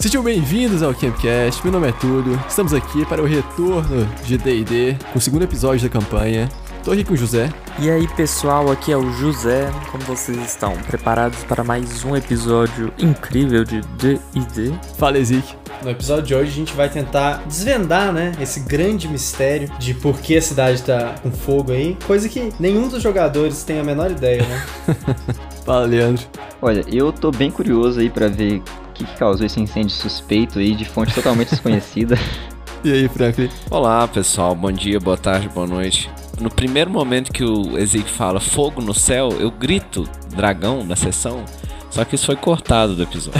Sejam 0.00 0.22
bem-vindos 0.22 0.82
ao 0.82 0.94
Campcast, 0.94 1.62
meu 1.62 1.70
nome 1.70 1.88
é 1.88 1.92
Túlio, 1.92 2.42
estamos 2.48 2.72
aqui 2.72 3.04
para 3.04 3.20
o 3.20 3.26
retorno 3.26 4.08
de 4.24 4.38
D&D, 4.38 4.96
com 5.12 5.18
o 5.18 5.20
segundo 5.20 5.42
episódio 5.42 5.86
da 5.86 5.90
campanha. 5.90 6.48
Tô 6.82 6.92
aqui 6.92 7.04
com 7.04 7.12
o 7.12 7.16
José. 7.18 7.52
E 7.78 7.90
aí 7.90 8.08
pessoal, 8.08 8.72
aqui 8.72 8.90
é 8.92 8.96
o 8.96 9.12
José, 9.12 9.70
como 9.92 10.02
vocês 10.04 10.38
estão? 10.38 10.74
Preparados 10.86 11.44
para 11.44 11.62
mais 11.62 12.02
um 12.02 12.16
episódio 12.16 12.90
incrível 12.98 13.62
de 13.62 13.82
D&D? 13.98 14.72
Fala, 14.96 15.18
Ezik. 15.18 15.54
No 15.82 15.90
episódio 15.90 16.24
de 16.24 16.34
hoje 16.34 16.50
a 16.50 16.54
gente 16.54 16.72
vai 16.72 16.88
tentar 16.88 17.42
desvendar, 17.46 18.10
né, 18.10 18.32
esse 18.40 18.60
grande 18.60 19.06
mistério 19.06 19.70
de 19.78 19.92
por 19.92 20.18
que 20.18 20.34
a 20.34 20.40
cidade 20.40 20.82
tá 20.82 21.16
com 21.22 21.30
fogo 21.30 21.72
aí, 21.72 21.94
coisa 22.06 22.26
que 22.26 22.50
nenhum 22.58 22.88
dos 22.88 23.02
jogadores 23.02 23.64
tem 23.64 23.78
a 23.78 23.84
menor 23.84 24.10
ideia, 24.10 24.46
né? 24.46 24.64
Fala, 25.62 25.84
Leandro. 25.84 26.24
Olha, 26.62 26.84
eu 26.90 27.12
tô 27.12 27.30
bem 27.30 27.50
curioso 27.50 28.00
aí 28.00 28.08
para 28.08 28.28
ver 28.28 28.62
que, 29.04 29.18
causou 29.18 29.46
esse 29.46 29.60
incêndio 29.60 29.90
suspeito 29.90 30.58
aí 30.58 30.74
de 30.74 30.84
fonte 30.84 31.14
totalmente 31.14 31.50
desconhecida. 31.50 32.18
E 32.82 32.90
aí, 32.90 33.06
Franklin? 33.10 33.50
Olá, 33.70 34.08
pessoal. 34.08 34.54
Bom 34.54 34.72
dia, 34.72 34.98
boa 34.98 35.18
tarde, 35.18 35.50
boa 35.50 35.66
noite. 35.66 36.10
No 36.40 36.48
primeiro 36.48 36.90
momento 36.90 37.30
que 37.30 37.44
o 37.44 37.76
Ezequiel 37.76 38.08
fala 38.08 38.40
fogo 38.40 38.80
no 38.80 38.94
céu, 38.94 39.28
eu 39.38 39.50
grito 39.50 40.08
dragão 40.34 40.82
na 40.82 40.96
sessão. 40.96 41.44
Só 41.90 42.06
que 42.06 42.14
isso 42.14 42.24
foi 42.24 42.36
cortado 42.36 42.94
do 42.94 43.02
episódio. 43.02 43.38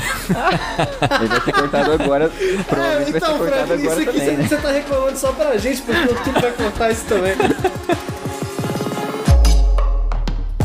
Ele 1.21 1.29
vai 1.29 1.41
ser 1.41 1.53
cortado 1.53 1.93
agora. 1.93 2.31
Provavelmente 2.69 3.15
É, 3.15 3.17
então, 3.17 3.39
vai 3.39 3.49
ser 3.49 3.55
cortado 3.55 3.67
Franklin, 3.67 3.87
agora 3.87 4.01
isso 4.03 4.11
aqui 4.11 4.19
também, 4.19 4.37
você, 4.37 4.43
né? 4.43 4.49
você 4.49 4.57
tá 4.59 4.71
reclamando 4.73 5.17
só 5.17 5.33
pra 5.33 5.57
gente, 5.57 5.81
porque 5.81 6.13
o 6.13 6.15
Tudo 6.17 6.41
vai 6.43 6.53
cortar 6.53 6.91
isso 6.91 7.05
também. 7.07 7.33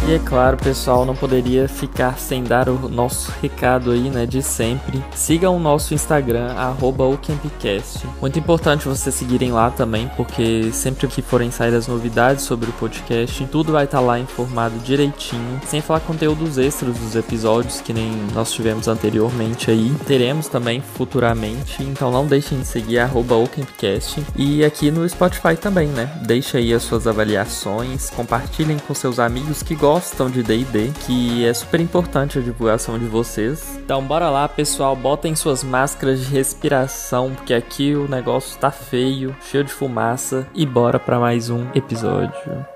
E 0.08 0.14
é 0.14 0.20
claro, 0.20 0.56
pessoal, 0.56 1.04
não 1.04 1.16
poderia 1.16 1.68
ficar 1.68 2.20
sem 2.20 2.44
dar 2.44 2.70
o 2.70 2.88
nosso 2.88 3.34
recado 3.42 3.90
aí, 3.90 4.08
né, 4.12 4.28
de 4.28 4.40
sempre. 4.40 5.04
Sigam 5.16 5.58
o 5.58 5.60
nosso 5.60 5.96
Instagram, 5.96 6.54
arroba 6.54 7.06
o 7.06 7.18
Campcast. 7.18 8.08
Muito 8.22 8.38
importante 8.38 8.88
vocês 8.88 9.16
seguirem 9.16 9.52
lá 9.52 9.72
também, 9.72 10.08
porque 10.16 10.70
sempre 10.72 11.08
que 11.08 11.24
forem 11.24 11.50
sair 11.50 11.74
as 11.74 11.88
novidades 11.88 12.44
sobre 12.44 12.70
o 12.70 12.74
podcast, 12.74 13.48
tudo 13.48 13.72
vai 13.72 13.86
estar 13.86 14.00
lá 14.00 14.20
informado 14.20 14.78
direitinho, 14.78 15.60
sem 15.66 15.82
falar 15.82 16.02
conteúdos 16.02 16.60
extras 16.60 16.96
dos 17.00 17.16
episódios, 17.16 17.82
que 17.82 17.92
nem 17.92 18.12
nós 18.32 18.52
tivemos 18.52 18.88
anteriormente 18.88 19.72
aí. 19.72 19.92
Teremos 20.06 20.48
também 20.48 20.82
futuramente, 20.82 21.82
então 21.82 22.12
não 22.12 22.28
deixem 22.28 22.60
de 22.60 22.68
seguir 22.68 23.00
arroba 23.00 23.38
o 23.38 23.50
Campcast. 23.50 24.24
E 24.36 24.64
aqui 24.64 24.92
no 24.92 25.10
Spotify 25.10 25.56
também, 25.60 25.88
né? 25.88 26.12
Deixe 26.28 26.58
aí 26.58 26.76
as 26.76 26.84
suas 26.84 27.08
avaliações, 27.08 28.12
compartilhem 28.12 28.78
com 28.78 28.94
seus 28.94 29.18
amigos 29.18 29.64
que 29.64 29.74
gostam 29.74 29.95
de 30.32 30.44
D&D, 30.44 30.92
que 31.06 31.46
é 31.46 31.54
super 31.54 31.80
importante 31.80 32.38
a 32.38 32.42
divulgação 32.42 33.00
de 33.00 33.06
vocês. 33.06 33.78
Então 33.78 34.04
bora 34.04 34.30
lá, 34.30 34.48
pessoal, 34.48 34.96
botem 34.96 35.36
suas 35.36 35.64
máscaras 35.64 36.20
de 36.20 36.34
respiração, 36.34 37.34
porque 37.34 37.54
aqui 37.54 37.96
o 37.96 38.08
negócio 38.08 38.60
tá 38.60 38.72
feio, 38.72 39.36
cheio 39.42 39.64
de 39.64 39.72
fumaça, 39.72 40.48
e 40.54 40.66
bora 40.66 41.00
para 41.00 41.20
mais 41.20 41.50
um 41.50 41.66
episódio. 41.74 42.75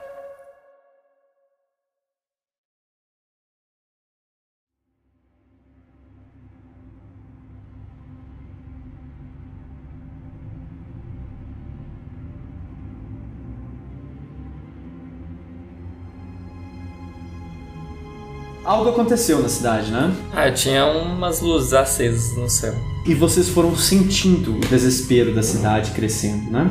Algo 18.70 18.92
aconteceu 18.92 19.42
na 19.42 19.50
cidade, 19.50 19.92
né? 19.92 20.16
Ah, 20.32 20.52
tinha 20.52 20.86
umas 20.86 21.42
luzes 21.42 21.74
acesas 21.74 22.38
no 22.38 22.48
céu. 22.48 22.76
E 23.04 23.16
vocês 23.16 23.50
foram 23.50 23.76
sentindo 23.76 24.56
o 24.56 24.60
desespero 24.60 25.34
da 25.34 25.42
cidade 25.42 25.90
crescendo, 25.90 26.52
né? 26.52 26.70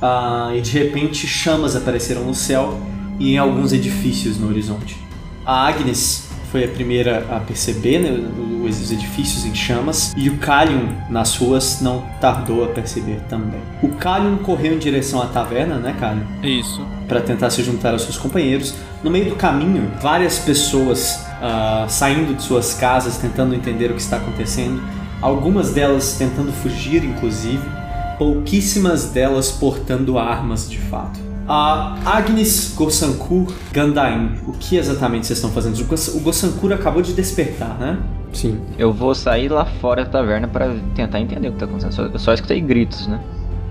Ah, 0.00 0.52
e 0.56 0.62
de 0.62 0.70
repente 0.70 1.26
chamas 1.26 1.76
apareceram 1.76 2.24
no 2.24 2.34
céu 2.34 2.80
e 3.18 3.34
em 3.34 3.36
alguns 3.36 3.74
edifícios 3.74 4.38
no 4.38 4.48
horizonte. 4.48 4.96
A 5.44 5.68
Agnes 5.68 6.28
foi 6.50 6.64
a 6.64 6.68
primeira 6.68 7.26
a 7.30 7.40
perceber 7.40 7.98
né, 7.98 8.10
os 8.66 8.90
edifícios 8.90 9.44
em 9.44 9.54
chamas 9.54 10.14
e 10.16 10.30
o 10.30 10.38
Kalion 10.38 10.88
nas 11.10 11.36
ruas 11.36 11.82
não 11.82 12.06
tardou 12.22 12.64
a 12.64 12.68
perceber 12.68 13.20
também. 13.28 13.60
O 13.82 13.88
Kalion 13.90 14.38
correu 14.38 14.74
em 14.74 14.78
direção 14.78 15.20
à 15.20 15.26
taverna, 15.26 15.76
né, 15.76 15.94
Kalion? 16.00 16.24
Isso. 16.42 16.80
para 17.06 17.20
tentar 17.20 17.50
se 17.50 17.62
juntar 17.62 17.92
aos 17.92 18.02
seus 18.02 18.18
companheiros. 18.18 18.74
No 19.02 19.10
meio 19.10 19.30
do 19.30 19.36
caminho, 19.36 19.90
várias 20.00 20.38
pessoas 20.38 21.27
ah, 21.40 21.86
saindo 21.88 22.34
de 22.34 22.42
suas 22.42 22.74
casas 22.74 23.16
tentando 23.18 23.54
entender 23.54 23.90
o 23.90 23.94
que 23.94 24.00
está 24.00 24.16
acontecendo. 24.16 24.80
Algumas 25.20 25.72
delas 25.72 26.16
tentando 26.18 26.52
fugir, 26.52 27.04
inclusive. 27.04 27.62
Pouquíssimas 28.18 29.06
delas 29.10 29.50
portando 29.52 30.18
armas 30.18 30.68
de 30.68 30.78
fato. 30.78 31.18
A 31.46 31.96
Agnes 32.04 32.74
Gossankur 32.76 33.46
Gandain, 33.72 34.32
o 34.46 34.52
que 34.52 34.76
exatamente 34.76 35.26
vocês 35.26 35.38
estão 35.38 35.50
fazendo? 35.50 35.78
O 35.80 35.84
Goss- 35.84 36.08
O 36.14 36.20
Gossankur 36.20 36.72
acabou 36.72 37.00
de 37.00 37.14
despertar, 37.14 37.78
né? 37.78 37.98
Sim. 38.32 38.60
Eu 38.76 38.92
vou 38.92 39.14
sair 39.14 39.48
lá 39.48 39.64
fora 39.64 40.04
da 40.04 40.10
taverna 40.10 40.46
pra 40.46 40.74
tentar 40.94 41.20
entender 41.20 41.48
o 41.48 41.52
que 41.52 41.58
tá 41.58 41.64
acontecendo. 41.64 41.92
Só- 41.92 42.02
Eu 42.02 42.18
só 42.18 42.34
escutei 42.34 42.60
gritos, 42.60 43.06
né? 43.06 43.18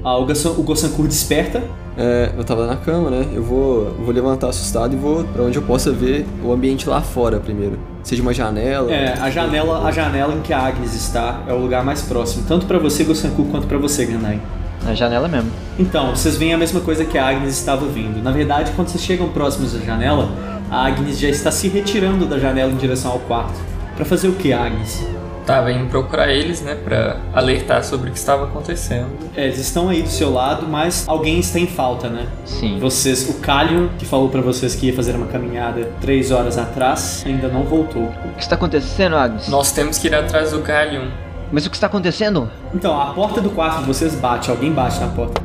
Ah, 0.07 0.17
o 0.17 0.25
Gossan- 0.25 0.51
o 0.51 0.63
Gossankur 0.63 1.05
desperta 1.05 1.61
É, 1.97 2.31
eu 2.37 2.43
tava 2.45 2.65
na 2.65 2.75
cama, 2.77 3.09
né? 3.09 3.25
Eu 3.33 3.43
vou, 3.43 3.91
vou 4.05 4.13
levantar 4.13 4.47
assustado 4.49 4.93
e 4.93 4.95
vou 4.95 5.23
pra 5.25 5.43
onde 5.43 5.57
eu 5.57 5.61
possa 5.63 5.91
ver 5.91 6.25
o 6.41 6.53
ambiente 6.53 6.87
lá 6.87 7.01
fora 7.01 7.39
primeiro. 7.41 7.77
Seja 8.03 8.21
uma 8.21 8.33
janela. 8.33 8.89
É, 8.89 9.13
a 9.19 9.29
janela, 9.29 9.83
a 9.85 9.91
janela 9.91 10.33
em 10.33 10.39
que 10.41 10.53
a 10.53 10.59
Agnes 10.59 10.93
está 10.93 11.41
é 11.47 11.51
o 11.51 11.57
lugar 11.57 11.83
mais 11.83 12.03
próximo, 12.03 12.45
tanto 12.47 12.65
pra 12.67 12.77
você, 12.79 13.03
Gossankur, 13.03 13.47
quanto 13.47 13.67
pra 13.67 13.77
você, 13.79 14.05
Gandai. 14.05 14.39
Na 14.85 14.93
janela 14.93 15.27
mesmo. 15.27 15.49
Então, 15.77 16.15
vocês 16.15 16.37
veem 16.37 16.53
a 16.53 16.57
mesma 16.57 16.79
coisa 16.79 17.03
que 17.03 17.17
a 17.17 17.27
Agnes 17.27 17.57
estava 17.57 17.85
vendo. 17.87 18.23
Na 18.23 18.31
verdade, 18.31 18.71
quando 18.75 18.87
vocês 18.89 19.03
chegam 19.03 19.27
próximos 19.29 19.73
da 19.73 19.79
janela, 19.79 20.29
a 20.71 20.85
Agnes 20.85 21.19
já 21.19 21.27
está 21.27 21.51
se 21.51 21.67
retirando 21.67 22.25
da 22.27 22.37
janela 22.39 22.71
em 22.71 22.77
direção 22.77 23.11
ao 23.11 23.19
quarto. 23.19 23.59
Pra 23.95 24.05
fazer 24.05 24.27
o 24.29 24.33
que, 24.33 24.53
Agnes? 24.53 25.03
Tava 25.47 25.71
indo 25.71 25.87
procurar 25.89 26.29
eles, 26.29 26.61
né, 26.61 26.75
pra 26.75 27.15
alertar 27.33 27.81
sobre 27.81 28.09
o 28.09 28.11
que 28.11 28.19
estava 28.19 28.43
acontecendo. 28.43 29.07
É, 29.33 29.45
eles 29.45 29.57
estão 29.59 29.87
aí 29.87 30.01
do 30.03 30.09
seu 30.09 30.29
lado, 30.31 30.67
mas 30.67 31.07
alguém 31.07 31.39
está 31.39 31.57
em 31.57 31.65
falta, 31.65 32.09
né? 32.09 32.27
Sim. 32.43 32.77
Vocês, 32.79 33.29
o 33.29 33.35
Calion, 33.39 33.87
que 33.97 34.05
falou 34.05 34.27
pra 34.27 34.41
vocês 34.41 34.75
que 34.75 34.87
ia 34.87 34.93
fazer 34.93 35.15
uma 35.15 35.27
caminhada 35.27 35.89
três 36.01 36.31
horas 36.31 36.57
atrás, 36.57 37.23
ainda 37.25 37.47
não 37.47 37.63
voltou. 37.63 38.03
O 38.03 38.33
que 38.35 38.41
está 38.41 38.55
acontecendo, 38.55 39.15
Agnes? 39.15 39.47
Nós 39.47 39.71
temos 39.71 39.97
que 39.97 40.07
ir 40.07 40.15
atrás 40.15 40.51
do 40.51 40.59
Galion. 40.61 41.07
Mas 41.49 41.65
o 41.65 41.69
que 41.69 41.77
está 41.77 41.87
acontecendo? 41.87 42.51
Então, 42.75 42.99
a 42.99 43.13
porta 43.13 43.39
do 43.39 43.49
quarto 43.51 43.79
de 43.79 43.85
vocês 43.85 44.15
bate, 44.15 44.51
alguém 44.51 44.73
bate 44.73 44.99
na 44.99 45.07
porta. 45.07 45.41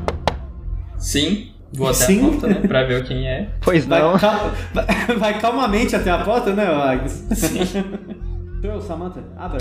Sim, 0.99 1.53
vou 1.73 1.87
até 1.87 1.95
Sim. 2.07 2.27
a 2.27 2.29
porta, 2.31 2.47
né, 2.49 2.55
pra 2.67 2.83
ver 2.83 3.05
quem 3.05 3.25
é. 3.29 3.51
Pois 3.61 3.87
Vai, 3.87 4.03
não. 4.03 4.19
cal- 4.19 4.51
vai- 4.75 5.17
vai 5.17 5.39
calmamente 5.41 5.95
até 5.95 6.11
a 6.11 6.19
porta, 6.19 6.53
né, 6.53 6.67
Agnes? 6.67 7.25
Sim. 7.35 7.85
Samantha, 8.87 9.25
abra. 9.37 9.59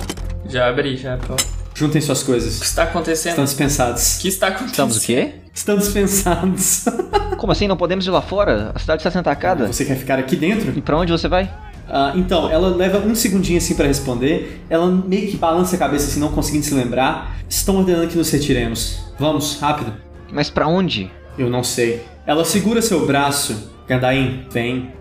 Já 0.47 0.69
abri, 0.69 0.95
já. 0.95 1.17
pô. 1.17 1.33
O 1.33 1.37
Juntem 1.73 2.01
suas 2.01 2.21
coisas. 2.21 2.59
que 2.59 2.65
está 2.65 2.83
acontecendo? 2.83 3.31
Estão 3.31 3.45
dispensados. 3.45 4.17
O 4.17 4.21
que 4.21 4.27
está 4.27 4.47
acontecendo? 4.47 4.69
Estamos 4.71 4.97
o 4.97 5.01
quê? 5.01 5.31
Estão 5.53 5.77
dispensados. 5.77 6.85
Como 7.37 7.51
assim? 7.51 7.67
Não 7.67 7.77
podemos 7.77 8.05
ir 8.05 8.11
lá 8.11 8.21
fora? 8.21 8.71
A 8.75 8.79
cidade 8.79 8.99
está 8.99 9.09
sendo 9.09 9.21
atacada. 9.21 9.67
Você 9.67 9.85
quer 9.85 9.95
ficar 9.95 10.19
aqui 10.19 10.35
dentro? 10.35 10.71
E 10.77 10.81
pra 10.81 10.97
onde 10.97 11.11
você 11.11 11.27
vai? 11.27 11.51
Ah, 11.89 12.13
então, 12.15 12.49
ela 12.49 12.69
leva 12.69 12.99
um 12.99 13.15
segundinho 13.15 13.57
assim 13.57 13.75
pra 13.75 13.87
responder. 13.87 14.61
Ela 14.69 14.87
meio 14.87 15.29
que 15.31 15.37
balança 15.37 15.75
a 15.75 15.79
cabeça 15.79 16.07
assim, 16.07 16.19
não 16.19 16.31
conseguindo 16.31 16.65
se 16.65 16.73
lembrar. 16.73 17.37
Estão 17.49 17.77
ordenando 17.77 18.07
que 18.07 18.17
nos 18.17 18.29
retiremos. 18.29 18.99
Vamos, 19.17 19.59
rápido. 19.59 19.93
Mas 20.31 20.49
pra 20.49 20.67
onde? 20.67 21.11
Eu 21.37 21.49
não 21.49 21.63
sei. 21.63 22.05
Ela 22.25 22.45
segura 22.45 22.81
seu 22.81 23.05
braço. 23.07 23.71
Gandain, 23.87 24.45
vem. 24.51 24.93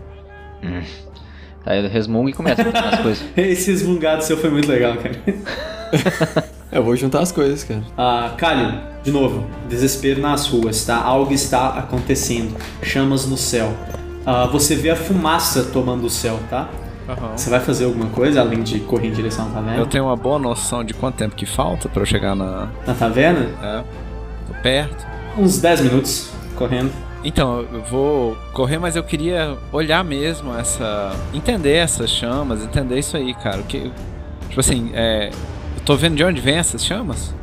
Aí 1.65 1.85
eu 1.85 1.91
resmungo 1.91 2.29
e 2.29 2.33
começa 2.33 2.63
a 2.63 2.89
as 2.89 3.01
coisas. 3.01 3.25
Esse 3.37 3.71
resmungado 3.71 4.25
seu 4.25 4.37
foi 4.37 4.51
muito 4.51 4.69
legal, 4.69 4.97
cara. 4.97 6.51
Eu 6.73 6.85
vou 6.85 6.95
juntar 6.95 7.21
as 7.21 7.33
coisas, 7.33 7.65
cara. 7.65 7.83
Ah, 7.99 8.33
Kalil, 8.39 8.79
de 9.03 9.11
novo, 9.11 9.45
desespero 9.69 10.21
nas 10.21 10.47
ruas, 10.47 10.85
tá? 10.85 10.97
Algo 11.03 11.33
está 11.33 11.71
acontecendo. 11.71 12.57
Chamas 12.81 13.27
no 13.27 13.37
céu. 13.37 13.73
Ah, 14.25 14.47
você 14.47 14.77
vê 14.77 14.91
a 14.91 14.97
fumaça 14.97 15.65
tomando 15.65 16.05
o 16.05 16.11
céu, 16.11 16.39
tá? 16.49 16.69
Aham. 17.09 17.37
Você 17.37 17.51
vai 17.51 17.59
fazer 17.59 17.87
alguma 17.87 18.07
coisa 18.11 18.41
além 18.41 18.63
de 18.63 18.79
correr 18.81 19.09
em 19.09 19.13
direção 19.13 19.47
à 19.47 19.51
taverna? 19.51 19.79
Eu 19.79 19.87
tenho 19.87 20.05
uma 20.05 20.15
boa 20.17 20.39
noção 20.39 20.85
de 20.85 20.95
quanto 20.95 21.17
tempo 21.17 21.35
que 21.35 21.45
falta 21.45 21.89
pra 21.89 22.03
eu 22.03 22.07
chegar 22.07 22.37
na. 22.37 22.69
Na 22.87 22.95
taverna? 22.95 23.49
É, 23.61 23.83
tô 24.47 24.55
perto. 24.63 25.07
Uns 25.37 25.59
10 25.59 25.81
minutos 25.81 26.31
correndo. 26.55 26.93
Então, 27.23 27.67
eu 27.73 27.83
vou 27.83 28.37
correr, 28.53 28.79
mas 28.79 28.97
eu 28.97 29.03
queria 29.03 29.57
olhar 29.73 30.03
mesmo 30.03 30.55
essa. 30.57 31.13
entender 31.35 31.75
essas 31.75 32.09
chamas, 32.11 32.63
entender 32.63 32.99
isso 32.99 33.17
aí, 33.17 33.35
cara. 33.35 33.63
Que. 33.63 33.91
Tipo 34.49 34.61
assim, 34.61 34.91
é. 34.95 35.29
Eu 35.77 35.83
tô 35.85 35.97
vendo 35.97 36.17
de 36.17 36.25
onde 36.25 36.41
vem 36.41 36.57
essas 36.57 36.85
chamas, 36.85 37.35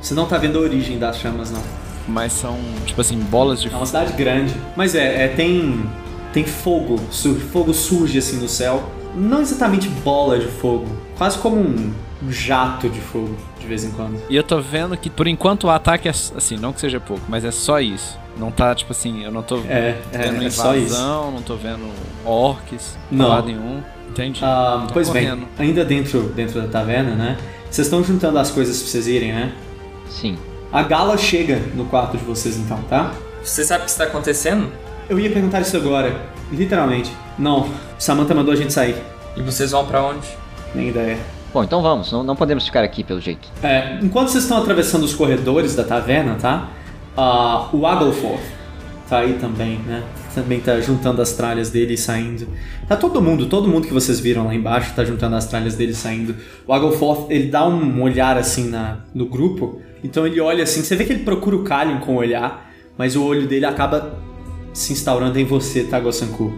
Você 0.00 0.14
não 0.14 0.26
tá 0.26 0.36
vendo 0.38 0.58
a 0.58 0.60
origem 0.62 0.98
das 0.98 1.18
chamas, 1.18 1.50
não. 1.50 1.62
mas 2.06 2.32
são, 2.32 2.56
tipo 2.86 3.00
assim, 3.00 3.18
bolas 3.18 3.60
de 3.62 3.68
É 3.68 3.76
uma 3.76 3.86
cidade 3.86 4.12
grande. 4.12 4.54
Mas 4.76 4.94
é, 4.94 5.24
é, 5.24 5.28
tem. 5.28 5.82
Tem 6.32 6.44
fogo. 6.44 7.00
Su- 7.10 7.36
fogo 7.52 7.72
surge 7.72 8.18
assim 8.18 8.38
no 8.38 8.48
céu. 8.48 8.82
Não 9.14 9.40
exatamente 9.40 9.88
bola 9.88 10.38
de 10.38 10.48
fogo. 10.48 10.86
Quase 11.16 11.38
como 11.38 11.56
um 11.60 11.92
um 12.22 12.32
jato 12.32 12.88
de 12.88 13.00
fogo 13.00 13.36
de 13.60 13.66
vez 13.66 13.84
em 13.84 13.90
quando. 13.90 14.18
E 14.30 14.34
eu 14.36 14.42
tô 14.42 14.58
vendo 14.58 14.96
que 14.96 15.10
por 15.10 15.26
enquanto 15.28 15.64
o 15.64 15.70
ataque 15.70 16.08
é 16.08 16.10
assim, 16.10 16.56
não 16.56 16.72
que 16.72 16.80
seja 16.80 16.98
pouco, 16.98 17.22
mas 17.28 17.44
é 17.44 17.50
só 17.50 17.80
isso. 17.80 18.18
Não 18.36 18.50
tá 18.50 18.74
tipo 18.74 18.92
assim, 18.92 19.24
eu 19.24 19.30
não 19.30 19.42
tô 19.42 19.58
É, 19.68 19.96
vendo 20.12 20.42
é, 20.42 20.46
é 20.46 20.50
só 20.50 20.74
isso. 20.74 20.86
invasão, 20.94 21.30
não 21.30 21.42
tô 21.42 21.54
vendo 21.56 21.88
orcs, 22.24 22.96
Não. 23.10 23.28
lado 23.28 23.46
nenhum. 23.46 23.80
Entendi. 24.10 24.40
Ah, 24.42 24.86
pois 24.92 25.08
correndo. 25.08 25.46
bem, 25.56 25.68
ainda 25.68 25.84
dentro, 25.84 26.22
dentro 26.34 26.60
da 26.60 26.68
taverna, 26.68 27.14
né? 27.14 27.36
Vocês 27.70 27.86
estão 27.86 28.02
juntando 28.04 28.38
as 28.38 28.50
coisas 28.50 28.78
pra 28.80 28.88
vocês 28.90 29.06
irem, 29.08 29.32
né? 29.32 29.52
Sim. 30.08 30.36
A 30.72 30.82
gala 30.82 31.16
chega 31.16 31.60
no 31.74 31.84
quarto 31.86 32.16
de 32.16 32.24
vocês 32.24 32.56
então, 32.56 32.78
tá? 32.88 33.12
Você 33.42 33.64
sabe 33.64 33.82
o 33.82 33.84
que 33.84 33.90
está 33.90 34.04
acontecendo? 34.04 34.68
Eu 35.08 35.18
ia 35.18 35.30
perguntar 35.30 35.60
isso 35.60 35.76
agora, 35.76 36.14
literalmente. 36.52 37.12
Não, 37.38 37.68
Samantha 37.98 38.34
mandou 38.34 38.52
a 38.52 38.56
gente 38.56 38.72
sair. 38.72 38.96
E 39.36 39.42
vocês 39.42 39.72
vão 39.72 39.84
pra 39.84 40.02
onde? 40.02 40.26
Nem 40.74 40.88
ideia. 40.88 41.18
Bom, 41.52 41.62
então 41.62 41.82
vamos. 41.82 42.10
Não, 42.10 42.22
não 42.24 42.34
podemos 42.36 42.64
ficar 42.64 42.82
aqui 42.82 43.04
pelo 43.04 43.20
jeito. 43.20 43.48
É, 43.62 43.98
enquanto 44.02 44.28
vocês 44.28 44.44
estão 44.44 44.58
atravessando 44.58 45.04
os 45.04 45.14
corredores 45.14 45.74
da 45.76 45.84
taverna, 45.84 46.36
tá? 46.40 46.68
Ah, 47.16 47.68
o 47.72 47.86
Agelforth 47.86 48.42
tá 49.08 49.18
aí 49.18 49.34
também, 49.34 49.78
né? 49.78 50.02
Também 50.34 50.60
tá 50.60 50.80
juntando 50.80 51.22
as 51.22 51.32
tralhas 51.32 51.70
dele 51.70 51.94
e 51.94 51.98
saindo. 51.98 52.48
Tá 52.88 52.96
todo 52.96 53.22
mundo, 53.22 53.46
todo 53.46 53.68
mundo 53.68 53.86
que 53.86 53.92
vocês 53.92 54.18
viram 54.18 54.46
lá 54.46 54.54
embaixo 54.54 54.92
tá 54.94 55.04
juntando 55.04 55.36
as 55.36 55.46
tralhas 55.46 55.76
dele 55.76 55.92
e 55.92 55.94
saindo. 55.94 56.34
O 56.66 56.72
Agelforth, 56.72 57.30
ele 57.30 57.48
dá 57.48 57.66
um 57.66 58.02
olhar 58.02 58.36
assim 58.36 58.68
na, 58.68 58.98
no 59.14 59.26
grupo, 59.26 59.80
então 60.02 60.26
ele 60.26 60.40
olha 60.40 60.64
assim, 60.64 60.82
você 60.82 60.96
vê 60.96 61.04
que 61.04 61.12
ele 61.12 61.22
procura 61.22 61.54
o 61.56 61.62
Kalion 61.62 62.00
com 62.00 62.14
o 62.14 62.16
olhar, 62.16 62.70
mas 62.98 63.14
o 63.14 63.24
olho 63.24 63.46
dele 63.46 63.66
acaba 63.66 64.18
se 64.72 64.92
instaurando 64.92 65.38
em 65.38 65.44
você, 65.44 65.84
tá, 65.84 66.00
Gosanku? 66.00 66.52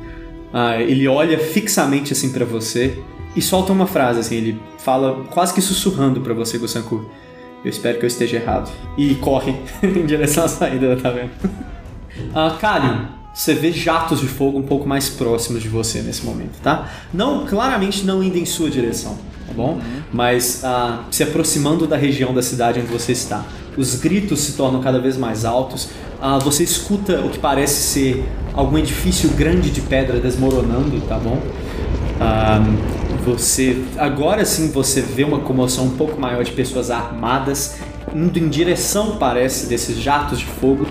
Ah, 0.52 0.80
ele 0.80 1.06
olha 1.06 1.38
fixamente 1.38 2.12
assim 2.12 2.32
pra 2.32 2.44
você 2.44 2.98
e 3.34 3.42
solta 3.42 3.72
uma 3.72 3.86
frase 3.86 4.20
assim, 4.20 4.36
ele 4.36 4.58
fala 4.78 5.24
quase 5.30 5.52
que 5.52 5.60
sussurrando 5.60 6.22
pra 6.22 6.32
você, 6.32 6.56
Gosanku. 6.56 7.10
Eu 7.66 7.70
espero 7.70 7.98
que 7.98 8.04
eu 8.04 8.06
esteja 8.06 8.36
errado. 8.36 8.70
E 8.96 9.16
corre 9.16 9.52
em 9.82 10.06
direção 10.06 10.44
à 10.44 10.48
saída 10.48 10.94
da 10.94 11.02
taverna. 11.02 11.32
Ah, 12.34 12.56
Kalion, 12.58 13.08
você 13.34 13.52
vê 13.52 13.70
jatos 13.70 14.20
de 14.20 14.26
fogo 14.26 14.58
um 14.58 14.62
pouco 14.62 14.88
mais 14.88 15.10
próximos 15.10 15.62
de 15.62 15.68
você 15.68 16.00
nesse 16.00 16.24
momento, 16.24 16.58
tá? 16.62 16.90
Não, 17.12 17.44
claramente 17.44 18.06
não 18.06 18.22
indo 18.22 18.38
em 18.38 18.46
sua 18.46 18.70
direção, 18.70 19.18
tá 19.46 19.52
bom? 19.54 19.78
Mas 20.10 20.64
ah, 20.64 21.04
se 21.10 21.22
aproximando 21.22 21.86
da 21.86 21.94
região 21.94 22.32
da 22.32 22.40
cidade 22.40 22.80
onde 22.80 22.90
você 22.90 23.12
está. 23.12 23.44
Os 23.76 23.96
gritos 23.96 24.40
se 24.40 24.52
tornam 24.52 24.80
cada 24.80 24.98
vez 24.98 25.18
mais 25.18 25.44
altos. 25.44 25.90
Ah, 26.22 26.38
você 26.38 26.62
escuta 26.62 27.20
o 27.20 27.28
que 27.28 27.38
parece 27.38 27.82
ser 27.82 28.26
algum 28.54 28.78
edifício 28.78 29.28
grande 29.30 29.70
de 29.70 29.82
pedra 29.82 30.18
desmoronando, 30.18 30.98
tá 31.02 31.18
bom? 31.18 31.38
Ah, 32.18 32.64
você 33.26 33.82
agora 33.98 34.44
sim 34.44 34.70
você 34.70 35.00
vê 35.02 35.24
uma 35.24 35.40
comoção 35.40 35.86
um 35.86 35.96
pouco 35.96 36.20
maior 36.20 36.44
de 36.44 36.52
pessoas 36.52 36.90
armadas 36.92 37.76
indo 38.14 38.38
em 38.38 38.48
direção 38.48 39.16
parece 39.16 39.66
desses 39.66 39.98
jatos 39.98 40.38
de 40.38 40.46
fogo 40.46 40.86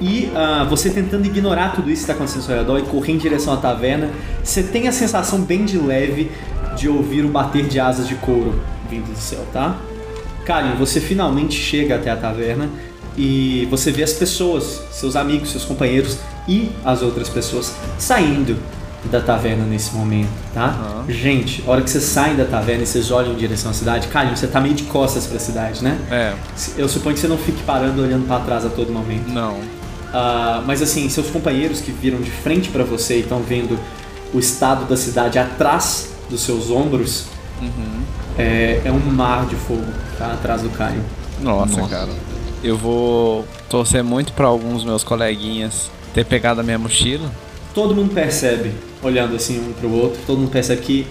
e 0.00 0.30
ah, 0.34 0.66
você 0.68 0.88
tentando 0.90 1.26
ignorar 1.26 1.74
tudo 1.74 1.90
isso 1.90 2.06
que 2.06 2.10
está 2.10 2.14
acontecendo 2.14 2.40
ao 2.40 2.46
seu 2.46 2.56
redor 2.56 2.78
e 2.78 2.82
correr 2.82 3.12
em 3.12 3.18
direção 3.18 3.52
à 3.52 3.56
taverna, 3.56 4.10
você 4.42 4.62
tem 4.62 4.86
a 4.86 4.92
sensação 4.92 5.40
bem 5.40 5.64
de 5.64 5.76
leve 5.76 6.30
de 6.76 6.88
ouvir 6.88 7.24
o 7.24 7.28
bater 7.28 7.66
de 7.66 7.80
asas 7.80 8.06
de 8.06 8.14
couro 8.14 8.60
vindo 8.88 9.12
do 9.12 9.18
céu, 9.18 9.44
tá? 9.52 9.76
Karen, 10.46 10.76
você 10.78 11.00
finalmente 11.00 11.54
chega 11.54 11.96
até 11.96 12.10
a 12.10 12.16
taverna 12.16 12.70
e 13.16 13.66
você 13.68 13.90
vê 13.90 14.04
as 14.04 14.12
pessoas, 14.12 14.82
seus 14.92 15.16
amigos, 15.16 15.50
seus 15.50 15.64
companheiros 15.64 16.18
e 16.46 16.70
as 16.84 17.02
outras 17.02 17.28
pessoas 17.28 17.74
saindo 17.98 18.56
da 19.04 19.20
taverna 19.20 19.64
nesse 19.64 19.94
momento, 19.94 20.28
tá? 20.52 21.04
Gente, 21.08 21.62
a 21.66 21.70
hora 21.70 21.82
que 21.82 21.88
vocês 21.90 22.04
saem 22.04 22.36
da 22.36 22.44
taverna 22.44 22.82
e 22.82 22.86
vocês 22.86 23.10
olham 23.10 23.32
em 23.32 23.36
direção 23.36 23.70
à 23.70 23.74
cidade, 23.74 24.08
Karen, 24.08 24.34
você 24.34 24.46
tá 24.46 24.60
meio 24.60 24.74
de 24.74 24.82
costas 24.84 25.26
pra 25.26 25.38
cidade, 25.38 25.82
né? 25.84 25.96
É, 26.10 26.34
Eu 26.76 26.88
suponho 26.88 27.14
que 27.14 27.20
você 27.20 27.28
não 27.28 27.38
fique 27.38 27.62
parando 27.62 28.02
olhando 28.02 28.26
pra 28.26 28.40
trás 28.40 28.66
a 28.66 28.68
todo 28.68 28.92
momento. 28.92 29.28
não. 29.30 29.56
Ah, 30.12 30.62
mas 30.66 30.80
assim, 30.80 31.06
seus 31.10 31.28
companheiros 31.30 31.82
que 31.82 31.90
viram 31.92 32.18
de 32.20 32.30
frente 32.30 32.70
pra 32.70 32.82
você 32.82 33.18
e 33.18 33.20
estão 33.20 33.40
vendo 33.40 33.78
o 34.32 34.38
estado 34.38 34.86
da 34.86 34.96
cidade 34.96 35.38
atrás 35.38 36.08
dos 36.30 36.40
seus 36.40 36.70
ombros, 36.70 37.26
é, 38.38 38.80
é 38.84 38.90
um 38.90 38.98
mar 39.00 39.46
de 39.46 39.54
fogo, 39.56 39.84
tá? 40.16 40.32
Atrás 40.32 40.62
do 40.62 40.70
Caio. 40.70 41.02
Nossa, 41.40 41.80
Nossa. 41.80 41.94
cara. 41.94 42.10
Eu 42.64 42.76
vou 42.76 43.46
torcer 43.68 44.02
muito 44.02 44.32
pra 44.32 44.46
alguns 44.46 44.84
meus 44.84 45.04
coleguinhas 45.04 45.90
ter 46.14 46.24
pegado 46.24 46.60
a 46.60 46.64
minha 46.64 46.78
mochila. 46.78 47.30
Todo 47.74 47.94
mundo 47.94 48.12
percebe, 48.14 48.72
olhando 49.02 49.36
assim 49.36 49.58
um 49.60 49.72
pro 49.72 49.90
outro, 49.92 50.20
todo 50.26 50.38
mundo 50.38 50.50
percebe 50.50 50.82
que 50.82 51.06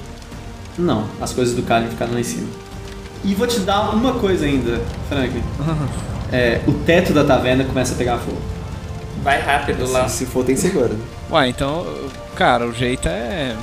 não, 0.77 1.05
as 1.21 1.33
coisas 1.33 1.55
do 1.55 1.63
Caio 1.63 1.89
ficaram 1.89 2.13
lá 2.13 2.19
em 2.19 2.23
cima. 2.23 2.47
E 3.23 3.33
vou 3.33 3.47
te 3.47 3.59
dar 3.61 3.89
uma 3.95 4.13
coisa 4.13 4.45
ainda, 4.45 4.81
Franklin. 5.09 5.43
É, 6.29 6.59
o 6.67 6.73
teto 6.73 7.13
da 7.13 7.23
taverna 7.23 7.63
começa 7.63 7.93
a 7.93 7.97
pegar 7.97 8.17
fogo. 8.17 8.37
Vai 9.23 9.39
rápido 9.39 9.89
lá. 9.89 10.09
Se 10.09 10.25
for, 10.25 10.43
tem 10.43 10.57
seguro. 10.57 10.93
Ué, 11.31 11.47
então, 11.47 11.85
cara, 12.35 12.67
o 12.67 12.73
jeito 12.73 13.07
é 13.07 13.55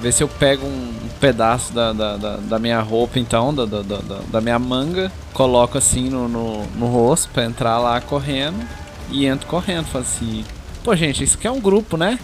ver 0.00 0.12
se 0.12 0.22
eu 0.22 0.28
pego 0.28 0.64
um 0.66 0.92
pedaço 1.20 1.74
da, 1.74 1.92
da, 1.92 2.16
da, 2.16 2.36
da 2.38 2.58
minha 2.58 2.80
roupa, 2.80 3.18
então, 3.18 3.54
da, 3.54 3.66
da, 3.66 3.82
da, 3.82 3.96
da- 3.98 4.20
da 4.30 4.40
minha 4.40 4.58
manga, 4.58 5.12
coloco 5.34 5.76
assim 5.76 6.08
no, 6.08 6.26
no, 6.26 6.64
no 6.68 6.86
rosto 6.86 7.28
pra 7.34 7.44
entrar 7.44 7.78
lá 7.78 8.00
correndo 8.00 8.66
e 9.10 9.26
entro 9.26 9.46
correndo. 9.46 9.84
Falo 9.84 10.02
assim, 10.02 10.42
pô, 10.82 10.96
gente, 10.96 11.22
isso 11.22 11.36
aqui 11.36 11.46
é 11.46 11.50
um 11.50 11.60
grupo, 11.60 11.98
né? 11.98 12.18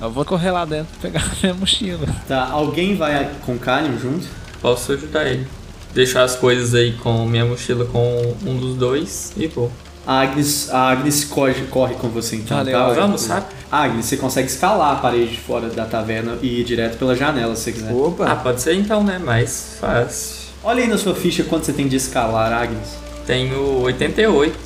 Eu 0.00 0.10
vou 0.10 0.24
correr 0.24 0.50
lá 0.50 0.64
dentro 0.64 0.88
e 0.98 1.02
pegar 1.02 1.20
a 1.32 1.34
minha 1.42 1.54
mochila. 1.54 2.06
Tá, 2.28 2.48
alguém 2.50 2.96
vai 2.96 3.30
com 3.44 3.54
o 3.54 3.58
Caio 3.58 3.98
junto? 3.98 4.26
Posso 4.60 4.92
ajudar 4.92 5.26
ele. 5.26 5.46
Deixar 5.94 6.24
as 6.24 6.36
coisas 6.36 6.74
aí 6.74 6.92
com 6.92 7.24
minha 7.26 7.44
mochila 7.44 7.86
com 7.86 8.34
um 8.44 8.56
dos 8.56 8.76
dois 8.76 9.32
e 9.36 9.46
vou. 9.46 9.70
A 10.06 10.20
Agnes, 10.20 10.70
a 10.70 10.90
Agnes 10.90 11.24
corre, 11.24 11.54
corre 11.68 11.94
com 11.94 12.08
você 12.08 12.36
então, 12.36 12.58
Valeu, 12.58 12.72
tá? 12.78 12.84
Agnes. 12.84 12.96
Vamos, 12.98 13.26
rápido. 13.26 13.56
Agnes, 13.72 14.04
você 14.06 14.16
consegue 14.16 14.46
escalar 14.48 14.92
a 14.92 14.96
parede 14.96 15.32
de 15.32 15.40
fora 15.40 15.68
da 15.68 15.84
taverna 15.84 16.38
e 16.42 16.60
ir 16.60 16.64
direto 16.64 16.96
pela 16.98 17.16
janela 17.16 17.56
se 17.56 17.62
você 17.62 17.72
quiser. 17.72 17.90
Ah, 17.90 17.94
Opa! 17.94 18.36
pode 18.36 18.60
ser 18.60 18.74
então, 18.74 19.02
né? 19.02 19.18
Mais 19.18 19.78
fácil. 19.80 20.46
Olha 20.62 20.82
aí 20.82 20.88
na 20.88 20.98
sua 20.98 21.14
ficha 21.14 21.42
quanto 21.44 21.66
você 21.66 21.72
tem 21.72 21.88
de 21.88 21.96
escalar, 21.96 22.52
Agnes. 22.52 22.96
Tenho 23.26 23.80
88. 23.80 24.56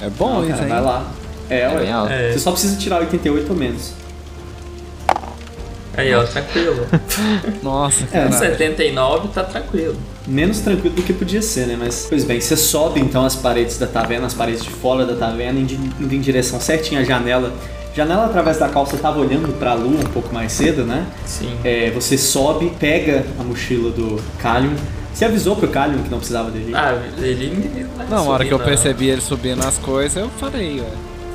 É 0.00 0.08
bom 0.10 0.34
Não, 0.34 0.42
isso 0.42 0.50
cara, 0.52 0.62
aí. 0.62 0.68
vai 0.68 0.80
lá. 0.80 1.10
É, 1.50 1.58
É 1.60 1.92
alto. 1.92 2.12
É. 2.12 2.32
Você 2.32 2.38
só 2.38 2.52
precisa 2.52 2.76
tirar 2.76 3.00
88 3.00 3.50
ou 3.50 3.56
menos. 3.58 3.92
Aí, 5.96 6.14
ó, 6.14 6.22
tranquilo. 6.24 6.86
Nossa, 7.62 8.04
É, 8.12 8.24
cara. 8.24 8.32
79 8.32 9.28
tá 9.28 9.44
tranquilo. 9.44 9.96
Menos 10.26 10.60
tranquilo 10.60 10.94
do 10.94 11.02
que 11.02 11.12
podia 11.12 11.42
ser, 11.42 11.66
né? 11.66 11.76
Mas, 11.78 12.06
pois 12.08 12.24
bem, 12.24 12.40
você 12.40 12.56
sobe 12.56 13.00
então 13.00 13.24
as 13.24 13.36
paredes 13.36 13.78
da 13.78 13.86
taverna, 13.86 14.26
as 14.26 14.34
paredes 14.34 14.62
de 14.64 14.70
fora 14.70 15.04
da 15.04 15.14
taverna, 15.14 15.60
indo 15.60 15.74
indo 15.74 16.14
em 16.14 16.20
direção 16.20 16.60
certinho 16.60 17.00
à 17.00 17.04
janela. 17.04 17.52
Janela 17.94 18.24
através 18.24 18.58
da 18.58 18.68
qual 18.68 18.84
você 18.84 18.96
estava 18.96 19.20
olhando 19.20 19.56
para 19.58 19.70
a 19.70 19.74
lua 19.74 20.00
um 20.00 20.10
pouco 20.12 20.34
mais 20.34 20.50
cedo, 20.52 20.84
né? 20.84 21.06
Sim. 21.24 21.56
É, 21.62 21.90
você 21.90 22.18
sobe, 22.18 22.72
pega 22.80 23.24
a 23.38 23.44
mochila 23.44 23.90
do 23.90 24.20
Kalium. 24.40 24.74
Você 25.12 25.24
avisou 25.26 25.54
pro 25.54 25.68
Kalium 25.68 26.02
que 26.02 26.10
não 26.10 26.18
precisava 26.18 26.50
dele? 26.50 26.72
Ah, 26.74 26.98
ele. 27.18 27.86
Não, 28.10 28.18
a 28.18 28.22
hora 28.32 28.44
que 28.44 28.52
eu 28.52 28.58
subindo, 28.58 28.68
percebi 28.68 29.08
ele 29.10 29.20
subindo 29.20 29.64
as 29.64 29.78
coisas, 29.78 30.16
eu 30.16 30.28
falei, 30.40 30.80
ué. 30.80 30.86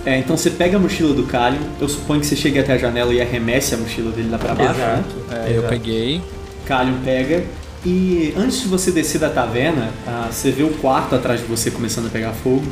É, 0.05 0.17
então 0.17 0.37
você 0.37 0.49
pega 0.49 0.77
a 0.77 0.79
mochila 0.79 1.13
do 1.13 1.23
Kalium, 1.23 1.61
eu 1.79 1.89
suponho 1.89 2.21
que 2.21 2.25
você 2.25 2.35
chegue 2.35 2.59
até 2.59 2.73
a 2.73 2.77
janela 2.77 3.13
e 3.13 3.21
arremesse 3.21 3.75
a 3.75 3.77
mochila 3.77 4.11
dele 4.11 4.29
lá 4.29 4.37
pra 4.37 4.55
baixo, 4.55 4.79
né? 4.79 5.03
Exato. 5.05 5.35
É, 5.35 5.49
eu 5.49 5.57
exato. 5.59 5.67
peguei. 5.69 6.21
Kalium 6.65 6.97
pega. 7.03 7.43
E 7.85 8.33
antes 8.37 8.61
de 8.61 8.67
você 8.67 8.91
descer 8.91 9.19
da 9.19 9.29
taverna, 9.29 9.89
ah, 10.05 10.27
você 10.31 10.51
vê 10.51 10.63
o 10.63 10.69
quarto 10.69 11.15
atrás 11.15 11.39
de 11.39 11.45
você 11.45 11.71
começando 11.71 12.07
a 12.07 12.09
pegar 12.09 12.31
fogo. 12.31 12.65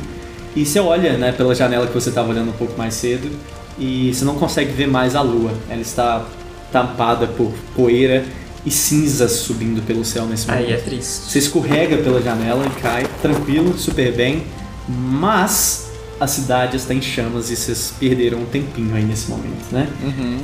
E 0.54 0.64
você 0.64 0.80
olha 0.80 1.16
né, 1.16 1.32
pela 1.32 1.54
janela 1.54 1.86
que 1.86 1.94
você 1.94 2.08
estava 2.08 2.30
olhando 2.30 2.50
um 2.50 2.54
pouco 2.54 2.76
mais 2.76 2.94
cedo 2.94 3.30
e 3.78 4.12
você 4.12 4.24
não 4.24 4.34
consegue 4.34 4.72
ver 4.72 4.86
mais 4.86 5.14
a 5.14 5.22
lua. 5.22 5.52
Ela 5.70 5.80
está 5.80 6.26
tampada 6.72 7.26
por 7.26 7.52
poeira 7.74 8.24
e 8.66 8.70
cinzas 8.70 9.32
subindo 9.32 9.84
pelo 9.86 10.04
céu 10.04 10.26
nesse 10.26 10.46
momento. 10.46 10.66
Aí 10.66 10.72
é 10.72 10.76
triste. 10.76 11.30
Você 11.30 11.38
escorrega 11.38 11.96
pela 11.98 12.20
janela 12.20 12.66
e 12.66 12.80
cai 12.80 13.06
tranquilo, 13.22 13.78
super 13.78 14.12
bem, 14.12 14.44
mas 14.88 15.87
a 16.20 16.26
cidade 16.26 16.76
está 16.76 16.92
em 16.94 17.02
chamas 17.02 17.50
e 17.50 17.56
vocês 17.56 17.94
perderam 17.98 18.38
um 18.38 18.46
tempinho 18.46 18.94
aí 18.94 19.04
nesse 19.04 19.30
momento, 19.30 19.72
né? 19.72 19.88
Uhum. 20.02 20.38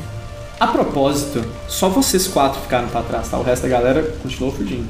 A 0.59 0.67
propósito, 0.69 1.45
só 1.69 1.89
vocês 1.89 2.29
quatro 2.29 2.61
ficaram 2.61 2.89
pra 2.89 3.03
trás, 3.03 3.29
tá? 3.29 3.39
O 3.39 3.43
resto 3.43 3.63
da 3.63 3.69
galera 3.69 4.03
continuou 4.23 4.53
fugindo. 4.53 4.87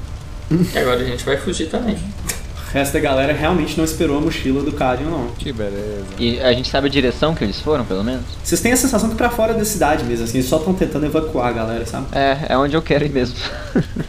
E 0.50 0.79
agora 0.79 1.00
a 1.00 1.05
gente 1.05 1.25
vai 1.25 1.37
fugir 1.38 1.69
também. 1.71 1.97
O 1.97 2.75
resto 2.75 2.93
da 2.93 3.00
galera 3.00 3.33
realmente 3.33 3.79
não 3.79 3.85
esperou 3.85 4.19
a 4.19 4.21
mochila 4.21 4.62
do 4.62 4.73
Cadion, 4.73 5.09
não. 5.09 5.29
Que 5.38 5.53
beleza. 5.53 6.05
E 6.19 6.41
a 6.41 6.53
gente 6.53 6.69
sabe 6.69 6.88
a 6.88 6.91
direção 6.91 7.35
que 7.35 7.43
eles 7.45 7.61
foram, 7.61 7.85
pelo 7.85 8.05
menos? 8.05 8.25
Vocês 8.43 8.61
têm 8.61 8.73
a 8.73 8.76
sensação 8.76 9.09
que 9.09 9.14
pra 9.14 9.31
fora 9.31 9.55
da 9.55 9.64
cidade 9.64 10.05
mesmo, 10.05 10.25
assim, 10.25 10.38
eles 10.38 10.50
só 10.50 10.59
estão 10.59 10.75
tentando 10.75 11.07
evacuar 11.07 11.49
a 11.49 11.53
galera, 11.53 11.87
sabe? 11.87 12.07
É, 12.12 12.47
é 12.50 12.59
onde 12.59 12.76
eu 12.76 12.83
quero 12.83 13.05
ir 13.05 13.11
mesmo. 13.11 13.37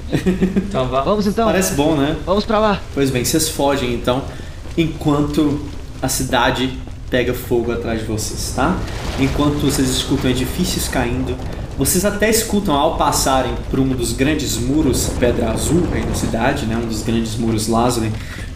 Então 0.58 0.88
vamos. 0.88 1.05
Vamos 1.05 1.27
então. 1.27 1.46
Parece 1.46 1.74
bom, 1.74 1.96
né? 1.96 2.15
Vamos 2.25 2.46
pra 2.46 2.58
lá. 2.58 2.82
Pois 2.94 3.10
bem, 3.10 3.25
vocês 3.25 3.50
fogem 3.50 3.94
então, 3.94 4.24
enquanto 4.77 5.62
a 6.01 6.07
cidade 6.07 6.77
pega 7.09 7.33
fogo 7.33 7.71
atrás 7.71 8.01
de 8.01 8.05
vocês, 8.05 8.53
tá? 8.55 8.77
Enquanto 9.19 9.59
vocês 9.59 9.89
escutam 9.89 10.29
edifícios 10.31 10.87
caindo, 10.87 11.35
Vocês 11.77 12.05
até 12.05 12.29
escutam 12.29 12.73
ao 12.73 12.97
passarem 12.97 13.53
por 13.69 13.81
um 13.81 13.89
dos 13.89 14.13
grandes 14.13 14.57
muros 14.57 15.09
Pedra 15.19 15.51
Azul 15.51 15.83
aí 15.91 16.05
na 16.05 16.13
cidade, 16.15 16.65
né? 16.65 16.77
Um 16.77 16.87
dos 16.87 17.01
grandes 17.01 17.35
muros 17.35 17.67
Lázaro. 17.67 18.09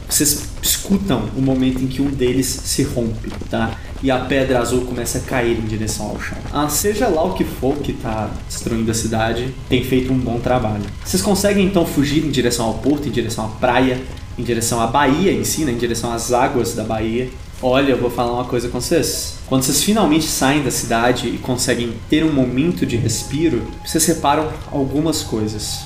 Vocês 0.07 0.47
escutam 0.61 1.25
o 1.35 1.41
momento 1.41 1.83
em 1.83 1.87
que 1.87 2.01
um 2.01 2.09
deles 2.09 2.47
se 2.47 2.81
rompe, 2.83 3.29
tá? 3.49 3.71
E 4.01 4.09
a 4.09 4.19
pedra 4.19 4.59
azul 4.59 4.85
começa 4.85 5.17
a 5.17 5.21
cair 5.21 5.59
em 5.59 5.65
direção 5.67 6.07
ao 6.07 6.21
chão. 6.21 6.37
Ah, 6.51 6.69
seja 6.69 7.09
lá 7.09 7.23
o 7.23 7.33
que 7.33 7.43
for 7.43 7.75
que 7.75 7.91
tá 7.91 8.29
destruindo 8.47 8.89
a 8.89 8.93
cidade, 8.93 9.53
tem 9.67 9.83
feito 9.83 10.11
um 10.13 10.17
bom 10.17 10.39
trabalho. 10.39 10.83
Vocês 11.03 11.21
conseguem 11.21 11.65
então 11.65 11.85
fugir 11.85 12.25
em 12.25 12.31
direção 12.31 12.65
ao 12.65 12.75
porto, 12.75 13.07
em 13.07 13.11
direção 13.11 13.45
à 13.45 13.49
praia, 13.49 14.01
em 14.39 14.43
direção 14.43 14.79
à 14.79 14.87
Bahia 14.87 15.33
em 15.33 15.43
si, 15.43 15.65
né? 15.65 15.71
em 15.73 15.77
direção 15.77 16.13
às 16.13 16.31
águas 16.31 16.73
da 16.73 16.83
Bahia. 16.83 17.29
Olha, 17.61 17.91
eu 17.91 17.97
vou 17.97 18.09
falar 18.09 18.31
uma 18.31 18.45
coisa 18.45 18.69
com 18.69 18.79
vocês. 18.79 19.37
Quando 19.47 19.63
vocês 19.63 19.83
finalmente 19.83 20.25
saem 20.25 20.63
da 20.63 20.71
cidade 20.71 21.27
e 21.27 21.37
conseguem 21.37 21.93
ter 22.09 22.23
um 22.23 22.31
momento 22.31 22.85
de 22.85 22.95
respiro, 22.95 23.61
vocês 23.85 24.05
reparam 24.05 24.47
algumas 24.71 25.21
coisas. 25.23 25.81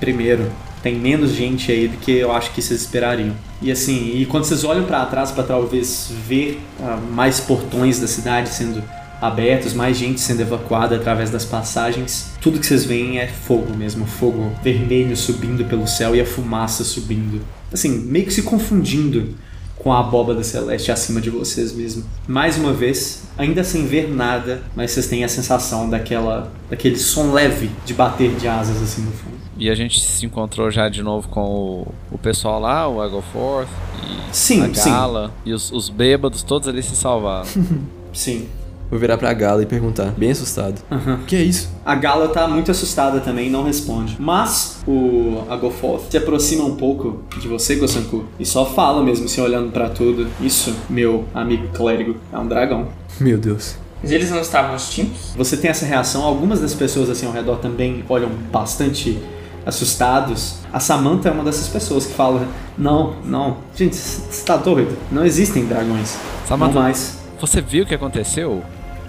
Primeiro, 0.00 0.50
tem 0.82 0.96
menos 0.96 1.30
gente 1.30 1.70
aí 1.70 1.86
do 1.86 1.96
que 1.98 2.10
eu 2.10 2.32
acho 2.32 2.50
que 2.50 2.60
vocês 2.60 2.80
esperariam. 2.80 3.36
E 3.60 3.70
assim, 3.70 4.16
e 4.16 4.26
quando 4.26 4.44
vocês 4.44 4.64
olham 4.64 4.84
para 4.84 5.06
trás 5.06 5.30
para 5.30 5.44
talvez 5.44 6.10
ver 6.26 6.60
uh, 6.80 7.00
mais 7.12 7.38
portões 7.38 8.00
da 8.00 8.08
cidade 8.08 8.48
sendo 8.48 8.82
abertos, 9.20 9.72
mais 9.72 9.96
gente 9.96 10.20
sendo 10.20 10.40
evacuada 10.40 10.96
através 10.96 11.30
das 11.30 11.44
passagens, 11.44 12.32
tudo 12.40 12.58
que 12.58 12.66
vocês 12.66 12.84
veem 12.84 13.20
é 13.20 13.28
fogo 13.28 13.72
mesmo, 13.76 14.04
fogo 14.04 14.50
vermelho 14.64 15.16
subindo 15.16 15.64
pelo 15.66 15.86
céu 15.86 16.16
e 16.16 16.20
a 16.20 16.26
fumaça 16.26 16.82
subindo. 16.82 17.40
Assim, 17.72 17.88
meio 17.88 18.26
que 18.26 18.32
se 18.32 18.42
confundindo 18.42 19.34
com 19.82 19.92
a 19.92 19.98
abóbada 19.98 20.44
celeste 20.44 20.92
acima 20.92 21.20
de 21.20 21.28
vocês 21.28 21.72
mesmo. 21.72 22.04
Mais 22.28 22.56
uma 22.56 22.72
vez, 22.72 23.24
ainda 23.36 23.64
sem 23.64 23.86
ver 23.86 24.08
nada, 24.08 24.62
mas 24.76 24.92
vocês 24.92 25.08
têm 25.08 25.24
a 25.24 25.28
sensação 25.28 25.90
daquela 25.90 26.52
daquele 26.70 26.96
som 26.96 27.32
leve 27.32 27.70
de 27.84 27.92
bater 27.92 28.34
de 28.36 28.46
asas 28.46 28.80
assim 28.80 29.02
no 29.02 29.10
fundo. 29.10 29.32
E 29.56 29.68
a 29.68 29.74
gente 29.74 30.00
se 30.00 30.24
encontrou 30.24 30.70
já 30.70 30.88
de 30.88 31.02
novo 31.02 31.28
com 31.28 31.40
o, 31.40 31.94
o 32.10 32.18
pessoal 32.18 32.60
lá, 32.60 32.88
o 32.88 33.00
Agoforth 33.02 33.68
e 34.02 34.34
sim, 34.34 34.62
a 34.62 34.68
Gala. 34.68 35.28
Sim. 35.28 35.50
E 35.50 35.52
os, 35.52 35.70
os 35.72 35.88
bêbados, 35.88 36.42
todos 36.42 36.68
ali 36.68 36.82
se 36.82 36.94
salvaram. 36.94 37.48
sim. 38.12 38.48
Vou 38.92 38.98
virar 38.98 39.16
pra 39.16 39.32
Gala 39.32 39.62
e 39.62 39.66
perguntar, 39.66 40.12
bem 40.18 40.32
assustado. 40.32 40.82
Uhum. 40.90 41.14
O 41.14 41.24
que 41.24 41.34
é 41.34 41.42
isso? 41.42 41.70
A 41.82 41.94
Gala 41.94 42.28
tá 42.28 42.46
muito 42.46 42.70
assustada 42.70 43.20
também 43.20 43.48
não 43.48 43.64
responde. 43.64 44.18
Mas 44.20 44.82
o 44.86 45.44
Agofoth 45.48 46.10
se 46.10 46.18
aproxima 46.18 46.62
um 46.66 46.76
pouco 46.76 47.22
de 47.40 47.48
você, 47.48 47.76
Gosanku, 47.76 48.26
e 48.38 48.44
só 48.44 48.66
fala 48.66 49.02
mesmo, 49.02 49.26
se 49.26 49.40
assim, 49.40 49.50
olhando 49.50 49.72
para 49.72 49.88
tudo. 49.88 50.28
Isso, 50.42 50.76
meu 50.90 51.24
amigo 51.32 51.68
clérigo, 51.68 52.16
é 52.30 52.36
um 52.36 52.46
dragão. 52.46 52.88
Meu 53.18 53.38
Deus. 53.38 53.76
Mas 54.02 54.12
eles 54.12 54.30
não 54.30 54.42
estavam 54.42 54.76
extintos? 54.76 55.32
Você 55.38 55.56
tem 55.56 55.70
essa 55.70 55.86
reação, 55.86 56.22
algumas 56.24 56.60
das 56.60 56.74
pessoas 56.74 57.08
assim 57.08 57.24
ao 57.24 57.32
redor 57.32 57.56
também 57.60 58.04
olham 58.10 58.28
bastante 58.52 59.18
assustados. 59.64 60.56
A 60.70 60.78
Samantha 60.78 61.30
é 61.30 61.32
uma 61.32 61.44
dessas 61.44 61.66
pessoas 61.66 62.04
que 62.04 62.12
fala: 62.12 62.46
Não, 62.76 63.16
não, 63.24 63.56
gente, 63.74 63.96
você 63.96 64.44
tá 64.44 64.58
doido? 64.58 64.94
Não 65.10 65.24
existem 65.24 65.64
dragões. 65.64 66.18
Samantha, 66.46 66.74
não 66.74 66.82
mais. 66.82 67.18
Você 67.40 67.62
viu 67.62 67.84
o 67.84 67.86
que 67.86 67.94
aconteceu? 67.94 68.62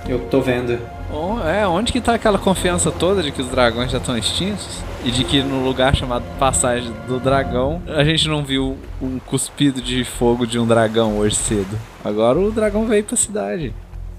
Eu 0.08 0.20
tô 0.30 0.42
vendo. 0.42 0.80
Oh, 1.12 1.40
é, 1.48 1.66
onde 1.68 1.92
que 1.92 2.02
tá 2.02 2.16
aquela 2.16 2.38
confiança 2.38 2.92
toda 2.92 3.24
de 3.24 3.32
que 3.32 3.42
os 3.42 3.48
dragões 3.48 3.92
já 3.92 4.00
estão 4.00 4.18
extintos? 4.18 4.80
E 5.06 5.12
de 5.12 5.24
que 5.24 5.42
no 5.42 5.64
lugar 5.64 5.96
chamado 5.96 6.24
Passagem 6.38 6.92
do 7.08 7.20
Dragão, 7.20 7.82
a 7.88 8.04
gente 8.04 8.28
não 8.28 8.44
viu 8.44 8.78
um 9.02 9.20
cuspido 9.20 9.82
de 9.82 10.04
fogo 10.04 10.46
de 10.46 10.58
um 10.58 10.66
dragão 10.66 11.18
hoje 11.18 11.36
cedo. 11.36 11.78
Agora 12.04 12.40
o 12.40 12.52
dragão 12.52 12.86
veio 12.86 13.04
pra 13.04 13.16
cidade. 13.16 13.74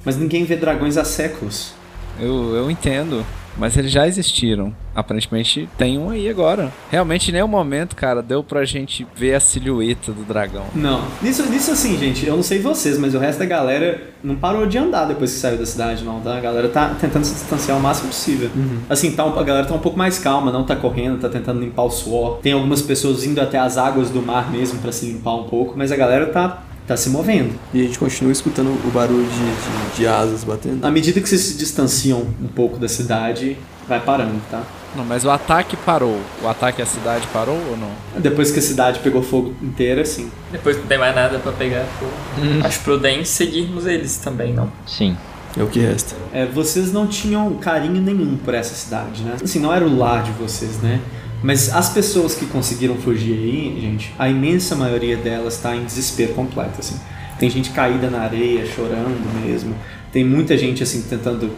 Mas 0.05 0.17
ninguém 0.17 0.45
vê 0.45 0.57
dragões 0.57 0.97
há 0.97 1.05
séculos. 1.05 1.75
Eu, 2.21 2.55
eu 2.55 2.71
entendo. 2.71 3.25
Mas 3.57 3.77
eles 3.77 3.91
já 3.91 4.07
existiram. 4.07 4.75
Aparentemente 4.95 5.69
tem 5.77 5.99
um 5.99 6.11
aí 6.11 6.29
agora. 6.29 6.73
Realmente, 6.91 7.31
em 7.31 7.33
nenhum 7.33 7.49
momento, 7.49 7.97
cara, 7.97 8.23
deu 8.23 8.43
pra 8.43 8.65
gente 8.65 9.07
ver 9.15 9.35
a 9.35 9.41
silhueta 9.41 10.13
do 10.13 10.23
dragão. 10.25 10.67
Não. 10.75 11.03
Nisso, 11.21 11.45
nisso 11.51 11.73
assim, 11.73 11.99
gente, 11.99 12.27
eu 12.27 12.37
não 12.37 12.43
sei 12.43 12.61
vocês, 12.61 12.99
mas 12.99 13.15
o 13.15 13.19
resto 13.19 13.41
da 13.41 13.45
galera 13.45 14.01
não 14.23 14.37
parou 14.37 14.67
de 14.67 14.79
andar 14.79 15.07
depois 15.07 15.33
que 15.33 15.39
saiu 15.39 15.59
da 15.59 15.67
cidade, 15.67 16.05
não, 16.05 16.21
tá? 16.21 16.37
A 16.37 16.41
galera 16.41 16.69
tá 16.69 16.95
tentando 17.01 17.25
se 17.25 17.35
distanciar 17.35 17.77
o 17.77 17.81
máximo 17.81 18.09
possível. 18.09 18.51
Uhum. 18.55 18.79
Assim, 18.89 19.13
tá, 19.13 19.25
a 19.25 19.43
galera 19.43 19.67
tá 19.67 19.75
um 19.75 19.81
pouco 19.81 19.99
mais 19.99 20.19
calma, 20.19 20.53
não 20.53 20.65
tá 20.65 20.77
correndo, 20.77 21.21
tá 21.21 21.29
tentando 21.29 21.61
limpar 21.61 21.83
o 21.83 21.91
suor. 21.91 22.39
Tem 22.39 22.53
algumas 22.53 22.83
pessoas 22.83 23.25
indo 23.25 23.41
até 23.41 23.59
as 23.59 23.77
águas 23.77 24.11
do 24.11 24.23
mar 24.23 24.51
mesmo 24.51 24.79
para 24.79 24.93
se 24.93 25.07
limpar 25.07 25.35
um 25.35 25.45
pouco, 25.45 25.75
mas 25.77 25.91
a 25.91 25.97
galera 25.97 26.27
tá 26.27 26.63
tá 26.87 26.97
se 26.97 27.09
movendo. 27.11 27.59
E 27.73 27.81
a 27.81 27.85
gente 27.85 27.99
continua 27.99 28.33
escutando 28.33 28.69
o 28.69 28.91
barulho 28.91 29.27
de, 29.27 29.91
de, 29.91 29.97
de, 29.97 30.07
asas 30.07 30.45
batendo. 30.45 30.85
À 30.85 30.91
medida 30.91 31.21
que 31.21 31.29
vocês 31.29 31.41
se 31.41 31.55
distanciam 31.55 32.27
um 32.43 32.49
pouco 32.49 32.79
da 32.79 32.89
cidade, 32.89 33.57
vai 33.89 34.01
parando, 34.01 34.41
tá? 34.51 34.63
Não, 34.97 35.05
mas 35.05 35.25
o 35.25 35.31
ataque 35.31 35.77
parou. 35.77 36.21
O 36.43 36.49
ataque 36.49 36.81
à 36.81 36.87
cidade 36.87 37.27
parou 37.33 37.59
ou 37.71 37.77
não? 37.77 37.91
Depois 38.21 38.51
que 38.53 38.61
a 38.61 38.63
cidade 38.63 39.01
pegou 39.01 39.23
fogo 39.23 39.55
inteira, 39.61 40.05
sim. 40.05 40.31
Depois 40.53 40.77
não 40.77 40.85
tem 40.85 40.99
mais 40.99 41.15
nada 41.15 41.39
para 41.39 41.53
pegar 41.53 41.85
fogo. 41.99 42.13
Hum. 42.39 42.61
Acho 42.63 42.81
prudente 42.81 43.27
seguirmos 43.27 43.87
eles 43.87 44.17
também, 44.19 44.53
não? 44.53 44.71
Sim. 44.87 45.17
É 45.57 45.63
o 45.63 45.69
que 45.69 45.81
resta. 45.81 46.17
É, 46.33 46.47
vocês 46.47 46.93
não 46.93 47.07
tinham 47.07 47.55
carinho 47.55 48.01
nenhum 48.01 48.37
por 48.37 48.55
essa 48.55 48.75
cidade, 48.75 49.23
né? 49.23 49.37
Assim, 49.43 49.61
não 49.61 49.73
era 49.73 49.85
o 49.85 49.97
lar 49.97 50.23
de 50.23 50.33
vocês, 50.33 50.79
né? 50.79 51.01
Mas 51.45 51.69
as 51.75 51.91
pessoas 51.91 52.35
que 52.35 52.47
conseguiram 52.47 52.97
fugir 52.97 53.35
aí, 53.35 53.79
gente, 53.79 54.15
a 54.19 54.31
imensa 54.31 54.75
maioria 54.75 55.15
delas 55.15 55.57
está 55.57 55.77
em 55.77 55.85
desespero 55.85 56.33
completo, 56.33 56.81
assim. 56.81 56.99
Tem 57.39 57.51
gente 57.51 57.69
caída 57.69 58.09
na 58.09 58.21
areia, 58.21 58.65
chorando 58.65 59.45
mesmo. 59.45 59.75
Tem 60.11 60.25
muita 60.25 60.57
gente, 60.57 60.83
assim, 60.83 61.03
tentando 61.03 61.51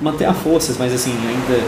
manter 0.00 0.26
a 0.26 0.32
forças, 0.32 0.78
mas, 0.78 0.92
assim, 0.92 1.10
ainda 1.10 1.60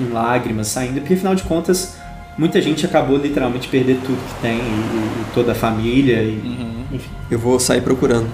em, 0.00 0.04
em 0.04 0.10
lágrimas, 0.10 0.68
saindo. 0.68 1.00
Porque, 1.00 1.12
afinal 1.12 1.34
de 1.34 1.42
contas, 1.42 1.98
muita 2.38 2.62
gente 2.62 2.86
acabou 2.86 3.18
literalmente 3.18 3.68
perder 3.68 3.98
tudo 4.06 4.16
que 4.16 4.40
tem, 4.40 4.56
e, 4.56 5.20
e 5.20 5.24
toda 5.34 5.52
a 5.52 5.54
família, 5.54 6.22
e, 6.22 6.40
uhum. 6.42 6.84
enfim. 6.92 7.10
Eu 7.30 7.38
vou 7.38 7.60
sair 7.60 7.82
procurando 7.82 8.30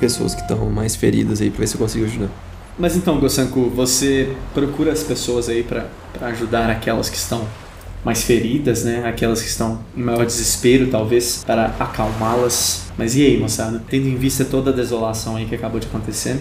pessoas 0.00 0.34
que 0.34 0.40
estão 0.40 0.68
mais 0.68 0.96
feridas 0.96 1.40
aí 1.40 1.48
pra 1.48 1.60
ver 1.60 1.68
se 1.68 1.76
eu 1.76 1.80
consigo 1.80 2.06
ajudar. 2.06 2.28
Mas 2.76 2.96
então, 2.96 3.20
Gosanku, 3.20 3.70
você 3.70 4.34
procura 4.52 4.90
as 4.90 5.04
pessoas 5.04 5.48
aí 5.48 5.62
para 5.62 5.86
ajudar 6.26 6.68
aquelas 6.70 7.08
que 7.08 7.16
estão 7.16 7.46
mais 8.04 8.22
feridas, 8.22 8.84
né? 8.84 9.06
Aquelas 9.06 9.42
que 9.42 9.48
estão 9.48 9.80
em 9.96 10.02
maior 10.02 10.24
desespero, 10.24 10.88
talvez, 10.88 11.44
para 11.44 11.66
acalmá-las. 11.78 12.90
Mas 12.96 13.14
e 13.16 13.24
aí, 13.24 13.38
moçada? 13.38 13.82
Tendo 13.88 14.08
em 14.08 14.16
vista 14.16 14.44
toda 14.44 14.70
a 14.70 14.72
desolação 14.72 15.36
aí 15.36 15.46
que 15.46 15.54
acabou 15.54 15.78
de 15.78 15.86
acontecer, 15.86 16.38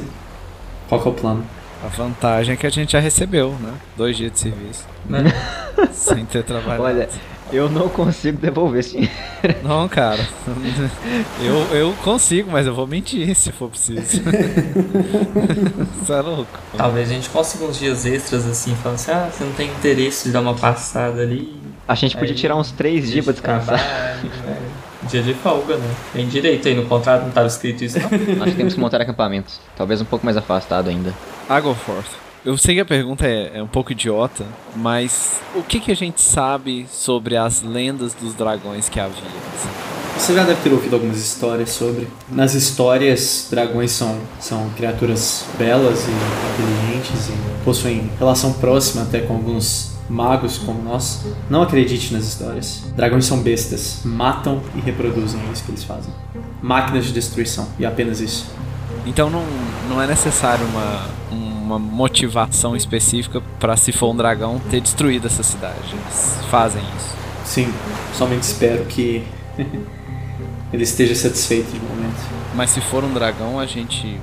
qual 0.88 1.02
que 1.02 1.08
é 1.08 1.12
o 1.12 1.14
plano? 1.14 1.44
A 1.84 1.88
vantagem 1.88 2.54
é 2.54 2.58
que 2.58 2.68
a 2.68 2.70
gente 2.70 2.92
já 2.92 3.00
recebeu, 3.00 3.56
né? 3.62 3.74
Dois 3.96 4.18
dias 4.18 4.32
de 4.34 4.40
serviço. 4.40 4.86
Né? 5.06 5.24
Sem 5.94 6.26
ter 6.26 6.44
trabalhado. 6.44 6.84
Olha, 6.84 7.10
eu 7.52 7.70
não 7.70 7.90
consigo 7.90 8.38
devolver 8.38 8.80
esse 8.80 8.92
dinheiro. 8.92 9.14
Não, 9.64 9.88
cara. 9.88 10.28
Eu, 11.42 11.76
eu 11.76 11.94
consigo, 12.04 12.52
mas 12.52 12.68
eu 12.68 12.74
vou 12.74 12.86
mentir 12.86 13.34
se 13.36 13.52
for 13.52 13.70
preciso. 13.70 14.22
Você 16.04 16.14
é 16.14 16.22
louco. 16.22 16.60
Talvez 16.76 17.10
a 17.10 17.14
gente 17.14 17.30
consiga 17.30 17.66
uns 17.66 17.80
dias 17.80 18.06
extras 18.06 18.46
assim, 18.46 18.76
falando 18.76 18.96
assim, 18.96 19.12
ah, 19.12 19.30
você 19.32 19.44
não 19.44 19.54
tem 19.54 19.70
interesse 19.70 20.26
de 20.26 20.34
dar 20.34 20.42
uma 20.42 20.54
passada 20.54 21.22
ali. 21.22 21.60
A 21.88 21.96
gente 21.96 22.18
podia 22.18 22.36
tirar 22.36 22.56
uns 22.56 22.72
três 22.72 23.10
dias 23.10 23.26
pra 23.26 23.34
descansar. 23.34 23.80
Trabalho, 23.80 24.80
Dia 25.10 25.24
de 25.24 25.34
folga, 25.34 25.78
né? 25.78 25.96
Tem 26.14 26.28
direito 26.28 26.68
aí 26.68 26.76
no 26.76 26.86
contrato, 26.86 27.22
não 27.22 27.30
estava 27.30 27.48
escrito 27.48 27.84
isso 27.84 27.98
não? 28.00 28.36
Nós 28.36 28.54
temos 28.54 28.74
que 28.74 28.80
montar 28.80 29.02
acampamentos. 29.02 29.60
Talvez 29.76 30.02
um 30.02 30.06
pouco 30.06 30.26
mais 30.26 30.38
afastado 30.38 30.90
ainda. 30.90 31.14
Agoforth. 31.48 32.29
Eu 32.46 32.58
sei 32.58 32.76
que 32.76 32.82
a 32.82 32.86
pergunta 32.86 33.28
é, 33.28 33.52
é, 33.56 33.64
um 33.64 33.68
pouco 33.68 33.92
idiota, 33.92 34.46
mas 34.74 35.42
o 35.54 35.62
que, 35.62 35.78
que 35.78 35.92
a 35.92 35.96
gente 35.96 36.22
sabe 36.22 36.88
sobre 36.90 37.36
as 37.36 37.62
lendas 37.62 38.14
dos 38.14 38.34
dragões 38.34 38.88
que 38.88 38.98
havia? 38.98 39.24
Você 40.18 40.34
já 40.34 40.46
deve 40.46 40.62
ter 40.62 40.72
ouvido 40.72 40.94
algumas 40.94 41.18
histórias 41.18 41.70
sobre. 41.70 42.08
Nas 42.30 42.54
histórias, 42.54 43.48
dragões 43.52 43.92
são, 43.92 44.18
são 44.40 44.70
criaturas 44.78 45.46
belas 45.58 46.06
e 46.08 46.12
inteligentes 46.54 47.28
e 47.28 47.64
possuem 47.66 48.10
relação 48.18 48.54
próxima 48.54 49.04
até 49.04 49.20
com 49.20 49.34
alguns 49.34 49.98
magos 50.10 50.58
como 50.60 50.82
nós. 50.82 51.26
Não 51.50 51.62
acredite 51.62 52.14
nas 52.14 52.24
histórias. 52.24 52.84
Dragões 52.96 53.26
são 53.26 53.42
bestas, 53.42 54.00
matam 54.06 54.62
e 54.76 54.80
reproduzem, 54.80 55.42
é 55.42 55.52
isso 55.52 55.66
que 55.66 55.72
eles 55.72 55.84
fazem. 55.84 56.14
Máquinas 56.62 57.06
de 57.06 57.12
destruição, 57.12 57.68
e 57.78 57.86
apenas 57.86 58.22
isso. 58.22 58.46
Então 59.06 59.30
não, 59.30 59.44
não 59.90 60.02
é 60.02 60.08
necessário 60.08 60.66
uma, 60.66 61.06
uma 61.70 61.78
motivação 61.78 62.76
específica 62.76 63.42
para, 63.60 63.78
se 63.78 63.92
for 63.92 64.10
um 64.10 64.16
dragão, 64.16 64.60
ter 64.72 64.82
destruído 64.82 65.28
essa 65.28 65.44
cidade. 65.44 65.78
Eles 65.94 66.40
fazem 66.50 66.82
isso. 66.98 67.16
Sim, 67.46 67.72
somente 68.14 68.44
espero 68.44 68.86
que 68.86 69.24
ele 70.74 70.84
esteja 70.84 71.14
satisfeito 71.14 71.72
de 71.72 71.80
momento. 71.80 72.20
Mas 72.56 72.72
se 72.72 72.82
for 72.82 73.04
um 73.04 73.14
dragão, 73.14 73.60
a 73.60 73.66
gente. 73.66 74.20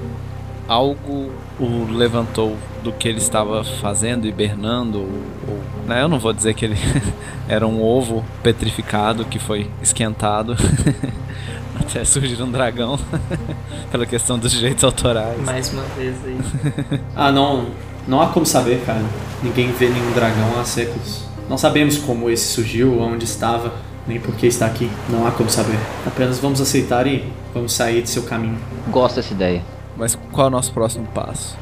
Algo 0.69 1.31
o 1.61 1.87
levantou 1.93 2.57
do 2.83 2.93
que 2.93 3.07
ele 3.07 3.19
estava 3.19 3.63
fazendo, 3.63 4.27
hibernando. 4.27 4.99
Ou, 4.99 5.63
né? 5.87 6.03
Eu 6.03 6.09
não 6.09 6.19
vou 6.19 6.33
dizer 6.33 6.55
que 6.55 6.65
ele 6.65 6.77
era 7.49 7.65
um 7.65 7.81
ovo 7.81 8.25
petrificado 8.43 9.25
que 9.25 9.39
foi 9.39 9.71
esquentado. 9.81 10.57
até 11.81 12.05
surgir 12.05 12.41
um 12.43 12.51
dragão 12.51 12.99
pela 13.91 14.07
questão 14.07 14.39
dos 14.39 14.53
direitos 14.53 14.83
autorais. 14.85 15.41
Mais 15.41 15.73
uma 15.73 15.83
vez 15.97 16.15
aí. 16.25 16.39
ah, 17.15 17.31
não, 17.31 17.67
não 18.07 18.21
há 18.21 18.29
como 18.29 18.47
saber, 18.47 18.83
cara. 18.85 19.05
Ninguém 19.43 19.71
vê 19.73 19.89
nenhum 19.89 20.13
dragão 20.13 20.59
há 20.59 20.65
séculos. 20.65 21.25
Não 21.49 21.57
sabemos 21.57 21.99
como 21.99 22.29
esse 22.29 22.47
surgiu, 22.47 23.01
onde 23.01 23.25
estava, 23.25 23.73
nem 24.07 24.19
por 24.19 24.35
que 24.35 24.47
está 24.47 24.67
aqui. 24.67 24.91
Não 25.09 25.27
há 25.27 25.31
como 25.31 25.49
saber. 25.49 25.79
Apenas 26.07 26.39
vamos 26.39 26.61
aceitar 26.61 27.07
e 27.07 27.31
vamos 27.55 27.73
sair 27.73 28.03
de 28.03 28.11
seu 28.11 28.23
caminho. 28.23 28.59
Gosto 28.89 29.17
dessa 29.17 29.33
ideia. 29.33 29.63
Mas 29.97 30.19
qual 30.33 30.47
é 30.47 30.49
o 30.49 30.51
nosso 30.51 30.73
próximo 30.73 31.07
passo? 31.15 31.57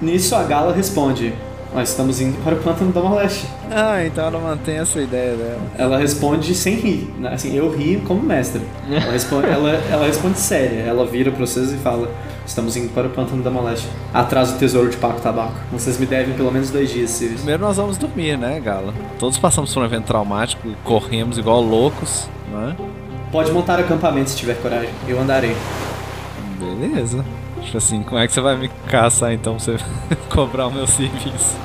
Nisso 0.00 0.34
a 0.34 0.42
Gala 0.42 0.74
responde: 0.74 1.34
Nós 1.74 1.90
estamos 1.90 2.20
indo 2.20 2.42
para 2.42 2.54
o 2.54 2.58
pântano 2.58 2.90
da 2.92 3.00
Moleste. 3.02 3.46
Ah, 3.70 4.02
então 4.04 4.24
ela 4.24 4.38
mantém 4.38 4.78
essa 4.78 4.98
ideia 5.00 5.36
dela. 5.36 5.60
Ela 5.76 5.98
responde 5.98 6.54
sem 6.54 6.76
rir. 6.76 7.12
né? 7.18 7.34
Assim, 7.34 7.54
eu 7.54 7.70
ri 7.70 8.02
como 8.06 8.22
mestre. 8.22 8.62
Ela 8.90 9.12
responde, 9.12 9.48
ela, 9.50 9.70
ela 9.90 10.06
responde 10.06 10.38
séria. 10.38 10.80
Ela 10.82 11.04
vira 11.04 11.30
para 11.30 11.44
vocês 11.44 11.72
e 11.72 11.76
fala: 11.76 12.10
Estamos 12.46 12.76
indo 12.76 12.92
para 12.94 13.08
o 13.08 13.10
pântano 13.10 13.42
da 13.42 13.50
Moleste. 13.50 13.88
Atrás 14.14 14.52
do 14.52 14.58
tesouro 14.58 14.88
de 14.88 14.96
Paco 14.96 15.20
Tabaco. 15.20 15.54
Vocês 15.70 15.98
me 15.98 16.06
devem 16.06 16.34
pelo 16.34 16.50
menos 16.50 16.70
dois 16.70 16.90
dias, 16.90 17.10
Sirius. 17.10 17.38
Primeiro 17.40 17.62
nós 17.62 17.76
vamos 17.76 17.98
dormir, 17.98 18.38
né, 18.38 18.58
Gala? 18.60 18.94
Todos 19.18 19.36
passamos 19.36 19.74
por 19.74 19.82
um 19.82 19.84
evento 19.86 20.04
traumático, 20.06 20.66
corremos 20.82 21.36
igual 21.36 21.60
loucos, 21.60 22.26
né? 22.50 22.74
Pode 23.30 23.50
montar 23.52 23.78
acampamento 23.78 24.30
se 24.30 24.36
tiver 24.36 24.54
coragem. 24.62 24.88
Eu 25.06 25.20
andarei. 25.20 25.54
Beleza. 26.58 27.22
Tipo 27.66 27.78
assim, 27.78 28.02
como 28.02 28.18
é 28.18 28.26
que 28.26 28.32
você 28.32 28.40
vai 28.40 28.56
me 28.56 28.68
caçar 28.88 29.32
então 29.32 29.56
pra 29.56 29.64
você 29.64 29.76
cobrar 30.30 30.68
o 30.68 30.72
meu 30.72 30.86
serviço? 30.86 31.56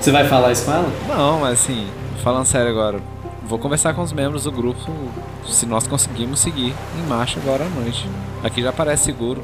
Você 0.00 0.10
vai 0.10 0.26
falar 0.26 0.52
isso 0.52 0.64
com 0.64 0.72
ela? 0.72 0.90
Não, 1.08 1.40
mas 1.40 1.60
assim, 1.60 1.86
falando 2.22 2.46
sério 2.46 2.70
agora, 2.70 2.98
vou 3.46 3.58
conversar 3.58 3.94
com 3.94 4.02
os 4.02 4.12
membros 4.12 4.44
do 4.44 4.52
grupo 4.52 4.80
se 5.46 5.66
nós 5.66 5.86
conseguimos 5.86 6.40
seguir 6.40 6.74
em 6.98 7.08
marcha 7.08 7.38
agora 7.38 7.64
à 7.64 7.68
noite. 7.68 8.08
Aqui 8.42 8.62
já 8.62 8.72
parece 8.72 9.04
seguro. 9.04 9.42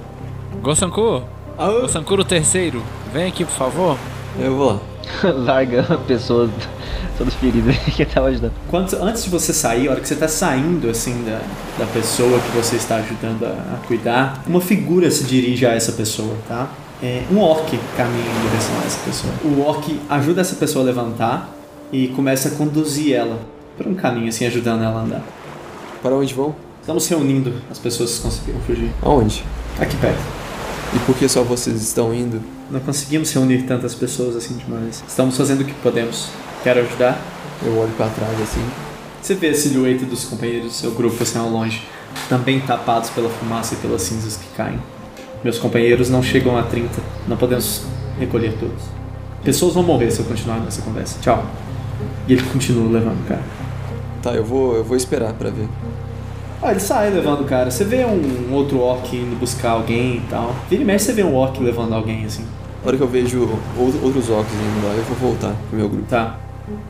Gosanku! 0.63 1.23
Ah, 1.59 1.67
Gosanku 1.83 2.15
o 2.15 2.25
terceiro, 2.25 2.83
vem 3.13 3.29
aqui 3.29 3.45
por 3.45 3.53
favor. 3.53 3.99
eu 4.39 4.57
vou. 4.57 4.81
Larga 5.23 5.87
a 5.89 5.99
pessoa 5.99 6.49
todas 7.21 7.35
feridas 7.35 7.77
que 7.95 8.05
tava 8.07 8.29
ajudando. 8.29 8.53
Quando, 8.69 8.95
antes 9.03 9.25
de 9.25 9.31
você 9.31 9.53
sair, 9.53 9.89
a 9.89 9.93
hora 9.93 10.01
que 10.01 10.09
você 10.09 10.17
tá 10.17 10.27
saindo 10.27 10.89
assim 10.89 11.23
da, 11.25 11.41
da 11.79 11.87
pessoa 11.93 12.39
que 12.41 12.57
você 12.57 12.77
está 12.77 12.97
ajudando 12.97 13.45
a, 13.45 13.75
a 13.75 13.87
cuidar, 13.87 14.43
uma 14.47 14.61
figura 14.61 15.11
se 15.11 15.25
dirige 15.25 15.67
a 15.67 15.75
essa 15.75 15.93
pessoa, 15.93 16.35
tá? 16.49 16.71
É, 17.03 17.23
um 17.31 17.39
orc 17.39 17.79
caminha 17.97 18.25
em 18.25 18.49
direção 18.49 18.75
a 18.83 18.87
essa 18.87 18.99
pessoa. 19.05 19.33
O 19.45 19.61
orc 19.61 20.01
ajuda 20.09 20.41
essa 20.41 20.57
pessoa 20.57 20.85
a 20.85 20.87
levantar 20.87 21.51
e 21.93 22.09
começa 22.09 22.49
a 22.49 22.53
conduzir 22.53 23.15
ela 23.15 23.39
por 23.77 23.87
um 23.87 23.95
caminho 23.95 24.29
assim, 24.29 24.47
ajudando 24.47 24.83
ela 24.83 25.01
a 25.01 25.03
andar. 25.03 25.23
Para 26.03 26.15
onde 26.15 26.33
vão? 26.33 26.55
Estamos 26.81 27.07
reunindo 27.09 27.53
as 27.71 27.79
pessoas 27.79 28.17
que 28.17 28.23
conseguiram 28.23 28.61
fugir. 28.61 28.91
Aonde? 29.03 29.45
Aqui 29.79 29.97
perto. 29.97 30.23
E 30.95 30.99
por 31.01 31.15
que 31.15 31.29
só 31.29 31.43
vocês 31.43 31.81
estão 31.83 32.15
indo? 32.15 32.41
Não 32.71 32.79
conseguimos 32.79 33.33
reunir 33.33 33.63
tantas 33.63 33.97
pessoas 33.97 34.37
assim 34.37 34.57
de 34.57 34.65
uma 34.65 34.79
vez. 34.79 35.03
Estamos 35.07 35.37
fazendo 35.37 35.63
o 35.63 35.65
que 35.65 35.75
podemos. 35.75 36.29
Quero 36.63 36.81
ajudar? 36.81 37.21
Eu 37.65 37.77
olho 37.77 37.91
pra 37.97 38.07
trás 38.09 38.41
assim. 38.41 38.65
Você 39.21 39.35
vê 39.35 39.49
a 39.49 39.55
silhueta 39.55 40.07
dos 40.07 40.25
companheiros 40.25 40.69
do 40.69 40.73
seu 40.73 40.93
grupo 40.93 41.21
assim 41.21 41.39
ao 41.39 41.49
longe, 41.49 41.83
também 42.29 42.61
tapados 42.61 43.11
pela 43.11 43.29
fumaça 43.29 43.75
e 43.75 43.77
pelas 43.79 44.03
cinzas 44.03 44.37
que 44.37 44.47
caem. 44.57 44.79
Meus 45.43 45.59
companheiros 45.59 46.09
não 46.09 46.23
chegam 46.23 46.57
a 46.57 46.63
30, 46.63 46.89
não 47.27 47.37
podemos 47.37 47.83
recolher 48.19 48.57
todos. 48.59 48.85
Pessoas 49.43 49.75
vão 49.75 49.83
morrer 49.83 50.11
se 50.11 50.21
eu 50.21 50.27
continuar 50.27 50.61
nessa 50.61 50.81
conversa. 50.83 51.19
Tchau. 51.21 51.45
E 52.29 52.33
ele 52.33 52.43
continua 52.53 52.91
levando 52.91 53.21
o 53.25 53.29
cara. 53.29 53.43
Tá, 54.23 54.33
eu 54.33 54.45
vou, 54.45 54.77
eu 54.77 54.85
vou 54.85 54.97
esperar 54.97 55.33
pra 55.33 55.51
ver. 55.51 55.69
Ah, 56.63 56.71
ele 56.73 56.81
sai 56.81 57.11
levando 57.11 57.41
o 57.41 57.45
cara. 57.45 57.71
Você 57.71 57.85
vê 57.85 58.05
um 58.05 58.53
outro 58.53 58.81
orc 58.81 59.15
indo 59.17 59.39
buscar 59.39 59.71
alguém 59.71 60.17
e 60.17 60.23
tal. 60.29 60.55
Vira 60.69 60.83
e 60.83 60.85
mexe 60.85 61.07
você 61.07 61.13
vê 61.15 61.23
um 61.25 61.35
orc 61.35 61.59
levando 61.63 61.95
alguém 61.95 62.25
assim. 62.25 62.45
Na 62.83 62.89
hora 62.89 62.97
que 62.97 63.03
eu 63.03 63.09
vejo 63.09 63.49
ou- 63.79 63.93
outros 64.03 64.29
orcs 64.31 64.53
indo 64.55 64.87
lá, 64.87 64.95
eu 64.95 65.03
vou 65.05 65.17
voltar 65.31 65.55
pro 65.69 65.79
meu 65.79 65.89
grupo. 65.89 66.07
Tá. 66.09 66.39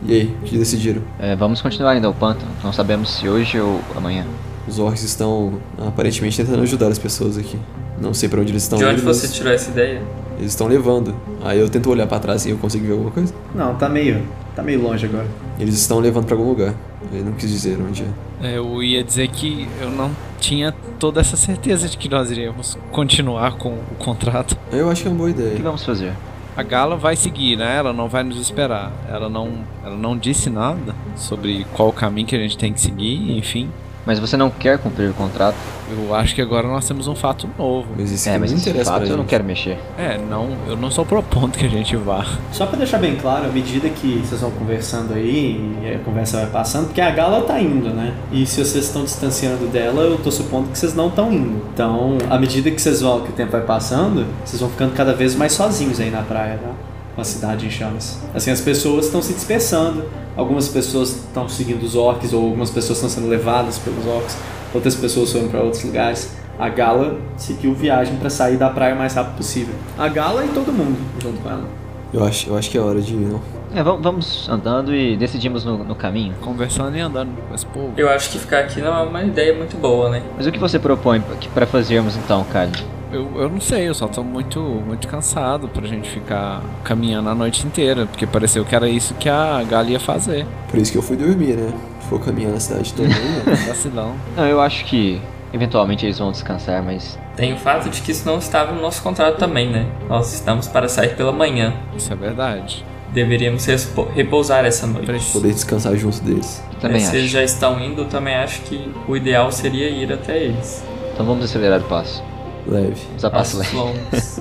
E 0.05 0.13
aí, 0.13 0.37
o 0.43 0.45
que 0.45 0.59
decidiram? 0.59 1.03
É, 1.19 1.35
vamos 1.37 1.63
continuar 1.63 1.93
ainda 1.93 2.07
ao 2.07 2.15
pântano. 2.15 2.51
Não 2.63 2.73
sabemos 2.73 3.11
se 3.17 3.29
hoje 3.29 3.59
ou 3.61 3.81
amanhã. 3.97 4.25
Os 4.69 4.79
orcs 4.79 5.03
estão 5.03 5.55
aparentemente 5.79 6.37
tentando 6.37 6.63
ajudar 6.63 6.89
as 6.89 6.99
pessoas 6.99 7.39
aqui. 7.39 7.59
Não 8.01 8.13
sei 8.13 8.29
pra 8.29 8.41
onde 8.41 8.53
eles 8.53 8.63
estão 8.65 8.79
De 8.79 8.85
onde 8.85 8.95
indo, 9.01 9.05
você 9.05 9.27
mas 9.27 9.35
tirou 9.37 9.53
essa 9.53 9.71
ideia? 9.71 10.03
eles 10.39 10.53
estão 10.53 10.67
levando. 10.67 11.15
Aí 11.43 11.59
eu 11.59 11.69
tento 11.69 11.91
olhar 11.91 12.07
pra 12.07 12.19
trás 12.19 12.45
e 12.47 12.51
eu 12.51 12.57
consigo 12.59 12.87
ver 12.87 12.93
alguma 12.93 13.11
coisa. 13.11 13.33
Não, 13.55 13.75
tá 13.77 13.89
meio. 13.89 14.23
tá 14.55 14.63
meio 14.63 14.83
longe 14.83 15.07
agora. 15.07 15.27
Eles 15.59 15.75
estão 15.75 15.99
levando 15.99 16.25
pra 16.27 16.35
algum 16.37 16.49
lugar. 16.49 16.75
Ele 17.13 17.23
não 17.25 17.33
quis 17.33 17.49
dizer 17.51 17.79
onde 17.81 18.03
é. 18.03 18.09
É, 18.53 18.59
Eu 18.59 18.83
ia 18.83 19.03
dizer 19.03 19.29
que 19.29 19.67
eu 19.81 19.91
não 19.91 20.11
tinha 20.39 20.73
toda 20.99 21.21
essa 21.21 21.37
certeza 21.37 21.89
de 21.89 21.97
que 21.97 22.09
nós 22.09 22.31
iríamos 22.31 22.77
continuar 22.93 23.57
com 23.57 23.71
o 23.73 23.95
contrato. 23.99 24.57
Eu 24.73 24.91
acho 24.91 25.03
que 25.03 25.09
é 25.09 25.11
uma 25.11 25.17
boa 25.19 25.31
O 25.31 25.35
que 25.35 25.41
ideia. 25.41 25.63
vamos 25.63 25.85
fazer? 25.85 26.13
A 26.57 26.63
Gala 26.63 26.97
vai 26.97 27.17
seguir, 27.17 27.57
né? 27.57 27.77
Ela 27.77 27.93
não 27.93 28.09
vai 28.09 28.23
nos 28.23 28.39
esperar. 28.39 28.93
Ela 29.09 29.29
não, 29.29 29.51
ela 29.85 29.97
não 29.97 30.17
disse 30.17 30.51
nada 30.51 30.95
sobre 31.17 31.65
qual 31.73 31.89
o 31.89 31.93
caminho 31.93 32.27
que 32.27 32.37
a 32.37 32.39
gente 32.39 32.59
tem 32.59 32.73
que 32.73 32.81
seguir, 32.81 33.37
enfim. 33.39 33.71
Mas 34.11 34.19
você 34.19 34.37
não 34.37 34.51
quer 34.51 34.77
cumprir 34.77 35.09
o 35.09 35.15
contrato? 35.15 35.55
Eu 35.89 36.13
acho 36.13 36.35
que 36.35 36.43
agora 36.43 36.67
nós 36.67 36.85
temos 36.85 37.07
um 37.07 37.15
fato 37.15 37.49
novo. 37.57 37.91
Mas 37.97 38.11
isso 38.11 38.29
é, 38.29 38.37
mas 38.37 38.51
esse 38.51 38.69
interessa 38.69 38.91
fato 38.91 39.07
eu 39.07 39.17
não 39.17 39.25
quero 39.25 39.45
mexer. 39.45 39.79
É, 39.97 40.19
não, 40.19 40.49
eu 40.67 40.77
não 40.77 40.91
sou 40.91 41.07
propondo 41.07 41.57
que 41.57 41.65
a 41.65 41.69
gente 41.69 41.95
vá. 41.95 42.27
Só 42.51 42.67
pra 42.67 42.77
deixar 42.77 42.99
bem 42.99 43.15
claro, 43.15 43.45
à 43.45 43.49
medida 43.49 43.89
que 43.89 44.21
vocês 44.25 44.41
vão 44.41 44.51
conversando 44.51 45.15
aí 45.15 45.79
e 45.81 45.95
a 45.95 46.01
conversa 46.01 46.39
vai 46.39 46.47
passando, 46.51 46.87
porque 46.87 47.01
a 47.01 47.09
Gala 47.13 47.43
tá 47.43 47.61
indo, 47.61 47.91
né? 47.91 48.13
E 48.33 48.45
se 48.47 48.65
vocês 48.65 48.87
estão 48.87 49.05
distanciando 49.05 49.69
dela, 49.69 50.03
eu 50.03 50.19
tô 50.19 50.33
supondo 50.33 50.71
que 50.71 50.79
vocês 50.79 50.93
não 50.93 51.07
estão 51.07 51.33
indo. 51.33 51.63
Então, 51.73 52.19
à 52.29 52.37
medida 52.37 52.69
que 52.69 52.83
vocês 52.83 53.01
vão, 53.01 53.21
que 53.21 53.31
o 53.31 53.33
tempo 53.33 53.53
vai 53.53 53.63
passando, 53.63 54.27
vocês 54.45 54.61
vão 54.61 54.71
ficando 54.71 54.93
cada 54.93 55.15
vez 55.15 55.37
mais 55.37 55.53
sozinhos 55.53 56.01
aí 56.01 56.11
na 56.11 56.23
praia, 56.23 56.59
tá? 56.61 56.90
Com 57.21 57.23
a 57.23 57.25
cidade 57.25 57.67
em 57.67 57.71
chamas. 57.71 58.19
Assim, 58.35 58.51
as 58.51 58.63
pessoas 58.63 59.05
estão 59.05 59.21
se 59.21 59.35
dispersando. 59.35 60.07
Algumas 60.35 60.69
pessoas 60.69 61.11
estão 61.11 61.47
seguindo 61.51 61.83
os 61.83 61.95
orcs, 61.95 62.33
ou 62.33 62.43
algumas 62.43 62.71
pessoas 62.71 62.97
estão 62.97 63.11
sendo 63.11 63.29
levadas 63.29 63.79
pelos 63.79 64.07
orcs. 64.07 64.39
Outras 64.73 64.95
pessoas 64.95 65.31
foram 65.31 65.49
para 65.49 65.61
outros 65.61 65.85
lugares. 65.85 66.35
A 66.59 66.71
Gala 66.71 67.19
seguiu 67.37 67.75
viagem 67.75 68.17
pra 68.17 68.31
sair 68.31 68.57
da 68.57 68.71
praia 68.71 68.95
o 68.95 68.99
mais 68.99 69.13
rápido 69.13 69.37
possível. 69.37 69.75
A 69.99 70.09
Gala 70.09 70.47
e 70.47 70.49
todo 70.49 70.73
mundo 70.73 70.97
junto 71.23 71.43
com 71.43 71.51
ela. 71.51 71.69
Eu 72.11 72.25
acho, 72.25 72.49
eu 72.49 72.57
acho 72.57 72.71
que 72.71 72.79
é 72.79 72.81
hora 72.81 73.03
de 73.03 73.13
ir, 73.13 73.19
não? 73.19 73.43
É, 73.75 73.83
vamos, 73.83 74.03
vamos 74.03 74.49
andando 74.49 74.95
e 74.95 75.15
decidimos 75.15 75.63
no, 75.63 75.85
no 75.85 75.95
caminho. 75.95 76.33
Conversando 76.41 76.97
e 76.97 77.01
andando 77.01 77.37
com 77.47 77.55
esse 77.55 77.67
povo. 77.67 77.93
Eu 77.99 78.09
acho 78.09 78.31
que 78.31 78.39
ficar 78.39 78.61
aqui 78.61 78.81
não 78.81 78.99
é 78.99 79.03
uma 79.03 79.23
ideia 79.23 79.55
muito 79.55 79.77
boa, 79.77 80.09
né? 80.09 80.23
Mas 80.39 80.47
o 80.47 80.51
que 80.51 80.59
você 80.59 80.79
propõe 80.79 81.23
pra 81.53 81.67
fazermos 81.67 82.17
então, 82.17 82.45
Kali? 82.45 82.73
Eu, 83.13 83.29
eu 83.37 83.49
não 83.49 83.61
sei, 83.61 83.89
eu 83.89 83.95
só 83.95 84.07
tô 84.07 84.23
muito, 84.23 84.61
muito 84.61 85.09
cansado 85.09 85.69
pra 85.69 85.87
gente 85.87 86.09
ficar 86.09 86.63
caminhando 86.85 87.29
a 87.29 87.35
noite 87.35 87.67
inteira, 87.67 88.07
porque 88.07 88.27
pareceu 88.27 88.65
que 88.65 88.75
era 88.75 88.89
isso 88.89 89.15
que 89.15 89.29
a 89.29 89.63
Gala 89.69 89.89
ia 89.91 89.99
fazer. 90.01 90.47
Por 90.69 90.79
isso 90.79 90.93
que 90.93 90.99
eu 90.99 91.03
fui 91.03 91.17
dormir, 91.17 91.57
né? 91.57 91.73
Vou 92.09 92.19
caminhar 92.21 92.53
na 92.53 92.61
cidade 92.61 92.93
toda. 92.95 93.09
né? 93.09 93.17
Vacilão. 93.67 94.15
Não, 94.37 94.47
eu 94.47 94.61
acho 94.61 94.85
que 94.85 95.21
eventualmente 95.53 96.07
eles 96.07 96.19
vão 96.19 96.31
descansar, 96.31 96.83
mas 96.85 97.19
Tem 97.37 97.53
o 97.53 97.57
fato 97.57 97.89
de 97.91 98.01
que 98.01 98.13
isso 98.13 98.25
não 98.27 98.39
estava 98.39 98.73
no 98.73 98.81
nosso 98.81 99.03
contrato 99.03 99.39
também, 99.39 99.69
né? 99.71 99.87
Nós 100.09 100.33
estamos 100.33 100.69
para 100.69 100.89
sair 100.89 101.17
pela 101.17 101.33
manhã. 101.33 101.75
Isso 101.97 102.13
é 102.13 102.17
verdade. 102.17 102.85
Deveríamos 103.13 103.67
repousar 104.15 104.65
essa 104.65 104.87
noite. 104.87 105.07
Preciso. 105.07 105.33
Poder 105.41 105.53
descansar 105.53 105.97
junto 105.97 106.21
deles. 106.23 106.63
também 106.81 106.99
É, 106.99 107.01
se 107.01 107.17
eles 107.17 107.25
acho. 107.25 107.33
já 107.35 107.43
estão 107.43 107.81
indo, 107.81 108.03
eu 108.03 108.09
também 108.09 108.37
acho 108.37 108.61
que 108.63 108.89
o 109.09 109.17
ideal 109.17 109.51
seria 109.51 109.89
ir 109.89 110.13
até 110.13 110.39
eles. 110.39 110.85
Então 111.13 111.27
vamos 111.27 111.45
acelerar 111.45 111.81
o 111.81 111.85
passo. 111.85 112.23
Leve. 112.67 113.01
A 113.23 113.31
passo 113.31 113.59
leve. 113.59 113.77
longos. 113.77 114.41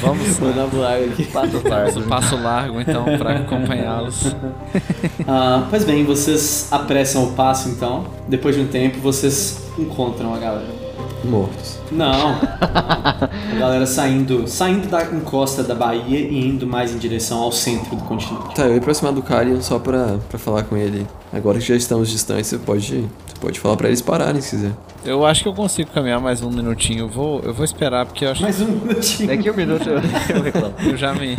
Vamos 0.00 0.38
Vou 0.38 0.52
dar 0.52 0.66
um 0.66 0.80
largo 0.80 1.04
aqui. 1.12 1.24
Passos 1.24 1.52
Damos 1.52 1.70
largos. 1.70 1.96
o 1.96 2.02
passo 2.08 2.36
largo 2.36 2.80
então 2.80 3.04
pra 3.18 3.36
acompanhá-los. 3.36 4.34
Ah, 5.26 5.66
pois 5.68 5.84
bem, 5.84 6.04
vocês 6.04 6.68
apressam 6.70 7.24
o 7.24 7.32
passo 7.32 7.68
então. 7.68 8.06
Depois 8.26 8.56
de 8.56 8.62
um 8.62 8.66
tempo, 8.66 8.98
vocês 9.00 9.60
encontram 9.78 10.34
a 10.34 10.38
galera. 10.38 10.77
Mortos. 11.24 11.78
Não. 11.90 12.36
a 12.60 13.58
galera 13.58 13.86
saindo, 13.86 14.46
saindo 14.46 14.88
da 14.88 15.04
encosta 15.04 15.62
da 15.62 15.74
Bahia 15.74 16.20
e 16.20 16.46
indo 16.46 16.66
mais 16.66 16.92
em 16.92 16.98
direção 16.98 17.40
ao 17.40 17.52
centro 17.52 17.96
do 17.96 18.04
continente. 18.04 18.54
Tá, 18.54 18.66
eu 18.66 18.72
ia 18.72 18.78
aproximar 18.78 19.12
do 19.12 19.22
Kalian 19.22 19.60
só 19.60 19.78
pra, 19.78 20.18
pra 20.28 20.38
falar 20.38 20.62
com 20.64 20.76
ele. 20.76 21.06
Agora 21.32 21.58
que 21.58 21.66
já 21.66 21.76
estamos 21.76 22.08
distantes, 22.08 22.46
você 22.46 22.58
pode, 22.58 23.00
você 23.00 23.36
pode 23.40 23.60
falar 23.60 23.76
pra 23.76 23.88
eles 23.88 24.00
pararem 24.00 24.40
se 24.40 24.50
quiser. 24.56 24.72
Eu 25.04 25.24
acho 25.24 25.42
que 25.42 25.48
eu 25.48 25.54
consigo 25.54 25.90
caminhar 25.90 26.20
mais 26.20 26.42
um 26.42 26.50
minutinho. 26.50 27.00
Eu 27.00 27.08
vou, 27.08 27.40
eu 27.40 27.52
vou 27.52 27.64
esperar 27.64 28.06
porque 28.06 28.24
eu 28.24 28.30
acho 28.30 28.42
Mais 28.42 28.60
um 28.60 28.66
minutinho. 28.66 29.28
Daqui 29.28 29.48
a 29.48 29.52
um 29.52 29.56
minuto 29.56 29.88
eu, 29.88 30.00
eu 30.36 30.42
reclamo. 30.42 30.74
eu 30.78 30.96
já 30.96 31.14
me, 31.14 31.38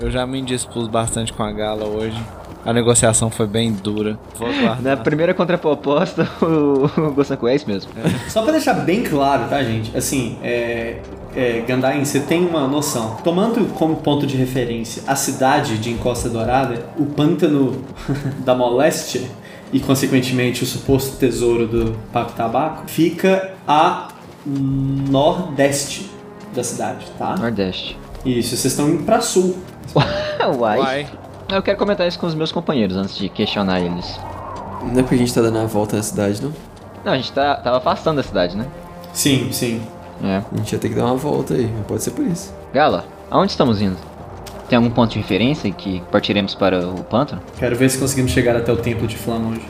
eu 0.00 0.10
já 0.10 0.26
me 0.26 0.40
indispus 0.40 0.88
bastante 0.88 1.32
com 1.32 1.42
a 1.42 1.52
Gala 1.52 1.84
hoje. 1.84 2.20
A 2.64 2.72
negociação 2.72 3.30
foi 3.30 3.46
bem 3.46 3.72
dura. 3.72 4.18
Vou 4.36 4.48
Na 4.82 4.96
primeira 4.96 5.32
contraproposta, 5.32 6.28
o, 6.42 6.84
o 7.00 7.12
Gosanku 7.12 7.48
é 7.48 7.54
isso 7.54 7.66
mesmo. 7.66 7.90
Só 8.28 8.42
pra 8.42 8.52
deixar 8.52 8.74
bem 8.74 9.02
claro, 9.02 9.48
tá, 9.48 9.62
gente? 9.62 9.96
Assim, 9.96 10.38
é. 10.42 10.98
É, 11.34 11.62
Gandain, 11.66 12.04
você 12.04 12.18
tem 12.18 12.44
uma 12.44 12.66
noção. 12.66 13.16
Tomando 13.22 13.64
como 13.74 13.94
ponto 13.96 14.26
de 14.26 14.36
referência 14.36 15.04
a 15.06 15.14
cidade 15.14 15.78
de 15.78 15.90
Encosta 15.90 16.28
Dourada, 16.28 16.86
o 16.98 17.06
pântano 17.06 17.84
da 18.44 18.52
Moleste 18.52 19.30
e, 19.72 19.78
consequentemente, 19.78 20.64
o 20.64 20.66
suposto 20.66 21.16
tesouro 21.18 21.68
do 21.68 21.96
Paco 22.12 22.32
Tabaco, 22.32 22.82
fica 22.88 23.54
a 23.66 24.08
nordeste 24.44 26.10
da 26.52 26.64
cidade, 26.64 27.06
tá? 27.16 27.36
Nordeste. 27.36 27.96
Isso, 28.24 28.56
vocês 28.56 28.72
estão 28.72 28.88
indo 28.88 29.04
pra 29.04 29.20
sul. 29.20 29.56
Uai. 30.58 30.78
Uai. 30.78 31.06
Eu 31.52 31.62
quero 31.62 31.76
comentar 31.78 32.06
isso 32.06 32.18
com 32.18 32.26
os 32.26 32.34
meus 32.34 32.52
companheiros 32.52 32.96
antes 32.96 33.16
de 33.16 33.28
questionar 33.28 33.80
eles. 33.80 34.18
Não 34.82 35.00
é 35.00 35.02
porque 35.02 35.16
a 35.16 35.18
gente 35.18 35.34
tá 35.34 35.40
dando 35.42 35.58
a 35.58 35.64
volta 35.64 35.96
na 35.96 36.02
cidade, 36.02 36.40
não? 36.42 36.52
Não, 37.04 37.12
a 37.12 37.16
gente 37.16 37.32
tá, 37.32 37.56
tava 37.56 37.78
afastando 37.78 38.16
da 38.18 38.22
cidade, 38.22 38.56
né? 38.56 38.66
Sim, 39.12 39.50
sim. 39.52 39.82
É. 40.22 40.42
A 40.52 40.56
gente 40.58 40.72
ia 40.72 40.78
ter 40.78 40.88
que 40.88 40.94
dar 40.94 41.06
uma 41.06 41.16
volta 41.16 41.54
aí, 41.54 41.68
pode 41.88 42.02
ser 42.02 42.12
por 42.12 42.24
isso. 42.26 42.54
Gala, 42.72 43.04
aonde 43.30 43.50
estamos 43.50 43.80
indo? 43.82 43.96
Tem 44.68 44.76
algum 44.76 44.90
ponto 44.90 45.10
de 45.12 45.18
referência 45.18 45.70
que 45.72 46.00
partiremos 46.12 46.54
para 46.54 46.86
o 46.86 47.02
pântano? 47.02 47.42
Quero 47.58 47.74
ver 47.74 47.90
se 47.90 47.98
conseguimos 47.98 48.30
chegar 48.30 48.54
até 48.56 48.72
o 48.72 48.76
templo 48.76 49.06
de 49.08 49.16
Flan 49.16 49.40
hoje. 49.50 49.66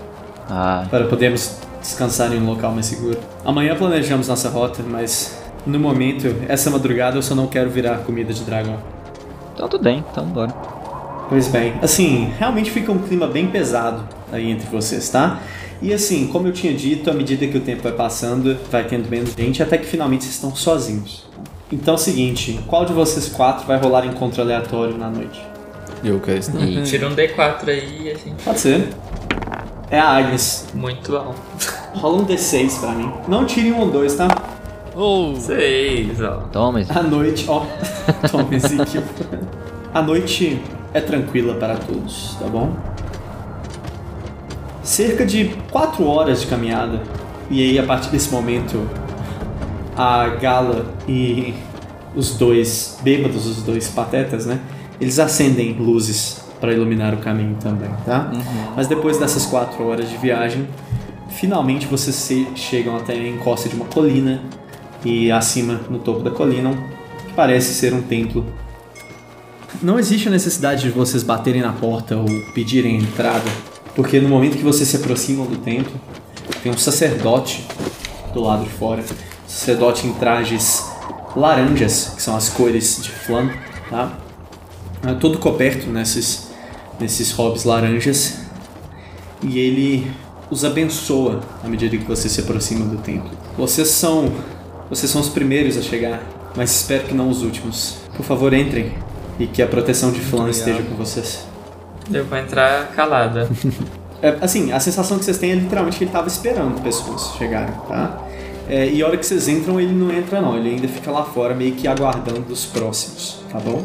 Ah, 0.51 0.85
Para 0.91 1.07
podermos 1.07 1.59
descansar 1.81 2.33
em 2.35 2.41
um 2.43 2.47
local 2.47 2.73
mais 2.73 2.87
seguro. 2.87 3.19
Amanhã 3.45 3.75
planejamos 3.75 4.29
nossa 4.29 4.51
rota, 4.51 4.83
mas 4.83 5.41
no 5.65 5.79
momento, 5.79 6.27
essa 6.49 6.69
madrugada 6.71 7.17
eu 7.17 7.23
só 7.23 7.35
não 7.35 7.47
quero 7.47 7.71
virar 7.71 7.99
comida 7.99 8.35
de 8.35 8.43
dragão. 8.45 8.77
então 9.55 9.67
tudo 9.69 9.83
bem, 9.83 10.05
então 10.13 10.27
bora. 10.27 10.53
Pois 11.31 11.47
bem, 11.47 11.75
assim, 11.81 12.33
realmente 12.37 12.73
fica 12.73 12.91
um 12.91 12.99
clima 12.99 13.29
bem 13.29 13.47
pesado 13.47 14.03
aí 14.33 14.51
entre 14.51 14.69
vocês, 14.69 15.09
tá? 15.09 15.39
E 15.81 15.95
assim, 15.95 16.27
como 16.27 16.49
eu 16.49 16.53
tinha 16.53 16.75
dito, 16.75 17.09
à 17.09 17.15
medida 17.15 17.47
que 17.47 17.57
o 17.57 17.61
tempo 17.61 17.85
vai 17.85 17.93
passando, 17.93 18.59
vai 18.69 18.83
tendo 18.83 19.09
menos 19.09 19.33
gente, 19.33 19.63
até 19.63 19.79
que 19.79 19.87
finalmente 19.87 20.25
vocês 20.25 20.35
estão 20.35 20.55
sozinhos. 20.55 21.25
Então 21.71 21.95
é 21.95 21.97
o 21.97 21.99
seguinte, 22.01 22.59
qual 22.67 22.85
de 22.85 22.93
vocês 22.93 23.29
quatro 23.29 23.65
vai 23.65 23.79
rolar 23.79 24.05
encontro 24.05 24.43
aleatório 24.43 24.99
na 24.99 25.09
noite? 25.09 25.41
Eu 26.03 26.19
quero 26.19 26.39
isso. 26.39 26.51
E 26.59 26.83
Tira 26.83 27.09
um 27.09 27.15
D4 27.15 27.69
aí 27.69 28.03
e 28.07 28.11
a 28.11 28.15
gente. 28.15 28.43
Pode 28.45 28.59
ser. 28.59 28.89
É 29.89 30.01
a 30.01 30.09
Agnes. 30.09 30.67
Muito 30.75 31.17
alto. 31.17 31.39
Rola 31.95 32.23
um 32.23 32.25
D6 32.25 32.81
pra 32.81 32.91
mim. 32.91 33.13
Não 33.29 33.45
tire 33.45 33.71
um 33.71 33.79
ou 33.81 33.91
dois, 33.91 34.17
tá? 34.17 34.27
Oh, 34.97 35.35
Seis, 35.37 36.21
ó. 36.21 36.39
toma, 36.53 36.83
A 36.89 37.03
noite, 37.05 37.47
ó. 37.49 37.65
Toma 38.31 38.55
Ezequiel. 38.55 39.05
A 39.95 40.03
noite 40.03 40.61
é 40.93 41.01
tranquila 41.01 41.55
para 41.55 41.77
todos, 41.77 42.37
tá 42.41 42.47
bom? 42.47 42.75
Cerca 44.83 45.25
de 45.25 45.51
4 45.71 46.05
horas 46.07 46.41
de 46.41 46.47
caminhada. 46.47 47.01
E 47.51 47.63
aí, 47.63 47.79
a 47.79 47.83
partir 47.83 48.11
desse 48.11 48.31
momento, 48.31 48.89
a 49.97 50.29
Gala 50.41 50.95
e 51.09 51.55
os 52.15 52.35
dois 52.37 52.99
bêbados, 53.03 53.47
os 53.47 53.63
dois 53.63 53.89
patetas, 53.89 54.47
né? 54.47 54.61
Eles 55.01 55.19
acendem 55.19 55.73
luzes 55.75 56.41
para 56.61 56.73
iluminar 56.73 57.15
o 57.15 57.19
caminho 57.19 57.57
também, 57.61 57.91
tá? 58.05 58.31
Mas 58.77 58.87
depois 58.87 59.19
dessas 59.19 59.47
4 59.47 59.83
horas 59.87 60.09
de 60.11 60.17
viagem, 60.17 60.69
finalmente 61.31 61.87
vocês 61.87 62.15
se- 62.17 62.47
chegam 62.55 62.97
até 62.97 63.13
a 63.15 63.29
encosta 63.29 63.69
de 63.69 63.75
uma 63.77 63.87
colina 63.87 64.41
e 65.05 65.31
acima, 65.33 65.81
no 65.89 65.99
topo 65.99 66.21
da 66.21 66.31
colina, 66.31 66.71
que 67.27 67.33
parece 67.35 67.75
ser 67.75 67.95
um 67.95 68.03
templo. 68.03 68.45
Não 69.83 69.99
existe 69.99 70.29
a 70.29 70.31
necessidade 70.31 70.83
de 70.83 70.91
vocês 70.91 71.23
baterem 71.23 71.63
na 71.63 71.73
porta 71.73 72.17
ou 72.17 72.27
pedirem 72.53 72.97
entrada, 72.97 73.49
porque 73.95 74.21
no 74.21 74.29
momento 74.29 74.57
que 74.57 74.65
vocês 74.65 74.89
se 74.89 74.97
aproximam 74.97 75.47
do 75.47 75.57
templo, 75.57 75.93
tem 76.63 76.71
um 76.71 76.77
sacerdote 76.77 77.67
do 78.35 78.41
lado 78.41 78.65
de 78.65 78.71
fora, 78.71 79.03
sacerdote 79.47 80.07
em 80.07 80.13
trajes 80.15 80.85
laranjas, 81.35 82.13
que 82.17 82.23
são 82.23 82.37
as 82.37 82.49
cores 82.49 83.01
de 83.03 83.11
flan, 83.11 83.51
tá? 83.89 84.19
É 85.07 85.15
todo 85.15 85.39
coberto 85.39 85.89
nesses, 85.89 86.49
nesses 86.99 87.33
hobbies 87.33 87.65
laranjas, 87.65 88.41
e 89.43 89.59
ele 89.59 90.11
os 90.51 90.65
abençoa 90.65 91.41
à 91.65 91.69
medida 91.69 91.97
que 91.97 92.05
vocês 92.05 92.33
se 92.33 92.41
aproximam 92.41 92.89
do 92.89 92.99
templo. 92.99 93.31
Vocês 93.57 93.89
são 93.89 94.31
vocês 94.91 95.11
são 95.11 95.21
os 95.21 95.29
primeiros 95.29 95.77
a 95.79 95.83
chegar, 95.83 96.21
mas 96.57 96.75
espero 96.81 97.05
que 97.05 97.15
não 97.15 97.31
os 97.31 97.43
últimos. 97.43 97.99
Por 98.17 98.27
favor, 98.27 98.53
entrem 98.53 98.93
e 99.41 99.47
que 99.47 99.63
a 99.63 99.67
proteção 99.67 100.13
de 100.13 100.21
Flan 100.21 100.51
esteja 100.51 100.83
com 100.83 100.95
vocês. 100.95 101.47
Eu 102.13 102.25
vou 102.27 102.39
entrar 102.39 102.89
calada. 102.93 103.49
É, 104.23 104.37
assim, 104.43 104.71
a 104.71 104.79
sensação 104.79 105.19
que 105.19 105.25
vocês 105.25 105.39
têm 105.39 105.53
é 105.53 105.55
literalmente 105.55 105.97
que 105.97 106.05
ele 106.05 106.11
estava 106.11 106.29
esperando 106.29 106.79
pessoas 106.83 107.33
chegarem, 107.39 107.75
tá? 107.89 108.23
É, 108.69 108.87
e 108.87 109.03
a 109.03 109.07
hora 109.07 109.17
que 109.17 109.25
vocês 109.25 109.49
entram, 109.49 109.81
ele 109.81 109.95
não 109.95 110.13
entra 110.13 110.43
não, 110.43 110.59
ele 110.59 110.69
ainda 110.69 110.87
fica 110.89 111.11
lá 111.11 111.25
fora 111.25 111.55
meio 111.55 111.73
que 111.73 111.89
aguardando 111.89 112.53
os 112.53 112.67
próximos, 112.67 113.43
tá 113.51 113.59
bom? 113.59 113.83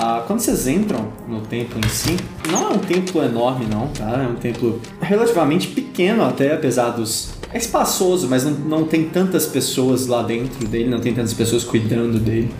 Ah, 0.00 0.24
quando 0.26 0.40
vocês 0.40 0.66
entram 0.66 1.08
no 1.28 1.42
templo 1.42 1.78
em 1.78 1.88
si, 1.90 2.16
não 2.50 2.70
é 2.70 2.74
um 2.74 2.78
templo 2.78 3.22
enorme 3.22 3.66
não, 3.66 3.88
tá? 3.88 4.22
É 4.22 4.26
um 4.26 4.36
templo 4.36 4.80
relativamente 4.98 5.68
pequeno 5.68 6.24
até, 6.24 6.54
apesar 6.54 6.88
dos... 6.92 7.34
É 7.52 7.58
espaçoso, 7.58 8.28
mas 8.28 8.44
não, 8.44 8.52
não 8.52 8.84
tem 8.84 9.10
tantas 9.10 9.44
pessoas 9.44 10.06
lá 10.06 10.22
dentro 10.22 10.66
dele, 10.66 10.88
não 10.88 11.00
tem 11.00 11.12
tantas 11.12 11.34
pessoas 11.34 11.64
cuidando 11.64 12.18
dele. 12.18 12.50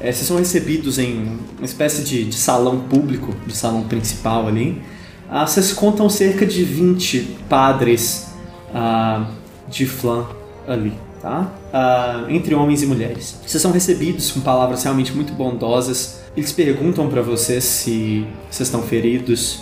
É, 0.00 0.10
vocês 0.10 0.26
são 0.26 0.38
recebidos 0.38 0.98
em 0.98 1.38
uma 1.58 1.64
espécie 1.64 2.02
de, 2.02 2.24
de 2.24 2.34
salão 2.34 2.80
público, 2.80 3.34
de 3.46 3.54
salão 3.54 3.82
principal 3.82 4.48
ali. 4.48 4.80
Ah, 5.28 5.46
vocês 5.46 5.74
contam 5.74 6.08
cerca 6.08 6.46
de 6.46 6.64
20 6.64 7.36
padres 7.48 8.28
ah, 8.74 9.26
de 9.68 9.84
flan 9.84 10.26
ali, 10.66 10.94
tá? 11.20 11.52
Ah, 11.70 12.24
entre 12.30 12.54
homens 12.54 12.82
e 12.82 12.86
mulheres. 12.86 13.38
Vocês 13.46 13.62
são 13.62 13.72
recebidos 13.72 14.32
com 14.32 14.40
palavras 14.40 14.82
realmente 14.82 15.12
muito 15.12 15.34
bondosas. 15.34 16.20
Eles 16.34 16.50
perguntam 16.50 17.08
para 17.10 17.20
vocês 17.20 17.62
se 17.62 18.26
vocês 18.50 18.68
estão 18.68 18.82
feridos, 18.82 19.60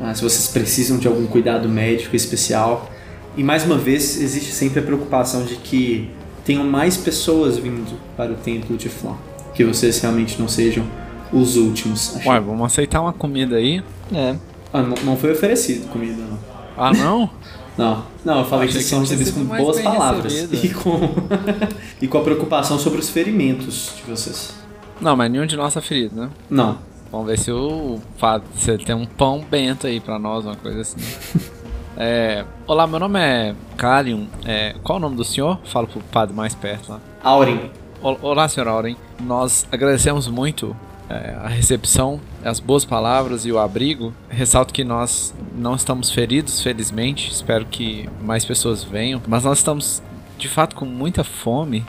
ah, 0.00 0.14
se 0.14 0.22
vocês 0.22 0.48
precisam 0.48 0.96
de 0.96 1.06
algum 1.06 1.26
cuidado 1.26 1.68
médico 1.68 2.16
especial. 2.16 2.90
E 3.36 3.44
mais 3.44 3.62
uma 3.64 3.76
vez, 3.76 4.20
existe 4.20 4.52
sempre 4.52 4.80
a 4.80 4.82
preocupação 4.82 5.44
de 5.44 5.56
que 5.56 6.08
tenham 6.46 6.64
mais 6.64 6.96
pessoas 6.96 7.58
vindo 7.58 7.98
para 8.16 8.32
o 8.32 8.36
templo 8.36 8.76
de 8.76 8.88
Flan. 8.88 9.16
Que 9.60 9.64
vocês 9.64 10.00
realmente 10.00 10.40
não 10.40 10.48
sejam 10.48 10.86
os 11.30 11.58
últimos. 11.58 12.14
chegar. 12.18 12.40
vamos 12.40 12.64
aceitar 12.64 13.02
uma 13.02 13.12
comida 13.12 13.56
aí? 13.56 13.82
É. 14.10 14.34
Ah, 14.72 14.80
não, 14.80 14.94
não 15.04 15.16
foi 15.18 15.32
oferecido 15.32 15.86
comida, 15.88 16.16
não. 16.22 16.38
Ah, 16.78 16.94
não? 16.94 17.28
Não, 17.78 18.04
não, 18.24 18.38
eu 18.40 18.44
falei 18.44 18.66
que 18.66 18.74
vocês 18.74 18.84
são 18.86 19.00
recebidos 19.00 19.32
com 19.32 19.42
boas 19.44 19.80
palavras 19.80 20.34
e 20.52 20.68
com, 20.68 20.98
e 22.02 22.06
com 22.08 22.18
a 22.18 22.20
preocupação 22.20 22.78
sobre 22.78 22.98
os 22.98 23.08
ferimentos 23.08 23.92
de 23.96 24.10
vocês. 24.10 24.52
Não, 25.00 25.16
mas 25.16 25.30
nenhum 25.30 25.46
de 25.46 25.56
nós 25.56 25.72
tá 25.72 25.80
ferido, 25.80 26.14
né? 26.20 26.30
Não, 26.50 26.76
Vamos 27.10 27.26
ver 27.28 27.38
se 27.38 27.50
o 27.50 27.98
Fábio, 28.18 28.46
se 28.56 28.70
ele 28.70 28.84
tem 28.84 28.94
um 28.94 29.06
pão 29.06 29.42
bento 29.50 29.86
aí 29.86 29.98
pra 29.98 30.18
nós, 30.18 30.44
uma 30.44 30.56
coisa 30.56 30.80
assim. 30.80 30.96
É, 31.96 32.44
olá, 32.66 32.86
meu 32.86 32.98
nome 32.98 33.18
é 33.20 33.54
Kalium. 33.76 34.26
É, 34.46 34.74
qual 34.82 34.96
o 34.96 35.00
nome 35.00 35.16
do 35.16 35.24
senhor? 35.24 35.58
Fala 35.64 35.86
pro 35.86 36.00
padre 36.00 36.34
mais 36.34 36.54
perto 36.54 36.92
lá. 36.92 37.00
Ol- 37.36 37.70
Olá, 38.02 38.48
senhor 38.48 38.66
Auren. 38.66 38.96
Nós 39.20 39.66
agradecemos 39.70 40.26
muito 40.26 40.74
é, 41.06 41.36
a 41.38 41.48
recepção, 41.48 42.18
as 42.42 42.58
boas 42.58 42.82
palavras 42.82 43.44
e 43.44 43.52
o 43.52 43.58
abrigo. 43.58 44.14
Ressalto 44.30 44.72
que 44.72 44.82
nós 44.82 45.34
não 45.54 45.74
estamos 45.74 46.10
feridos, 46.10 46.62
felizmente. 46.62 47.30
Espero 47.30 47.66
que 47.66 48.08
mais 48.22 48.42
pessoas 48.42 48.82
venham. 48.82 49.20
Mas 49.28 49.44
nós 49.44 49.58
estamos, 49.58 50.02
de 50.38 50.48
fato, 50.48 50.76
com 50.76 50.86
muita 50.86 51.22
fome. 51.22 51.84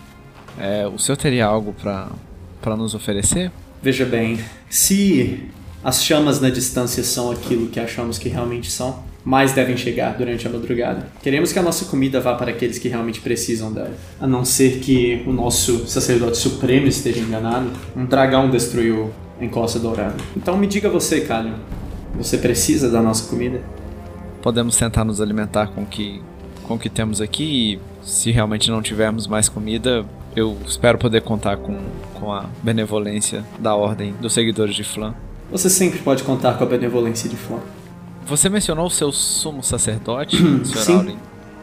É, 0.60 0.86
o 0.86 1.00
senhor 1.00 1.16
teria 1.16 1.46
algo 1.46 1.74
para 1.74 2.76
nos 2.76 2.94
oferecer? 2.94 3.50
veja 3.82 4.06
bem, 4.06 4.38
se 4.70 5.50
as 5.82 6.04
chamas 6.04 6.42
na 6.42 6.50
distância 6.50 7.04
são 7.04 7.32
aquilo 7.32 7.70
que 7.70 7.80
achamos 7.80 8.20
que 8.20 8.28
realmente 8.28 8.70
são, 8.70 9.02
mais 9.24 9.54
devem 9.54 9.78
chegar 9.78 10.18
durante 10.18 10.48
a 10.48 10.50
madrugada. 10.50 11.08
Queremos 11.22 11.54
que 11.54 11.60
a 11.60 11.62
nossa 11.62 11.86
comida 11.86 12.20
vá 12.20 12.36
para 12.36 12.52
aqueles 12.52 12.78
que 12.78 12.88
realmente 12.88 13.22
precisam 13.22 13.72
dela. 13.72 13.94
A 14.20 14.28
não 14.28 14.44
ser 14.44 14.80
que 14.80 15.24
o 15.28 15.32
nosso 15.32 15.88
sacerdote 15.88 16.38
supremo 16.38 16.88
esteja 16.88 17.20
enganado, 17.20 17.70
um 17.96 18.06
dragão 18.06 18.50
destruiu 18.50 19.12
a 19.40 19.46
encosta 19.46 19.80
dourada. 19.80 20.16
Então 20.36 20.58
me 20.58 20.68
diga 20.68 20.90
você, 20.90 21.22
Kalion, 21.22 21.56
você 22.16 22.38
precisa 22.38 22.90
da 22.90 23.02
nossa 23.02 23.30
comida? 23.30 23.62
Podemos 24.42 24.76
tentar 24.76 25.06
nos 25.06 25.22
alimentar 25.22 25.68
com 25.68 25.84
o 25.84 25.86
que, 25.86 26.22
com 26.64 26.74
o 26.74 26.80
que 26.80 26.90
temos 26.90 27.22
aqui 27.22 27.44
e 27.44 27.80
se 28.02 28.32
realmente 28.32 28.72
não 28.72 28.82
tivermos 28.82 29.28
mais 29.28 29.48
comida, 29.48 30.04
eu 30.36 30.58
espero 30.66 30.98
poder 30.98 31.22
contar 31.22 31.58
com, 31.58 31.78
com 32.16 32.32
a 32.34 32.46
benevolência 32.64 33.44
da 33.60 33.76
ordem 33.76 34.14
dos 34.20 34.34
seguidores 34.34 34.74
de 34.76 34.84
Flan. 34.84 35.14
Você 35.52 35.70
sempre 35.70 36.00
pode 36.00 36.24
contar 36.24 36.58
com 36.58 36.64
a 36.64 36.68
benevolência 36.68 37.30
de 37.30 37.36
Flor. 37.36 37.60
Você 38.26 38.50
mencionou 38.50 38.86
o 38.88 38.90
seu 38.90 39.12
sumo 39.12 39.64
sacerdote, 39.64 40.38
Sr. 40.66 40.78
Sim. 40.78 40.94
Auren. 40.96 41.18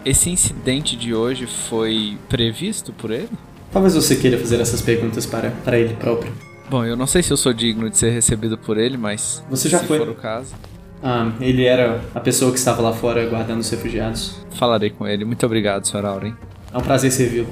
Esse 0.05 0.31
incidente 0.31 0.97
de 0.97 1.15
hoje 1.15 1.47
foi 1.47 2.17
previsto 2.29 2.93
por 2.93 3.11
ele? 3.11 3.29
Talvez 3.73 3.95
você 3.95 4.17
queira 4.17 4.39
fazer 4.39 4.61
essas 4.61 4.81
perguntas 4.81 5.27
para, 5.27 5.51
para 5.65 5.79
ele 5.79 5.95
próprio. 5.95 6.33
Bom, 6.71 6.85
eu 6.85 6.97
não 6.97 7.07
sei 7.07 7.23
se 7.23 7.31
eu 7.33 7.37
sou 7.37 7.53
digno 7.53 7.89
de 7.91 7.97
ser 7.97 8.11
recebido 8.11 8.57
por 8.57 8.77
ele, 8.79 8.97
mas 8.97 9.43
Você 9.51 9.69
já 9.69 9.79
se 9.81 9.87
foi. 9.87 9.99
for 9.99 10.09
o 10.09 10.15
caso, 10.15 10.55
Ah, 11.03 11.31
ele 11.41 11.65
era 11.65 12.01
a 12.15 12.21
pessoa 12.21 12.51
que 12.53 12.59
estava 12.59 12.83
lá 12.83 12.93
fora 12.93 13.25
guardando 13.27 13.61
os 13.61 13.71
refugiados. 13.71 14.37
falarei 14.55 14.91
com 14.91 15.07
ele. 15.07 15.25
Muito 15.25 15.45
obrigado, 15.47 15.87
Sr. 15.87 16.05
Auren. 16.05 16.35
É 16.73 16.77
um 16.79 16.83
prazer 16.83 17.11
servi-lo. 17.11 17.49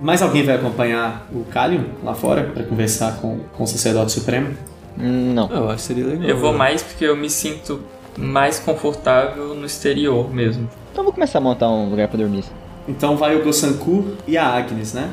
Mais 0.00 0.20
alguém 0.22 0.44
vai 0.44 0.56
acompanhar 0.56 1.26
o 1.32 1.44
Kalion 1.44 1.84
lá 2.02 2.14
fora 2.14 2.44
para 2.44 2.64
conversar 2.64 3.18
com, 3.20 3.38
com 3.56 3.64
o 3.64 3.66
sacerdote 3.66 4.12
supremo? 4.12 4.48
Não. 4.96 5.48
Eu 5.50 5.66
acho 5.68 5.76
que 5.76 5.82
seria 5.82 6.06
legal. 6.06 6.28
Eu 6.28 6.36
vou 6.38 6.52
né? 6.52 6.58
mais 6.58 6.82
porque 6.82 7.04
eu 7.04 7.16
me 7.16 7.30
sinto 7.30 7.80
mais 8.16 8.58
confortável 8.58 9.54
no 9.54 9.66
exterior 9.66 10.32
mesmo. 10.32 10.68
Então 10.92 11.04
vou 11.04 11.12
começar 11.12 11.38
a 11.38 11.40
montar 11.40 11.68
um 11.68 11.90
lugar 11.90 12.08
pra 12.08 12.18
dormir. 12.18 12.44
Então 12.88 13.16
vai 13.16 13.36
o 13.36 13.44
Gosanku 13.44 14.04
e 14.26 14.36
a 14.36 14.46
Agnes, 14.46 14.92
né? 14.92 15.10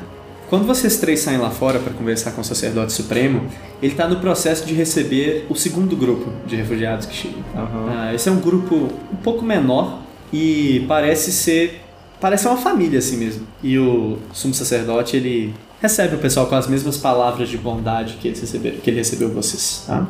Quando 0.49 0.65
vocês 0.65 0.97
três 0.97 1.19
saem 1.19 1.37
lá 1.37 1.51
fora 1.51 1.77
para 1.77 1.93
conversar 1.93 2.31
com 2.31 2.41
o 2.41 2.43
sacerdote 2.43 2.91
supremo, 2.91 3.47
ele 3.81 3.91
está 3.91 4.07
no 4.07 4.19
processo 4.19 4.65
de 4.65 4.73
receber 4.73 5.45
o 5.47 5.55
segundo 5.55 5.95
grupo 5.95 6.31
de 6.47 6.55
refugiados 6.55 7.05
que 7.05 7.13
chegam. 7.15 7.43
Ah, 7.55 8.11
esse 8.15 8.27
é 8.27 8.31
um 8.31 8.39
grupo 8.39 8.75
um 9.13 9.17
pouco 9.17 9.45
menor 9.45 9.99
e 10.33 10.83
parece 10.87 11.31
ser 11.31 11.81
parece 12.19 12.47
uma 12.47 12.57
família 12.57 12.97
assim 12.97 13.17
mesmo. 13.17 13.47
E 13.61 13.77
o 13.77 14.17
sumo 14.33 14.53
sacerdote 14.53 15.15
ele 15.15 15.53
recebe 15.79 16.15
o 16.15 16.19
pessoal 16.19 16.47
com 16.47 16.55
as 16.55 16.67
mesmas 16.67 16.97
palavras 16.97 17.47
de 17.47 17.57
bondade 17.57 18.17
que, 18.19 18.27
eles 18.27 18.41
receberam, 18.41 18.77
que 18.77 18.89
ele 18.89 18.97
recebeu 18.97 19.29
vocês, 19.29 19.83
tá? 19.85 20.07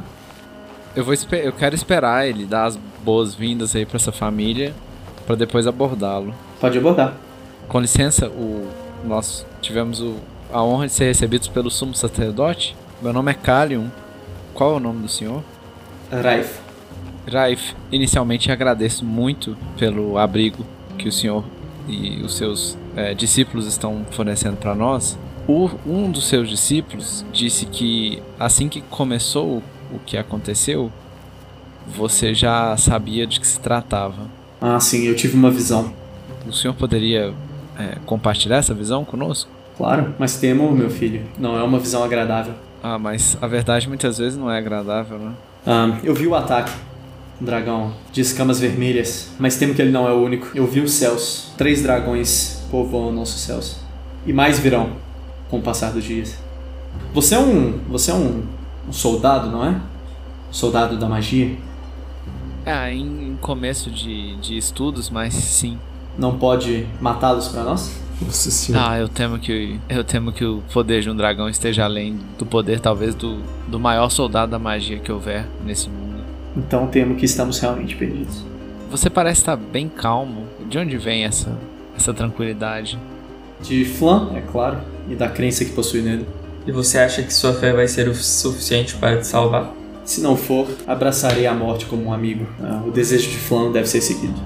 Eu, 0.96 1.04
vou 1.04 1.14
eu 1.32 1.54
quero 1.54 1.76
esperar 1.76 2.28
ele 2.28 2.46
dar 2.46 2.66
as 2.66 2.78
boas-vindas 3.04 3.76
aí 3.76 3.86
pra 3.86 3.98
essa 3.98 4.12
família 4.12 4.74
pra 5.26 5.36
depois 5.36 5.68
abordá-lo. 5.68 6.34
Pode 6.60 6.78
abordar. 6.78 7.14
Com 7.68 7.80
licença, 7.80 8.28
o, 8.28 8.68
nós 9.06 9.46
tivemos 9.62 10.02
o- 10.02 10.16
a 10.52 10.64
honra 10.64 10.88
de 10.88 10.94
ser 10.94 11.06
recebidos 11.06 11.48
pelo 11.48 11.70
sumo 11.70 11.94
sacerdote. 11.94 12.76
Meu 13.02 13.14
nome 13.14 13.32
é 13.32 13.36
Kalium. 13.36 13.90
Qual 14.54 14.74
é 14.74 14.76
o 14.78 14.80
nome 14.80 15.04
do 15.04 15.08
senhor? 15.08 15.44
Raif. 16.12 16.60
Raif, 17.32 17.76
inicialmente 17.92 18.52
agradeço 18.52 19.06
muito 19.06 19.56
pelo 19.78 20.18
abrigo 20.18 20.66
que 20.98 21.08
o 21.08 21.12
senhor 21.12 21.44
e 21.88 22.22
os 22.24 22.36
seus 22.36 22.76
eh, 22.96 23.14
discípulos 23.14 23.68
estão 23.68 24.04
fornecendo 24.12 24.58
para 24.58 24.74
nós. 24.74 25.18
O- 25.48 25.70
um 25.86 26.10
dos 26.10 26.26
seus 26.28 26.50
discípulos 26.50 27.24
disse 27.32 27.68
que 27.68 28.22
assim 28.40 28.68
que 28.68 28.82
começou 28.82 29.62
o 29.94 30.00
que 30.00 30.18
aconteceu, 30.18 30.92
você 31.88 32.34
já 32.34 32.76
sabia 32.78 33.26
de 33.26 33.40
que 33.40 33.48
se 33.48 33.60
tratava. 33.60 34.28
Ah, 34.62 34.80
sim, 34.80 35.06
eu 35.06 35.16
tive 35.16 35.36
uma 35.36 35.50
visão. 35.50 35.94
O 36.48 36.54
senhor 36.54 36.74
poderia 36.74 37.34
eh, 37.78 37.98
compartilhar 38.06 38.58
essa 38.58 38.74
visão 38.74 39.04
conosco? 39.04 39.50
Claro, 39.78 40.14
mas 40.20 40.38
temo, 40.38 40.72
meu 40.72 40.90
filho, 40.90 41.22
não 41.38 41.58
é 41.58 41.64
uma 41.64 41.80
visão 41.80 42.04
agradável. 42.04 42.54
Ah, 42.84 43.00
mas 43.00 43.38
a 43.42 43.48
verdade 43.48 43.88
muitas 43.88 44.18
vezes 44.18 44.38
não 44.38 44.52
é 44.52 44.58
agradável, 44.58 45.18
né? 45.18 45.32
Ah, 45.66 45.98
eu 46.04 46.14
vi 46.14 46.28
o 46.28 46.36
ataque. 46.36 46.72
Um 47.42 47.46
dragão 47.46 47.94
de 48.12 48.20
escamas 48.20 48.60
vermelhas, 48.60 49.32
mas 49.40 49.56
temo 49.56 49.74
que 49.74 49.82
ele 49.82 49.92
não 49.92 50.06
é 50.06 50.12
o 50.12 50.22
único. 50.22 50.50
Eu 50.54 50.68
vi 50.68 50.82
os 50.82 50.92
céus. 50.92 51.54
Três 51.58 51.82
dragões 51.82 52.66
povoam 52.70 53.14
nossos 53.14 53.40
céus. 53.40 53.78
E 54.26 54.34
mais 54.34 54.60
virão 54.60 54.92
com 55.50 55.60
o 55.60 55.62
passar 55.62 55.92
dos 55.94 56.04
dias. 56.04 56.38
Você 57.14 57.36
é 57.36 57.40
um. 57.40 57.80
Você 57.90 58.12
é 58.12 58.14
um, 58.14 58.44
um 58.90 58.94
soldado, 58.94 59.50
não 59.50 59.64
é? 59.64 59.70
Um 59.70 60.54
soldado 60.54 60.98
da 60.98 61.08
magia. 61.08 61.56
Ah, 62.66 62.92
em, 62.92 63.30
em 63.30 63.38
começo 63.40 63.90
de, 63.90 64.36
de 64.38 64.58
estudos, 64.58 65.10
mas 65.10 65.34
sim. 65.34 65.78
Não 66.18 66.38
pode 66.38 66.86
matá-los 67.00 67.48
pra 67.48 67.64
nós? 67.64 68.02
Nossa 68.22 68.52
senhora. 68.52 68.90
Ah, 68.90 69.00
eu 69.00 69.08
temo 69.08 69.40
que 69.40 69.80
eu 69.88 70.04
temo 70.04 70.34
que 70.34 70.44
o 70.44 70.62
poder 70.74 71.02
de 71.02 71.10
um 71.10 71.16
dragão 71.16 71.48
esteja 71.48 71.86
além 71.86 72.20
do 72.38 72.46
poder 72.46 72.82
talvez 72.82 73.16
do, 73.16 73.38
do 73.68 73.80
maior 73.80 74.10
soldado 74.10 74.52
da 74.52 74.60
magia 74.60 75.00
que 75.00 75.12
houver 75.12 75.48
nesse 75.64 75.88
mundo. 75.88 76.22
Então 76.58 76.88
temo 76.88 77.16
que 77.16 77.24
estamos 77.26 77.60
realmente 77.60 77.96
perdidos. 77.96 78.44
Você 78.92 79.10
parece 79.10 79.42
estar 79.42 79.56
bem 79.56 79.88
calmo. 79.88 80.48
De 80.68 80.78
onde 80.78 80.98
vem 80.98 81.24
essa 81.24 81.58
essa 81.96 82.14
tranquilidade? 82.14 83.00
De 83.62 83.84
Flan, 83.86 84.32
é 84.36 84.42
claro, 84.42 84.80
e 85.10 85.16
da 85.16 85.28
crença 85.28 85.64
que 85.66 85.72
possui 85.72 86.02
nele. 86.02 86.26
E 86.70 86.72
você 86.72 87.00
acha 87.00 87.24
que 87.24 87.34
sua 87.34 87.52
fé 87.52 87.74
vai 87.74 87.88
ser 87.88 88.08
o 88.08 88.14
suficiente 88.14 88.94
para 88.94 89.18
te 89.18 89.26
salvar? 89.26 89.74
Se 90.06 90.22
não 90.22 90.38
for, 90.38 90.68
abraçarei 90.86 91.48
a 91.48 91.54
morte 91.56 91.88
como 91.88 92.06
um 92.06 92.14
amigo. 92.14 92.46
Ah, 92.62 92.84
o 92.86 92.92
desejo 92.92 93.28
de 93.28 93.38
Flan 93.38 93.72
deve 93.72 93.90
ser 93.90 94.02
seguido. 94.02 94.40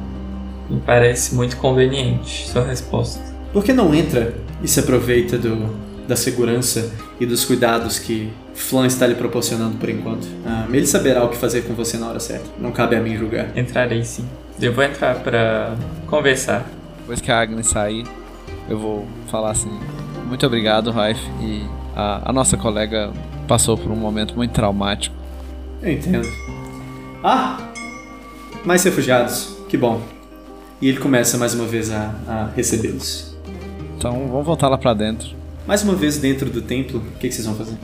Me 0.70 0.80
parece 0.80 1.36
muito 1.36 1.58
conveniente 1.58 2.48
sua 2.48 2.64
resposta. 2.64 3.20
Por 3.52 3.62
que 3.62 3.74
não 3.74 3.94
entra 3.94 4.34
e 4.64 4.70
se 4.70 4.80
aproveita 4.80 5.38
do, 5.38 5.76
da 6.08 6.16
segurança 6.16 6.94
e 7.20 7.26
dos 7.26 7.44
cuidados 7.44 8.00
que 8.00 8.32
Flan 8.54 8.88
está 8.88 9.06
lhe 9.06 9.16
proporcionando 9.16 9.76
por 9.76 9.90
enquanto? 9.90 10.26
Ah, 10.46 10.66
ele 10.72 10.88
saberá 10.88 11.26
o 11.26 11.28
que 11.28 11.36
fazer 11.36 11.64
com 11.64 11.74
você 11.74 11.98
na 11.98 12.08
hora 12.08 12.22
certa. 12.22 12.50
Não 12.58 12.72
cabe 12.72 12.96
a 12.96 13.02
mim 13.02 13.18
julgar. 13.18 13.50
Entrarei 13.54 14.06
sim. 14.06 14.24
Eu 14.62 14.72
vou 14.72 14.86
entrar 14.86 15.16
para 15.16 15.76
conversar. 16.08 16.66
Depois 17.00 17.20
que 17.20 17.30
a 17.30 17.42
Agnes 17.42 17.68
sair, 17.68 18.06
eu 18.70 18.80
vou 18.80 19.06
falar 19.28 19.52
assim: 19.52 19.78
muito 20.26 20.46
obrigado, 20.48 20.90
Raif. 20.90 21.20
E 21.42 21.83
a, 21.96 22.30
a 22.30 22.34
nossa 22.34 22.58
colega 22.58 23.12
passou 23.48 23.78
por 23.78 23.92
um 23.92 23.96
momento 23.96 24.36
muito 24.36 24.52
traumático. 24.52 25.16
Eu 25.82 25.92
entendo. 25.92 26.28
Ah! 27.24 27.58
Mais 28.66 28.84
refugiados. 28.84 29.56
Que 29.70 29.78
bom. 29.78 30.02
E 30.82 30.88
ele 30.90 30.98
começa 31.00 31.38
mais 31.38 31.54
uma 31.54 31.66
vez 31.66 31.92
a, 31.92 32.14
a 32.28 32.50
recebê-los. 32.56 33.36
Então 33.98 34.28
vamos 34.28 34.46
voltar 34.46 34.68
lá 34.70 34.78
pra 34.78 34.94
dentro. 34.94 35.30
Mais 35.68 35.82
uma 35.84 35.96
vez 35.96 36.18
dentro 36.18 36.50
do 36.50 36.62
templo, 36.62 37.00
o 37.00 37.18
que, 37.20 37.28
que 37.30 37.34
vocês 37.34 37.46
vão 37.48 37.56
fazer? 37.56 37.76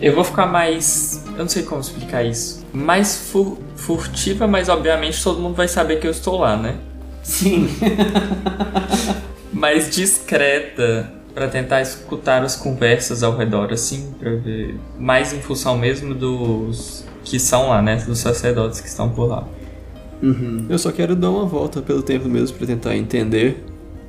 Eu 0.00 0.14
vou 0.14 0.24
ficar 0.24 0.46
mais. 0.46 1.24
Eu 1.32 1.38
não 1.40 1.48
sei 1.48 1.62
como 1.64 1.80
explicar 1.80 2.24
isso. 2.24 2.64
Mais 2.72 3.16
fu- 3.30 3.58
furtiva, 3.76 4.46
mas 4.46 4.68
obviamente 4.68 5.22
todo 5.22 5.40
mundo 5.40 5.54
vai 5.54 5.66
saber 5.68 6.00
que 6.00 6.06
eu 6.06 6.10
estou 6.10 6.38
lá, 6.38 6.56
né? 6.56 6.76
Sim. 7.22 7.68
Mais 9.52 9.90
discreta 9.90 11.12
para 11.34 11.48
tentar 11.48 11.80
escutar 11.80 12.42
as 12.42 12.56
conversas 12.56 13.22
ao 13.22 13.36
redor, 13.36 13.72
assim, 13.72 14.12
para 14.18 14.30
ver. 14.36 14.74
Mais 14.98 15.32
em 15.32 15.40
função 15.40 15.76
mesmo 15.78 16.14
dos 16.14 17.04
que 17.24 17.38
são 17.38 17.68
lá, 17.68 17.80
né? 17.82 17.96
Dos 17.96 18.18
sacerdotes 18.18 18.80
que 18.80 18.88
estão 18.88 19.08
por 19.10 19.26
lá. 19.26 19.44
Uhum. 20.22 20.66
Eu 20.68 20.78
só 20.78 20.90
quero 20.92 21.14
dar 21.16 21.30
uma 21.30 21.46
volta 21.46 21.80
pelo 21.80 22.02
tempo 22.02 22.28
mesmo 22.28 22.56
pra 22.58 22.66
tentar 22.66 22.96
entender, 22.96 23.64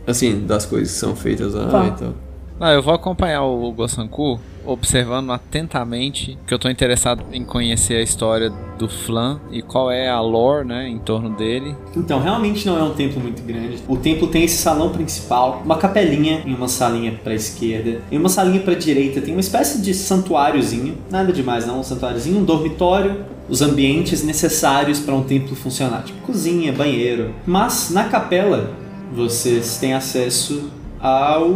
assim, 0.05 0.45
das 0.45 0.65
coisas 0.65 0.91
que 0.93 0.99
são 0.99 1.15
feitas 1.15 1.53
lá 1.53 1.67
Tá. 1.69 1.87
e 1.87 1.91
tal. 1.99 2.13
Não, 2.61 2.69
eu 2.69 2.83
vou 2.83 2.93
acompanhar 2.93 3.41
o 3.41 3.71
Gosanku, 3.71 4.39
observando 4.63 5.31
atentamente, 5.31 6.37
que 6.45 6.53
eu 6.53 6.59
tô 6.59 6.69
interessado 6.69 7.23
em 7.33 7.43
conhecer 7.43 7.95
a 7.95 8.03
história 8.03 8.51
do 8.77 8.87
Flan 8.87 9.41
e 9.51 9.63
qual 9.63 9.89
é 9.89 10.07
a 10.07 10.21
lore, 10.21 10.67
né, 10.67 10.87
em 10.87 10.99
torno 10.99 11.31
dele. 11.31 11.75
Então, 11.97 12.21
realmente 12.21 12.67
não 12.67 12.77
é 12.77 12.83
um 12.83 12.93
templo 12.93 13.19
muito 13.19 13.41
grande. 13.41 13.79
O 13.87 13.97
templo 13.97 14.27
tem 14.27 14.43
esse 14.43 14.61
salão 14.61 14.91
principal, 14.91 15.63
uma 15.65 15.75
capelinha 15.75 16.43
e 16.45 16.53
uma 16.53 16.67
salinha 16.67 17.19
pra 17.23 17.33
esquerda. 17.33 17.99
E 18.11 18.15
uma 18.15 18.29
salinha 18.29 18.61
pra 18.61 18.75
direita 18.75 19.21
tem 19.21 19.33
uma 19.33 19.41
espécie 19.41 19.81
de 19.81 19.91
santuáriozinho. 19.95 20.99
Nada 21.09 21.33
demais 21.33 21.65
não, 21.65 21.79
um 21.79 21.83
santuáriozinho, 21.83 22.41
um 22.41 22.45
dormitório, 22.45 23.25
os 23.49 23.63
ambientes 23.63 24.23
necessários 24.23 24.99
para 24.99 25.15
um 25.15 25.23
templo 25.23 25.55
funcionar, 25.55 26.03
tipo 26.03 26.21
cozinha, 26.27 26.71
banheiro. 26.71 27.33
Mas 27.43 27.89
na 27.89 28.03
capela 28.03 28.69
vocês 29.11 29.79
têm 29.79 29.95
acesso 29.95 30.69
ao 31.01 31.49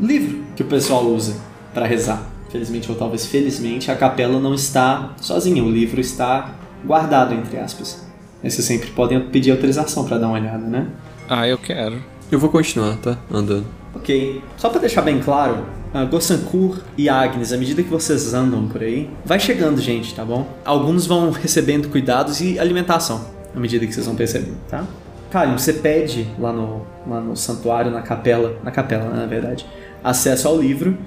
livro 0.00 0.44
que 0.54 0.62
o 0.62 0.66
pessoal 0.66 1.04
usa 1.04 1.36
para 1.74 1.86
rezar. 1.86 2.30
Felizmente 2.50 2.90
ou 2.90 2.96
talvez 2.96 3.26
felizmente, 3.26 3.90
a 3.90 3.96
capela 3.96 4.38
não 4.38 4.54
está 4.54 5.12
sozinha, 5.20 5.64
o 5.64 5.70
livro 5.70 6.00
está 6.00 6.54
guardado 6.84 7.34
entre 7.34 7.58
aspas. 7.58 8.06
Aí 8.42 8.50
vocês 8.50 8.66
sempre 8.66 8.90
podem 8.90 9.20
pedir 9.28 9.50
autorização 9.50 10.04
para 10.04 10.18
dar 10.18 10.26
uma 10.28 10.38
olhada, 10.38 10.66
né? 10.66 10.86
Ah, 11.28 11.48
eu 11.48 11.56
quero. 11.56 12.02
Eu 12.30 12.38
vou 12.38 12.50
continuar, 12.50 12.96
tá? 12.96 13.18
Andando. 13.30 13.66
Ok. 13.94 14.42
Só 14.56 14.68
para 14.68 14.80
deixar 14.80 15.02
bem 15.02 15.20
claro, 15.20 15.64
a 15.94 16.04
Gossankur 16.04 16.80
e 16.96 17.08
Agnes, 17.08 17.52
à 17.52 17.56
medida 17.56 17.82
que 17.82 17.88
vocês 17.88 18.34
andam 18.34 18.66
por 18.68 18.82
aí, 18.82 19.08
vai 19.24 19.38
chegando 19.38 19.80
gente, 19.80 20.14
tá 20.14 20.24
bom? 20.24 20.46
Alguns 20.64 21.06
vão 21.06 21.30
recebendo 21.30 21.88
cuidados 21.88 22.40
e 22.40 22.58
alimentação 22.58 23.24
à 23.54 23.60
medida 23.60 23.86
que 23.86 23.92
vocês 23.92 24.06
vão 24.06 24.14
percebendo, 24.14 24.56
tá? 24.68 24.84
Kalim, 25.32 25.56
você 25.56 25.72
pede 25.72 26.28
lá 26.38 26.52
no, 26.52 26.82
lá 27.08 27.18
no 27.18 27.34
santuário, 27.34 27.90
na 27.90 28.02
capela, 28.02 28.58
na 28.62 28.70
capela, 28.70 29.04
né, 29.08 29.20
na 29.20 29.26
verdade, 29.26 29.66
acesso 30.04 30.46
ao 30.46 30.58
livro. 30.58 30.98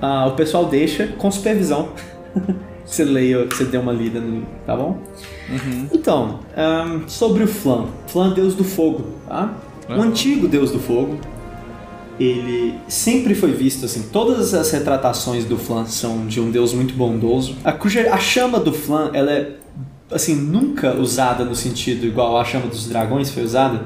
Ah, 0.00 0.26
o 0.26 0.36
pessoal 0.36 0.66
deixa 0.66 1.08
com 1.18 1.28
supervisão. 1.28 1.88
você 2.86 3.04
leia, 3.04 3.46
você 3.46 3.64
dê 3.64 3.76
uma 3.76 3.92
lida 3.92 4.20
no 4.20 4.30
livro, 4.30 4.46
tá 4.64 4.76
bom? 4.76 4.98
Então, 5.92 6.38
ahn, 6.56 7.08
sobre 7.08 7.42
o 7.42 7.48
Flan. 7.48 7.86
Flan, 8.06 8.32
deus 8.32 8.54
do 8.54 8.62
fogo, 8.62 9.06
tá? 9.26 9.52
O 9.88 10.00
antigo 10.00 10.46
deus 10.46 10.70
do 10.70 10.78
fogo, 10.78 11.18
ele 12.18 12.78
sempre 12.86 13.34
foi 13.34 13.50
visto 13.50 13.86
assim. 13.86 14.08
Todas 14.12 14.54
as 14.54 14.70
retratações 14.70 15.44
do 15.44 15.58
Flan 15.58 15.84
são 15.86 16.26
de 16.26 16.40
um 16.40 16.50
deus 16.50 16.72
muito 16.72 16.94
bondoso. 16.94 17.56
A, 17.64 17.72
cuja, 17.72 18.08
a 18.14 18.18
chama 18.18 18.60
do 18.60 18.72
Flan, 18.72 19.10
ela 19.12 19.32
é 19.32 19.56
assim 20.10 20.34
nunca 20.34 20.94
usada 20.94 21.44
no 21.44 21.54
sentido 21.54 22.06
igual 22.06 22.38
a 22.38 22.44
chama 22.44 22.66
dos 22.66 22.86
dragões 22.86 23.30
foi 23.30 23.42
usada, 23.42 23.82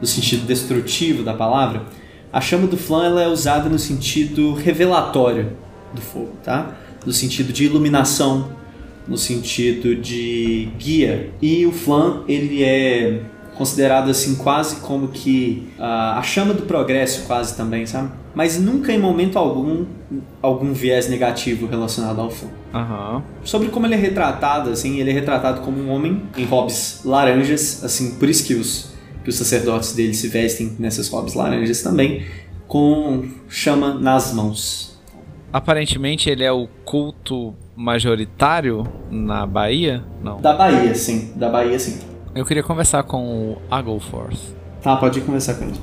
no 0.00 0.06
sentido 0.06 0.46
destrutivo 0.46 1.22
da 1.22 1.34
palavra. 1.34 1.84
A 2.32 2.40
chama 2.40 2.66
do 2.66 2.76
Flan 2.76 3.06
ela 3.06 3.22
é 3.22 3.28
usada 3.28 3.68
no 3.68 3.78
sentido 3.78 4.54
revelatório 4.54 5.56
do 5.94 6.00
fogo, 6.00 6.32
tá? 6.42 6.76
No 7.04 7.12
sentido 7.12 7.52
de 7.52 7.64
iluminação, 7.64 8.56
no 9.06 9.18
sentido 9.18 9.94
de 9.94 10.68
guia. 10.78 11.30
E 11.40 11.66
o 11.66 11.72
Flan 11.72 12.22
ele 12.26 12.62
é 12.62 13.22
considerado 13.56 14.10
assim 14.10 14.34
quase 14.36 14.76
como 14.76 15.08
que 15.08 15.68
ah, 15.78 16.18
a 16.18 16.22
chama 16.22 16.54
do 16.54 16.62
progresso 16.62 17.26
quase 17.26 17.56
também, 17.56 17.86
sabe? 17.86 18.10
Mas 18.34 18.58
nunca 18.58 18.92
em 18.92 18.98
momento 18.98 19.38
algum 19.38 19.84
algum 20.40 20.72
viés 20.72 21.08
negativo 21.08 21.66
relacionado 21.66 22.20
ao 22.20 22.30
Flan. 22.30 22.48
Aham. 22.74 23.22
Sobre 23.44 23.68
como 23.68 23.86
ele 23.86 23.94
é 23.94 23.98
retratado, 23.98 24.70
assim, 24.70 24.98
ele 24.98 25.10
é 25.10 25.12
retratado 25.12 25.60
como 25.60 25.78
um 25.78 25.90
homem 25.90 26.22
em 26.36 26.44
hobbies 26.44 27.00
laranjas, 27.04 27.84
assim, 27.84 28.14
por 28.16 28.28
isso 28.28 28.46
que 28.46 28.54
os, 28.54 28.92
que 29.22 29.30
os 29.30 29.36
sacerdotes 29.36 29.94
dele 29.94 30.14
se 30.14 30.28
vestem 30.28 30.74
nessas 30.78 31.08
hobbies 31.08 31.34
laranjas 31.34 31.82
também, 31.82 32.24
com 32.66 33.24
chama 33.48 33.94
nas 33.94 34.32
mãos. 34.32 34.98
aparentemente 35.52 36.30
ele 36.30 36.42
é 36.42 36.52
o 36.52 36.66
culto 36.84 37.54
majoritário 37.76 38.86
na 39.10 39.46
Bahia? 39.46 40.02
Não. 40.22 40.40
Da 40.40 40.54
Bahia, 40.54 40.94
sim. 40.94 41.32
Da 41.36 41.48
Bahia, 41.50 41.78
sim. 41.78 42.11
Eu 42.34 42.46
queria 42.46 42.62
conversar 42.62 43.02
com 43.02 43.52
o 43.52 43.62
Agoforth. 43.70 44.38
Tá, 44.82 44.96
pode 44.96 45.20
conversar 45.20 45.54
com 45.54 45.64
ele. 45.64 45.74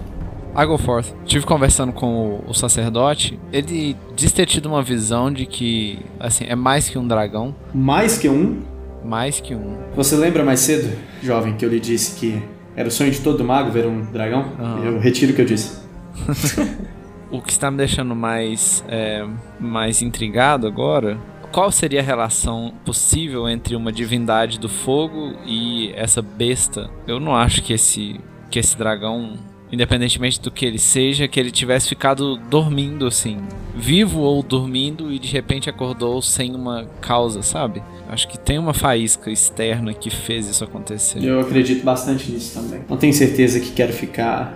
Agoforth, 0.55 1.13
tive 1.25 1.45
conversando 1.45 1.93
com 1.93 2.41
o, 2.47 2.49
o 2.49 2.53
sacerdote. 2.53 3.39
Ele 3.53 3.95
diz 4.15 4.31
ter 4.31 4.47
tido 4.47 4.65
uma 4.65 4.81
visão 4.81 5.31
de 5.31 5.45
que, 5.45 5.99
assim, 6.19 6.45
é 6.47 6.55
mais 6.55 6.89
que 6.89 6.97
um 6.97 7.07
dragão. 7.07 7.55
Mais 7.73 8.17
que 8.17 8.27
um. 8.27 8.61
Mais 9.05 9.39
que 9.39 9.53
um. 9.53 9.77
Você 9.95 10.15
lembra 10.15 10.43
mais 10.43 10.59
cedo, 10.59 10.91
jovem, 11.21 11.55
que 11.55 11.63
eu 11.63 11.69
lhe 11.69 11.79
disse 11.79 12.19
que 12.19 12.41
era 12.75 12.87
o 12.87 12.91
sonho 12.91 13.11
de 13.11 13.21
todo 13.21 13.43
mago 13.43 13.71
ver 13.71 13.85
um 13.85 14.01
dragão? 14.11 14.45
Eu 14.83 14.99
retiro 14.99 15.31
o 15.31 15.35
que 15.35 15.41
eu 15.41 15.45
disse. 15.45 15.79
O 17.31 17.43
que 17.43 17.51
está 17.51 17.69
me 17.69 17.77
deixando 17.77 18.15
mais, 18.15 18.83
é, 18.87 19.23
mais 19.59 20.01
intrigado 20.01 20.65
agora. 20.65 21.15
Qual 21.51 21.71
seria 21.71 21.99
a 21.99 22.03
relação 22.03 22.73
possível 22.85 23.49
entre 23.49 23.75
uma 23.75 23.91
divindade 23.91 24.59
do 24.59 24.69
fogo 24.69 25.33
e 25.45 25.91
essa 25.95 26.21
besta? 26.21 26.89
Eu 27.07 27.19
não 27.19 27.35
acho 27.35 27.63
que 27.63 27.73
esse, 27.73 28.19
que 28.51 28.59
esse 28.59 28.77
dragão, 28.77 29.33
independentemente 29.71 30.39
do 30.39 30.51
que 30.51 30.63
ele 30.63 30.77
seja, 30.77 31.27
que 31.27 31.39
ele 31.39 31.49
tivesse 31.49 31.89
ficado 31.89 32.37
dormindo 32.37 33.07
assim, 33.07 33.39
vivo 33.75 34.19
ou 34.19 34.43
dormindo 34.43 35.11
e 35.11 35.17
de 35.17 35.27
repente 35.27 35.69
acordou 35.69 36.21
sem 36.21 36.55
uma 36.55 36.85
causa, 37.01 37.41
sabe? 37.41 37.81
Acho 38.07 38.27
que 38.27 38.37
tem 38.37 38.59
uma 38.59 38.73
faísca 38.73 39.31
externa 39.31 39.91
que 39.93 40.11
fez 40.11 40.47
isso 40.47 40.63
acontecer. 40.63 41.23
Eu 41.23 41.39
acredito 41.39 41.83
bastante 41.83 42.31
nisso 42.31 42.61
também. 42.61 42.81
Não 42.87 42.97
tenho 42.97 43.13
certeza 43.13 43.59
que 43.59 43.71
quero 43.71 43.91
ficar 43.91 44.55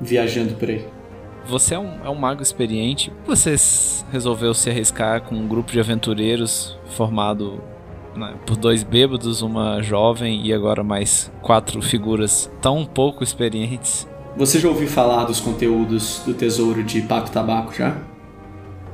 viajando 0.00 0.54
por 0.54 0.68
aí. 0.68 0.84
Você 1.46 1.74
é 1.74 1.78
um, 1.78 2.04
é 2.04 2.08
um 2.08 2.14
mago 2.14 2.42
experiente. 2.42 3.12
Você 3.26 3.54
resolveu 4.10 4.54
se 4.54 4.70
arriscar 4.70 5.22
com 5.22 5.34
um 5.34 5.46
grupo 5.46 5.70
de 5.70 5.80
aventureiros 5.80 6.78
formado 6.86 7.60
né, 8.16 8.34
por 8.46 8.56
dois 8.56 8.82
bêbados, 8.82 9.42
uma 9.42 9.82
jovem 9.82 10.46
e 10.46 10.52
agora 10.52 10.82
mais 10.82 11.30
quatro 11.42 11.82
figuras 11.82 12.50
tão 12.60 12.84
pouco 12.84 13.22
experientes. 13.22 14.06
Você 14.36 14.58
já 14.58 14.68
ouviu 14.68 14.88
falar 14.88 15.24
dos 15.24 15.38
conteúdos 15.38 16.22
do 16.24 16.34
tesouro 16.34 16.82
de 16.82 17.02
Paco 17.02 17.30
Tabaco 17.30 17.74
já? 17.74 17.96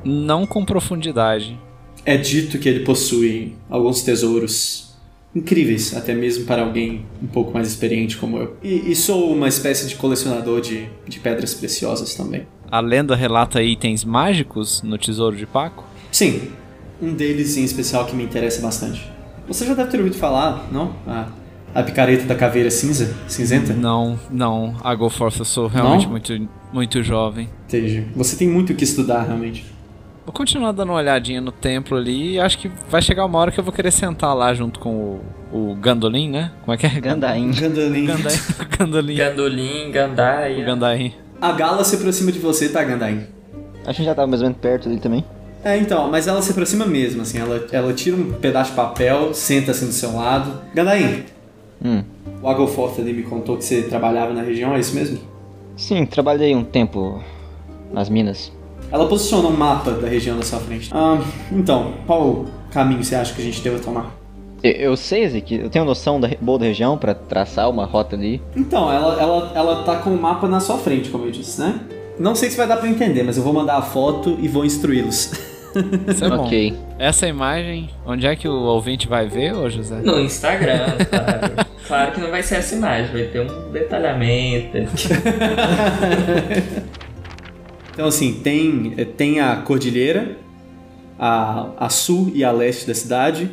Não 0.03 0.45
com 0.45 0.65
profundidade. 0.65 1.59
É 2.05 2.17
dito 2.17 2.59
que 2.59 2.67
ele 2.67 2.81
possui 2.81 3.55
alguns 3.69 4.01
tesouros 4.01 4.90
incríveis, 5.35 5.95
até 5.95 6.13
mesmo 6.13 6.45
para 6.45 6.61
alguém 6.61 7.05
um 7.21 7.27
pouco 7.27 7.53
mais 7.53 7.67
experiente 7.67 8.17
como 8.17 8.37
eu. 8.37 8.57
E, 8.63 8.91
e 8.91 8.95
sou 8.95 9.33
uma 9.33 9.47
espécie 9.47 9.87
de 9.87 9.95
colecionador 9.95 10.61
de, 10.61 10.87
de 11.07 11.19
pedras 11.19 11.53
preciosas 11.53 12.13
também. 12.15 12.45
A 12.69 12.79
lenda 12.79 13.15
relata 13.15 13.61
itens 13.61 14.03
mágicos 14.05 14.81
no 14.81 14.97
tesouro 14.97 15.35
de 15.35 15.45
Paco? 15.45 15.83
Sim, 16.11 16.49
um 17.01 17.13
deles 17.13 17.57
em 17.57 17.63
especial 17.63 18.05
que 18.05 18.15
me 18.15 18.23
interessa 18.23 18.61
bastante. 18.61 19.09
Você 19.47 19.65
já 19.65 19.73
deve 19.73 19.89
ter 19.89 19.97
ouvido 19.97 20.15
falar, 20.15 20.69
não? 20.71 20.95
A, 21.07 21.27
a 21.73 21.83
picareta 21.83 22.25
da 22.25 22.35
caveira 22.35 22.69
cinza? 22.69 23.13
Cinzenta? 23.27 23.73
Não, 23.73 24.19
não. 24.29 24.75
A 24.83 24.93
Go 24.95 25.09
Force 25.09 25.39
eu 25.39 25.45
sou 25.45 25.67
realmente 25.67 26.03
Não? 26.03 26.11
muito, 26.11 26.49
muito 26.71 27.03
jovem. 27.03 27.49
Entendi. 27.67 28.05
Você 28.15 28.35
tem 28.35 28.47
muito 28.47 28.71
o 28.71 28.75
que 28.75 28.83
estudar, 28.83 29.23
realmente. 29.23 29.65
Vou 30.31 30.37
continuar 30.37 30.71
dando 30.71 30.91
uma 30.91 30.97
olhadinha 30.99 31.41
no 31.41 31.51
templo 31.51 31.97
ali 31.97 32.35
e 32.35 32.39
acho 32.39 32.57
que 32.57 32.71
vai 32.89 33.01
chegar 33.01 33.25
uma 33.25 33.37
hora 33.37 33.51
que 33.51 33.59
eu 33.59 33.63
vou 33.65 33.73
querer 33.73 33.91
sentar 33.91 34.33
lá 34.33 34.53
junto 34.53 34.79
com 34.79 35.19
o, 35.51 35.71
o 35.71 35.75
Gandolin, 35.75 36.29
né? 36.29 36.53
Como 36.63 36.73
é 36.73 36.77
que 36.77 36.85
é? 36.85 37.01
Gandain. 37.01 37.51
Gandalin. 37.51 38.05
Gandain. 38.05 38.37
Gandolin. 38.79 39.15
Gandolim, 39.17 39.91
Gandai. 39.91 40.61
O 40.61 40.65
Gandain. 40.65 41.13
A 41.41 41.51
Gala 41.51 41.83
se 41.83 41.97
aproxima 41.97 42.31
de 42.31 42.39
você, 42.39 42.69
tá, 42.69 42.81
Gandain? 42.81 43.25
A 43.85 43.91
gente 43.91 44.05
já 44.05 44.15
tava 44.15 44.25
mais 44.25 44.41
ou 44.41 44.47
menos 44.47 44.61
perto 44.61 44.87
dele 44.87 45.01
também. 45.01 45.25
É, 45.65 45.75
então, 45.77 46.09
mas 46.09 46.27
ela 46.27 46.41
se 46.41 46.51
aproxima 46.51 46.85
mesmo, 46.85 47.23
assim. 47.23 47.37
Ela, 47.37 47.67
ela 47.69 47.91
tira 47.93 48.15
um 48.15 48.31
pedaço 48.31 48.69
de 48.69 48.77
papel, 48.77 49.33
senta 49.33 49.71
assim 49.71 49.87
do 49.87 49.91
seu 49.91 50.15
lado. 50.15 50.61
Gandain, 50.73 51.25
Hum. 51.83 52.03
o 52.41 52.47
Agoforth 52.47 52.99
ali 52.99 53.11
me 53.11 53.23
contou 53.23 53.57
que 53.57 53.65
você 53.65 53.81
trabalhava 53.81 54.33
na 54.33 54.43
região, 54.43 54.73
é 54.75 54.79
isso 54.79 54.95
mesmo? 54.95 55.19
Sim, 55.75 56.05
trabalhei 56.05 56.55
um 56.55 56.63
tempo 56.63 57.21
nas 57.91 58.07
minas. 58.07 58.49
Ela 58.91 59.07
posiciona 59.07 59.47
um 59.47 59.55
mapa 59.55 59.91
da 59.91 60.07
região 60.07 60.37
da 60.37 60.43
sua 60.43 60.59
frente. 60.59 60.89
Ah, 60.91 61.19
então, 61.51 61.93
qual 62.05 62.45
caminho 62.71 63.03
você 63.03 63.15
acha 63.15 63.33
que 63.33 63.41
a 63.41 63.45
gente 63.45 63.61
deva 63.61 63.79
tomar? 63.79 64.11
Eu, 64.63 64.95
sei, 64.95 65.27
Zeke, 65.27 65.55
eu 65.55 65.69
tenho 65.69 65.85
noção 65.85 66.19
da, 66.19 66.29
boa 66.39 66.59
da 66.59 66.65
região 66.65 66.97
pra 66.97 67.15
traçar 67.15 67.69
uma 67.69 67.85
rota 67.85 68.15
ali. 68.15 68.41
Então, 68.55 68.91
ela, 68.91 69.19
ela, 69.19 69.51
ela 69.55 69.83
tá 69.83 69.95
com 69.95 70.11
o 70.11 70.21
mapa 70.21 70.47
na 70.47 70.59
sua 70.59 70.77
frente, 70.77 71.09
como 71.09 71.25
eu 71.25 71.31
disse, 71.31 71.59
né? 71.59 71.79
Não 72.19 72.35
sei 72.35 72.51
se 72.51 72.57
vai 72.57 72.67
dar 72.67 72.77
pra 72.77 72.87
entender, 72.87 73.23
mas 73.23 73.37
eu 73.37 73.43
vou 73.43 73.53
mandar 73.53 73.77
a 73.77 73.81
foto 73.81 74.37
e 74.39 74.47
vou 74.47 74.63
instruí-los. 74.63 75.31
Isso 76.07 76.25
é 76.25 76.29
bom. 76.29 76.43
ok. 76.43 76.77
Essa 76.99 77.27
imagem, 77.27 77.89
onde 78.05 78.27
é 78.27 78.35
que 78.35 78.47
o 78.47 78.53
ouvinte 78.53 79.07
vai 79.07 79.27
ver, 79.27 79.55
ô 79.55 79.67
José? 79.69 80.01
No 80.03 80.19
Instagram, 80.19 80.97
claro. 81.09 81.67
claro 81.87 82.11
que 82.11 82.21
não 82.21 82.29
vai 82.29 82.43
ser 82.43 82.55
essa 82.55 82.75
imagem, 82.75 83.11
vai 83.11 83.23
ter 83.23 83.39
um 83.39 83.71
detalhamento. 83.71 84.77
Então, 88.01 88.09
assim, 88.09 88.33
tem, 88.33 88.95
eh, 88.97 89.05
tem 89.05 89.39
a 89.41 89.57
cordilheira, 89.57 90.35
a, 91.19 91.67
a 91.77 91.87
sul 91.87 92.31
e 92.33 92.43
a 92.43 92.51
leste 92.51 92.87
da 92.87 92.95
cidade, 92.95 93.51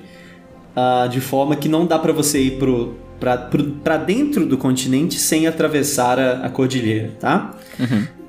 ah, 0.74 1.06
de 1.06 1.20
forma 1.20 1.54
que 1.54 1.68
não 1.68 1.84
dá 1.84 1.98
pra 1.98 2.14
você 2.14 2.40
ir 2.40 2.52
pro, 2.52 2.94
pra, 3.20 3.36
pro, 3.36 3.62
pra 3.62 3.98
dentro 3.98 4.46
do 4.46 4.56
continente 4.56 5.18
sem 5.18 5.46
atravessar 5.46 6.18
a, 6.18 6.46
a 6.46 6.48
cordilheira, 6.48 7.12
tá? 7.20 7.58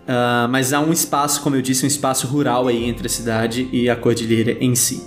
Ah, 0.06 0.50
mas 0.52 0.74
há 0.74 0.82
um 0.82 0.92
espaço, 0.92 1.42
como 1.42 1.56
eu 1.56 1.62
disse, 1.62 1.86
um 1.86 1.88
espaço 1.88 2.28
rural 2.28 2.68
aí 2.68 2.84
entre 2.84 3.08
a 3.08 3.10
cidade 3.10 3.70
e 3.72 3.90
a 3.90 3.96
cordilheira 3.96 4.58
em 4.60 4.76
si. 4.76 5.02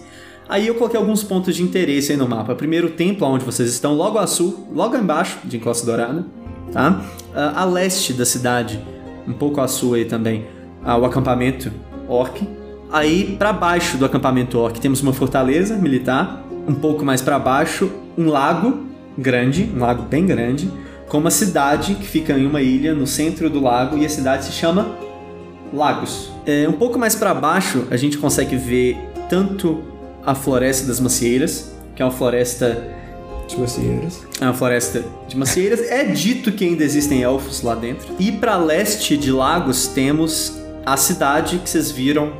Aí 0.48 0.66
eu 0.66 0.76
coloquei 0.76 0.98
alguns 0.98 1.22
pontos 1.22 1.54
de 1.54 1.62
interesse 1.62 2.12
aí 2.12 2.16
no 2.16 2.26
mapa. 2.26 2.54
Primeiro, 2.54 2.86
o 2.86 2.90
templo 2.92 3.28
onde 3.28 3.44
vocês 3.44 3.68
estão, 3.68 3.92
logo 3.92 4.18
a 4.18 4.26
sul, 4.26 4.66
logo 4.72 4.96
embaixo 4.96 5.40
de 5.44 5.58
Encosta 5.58 5.84
Dourada, 5.84 6.24
tá? 6.72 7.04
Ah, 7.34 7.60
a 7.60 7.64
leste 7.66 8.14
da 8.14 8.24
cidade, 8.24 8.82
um 9.28 9.34
pouco 9.34 9.60
a 9.60 9.68
sul 9.68 9.92
aí 9.92 10.06
também, 10.06 10.46
ah, 10.84 10.96
o 10.96 11.04
acampamento 11.04 11.70
orc. 12.08 12.46
Aí, 12.90 13.36
pra 13.38 13.52
baixo 13.52 13.96
do 13.96 14.04
acampamento 14.04 14.58
orc, 14.58 14.78
temos 14.80 15.00
uma 15.00 15.12
fortaleza 15.12 15.76
militar. 15.76 16.44
Um 16.68 16.74
pouco 16.74 17.04
mais 17.04 17.20
pra 17.20 17.38
baixo, 17.38 17.90
um 18.16 18.28
lago 18.28 18.86
grande, 19.18 19.68
um 19.74 19.80
lago 19.80 20.02
bem 20.02 20.26
grande, 20.26 20.70
com 21.08 21.18
uma 21.18 21.30
cidade 21.30 21.94
que 21.94 22.06
fica 22.06 22.32
em 22.38 22.46
uma 22.46 22.62
ilha 22.62 22.94
no 22.94 23.06
centro 23.06 23.50
do 23.50 23.60
lago 23.60 23.98
e 23.98 24.06
a 24.06 24.08
cidade 24.08 24.44
se 24.44 24.52
chama 24.52 24.96
Lagos. 25.72 26.30
É, 26.46 26.68
um 26.68 26.72
pouco 26.72 26.98
mais 26.98 27.14
pra 27.14 27.34
baixo, 27.34 27.86
a 27.90 27.96
gente 27.96 28.16
consegue 28.18 28.56
ver 28.56 28.96
tanto 29.28 29.82
a 30.24 30.34
Floresta 30.34 30.86
das 30.86 31.00
Macieiras, 31.00 31.74
que 31.96 32.02
é 32.02 32.04
uma 32.04 32.12
floresta 32.12 32.82
De 33.48 33.58
macieiras. 33.58 34.22
é 34.40 34.44
uma 34.44 34.54
floresta 34.54 35.04
de 35.28 35.36
macieiras. 35.36 35.80
É 35.90 36.04
dito 36.04 36.52
que 36.52 36.64
ainda 36.64 36.84
existem 36.84 37.22
elfos 37.22 37.62
lá 37.62 37.74
dentro. 37.74 38.14
E 38.18 38.30
para 38.30 38.56
leste 38.56 39.16
de 39.16 39.32
Lagos 39.32 39.88
temos 39.88 40.61
a 40.84 40.96
cidade 40.96 41.58
que 41.58 41.68
vocês 41.68 41.90
viram 41.90 42.32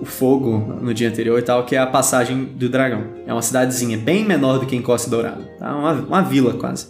o 0.00 0.04
fogo 0.04 0.58
no 0.80 0.92
dia 0.92 1.08
anterior 1.08 1.38
e 1.38 1.42
tal, 1.42 1.64
que 1.64 1.74
é 1.74 1.78
a 1.78 1.86
passagem 1.86 2.44
do 2.44 2.68
dragão. 2.68 3.04
É 3.26 3.32
uma 3.32 3.42
cidadezinha 3.42 3.96
bem 3.96 4.24
menor 4.24 4.58
do 4.58 4.66
que 4.66 4.76
Encosta 4.76 5.08
Dourada. 5.08 5.42
Tá? 5.58 5.74
Uma, 5.74 5.92
uma 5.92 6.22
vila 6.22 6.54
quase. 6.54 6.88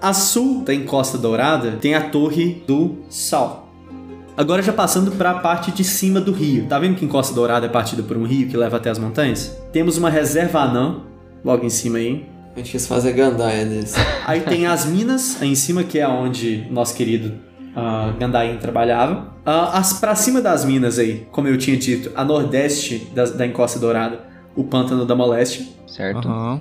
A 0.00 0.12
sul 0.12 0.62
da 0.62 0.74
Encosta 0.74 1.16
Dourada 1.16 1.72
tem 1.80 1.94
a 1.94 2.10
Torre 2.10 2.62
do 2.66 2.96
Sal. 3.08 3.66
Agora 4.36 4.62
já 4.62 4.72
passando 4.72 5.12
para 5.12 5.30
a 5.30 5.38
parte 5.38 5.72
de 5.72 5.82
cima 5.82 6.20
do 6.20 6.30
rio. 6.30 6.66
Tá 6.66 6.78
vendo 6.78 6.96
que 6.96 7.04
Encosta 7.04 7.34
Dourada 7.34 7.66
é 7.66 7.68
partida 7.70 8.02
por 8.02 8.18
um 8.18 8.24
rio 8.24 8.48
que 8.48 8.56
leva 8.56 8.76
até 8.76 8.90
as 8.90 8.98
montanhas? 8.98 9.56
Temos 9.72 9.96
uma 9.96 10.10
reserva 10.10 10.60
anã 10.60 11.00
logo 11.42 11.64
em 11.64 11.70
cima 11.70 11.98
aí, 11.98 12.26
A 12.54 12.58
gente 12.58 12.72
quis 12.72 12.86
fazer 12.86 13.12
gandaia 13.12 13.64
desse. 13.64 13.96
Aí 14.26 14.40
tem 14.40 14.66
as 14.66 14.84
minas 14.84 15.40
aí 15.40 15.48
em 15.48 15.54
cima, 15.54 15.84
que 15.84 15.98
é 15.98 16.06
onde 16.06 16.66
nosso 16.70 16.94
querido 16.94 17.32
ah, 17.76 18.14
Gandain 18.18 18.56
trabalhava. 18.56 19.34
Ah, 19.44 19.78
as 19.78 19.92
para 20.00 20.14
cima 20.14 20.40
das 20.40 20.64
minas 20.64 20.98
aí, 20.98 21.26
como 21.30 21.46
eu 21.46 21.58
tinha 21.58 21.76
dito, 21.76 22.10
a 22.16 22.24
nordeste 22.24 23.10
da, 23.14 23.26
da 23.26 23.46
Encosta 23.46 23.78
Dourada, 23.78 24.20
o 24.56 24.64
Pântano 24.64 25.04
da 25.04 25.14
Moléstia. 25.14 25.66
Certo? 25.86 26.26
Aham. 26.26 26.60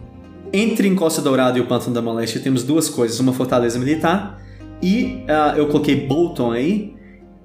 Entre 0.51 0.87
Encosta 0.87 1.21
Dourada 1.21 1.57
e 1.57 1.61
o 1.61 1.67
Pântano 1.67 1.93
da 1.93 2.01
Moléstia 2.01 2.41
temos 2.41 2.63
duas 2.63 2.89
coisas, 2.89 3.19
uma 3.19 3.31
fortaleza 3.31 3.79
militar 3.79 4.41
e 4.81 5.23
ah, 5.29 5.53
eu 5.55 5.67
coloquei 5.67 6.05
Bolton 6.05 6.51
aí, 6.51 6.93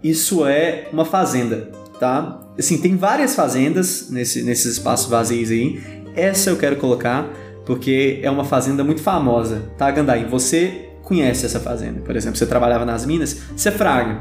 isso 0.03 0.45
é 0.45 0.89
uma 0.93 1.05
fazenda, 1.05 1.71
tá? 2.01 2.41
Assim, 2.59 2.79
tem 2.79 2.97
várias 2.97 3.37
fazendas 3.37 4.11
nesse, 4.11 4.43
nesses 4.43 4.73
espaços 4.75 5.09
vazios 5.09 5.51
aí. 5.51 5.81
Essa 6.15 6.51
eu 6.51 6.57
quero 6.57 6.77
colocar 6.77 7.31
porque 7.65 8.19
é 8.23 8.31
uma 8.31 8.45
fazenda 8.45 8.83
muito 8.83 9.01
famosa, 9.01 9.71
tá, 9.79 9.89
Gandai? 9.91 10.25
Você 10.25 10.90
conhece 11.11 11.45
essa 11.45 11.59
fazenda, 11.59 12.01
por 12.03 12.15
exemplo, 12.15 12.39
você 12.39 12.47
trabalhava 12.47 12.85
nas 12.85 13.05
minas, 13.05 13.41
você 13.57 13.73
fraga 13.73 14.21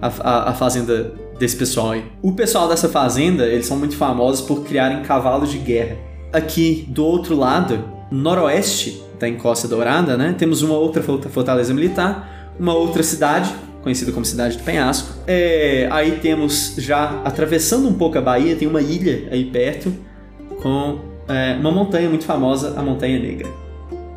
a, 0.00 0.06
a, 0.20 0.50
a 0.50 0.54
fazenda 0.54 1.12
desse 1.36 1.56
pessoal 1.56 1.90
aí. 1.90 2.04
O 2.22 2.30
pessoal 2.30 2.68
dessa 2.68 2.88
fazenda, 2.88 3.44
eles 3.44 3.66
são 3.66 3.76
muito 3.76 3.96
famosos 3.96 4.46
por 4.46 4.62
criarem 4.62 5.02
cavalos 5.02 5.50
de 5.50 5.58
guerra. 5.58 5.96
Aqui 6.32 6.86
do 6.90 7.04
outro 7.04 7.34
lado, 7.34 7.84
noroeste 8.08 9.02
da 9.18 9.28
Encosta 9.28 9.66
Dourada, 9.66 10.16
né, 10.16 10.32
temos 10.38 10.62
uma 10.62 10.76
outra 10.76 11.02
fortaleza 11.02 11.74
militar, 11.74 12.54
uma 12.56 12.72
outra 12.72 13.02
cidade 13.02 13.52
conhecida 13.82 14.12
como 14.12 14.24
Cidade 14.24 14.58
do 14.58 14.62
Penhasco. 14.62 15.08
É, 15.26 15.88
aí 15.90 16.20
temos, 16.22 16.76
já 16.78 17.20
atravessando 17.24 17.88
um 17.88 17.94
pouco 17.94 18.16
a 18.16 18.20
Bahia, 18.20 18.54
tem 18.54 18.68
uma 18.68 18.80
ilha 18.80 19.28
aí 19.32 19.46
perto 19.46 19.92
com 20.62 21.00
é, 21.26 21.56
uma 21.58 21.72
montanha 21.72 22.08
muito 22.08 22.24
famosa, 22.24 22.78
a 22.78 22.82
Montanha 22.82 23.18
Negra. 23.18 23.67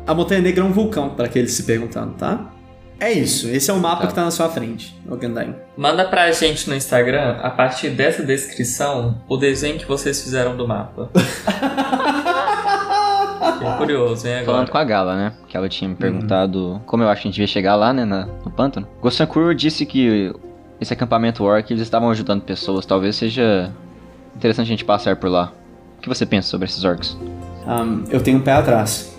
A 0.06 0.14
Montanha 0.14 0.40
Negra 0.40 0.62
é 0.64 0.66
um 0.66 0.72
vulcão, 0.72 1.10
para 1.10 1.26
aqueles 1.26 1.52
se 1.52 1.62
perguntando, 1.64 2.14
tá? 2.14 2.50
É 2.98 3.10
isso, 3.12 3.48
esse 3.48 3.70
é 3.70 3.74
o 3.74 3.78
mapa 3.80 4.02
Tá. 4.02 4.06
que 4.08 4.14
tá 4.14 4.24
na 4.24 4.30
sua 4.30 4.48
frente, 4.48 4.96
o 5.08 5.16
Gandain. 5.16 5.54
Manda 5.76 6.04
pra 6.04 6.30
gente 6.30 6.68
no 6.68 6.76
Instagram, 6.76 7.36
a 7.42 7.50
partir 7.50 7.90
dessa 7.90 8.22
descrição, 8.24 9.20
o 9.28 9.36
desenho 9.36 9.76
que 9.78 9.86
vocês 9.86 10.22
fizeram 10.22 10.56
do 10.56 10.66
mapa. 10.68 11.10
Fiquei 13.58 13.72
curioso, 13.76 14.26
hein, 14.26 14.34
agora. 14.34 14.52
Falando 14.52 14.70
com 14.70 14.78
a 14.78 14.84
Gala, 14.84 15.16
né? 15.16 15.32
Que 15.48 15.56
ela 15.56 15.68
tinha 15.68 15.88
me 15.88 15.96
perguntado 15.96 16.80
como 16.86 17.02
eu 17.02 17.08
acho 17.08 17.22
que 17.22 17.28
a 17.28 17.30
gente 17.30 17.36
devia 17.36 17.46
chegar 17.48 17.74
lá, 17.74 17.92
né? 17.92 18.04
na- 18.04 18.26
no 18.44 18.50
pântano. 18.50 18.86
Gossankur 19.00 19.54
disse 19.54 19.84
que 19.86 20.32
esse 20.80 20.92
acampamento 20.92 21.42
orc, 21.44 21.70
eles 21.72 21.82
estavam 21.82 22.10
ajudando 22.10 22.42
pessoas. 22.42 22.86
Talvez 22.86 23.16
seja 23.16 23.70
interessante 24.36 24.66
a 24.66 24.70
gente 24.70 24.84
passar 24.84 25.16
por 25.16 25.28
lá. 25.28 25.52
O 25.98 26.00
que 26.02 26.08
você 26.08 26.24
pensa 26.26 26.48
sobre 26.48 26.66
esses 26.66 26.84
orcs? 26.84 27.16
Ahn, 27.66 28.04
eu 28.10 28.20
tenho 28.20 28.38
um 28.38 28.42
pé 28.42 28.52
atrás 28.52 29.11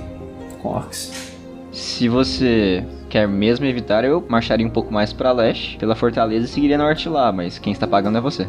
com 0.64 0.70
orcs. 0.70 1.34
Se 1.72 2.08
você 2.08 2.84
quer 3.10 3.28
mesmo 3.28 3.66
evitar, 3.66 4.04
eu 4.04 4.26
marcharia 4.28 4.66
um 4.66 4.70
pouco 4.70 4.92
mais 4.94 5.12
pra 5.12 5.32
leste, 5.32 5.78
pela 5.78 5.96
fortaleza 5.96 6.46
e 6.46 6.48
seguiria 6.48 6.78
norte 6.78 7.10
lá, 7.10 7.32
mas 7.32 7.60
quem 7.60 7.74
está 7.74 7.86
pagando 7.86 8.18
é 8.18 8.22
você. 8.22 8.48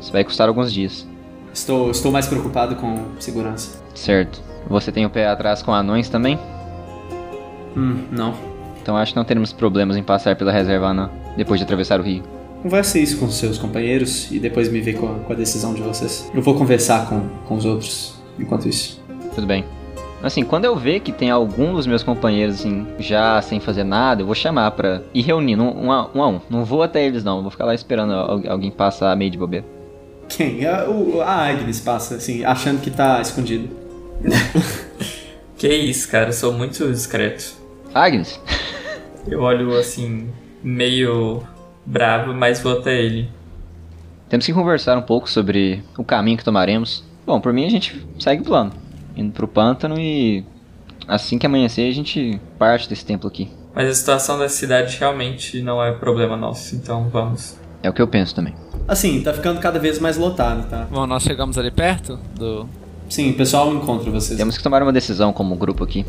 Isso 0.00 0.10
vai 0.10 0.24
custar 0.24 0.48
alguns 0.48 0.72
dias. 0.72 1.06
Estou, 1.52 1.90
estou 1.90 2.10
mais 2.10 2.26
preocupado 2.26 2.76
com 2.76 3.04
segurança. 3.18 3.80
Certo. 3.94 4.40
Você 4.68 4.90
tem 4.90 5.04
o 5.04 5.10
pé 5.10 5.26
atrás 5.26 5.62
com 5.62 5.72
anões 5.72 6.08
também? 6.08 6.38
Hum, 7.76 8.04
não. 8.10 8.34
Então 8.80 8.96
acho 8.96 9.12
que 9.12 9.16
não 9.16 9.24
teremos 9.24 9.52
problemas 9.52 9.96
em 9.96 10.02
passar 10.02 10.36
pela 10.36 10.52
reserva 10.52 10.88
anã 10.88 11.10
depois 11.36 11.60
de 11.60 11.64
atravessar 11.64 12.00
o 12.00 12.02
rio. 12.02 12.22
Converse 12.62 13.02
isso 13.02 13.18
com 13.18 13.28
seus 13.28 13.58
companheiros 13.58 14.30
e 14.30 14.38
depois 14.38 14.70
me 14.70 14.80
vê 14.80 14.92
com 14.92 15.06
a, 15.06 15.14
com 15.20 15.32
a 15.32 15.36
decisão 15.36 15.74
de 15.74 15.82
vocês. 15.82 16.30
Eu 16.34 16.42
vou 16.42 16.54
conversar 16.54 17.08
com, 17.08 17.28
com 17.46 17.54
os 17.56 17.64
outros 17.64 18.14
enquanto 18.38 18.68
isso. 18.68 19.02
Tudo 19.34 19.46
bem. 19.46 19.64
Assim, 20.22 20.44
quando 20.44 20.66
eu 20.66 20.76
ver 20.76 21.00
que 21.00 21.12
tem 21.12 21.30
algum 21.30 21.72
dos 21.72 21.86
meus 21.86 22.02
companheiros, 22.02 22.56
assim, 22.60 22.86
já 22.98 23.40
sem 23.40 23.58
fazer 23.58 23.84
nada, 23.84 24.20
eu 24.22 24.26
vou 24.26 24.34
chamar 24.34 24.70
pra 24.72 25.00
ir 25.14 25.22
reunindo 25.22 25.62
um, 25.62 25.86
um, 25.86 25.92
a, 25.92 26.10
um 26.14 26.22
a 26.22 26.28
um. 26.28 26.40
Não 26.50 26.64
vou 26.64 26.82
até 26.82 27.04
eles, 27.06 27.24
não. 27.24 27.40
Vou 27.40 27.50
ficar 27.50 27.64
lá 27.64 27.74
esperando 27.74 28.12
al- 28.12 28.42
alguém 28.48 28.70
passar 28.70 29.16
meio 29.16 29.30
de 29.30 29.38
bobeira. 29.38 29.64
Quem? 30.28 30.66
A, 30.66 30.88
o- 30.88 31.22
a 31.22 31.48
Agnes 31.48 31.80
passa, 31.80 32.16
assim, 32.16 32.44
achando 32.44 32.80
que 32.82 32.90
tá 32.90 33.20
escondido. 33.20 33.68
Que 35.56 35.68
isso, 35.68 36.08
cara, 36.10 36.30
eu 36.30 36.32
sou 36.32 36.54
muito 36.54 36.90
discreto. 36.90 37.52
Agnes, 37.94 38.40
Eu 39.28 39.42
olho 39.42 39.76
assim, 39.78 40.30
meio 40.62 41.42
bravo, 41.84 42.32
mas 42.32 42.60
vou 42.60 42.78
até 42.78 42.98
ele. 42.98 43.28
temos 44.30 44.46
que 44.46 44.54
conversar 44.54 44.96
um 44.96 45.02
pouco 45.02 45.28
sobre 45.28 45.82
o 45.98 46.02
caminho 46.02 46.38
que 46.38 46.44
tomaremos. 46.44 47.04
Bom, 47.26 47.38
por 47.42 47.52
mim 47.52 47.66
a 47.66 47.70
gente 47.70 48.02
segue 48.18 48.40
o 48.40 48.44
plano. 48.46 48.72
Indo 49.16 49.32
pro 49.32 49.48
pântano 49.48 49.98
e 49.98 50.44
assim 51.06 51.38
que 51.38 51.46
amanhecer 51.46 51.88
a 51.88 51.92
gente 51.92 52.40
parte 52.58 52.88
desse 52.88 53.04
templo 53.04 53.28
aqui. 53.28 53.50
Mas 53.74 53.88
a 53.88 53.94
situação 53.94 54.38
da 54.38 54.48
cidade 54.48 54.96
realmente 54.98 55.62
não 55.62 55.82
é 55.82 55.92
problema 55.92 56.36
nosso, 56.36 56.74
então 56.74 57.08
vamos. 57.08 57.56
É 57.82 57.88
o 57.88 57.92
que 57.92 58.02
eu 58.02 58.08
penso 58.08 58.34
também. 58.34 58.54
Assim, 58.86 59.22
tá 59.22 59.32
ficando 59.32 59.60
cada 59.60 59.78
vez 59.78 59.98
mais 59.98 60.16
lotado, 60.16 60.68
tá? 60.68 60.86
Bom, 60.90 61.06
nós 61.06 61.22
chegamos 61.22 61.56
ali 61.56 61.70
perto 61.70 62.18
do. 62.34 62.68
Sim, 63.08 63.30
o 63.30 63.34
pessoal 63.34 63.72
encontra 63.72 64.10
vocês. 64.10 64.38
Temos 64.38 64.56
que 64.56 64.62
tomar 64.62 64.82
uma 64.82 64.92
decisão 64.92 65.32
como 65.32 65.54
grupo 65.56 65.84
aqui. 65.84 66.04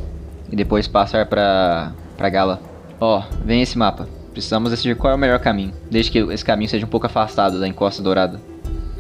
E 0.51 0.55
depois 0.55 0.87
passar 0.87 1.25
pra, 1.27 1.93
pra 2.17 2.29
gala. 2.29 2.59
Ó, 2.99 3.23
vem 3.45 3.61
esse 3.61 3.77
mapa. 3.77 4.07
Precisamos 4.33 4.71
decidir 4.71 4.95
qual 4.95 5.13
é 5.13 5.15
o 5.15 5.19
melhor 5.19 5.39
caminho. 5.39 5.73
Desde 5.89 6.11
que 6.11 6.19
esse 6.19 6.43
caminho 6.43 6.69
seja 6.69 6.85
um 6.85 6.89
pouco 6.89 7.05
afastado 7.05 7.59
da 7.59 7.67
encosta 7.67 8.03
dourada. 8.03 8.39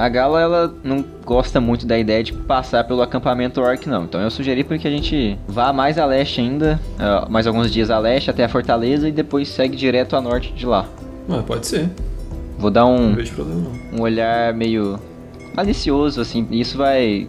A 0.01 0.09
gala, 0.09 0.41
ela 0.41 0.73
não 0.83 1.05
gosta 1.23 1.61
muito 1.61 1.85
da 1.85 1.95
ideia 1.95 2.23
de 2.23 2.33
passar 2.33 2.83
pelo 2.85 3.03
acampamento 3.03 3.61
orc, 3.61 3.87
não. 3.87 4.05
Então 4.05 4.19
eu 4.19 4.31
sugeri 4.31 4.63
para 4.63 4.75
que 4.79 4.87
a 4.87 4.89
gente 4.91 5.37
vá 5.47 5.71
mais 5.71 5.99
a 5.99 6.05
leste 6.05 6.41
ainda. 6.41 6.79
ah, 6.97 7.27
mais 7.29 7.45
alguns 7.45 7.71
dias 7.71 7.91
a 7.91 7.99
leste 7.99 8.27
até 8.27 8.43
a 8.43 8.49
fortaleza 8.49 9.07
e 9.07 9.11
depois 9.11 9.47
segue 9.47 9.77
direto 9.77 10.15
a 10.15 10.21
norte 10.21 10.51
de 10.53 10.65
lá. 10.65 10.87
Ah, 11.29 11.43
pode 11.45 11.67
ser. 11.67 11.87
Vou 12.57 12.71
dar 12.71 12.81
Não 12.81 12.95
um, 12.95 13.13
vejo 13.13 13.35
problema 13.35 13.61
não. 13.61 13.99
um 13.99 14.01
olhar 14.01 14.51
meio 14.55 14.99
malicioso, 15.55 16.19
assim. 16.19 16.47
Isso 16.49 16.79
vai... 16.79 17.27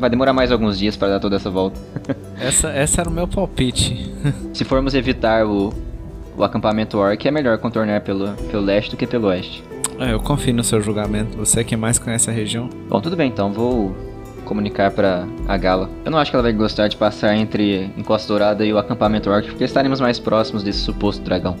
Vai 0.00 0.08
demorar 0.08 0.32
mais 0.32 0.50
alguns 0.50 0.78
dias 0.78 0.96
para 0.96 1.08
dar 1.08 1.20
toda 1.20 1.36
essa 1.36 1.50
volta. 1.50 1.78
Essa, 2.40 2.68
essa 2.70 3.00
era 3.02 3.10
o 3.10 3.12
meu 3.12 3.28
palpite. 3.28 4.14
Se 4.54 4.64
formos 4.64 4.94
evitar 4.94 5.44
o, 5.44 5.74
o 6.36 6.42
acampamento 6.42 6.96
orc, 6.96 7.26
é 7.26 7.30
melhor 7.30 7.58
contornar 7.58 8.00
pelo, 8.00 8.32
pelo 8.50 8.62
leste 8.62 8.92
do 8.92 8.96
que 8.96 9.06
pelo 9.06 9.26
oeste. 9.26 9.62
É, 9.98 10.12
eu 10.12 10.20
confio 10.20 10.54
no 10.54 10.62
seu 10.62 10.80
julgamento. 10.80 11.36
Você 11.38 11.60
é 11.60 11.64
quem 11.64 11.76
mais 11.76 11.98
conhece 11.98 12.30
a 12.30 12.32
região. 12.32 12.68
Bom, 12.88 13.00
tudo 13.00 13.16
bem 13.16 13.28
então, 13.28 13.52
vou 13.52 13.94
comunicar 14.44 14.90
pra 14.90 15.26
a 15.46 15.56
Gala. 15.56 15.90
Eu 16.04 16.10
não 16.10 16.18
acho 16.18 16.30
que 16.30 16.36
ela 16.36 16.42
vai 16.42 16.52
gostar 16.52 16.88
de 16.88 16.96
passar 16.96 17.36
entre 17.36 17.90
Encosta 17.96 18.28
Dourada 18.28 18.64
e 18.64 18.72
o 18.72 18.78
acampamento 18.78 19.28
orc, 19.28 19.46
porque 19.48 19.64
estaremos 19.64 20.00
mais 20.00 20.18
próximos 20.18 20.62
desse 20.62 20.78
suposto 20.80 21.22
dragão. 21.22 21.56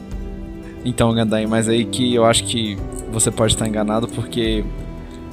Então, 0.84 1.12
Gandai, 1.12 1.44
mas 1.46 1.68
aí 1.68 1.84
que 1.84 2.14
eu 2.14 2.24
acho 2.24 2.44
que 2.44 2.78
você 3.12 3.30
pode 3.30 3.54
estar 3.54 3.66
enganado 3.68 4.06
porque 4.08 4.64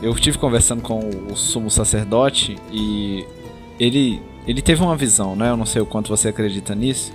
eu 0.01 0.11
estive 0.11 0.37
conversando 0.37 0.81
com 0.81 0.99
o 1.31 1.35
sumo 1.35 1.69
sacerdote 1.69 2.57
e 2.71 3.25
ele 3.79 4.21
ele 4.47 4.61
teve 4.61 4.83
uma 4.83 4.95
visão, 4.95 5.35
né? 5.35 5.49
Eu 5.49 5.57
não 5.57 5.65
sei 5.65 5.81
o 5.81 5.85
quanto 5.87 6.07
você 6.09 6.27
acredita 6.29 6.75
nisso, 6.75 7.11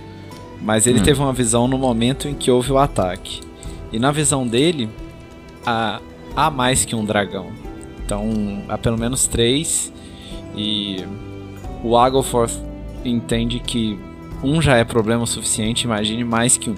mas 0.61 0.85
ele 0.87 0.99
Hum. 0.99 1.03
teve 1.03 1.19
uma 1.21 1.31
visão 1.31 1.65
no 1.67 1.77
momento 1.77 2.27
em 2.27 2.33
que 2.33 2.49
houve 2.51 2.71
o 2.71 2.77
ataque. 2.77 3.39
E 3.91 3.99
na 3.99 4.11
visão 4.11 4.45
dele, 4.47 4.89
há, 5.65 5.99
há 6.35 6.49
mais 6.49 6.85
que 6.85 6.95
um 6.95 7.05
dragão. 7.05 7.51
Então, 8.05 8.63
há 8.67 8.77
pelo 8.77 8.97
menos 8.97 9.27
três 9.27 9.91
e 10.55 10.97
o 11.83 11.97
Agoforth 11.97 12.57
entende 13.05 13.59
que 13.59 13.97
um 14.43 14.61
já 14.61 14.77
é 14.77 14.83
problema 14.83 15.23
o 15.23 15.27
suficiente, 15.27 15.83
imagine 15.83 16.23
mais 16.23 16.57
que 16.57 16.69
um. 16.69 16.75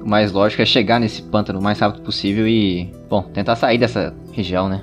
O 0.00 0.08
mais 0.08 0.32
lógico 0.32 0.62
é 0.62 0.66
chegar 0.66 0.98
nesse 0.98 1.22
pântano 1.22 1.60
o 1.60 1.62
mais 1.62 1.78
rápido 1.78 2.02
possível 2.02 2.46
e, 2.46 2.92
bom, 3.08 3.22
tentar 3.22 3.54
sair 3.54 3.78
dessa 3.78 4.14
região, 4.32 4.68
né? 4.68 4.82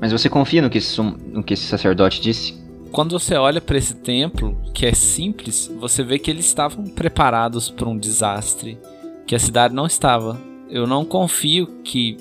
Mas 0.00 0.12
você 0.12 0.28
confia 0.28 0.60
no 0.60 0.68
que 0.68 0.78
esse, 0.78 1.00
no 1.00 1.42
que 1.42 1.54
esse 1.54 1.64
sacerdote 1.64 2.20
disse? 2.20 2.60
Quando 2.92 3.18
você 3.18 3.36
olha 3.36 3.60
para 3.60 3.78
esse 3.78 3.94
templo, 3.94 4.56
que 4.74 4.84
é 4.84 4.92
simples, 4.92 5.70
você 5.78 6.02
vê 6.02 6.18
que 6.18 6.30
eles 6.30 6.44
estavam 6.44 6.84
preparados 6.84 7.70
para 7.70 7.88
um 7.88 7.96
desastre 7.96 8.78
que 9.26 9.34
a 9.34 9.38
cidade 9.38 9.74
não 9.74 9.86
estava. 9.86 10.38
Eu 10.70 10.86
não 10.86 11.04
confio 11.04 11.66
que 11.82 12.16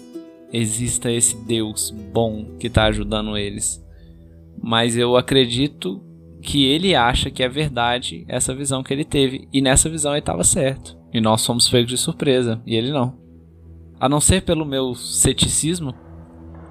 exista 0.52 1.12
esse 1.12 1.38
Deus 1.46 1.92
bom 2.12 2.58
que 2.60 2.68
está 2.68 2.86
ajudando 2.86 3.38
eles, 3.38 3.84
mas 4.62 4.98
eu 4.98 5.16
acredito 5.16 6.02
que 6.42 6.66
ele 6.66 6.96
acha 6.96 7.30
que 7.30 7.44
é 7.44 7.50
verdade 7.50 8.26
essa 8.28 8.56
visão 8.56 8.82
que 8.82 8.94
ele 8.94 9.04
teve 9.06 9.48
e 9.54 9.62
nessa 9.62 9.90
visão 9.90 10.14
ele 10.14 10.20
estava 10.20 10.44
certo 10.44 10.98
e 11.14 11.20
nós 11.20 11.46
fomos 11.46 11.70
pegos 11.70 11.90
de 11.92 11.98
surpresa 11.98 12.62
e 12.66 12.76
ele 12.76 12.92
não. 12.92 13.18
A 14.00 14.08
não 14.08 14.22
ser 14.22 14.42
pelo 14.42 14.66
meu 14.66 14.96
ceticismo, 14.96 15.94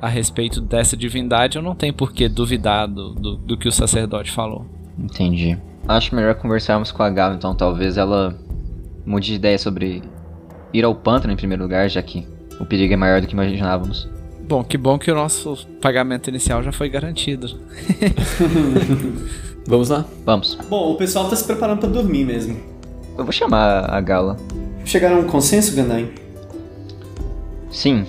a 0.00 0.08
respeito 0.08 0.60
dessa 0.60 0.96
divindade, 0.96 1.56
eu 1.56 1.62
não 1.62 1.74
tenho 1.74 1.92
por 1.92 2.12
que 2.12 2.28
duvidar 2.28 2.88
do, 2.88 3.14
do, 3.14 3.36
do 3.36 3.58
que 3.58 3.68
o 3.68 3.72
sacerdote 3.72 4.30
falou. 4.30 4.64
Entendi. 4.98 5.58
Acho 5.86 6.14
melhor 6.14 6.34
conversarmos 6.36 6.90
com 6.90 7.02
a 7.02 7.10
Gala, 7.10 7.34
então 7.34 7.54
talvez 7.54 7.96
ela 7.96 8.38
mude 9.04 9.28
de 9.28 9.34
ideia 9.34 9.58
sobre 9.58 10.02
ir 10.72 10.84
ao 10.84 10.94
pântano 10.94 11.32
em 11.32 11.36
primeiro 11.36 11.62
lugar, 11.62 11.88
já 11.88 12.02
que 12.02 12.26
o 12.60 12.64
perigo 12.64 12.92
é 12.92 12.96
maior 12.96 13.20
do 13.20 13.26
que 13.26 13.32
imaginávamos. 13.32 14.08
Bom, 14.48 14.64
que 14.64 14.78
bom 14.78 14.98
que 14.98 15.10
o 15.10 15.14
nosso 15.14 15.66
pagamento 15.80 16.28
inicial 16.28 16.62
já 16.62 16.72
foi 16.72 16.88
garantido. 16.88 17.58
Vamos 19.66 19.90
lá? 19.90 20.06
Vamos. 20.24 20.56
Bom, 20.68 20.92
o 20.92 20.96
pessoal 20.96 21.28
tá 21.28 21.36
se 21.36 21.44
preparando 21.44 21.80
pra 21.80 21.88
dormir 21.88 22.24
mesmo. 22.24 22.58
Eu 23.18 23.24
vou 23.24 23.32
chamar 23.32 23.90
a 23.90 24.00
Gala. 24.00 24.38
Chegaram 24.86 25.16
a 25.16 25.20
um 25.20 25.24
consenso, 25.24 25.76
Gandain? 25.76 26.08
Sim, 27.70 28.06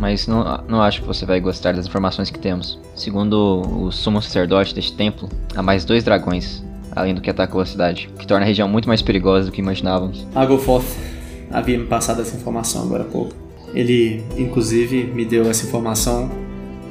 mas 0.00 0.26
não, 0.26 0.64
não 0.66 0.82
acho 0.82 1.02
que 1.02 1.06
você 1.06 1.24
vai 1.24 1.38
gostar 1.38 1.74
das 1.74 1.86
informações 1.86 2.28
que 2.28 2.40
temos. 2.40 2.80
Segundo 2.96 3.62
o 3.84 3.92
sumo 3.92 4.20
sacerdote 4.20 4.74
deste 4.74 4.94
templo, 4.94 5.28
há 5.54 5.62
mais 5.62 5.84
dois 5.84 6.02
dragões, 6.02 6.60
além 6.90 7.14
do 7.14 7.20
que 7.20 7.30
atacou 7.30 7.60
a 7.60 7.66
cidade, 7.66 8.10
o 8.12 8.18
que 8.18 8.26
torna 8.26 8.44
a 8.44 8.48
região 8.48 8.68
muito 8.68 8.88
mais 8.88 9.00
perigosa 9.00 9.46
do 9.46 9.52
que 9.52 9.60
imaginávamos. 9.60 10.26
Agoforth 10.34 11.11
havia 11.52 11.78
me 11.78 11.86
passado 11.86 12.22
essa 12.22 12.36
informação 12.36 12.82
agora 12.82 13.02
há 13.02 13.06
pouco. 13.06 13.34
Ele, 13.74 14.22
inclusive, 14.36 15.04
me 15.04 15.24
deu 15.24 15.48
essa 15.48 15.66
informação 15.66 16.30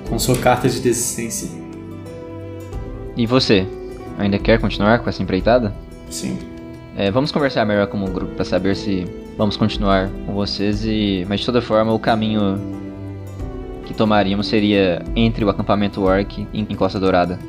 com 0.10 0.18
sua 0.18 0.38
carta 0.38 0.68
de 0.68 0.80
desistência. 0.80 1.50
E 3.16 3.26
você? 3.26 3.68
Ainda 4.18 4.38
quer 4.40 4.60
continuar 4.60 5.00
com 5.00 5.10
essa 5.10 5.22
empreitada? 5.22 5.74
Sim. 6.10 6.38
É, 6.98 7.10
vamos 7.10 7.32
conversar 7.32 7.66
melhor 7.66 7.88
como 7.88 8.06
grupo 8.10 8.36
para 8.36 8.46
saber 8.46 8.76
se 8.76 9.06
vamos 9.38 9.56
continuar 9.56 10.10
com 10.26 10.34
vocês 10.34 10.84
e, 10.86 11.26
mas 11.28 11.40
de 11.40 11.46
toda 11.46 11.62
forma 11.62 11.94
o 11.94 12.00
caminho 12.00 12.60
que 13.86 13.94
tomaríamos 13.94 14.48
seria 14.48 15.02
entre 15.16 15.44
o 15.46 15.50
acampamento 15.50 16.02
orc 16.02 16.48
e 16.54 16.60
em 16.60 16.76
Costa 16.76 17.00
Dourada, 17.00 17.40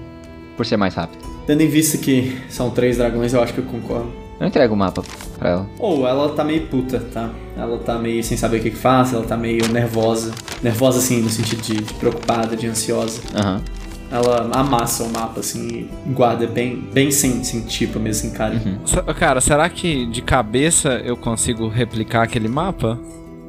por 0.57 0.65
ser 0.65 0.77
mais 0.77 0.95
rápido. 0.95 1.23
Tendo 1.47 1.63
em 1.63 1.69
vista 1.69 1.99
que 1.99 2.39
são 2.49 2.71
três 2.71 2.99
dragões, 2.99 3.35
eu 3.35 3.43
acho 3.43 3.53
que 3.53 3.59
eu 3.59 3.65
concordo. 3.65 4.22
Eu 4.43 4.49
entrego 4.49 4.74
o 4.74 4.76
mapa 4.76 5.03
pra 5.38 5.51
ela. 5.51 5.66
Ou 5.78 6.07
ela 6.07 6.28
tá 6.30 6.43
meio 6.43 6.66
puta, 6.66 6.99
tá? 7.14 7.30
Ela 7.57 7.78
tá 7.78 7.97
meio 7.97 8.24
sem 8.24 8.36
saber 8.36 8.59
o 8.59 8.62
que, 8.62 8.70
que 8.70 8.76
faz, 8.76 9.12
ela 9.14 9.24
tá 9.24 9.36
meio 9.36 9.68
nervosa. 9.68 10.32
Nervosa, 10.62 10.99
assim, 10.99 11.20
no 11.22 11.28
sentido 11.30 11.62
de, 11.62 11.76
de 11.76 11.95
preocupada, 11.95 12.57
de 12.57 12.66
ansiosa. 12.66 13.20
Aham. 13.36 13.62
Ela 14.11 14.51
amassa 14.53 15.05
o 15.05 15.11
mapa, 15.12 15.40
assim, 15.40 15.88
e 16.07 16.11
guarda 16.12 16.47
bem, 16.47 16.76
bem 16.93 17.11
sem, 17.11 17.43
sem 17.45 17.61
tipo 17.62 17.99
mesmo, 18.01 18.22
sem 18.22 18.30
cara. 18.32 18.61
Se- 18.84 19.01
Cara, 19.14 19.40
será 19.40 19.68
que 19.70 20.05
de 20.07 20.20
cabeça 20.20 21.01
eu 21.05 21.16
consigo 21.16 21.68
replicar 21.68 22.22
aquele 22.24 22.49
mapa? 22.49 22.99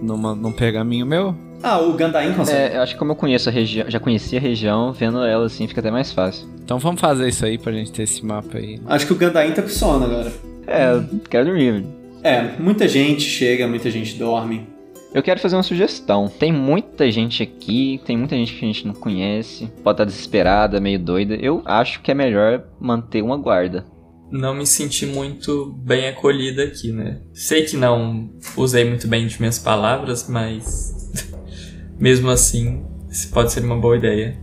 Numa, 0.02 0.36
num 0.36 0.52
pergaminho 0.52 1.06
meu? 1.06 1.36
Ah, 1.64 1.80
o 1.80 1.94
Gandain 1.94 2.34
consegue. 2.34 2.58
É, 2.74 2.78
eu 2.78 2.82
acho 2.82 2.94
que 2.94 3.00
como 3.00 3.12
eu 3.14 3.16
conheço 3.16 3.50
a 3.50 3.52
região, 3.52 3.90
já 3.90 4.00
conheci 4.00 4.38
a 4.38 4.40
região, 4.40 4.92
vendo 4.94 5.24
ela 5.24 5.46
assim 5.48 5.66
fica 5.68 5.80
até 5.82 5.90
mais 5.90 6.12
fácil. 6.12 6.46
Então 6.64 6.78
vamos 6.78 7.02
fazer 7.02 7.28
isso 7.30 7.44
aí 7.46 7.58
pra 7.58 7.72
gente 7.72 7.92
ter 7.92 8.04
esse 8.04 8.24
mapa 8.26 8.58
aí. 8.58 8.80
Acho 8.86 9.08
que 9.08 9.14
o 9.14 9.16
Gandain 9.16 9.52
tá 9.54 9.62
com 9.62 9.70
sono 9.70 10.06
agora. 10.06 10.32
É, 10.68 10.94
eu 10.94 11.20
quero 11.30 11.46
dormir. 11.46 11.86
É, 12.24 12.58
muita 12.60 12.88
gente 12.88 13.22
chega, 13.22 13.68
muita 13.68 13.92
gente 13.92 14.16
dorme. 14.16 14.68
Eu 15.14 15.22
quero 15.22 15.40
fazer 15.40 15.56
uma 15.56 15.64
sugestão. 15.64 16.28
Tem 16.28 16.52
muita 16.52 17.12
gente 17.12 17.44
aqui, 17.44 18.02
tem 18.06 18.18
muita 18.18 18.36
gente 18.36 18.54
que 18.54 18.66
a 18.66 18.68
gente 18.68 18.88
não 18.88 18.96
conhece, 18.96 19.68
pode 19.84 19.96
estar 19.96 20.06
desesperada, 20.06 20.80
meio 20.80 20.98
doida. 20.98 21.36
Eu 21.36 21.62
acho 21.66 22.02
que 22.02 22.10
é 22.10 22.16
melhor 22.16 22.64
manter 22.80 23.22
uma 23.22 23.38
guarda. 23.38 23.86
Não 24.32 24.56
me 24.56 24.66
senti 24.66 25.06
muito 25.06 25.78
bem 25.84 26.08
acolhida 26.08 26.64
aqui, 26.64 26.92
né? 26.92 27.22
Sei 27.34 27.64
que 27.64 27.78
não 27.78 28.32
usei 28.58 28.84
muito 28.84 29.08
bem 29.08 29.28
de 29.28 29.40
minhas 29.40 29.60
palavras, 29.60 30.28
mas 30.28 31.12
mesmo 32.00 32.32
assim, 32.32 32.84
isso 33.08 33.30
pode 33.30 33.52
ser 33.52 33.64
uma 33.64 33.78
boa 33.78 33.96
ideia. 33.96 34.43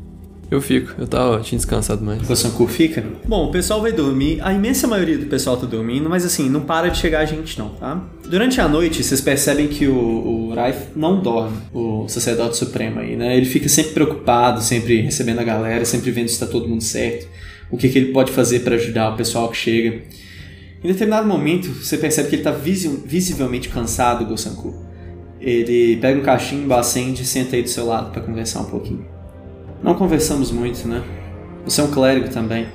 Eu 0.50 0.60
fico, 0.60 0.92
eu 0.98 1.06
tava, 1.06 1.38
tinha 1.40 1.56
descansado 1.56 2.04
mais. 2.04 2.28
O 2.28 2.34
Sanku 2.34 2.66
fica. 2.66 3.04
Bom, 3.24 3.46
o 3.46 3.50
pessoal 3.52 3.80
vai 3.80 3.92
dormir. 3.92 4.40
A 4.42 4.52
imensa 4.52 4.88
maioria 4.88 5.16
do 5.16 5.26
pessoal 5.26 5.56
tá 5.56 5.64
dormindo, 5.64 6.10
mas 6.10 6.24
assim, 6.24 6.50
não 6.50 6.62
para 6.62 6.88
de 6.88 6.98
chegar 6.98 7.24
gente 7.24 7.56
não, 7.56 7.68
tá? 7.70 8.04
Durante 8.28 8.60
a 8.60 8.66
noite, 8.68 9.02
vocês 9.04 9.20
percebem 9.20 9.68
que 9.68 9.86
o, 9.86 9.94
o 10.48 10.54
Raif 10.54 10.88
não 10.96 11.22
dorme, 11.22 11.56
o 11.72 12.08
sacerdote 12.08 12.56
supremo 12.56 12.98
aí, 12.98 13.14
né? 13.16 13.36
Ele 13.36 13.46
fica 13.46 13.68
sempre 13.68 13.92
preocupado, 13.92 14.60
sempre 14.60 15.00
recebendo 15.02 15.38
a 15.38 15.44
galera, 15.44 15.84
sempre 15.84 16.10
vendo 16.10 16.28
se 16.28 16.40
tá 16.40 16.46
todo 16.46 16.66
mundo 16.68 16.82
certo. 16.82 17.28
O 17.70 17.76
que, 17.76 17.88
que 17.88 17.96
ele 17.98 18.12
pode 18.12 18.32
fazer 18.32 18.60
para 18.60 18.74
ajudar 18.74 19.10
o 19.14 19.16
pessoal 19.16 19.48
que 19.48 19.56
chega. 19.56 20.02
Em 20.82 20.88
determinado 20.88 21.28
momento, 21.28 21.68
você 21.68 21.96
percebe 21.96 22.28
que 22.28 22.34
ele 22.36 22.42
tá 22.42 22.50
visi- 22.50 23.02
visivelmente 23.06 23.68
cansado, 23.68 24.24
Gosanku. 24.24 24.74
Ele 25.40 25.96
pega 25.98 26.18
um 26.18 26.22
cachimbo, 26.22 26.74
acende 26.74 27.22
e 27.22 27.24
senta 27.24 27.54
aí 27.54 27.62
do 27.62 27.68
seu 27.68 27.86
lado 27.86 28.10
para 28.10 28.20
conversar 28.22 28.60
um 28.62 28.64
pouquinho. 28.64 29.19
Não 29.82 29.94
conversamos 29.94 30.50
muito, 30.50 30.86
né? 30.86 31.02
Você 31.64 31.80
é 31.80 31.84
um 31.84 31.90
clérigo 31.90 32.28
também. 32.28 32.68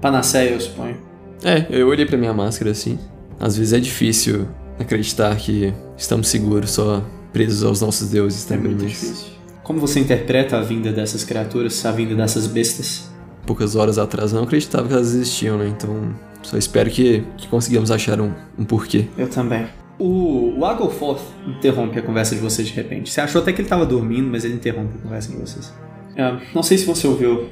Panacéia, 0.00 0.50
eu 0.50 0.60
suponho. 0.60 0.96
É, 1.44 1.66
eu 1.70 1.88
olhei 1.88 2.06
pra 2.06 2.16
minha 2.16 2.32
máscara 2.32 2.70
assim. 2.70 2.98
Às 3.38 3.56
vezes 3.56 3.72
é 3.72 3.80
difícil 3.80 4.46
acreditar 4.78 5.34
que 5.36 5.72
estamos 5.96 6.28
seguros 6.28 6.70
só 6.70 7.02
presos 7.32 7.62
aos 7.62 7.80
nossos 7.80 8.10
deuses 8.10 8.44
É 8.50 8.54
também, 8.54 8.70
muito 8.70 8.82
mas 8.82 8.92
difícil. 8.92 9.26
Como 9.62 9.80
você 9.80 10.00
interpreta 10.00 10.56
a 10.56 10.62
vinda 10.62 10.92
dessas 10.92 11.24
criaturas, 11.24 11.84
a 11.84 11.92
vinda 11.92 12.14
dessas 12.14 12.46
bestas? 12.46 13.10
poucas 13.46 13.76
horas 13.76 13.96
atrás 13.96 14.32
eu 14.32 14.38
não 14.38 14.44
acreditava 14.44 14.88
que 14.88 14.92
elas 14.92 15.14
existiam, 15.14 15.56
né? 15.56 15.68
Então 15.68 16.12
só 16.42 16.56
espero 16.58 16.90
que, 16.90 17.24
que 17.36 17.46
conseguimos 17.48 17.90
achar 17.90 18.20
um, 18.20 18.32
um 18.58 18.64
porquê. 18.64 19.06
Eu 19.16 19.28
também. 19.28 19.66
O, 19.98 20.58
o 20.58 20.64
Agoforth 20.64 21.22
interrompe 21.46 21.98
a 21.98 22.02
conversa 22.02 22.34
de 22.34 22.40
vocês 22.40 22.68
de 22.68 22.74
repente. 22.74 23.10
Você 23.10 23.20
achou 23.20 23.40
até 23.40 23.52
que 23.52 23.60
ele 23.60 23.66
estava 23.66 23.86
dormindo, 23.86 24.28
mas 24.28 24.44
ele 24.44 24.54
interrompe 24.54 24.96
a 24.98 25.02
conversa 25.02 25.30
de 25.30 25.36
vocês. 25.38 25.72
É, 26.16 26.36
não 26.54 26.62
sei 26.62 26.78
se 26.78 26.86
você 26.86 27.06
ouviu, 27.06 27.48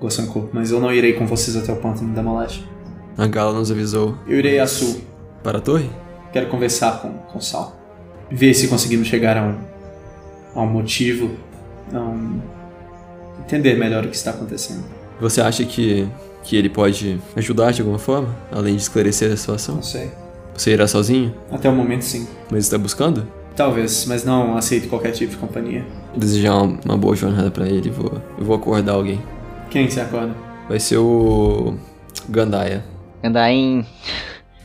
Gosanko, 0.00 0.50
mas 0.52 0.70
eu 0.70 0.80
não 0.80 0.92
irei 0.92 1.14
com 1.14 1.26
vocês 1.26 1.56
até 1.56 1.72
o 1.72 1.76
pântano 1.76 2.14
da 2.14 2.22
Malate. 2.22 2.68
A 3.16 3.26
Gala 3.26 3.52
nos 3.58 3.70
avisou 3.70 4.18
Eu 4.26 4.38
irei 4.38 4.58
a 4.58 4.66
sul. 4.66 5.00
para 5.42 5.58
a 5.58 5.60
torre? 5.60 5.88
Quero 6.32 6.48
conversar 6.48 7.00
com, 7.00 7.10
com 7.12 7.40
Sal. 7.40 7.76
Ver 8.30 8.52
se 8.54 8.68
conseguimos 8.68 9.06
chegar 9.06 9.36
a 9.36 9.42
um, 9.42 9.58
a 10.54 10.62
um 10.62 10.66
motivo. 10.66 11.30
A 11.92 11.98
um, 12.00 12.40
entender 13.40 13.74
melhor 13.78 14.04
o 14.04 14.08
que 14.08 14.16
está 14.16 14.30
acontecendo. 14.30 14.84
Você 15.20 15.40
acha 15.40 15.64
que, 15.64 16.08
que 16.42 16.56
ele 16.56 16.68
pode 16.68 17.20
ajudar 17.36 17.70
de 17.72 17.82
alguma 17.82 17.98
forma, 17.98 18.34
além 18.50 18.74
de 18.74 18.82
esclarecer 18.82 19.32
a 19.32 19.36
situação? 19.36 19.76
Não 19.76 19.82
sei. 19.82 20.10
Você 20.56 20.72
irá 20.72 20.86
sozinho? 20.88 21.34
Até 21.50 21.68
o 21.68 21.72
momento, 21.72 22.02
sim. 22.02 22.26
Mas 22.50 22.64
está 22.64 22.76
buscando? 22.76 23.26
Talvez, 23.54 24.06
mas 24.06 24.24
não 24.24 24.56
aceito 24.56 24.88
qualquer 24.88 25.12
tipo 25.12 25.32
de 25.32 25.36
companhia. 25.38 25.84
Desejar 26.16 26.54
uma, 26.54 26.78
uma 26.84 26.96
boa 26.96 27.16
jornada 27.16 27.50
pra 27.50 27.66
ele, 27.66 27.90
vou, 27.90 28.20
eu 28.38 28.44
vou 28.44 28.56
acordar 28.56 28.92
alguém. 28.92 29.20
Quem 29.70 29.88
você 29.90 30.00
acorda? 30.00 30.34
Vai 30.68 30.78
ser 30.78 30.98
o 30.98 31.74
Gandaia. 32.28 32.84
Andar 33.22 33.50
em. 33.50 33.84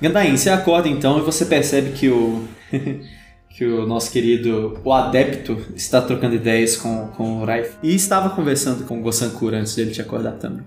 Gandain, 0.01 0.35
você 0.37 0.49
acorda 0.49 0.87
então 0.87 1.17
e 1.17 1.21
você 1.21 1.45
percebe 1.45 1.91
que 1.91 2.09
o. 2.09 2.45
que 3.49 3.65
o 3.65 3.85
nosso 3.87 4.11
querido. 4.11 4.79
O 4.83 4.93
adepto 4.93 5.57
está 5.75 6.01
trocando 6.01 6.35
ideias 6.35 6.77
com, 6.77 7.07
com 7.07 7.41
o 7.41 7.45
Raif. 7.45 7.75
E 7.81 7.93
estava 7.95 8.29
conversando 8.29 8.85
com 8.85 8.99
o 8.99 9.01
Gosankura 9.01 9.57
antes 9.57 9.75
dele 9.75 9.91
te 9.91 10.01
acordar 10.01 10.33
também. 10.33 10.63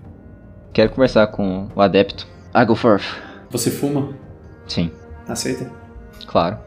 Quero 0.73 0.89
conversar 0.91 1.27
com 1.27 1.69
o 1.75 1.81
adepto. 1.81 2.27
I 2.55 2.65
go 2.65 2.75
forth. 2.75 3.05
Você 3.49 3.71
fuma? 3.71 4.09
Sim, 4.67 4.91
Aceita? 5.27 5.69
claro. 6.27 6.57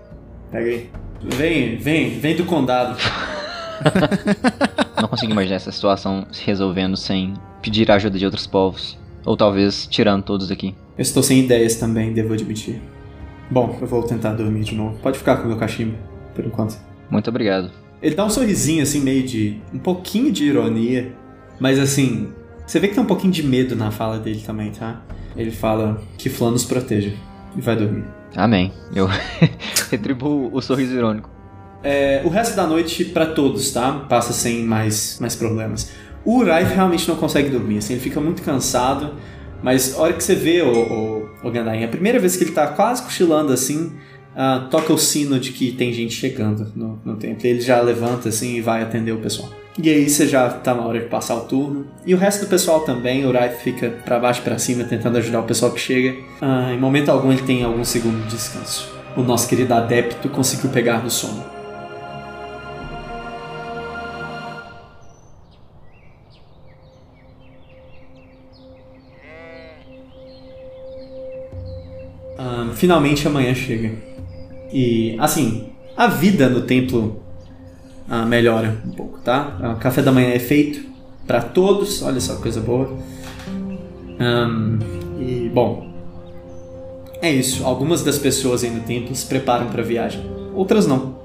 Pega 0.50 0.66
aí. 0.70 0.90
Vem, 1.22 1.76
vem, 1.76 2.18
vem 2.18 2.36
do 2.36 2.44
condado. 2.44 2.96
Não 5.00 5.08
consigo 5.08 5.32
imaginar 5.32 5.56
essa 5.56 5.70
situação 5.70 6.26
se 6.30 6.44
resolvendo 6.44 6.96
sem 6.96 7.34
pedir 7.62 7.90
a 7.90 7.94
ajuda 7.96 8.18
de 8.18 8.24
outros 8.24 8.46
povos. 8.46 8.98
Ou 9.24 9.36
talvez 9.36 9.86
tirando 9.86 10.22
todos 10.22 10.48
daqui. 10.48 10.74
Eu 10.96 11.02
estou 11.02 11.22
sem 11.22 11.40
ideias 11.40 11.74
também, 11.76 12.12
devo 12.12 12.32
admitir. 12.32 12.80
Bom, 13.50 13.76
eu 13.80 13.86
vou 13.86 14.02
tentar 14.02 14.32
dormir 14.34 14.64
de 14.64 14.74
novo. 14.74 14.98
Pode 14.98 15.18
ficar 15.18 15.36
com 15.36 15.44
o 15.44 15.48
meu 15.48 15.56
cachimbo, 15.56 15.96
por 16.34 16.44
enquanto. 16.44 16.76
Muito 17.10 17.28
obrigado. 17.28 17.70
Ele 18.00 18.14
dá 18.14 18.24
um 18.24 18.30
sorrisinho 18.30 18.82
assim, 18.82 19.00
meio 19.00 19.22
de. 19.24 19.60
um 19.72 19.78
pouquinho 19.78 20.32
de 20.32 20.44
ironia. 20.44 21.12
Mas 21.58 21.78
assim. 21.78 22.32
Você 22.66 22.80
vê 22.80 22.88
que 22.88 22.94
tem 22.94 23.02
um 23.02 23.06
pouquinho 23.06 23.32
de 23.32 23.44
medo 23.44 23.76
na 23.76 23.92
fala 23.92 24.18
dele 24.18 24.42
também, 24.44 24.72
tá? 24.72 25.02
Ele 25.36 25.52
fala 25.52 26.02
que 26.18 26.28
Flan 26.28 26.50
nos 26.50 26.64
proteja. 26.64 27.12
E 27.56 27.60
vai 27.60 27.76
dormir. 27.76 28.04
Amém. 28.34 28.72
Eu 28.94 29.08
retribuo 29.90 30.50
o 30.52 30.60
sorriso 30.60 30.94
irônico. 30.94 31.35
É, 31.82 32.22
o 32.24 32.28
resto 32.28 32.56
da 32.56 32.66
noite 32.66 33.04
pra 33.04 33.26
todos, 33.26 33.70
tá? 33.70 33.92
Passa 34.08 34.32
sem 34.32 34.64
mais, 34.64 35.18
mais 35.20 35.36
problemas. 35.36 35.90
O 36.24 36.42
Raif 36.42 36.74
realmente 36.74 37.08
não 37.08 37.16
consegue 37.16 37.48
dormir, 37.48 37.78
assim, 37.78 37.94
ele 37.94 38.02
fica 38.02 38.20
muito 38.20 38.42
cansado. 38.42 39.14
Mas 39.62 39.96
a 39.96 40.02
hora 40.02 40.12
que 40.12 40.22
você 40.22 40.34
vê 40.34 40.62
o, 40.62 40.68
o, 40.68 41.28
o 41.42 41.50
Gandain, 41.50 41.84
a 41.84 41.88
primeira 41.88 42.18
vez 42.18 42.36
que 42.36 42.44
ele 42.44 42.52
tá 42.52 42.66
quase 42.66 43.02
cochilando 43.02 43.52
assim, 43.52 43.92
ah, 44.34 44.68
toca 44.70 44.92
o 44.92 44.98
sino 44.98 45.40
de 45.40 45.50
que 45.52 45.72
tem 45.72 45.92
gente 45.92 46.14
chegando 46.14 46.70
no, 46.76 47.00
no 47.04 47.16
templo. 47.16 47.46
Ele 47.46 47.60
já 47.60 47.80
levanta 47.80 48.28
assim 48.28 48.56
e 48.56 48.60
vai 48.60 48.82
atender 48.82 49.12
o 49.12 49.18
pessoal. 49.18 49.48
E 49.78 49.90
aí 49.90 50.08
você 50.08 50.26
já 50.26 50.48
tá 50.48 50.74
na 50.74 50.86
hora 50.86 51.00
de 51.00 51.06
passar 51.06 51.36
o 51.36 51.40
turno. 51.42 51.86
E 52.04 52.14
o 52.14 52.18
resto 52.18 52.44
do 52.44 52.48
pessoal 52.48 52.80
também, 52.80 53.26
o 53.26 53.32
Raif 53.32 53.62
fica 53.62 53.90
pra 54.04 54.18
baixo 54.18 54.42
pra 54.42 54.58
cima 54.58 54.84
tentando 54.84 55.18
ajudar 55.18 55.40
o 55.40 55.44
pessoal 55.44 55.72
que 55.72 55.80
chega. 55.80 56.16
Ah, 56.40 56.72
em 56.72 56.78
momento 56.78 57.10
algum 57.10 57.32
ele 57.32 57.42
tem 57.42 57.62
algum 57.62 57.84
segundo 57.84 58.22
de 58.24 58.36
descanso. 58.36 58.90
O 59.16 59.22
nosso 59.22 59.48
querido 59.48 59.72
adepto 59.72 60.28
conseguiu 60.28 60.70
pegar 60.70 61.02
no 61.02 61.10
sono. 61.10 61.55
Finalmente 72.76 73.26
amanhã 73.26 73.54
chega. 73.54 73.92
E, 74.72 75.16
assim, 75.18 75.70
a 75.96 76.06
vida 76.06 76.48
no 76.48 76.62
templo 76.62 77.22
ah, 78.08 78.24
melhora 78.24 78.80
um 78.84 78.90
pouco, 78.90 79.18
tá? 79.20 79.56
O 79.74 79.80
café 79.80 80.02
da 80.02 80.12
manhã 80.12 80.28
é 80.28 80.38
feito 80.38 80.86
para 81.26 81.40
todos, 81.40 82.02
olha 82.02 82.20
só 82.20 82.36
que 82.36 82.42
coisa 82.42 82.60
boa. 82.60 82.96
Ahn, 84.20 84.78
e, 85.18 85.50
bom, 85.52 85.90
é 87.20 87.30
isso. 87.30 87.64
Algumas 87.64 88.04
das 88.04 88.18
pessoas 88.18 88.62
aí 88.62 88.70
no 88.70 88.80
templo 88.80 89.14
se 89.14 89.26
preparam 89.26 89.66
para 89.66 89.82
a 89.82 89.84
viagem, 89.84 90.22
outras 90.54 90.86
não. 90.86 91.16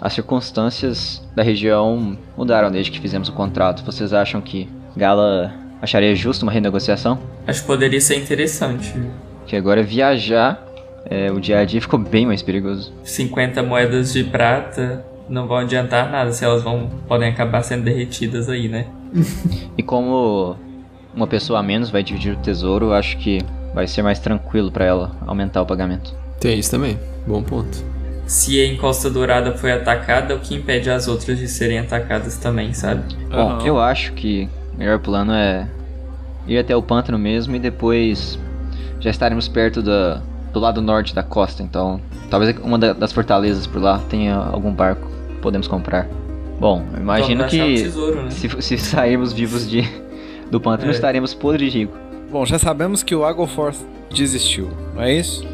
As 0.00 0.14
circunstâncias 0.14 1.22
da 1.36 1.42
região 1.42 2.16
mudaram 2.36 2.70
desde 2.70 2.90
que 2.90 2.98
fizemos 2.98 3.28
o 3.28 3.32
contrato. 3.32 3.84
Vocês 3.84 4.14
acham 4.14 4.40
que 4.40 4.66
Gala 4.96 5.52
acharia 5.82 6.14
justo 6.14 6.42
uma 6.42 6.52
renegociação? 6.52 7.18
Acho 7.46 7.60
que 7.60 7.66
poderia 7.66 8.00
ser 8.00 8.16
interessante. 8.16 8.94
Que 9.50 9.56
agora 9.56 9.82
viajar, 9.82 10.64
é, 11.04 11.28
o 11.32 11.40
dia 11.40 11.58
a 11.58 11.64
dia 11.64 11.80
ficou 11.80 11.98
bem 11.98 12.24
mais 12.24 12.40
perigoso. 12.40 12.92
50 13.02 13.60
moedas 13.64 14.12
de 14.12 14.22
prata 14.22 15.04
não 15.28 15.48
vão 15.48 15.56
adiantar 15.56 16.08
nada 16.08 16.30
se 16.30 16.44
elas 16.44 16.62
vão 16.62 16.88
podem 17.08 17.28
acabar 17.28 17.60
sendo 17.64 17.82
derretidas 17.82 18.48
aí, 18.48 18.68
né? 18.68 18.86
E 19.76 19.82
como 19.82 20.54
uma 21.12 21.26
pessoa 21.26 21.58
a 21.58 21.62
menos 21.64 21.90
vai 21.90 22.00
dividir 22.00 22.34
o 22.34 22.36
tesouro, 22.36 22.92
acho 22.92 23.18
que 23.18 23.38
vai 23.74 23.88
ser 23.88 24.02
mais 24.02 24.20
tranquilo 24.20 24.70
pra 24.70 24.84
ela 24.84 25.16
aumentar 25.26 25.62
o 25.62 25.66
pagamento. 25.66 26.14
Tem 26.38 26.56
isso 26.56 26.70
também, 26.70 26.96
bom 27.26 27.42
ponto. 27.42 27.84
Se 28.26 28.60
a 28.60 28.66
Encosta 28.68 29.10
Dourada 29.10 29.58
foi 29.58 29.72
atacada, 29.72 30.36
o 30.36 30.38
que 30.38 30.54
impede 30.54 30.88
as 30.90 31.08
outras 31.08 31.36
de 31.36 31.48
serem 31.48 31.80
atacadas 31.80 32.36
também, 32.36 32.72
sabe? 32.72 33.02
Bom, 33.28 33.58
eu 33.66 33.80
acho 33.80 34.12
que 34.12 34.48
o 34.72 34.78
melhor 34.78 35.00
plano 35.00 35.32
é 35.32 35.66
ir 36.46 36.56
até 36.56 36.76
o 36.76 36.82
pântano 36.82 37.18
mesmo 37.18 37.56
e 37.56 37.58
depois 37.58 38.38
já 39.00 39.10
estaremos 39.10 39.48
perto 39.48 39.82
da, 39.82 40.20
do 40.52 40.60
lado 40.60 40.80
norte 40.82 41.14
da 41.14 41.22
costa, 41.22 41.62
então 41.62 42.00
talvez 42.28 42.56
uma 42.62 42.78
da- 42.78 42.92
das 42.92 43.12
fortalezas 43.12 43.66
por 43.66 43.80
lá 43.80 43.98
tenha 44.08 44.34
algum 44.36 44.72
barco 44.72 45.08
que 45.28 45.36
podemos 45.36 45.66
comprar. 45.68 46.06
Bom, 46.58 46.84
eu 46.94 47.00
imagino 47.00 47.44
que 47.46 47.74
tesouro, 47.82 48.22
né? 48.24 48.30
se, 48.30 48.48
se 48.60 48.76
sairmos 48.78 49.32
vivos 49.32 49.68
de, 49.68 49.82
do 50.50 50.60
pântano 50.60 50.90
É. 50.90 50.94
estaremos 50.94 51.32
podres 51.32 51.72
de 51.72 51.78
rico. 51.80 51.96
Bom, 52.30 52.44
já 52.44 52.58
sabemos 52.58 53.02
que 53.02 53.14
o 53.14 53.24
Agoforth 53.24 53.78
desistiu, 54.14 54.68
não 54.94 55.02
é 55.02 55.14
isso? 55.14 55.44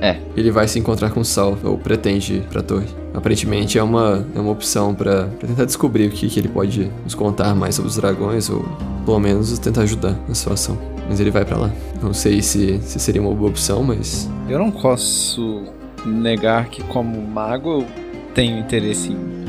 É, 0.00 0.16
Ele 0.36 0.50
vai 0.50 0.66
se 0.66 0.78
encontrar 0.80 1.10
com 1.10 1.20
o 1.20 1.24
Sal, 1.24 1.56
ou 1.62 1.78
pretende 1.78 2.34
ir 2.34 2.42
pra 2.42 2.60
torre. 2.60 2.86
Aparentemente 3.14 3.78
é 3.78 3.82
uma, 3.82 4.26
é 4.34 4.40
uma 4.40 4.50
opção 4.50 4.94
pra, 4.94 5.26
pra 5.38 5.46
tentar 5.48 5.64
descobrir 5.64 6.06
o 6.08 6.10
que, 6.10 6.28
que 6.28 6.40
ele 6.40 6.48
pode 6.48 6.90
nos 7.04 7.14
contar 7.14 7.54
mais 7.54 7.76
sobre 7.76 7.88
os 7.88 7.96
dragões, 7.96 8.50
ou 8.50 8.64
pelo 9.04 9.20
menos 9.20 9.56
tentar 9.60 9.82
ajudar 9.82 10.16
na 10.26 10.34
situação. 10.34 10.76
Mas 11.08 11.20
ele 11.20 11.30
vai 11.30 11.44
pra 11.44 11.56
lá. 11.56 11.70
Não 12.02 12.12
sei 12.12 12.42
se, 12.42 12.80
se 12.82 12.98
seria 12.98 13.20
uma 13.20 13.34
boa 13.34 13.50
opção, 13.50 13.82
mas 13.82 14.28
Eu 14.48 14.58
não 14.58 14.70
posso 14.70 15.62
negar 16.04 16.66
que, 16.66 16.82
como 16.84 17.20
mago, 17.20 17.80
eu 17.80 17.86
tenho 18.34 18.58
interesse 18.58 19.12
em 19.12 19.42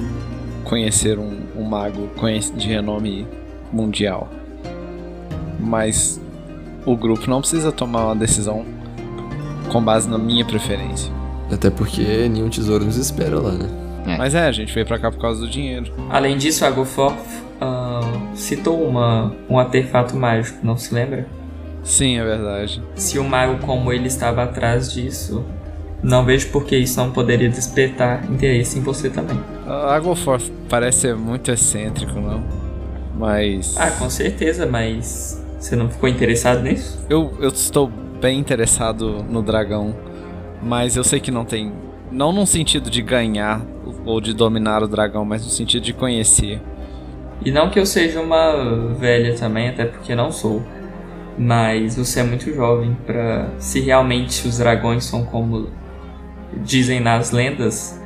conhecer 0.64 1.18
um, 1.18 1.42
um 1.58 1.64
mago 1.64 2.10
de 2.56 2.68
renome 2.68 3.28
mundial. 3.72 4.30
Mas 5.60 6.20
o 6.86 6.96
grupo 6.96 7.30
não 7.30 7.40
precisa 7.40 7.72
tomar 7.72 8.06
uma 8.06 8.16
decisão 8.16 8.66
com 9.72 9.82
base 9.82 10.10
na 10.10 10.18
minha 10.18 10.46
preferência. 10.46 11.12
até 11.52 11.70
porque 11.70 12.28
nenhum 12.30 12.50
tesouro 12.50 12.86
nos 12.86 12.98
espera 12.98 13.40
lá, 13.40 13.52
né? 13.52 13.70
É. 14.06 14.18
Mas 14.18 14.36
é, 14.36 14.48
a 14.48 14.52
gente 14.52 14.74
veio 14.74 14.86
pra 14.86 15.00
cá 15.00 15.10
por 15.10 15.20
causa 15.20 15.42
do 15.42 15.50
dinheiro. 15.50 15.92
Além 16.10 16.38
disso, 16.38 16.66
Agoforth 16.66 17.16
ah, 17.62 18.02
citou 18.36 18.84
uma, 18.86 19.34
um 19.50 19.58
artefato 19.58 20.16
mágico, 20.16 20.60
não 20.62 20.78
se 20.78 20.94
lembra? 20.94 21.26
Sim, 21.84 22.18
é 22.18 22.24
verdade. 22.24 22.82
Se 22.96 23.20
o 23.20 23.24
mago 23.24 23.60
como 23.66 23.92
ele 23.92 24.08
estava 24.08 24.44
atrás 24.44 24.92
disso, 24.92 25.46
não 26.02 26.26
vejo 26.26 26.50
por 26.50 26.66
que 26.66 26.76
isso 26.76 27.00
não 27.00 27.12
poderia 27.12 27.50
despertar 27.50 28.30
interesse 28.32 28.80
em 28.80 28.82
você 28.82 29.10
também. 29.10 29.40
A 29.66 29.96
Agoforth 29.96 30.52
parece 30.70 31.02
ser 31.02 31.16
muito 31.16 31.52
excêntrico, 31.52 32.20
não? 32.20 32.44
Mas. 33.16 33.76
Ah, 33.78 33.92
com 33.92 34.10
certeza, 34.10 34.66
mas 34.66 35.44
você 35.60 35.76
não 35.76 35.90
ficou 35.90 36.10
interessado 36.10 36.62
nisso? 36.62 37.06
Eu, 37.10 37.34
eu 37.40 37.50
estou 37.50 37.88
bem 37.88 38.40
interessado 38.40 39.24
no 39.30 39.42
dragão, 39.42 39.96
mas 40.62 40.96
eu 40.96 41.04
sei 41.04 41.20
que 41.20 41.32
não 41.32 41.46
tem. 41.46 41.72
Não 42.12 42.32
num 42.32 42.46
sentido 42.46 42.90
de 42.90 43.02
ganhar 43.02 43.62
ou 44.06 44.20
de 44.20 44.34
dominar 44.34 44.84
o 44.84 44.88
dragão, 44.88 45.24
mas 45.26 45.44
no 45.44 45.50
sentido 45.50 45.84
de 45.84 45.94
conhecer. 45.94 46.62
E 47.46 47.52
não 47.52 47.70
que 47.70 47.80
eu 47.80 47.86
seja 47.86 48.22
uma 48.22 48.94
velha 48.94 49.36
também, 49.36 49.70
até 49.70 49.86
porque 49.86 50.16
não 50.16 50.32
sou. 50.32 50.62
Mas 51.38 51.96
você 51.96 52.20
é 52.20 52.24
muito 52.24 52.54
jovem 52.54 52.96
pra. 53.06 53.50
Se 53.58 53.80
realmente 53.80 54.48
os 54.48 54.58
dragões 54.58 55.06
são 55.06 55.26
como 55.26 55.70
dizem 56.64 57.00
nas 57.00 57.32
lendas, 57.32 58.00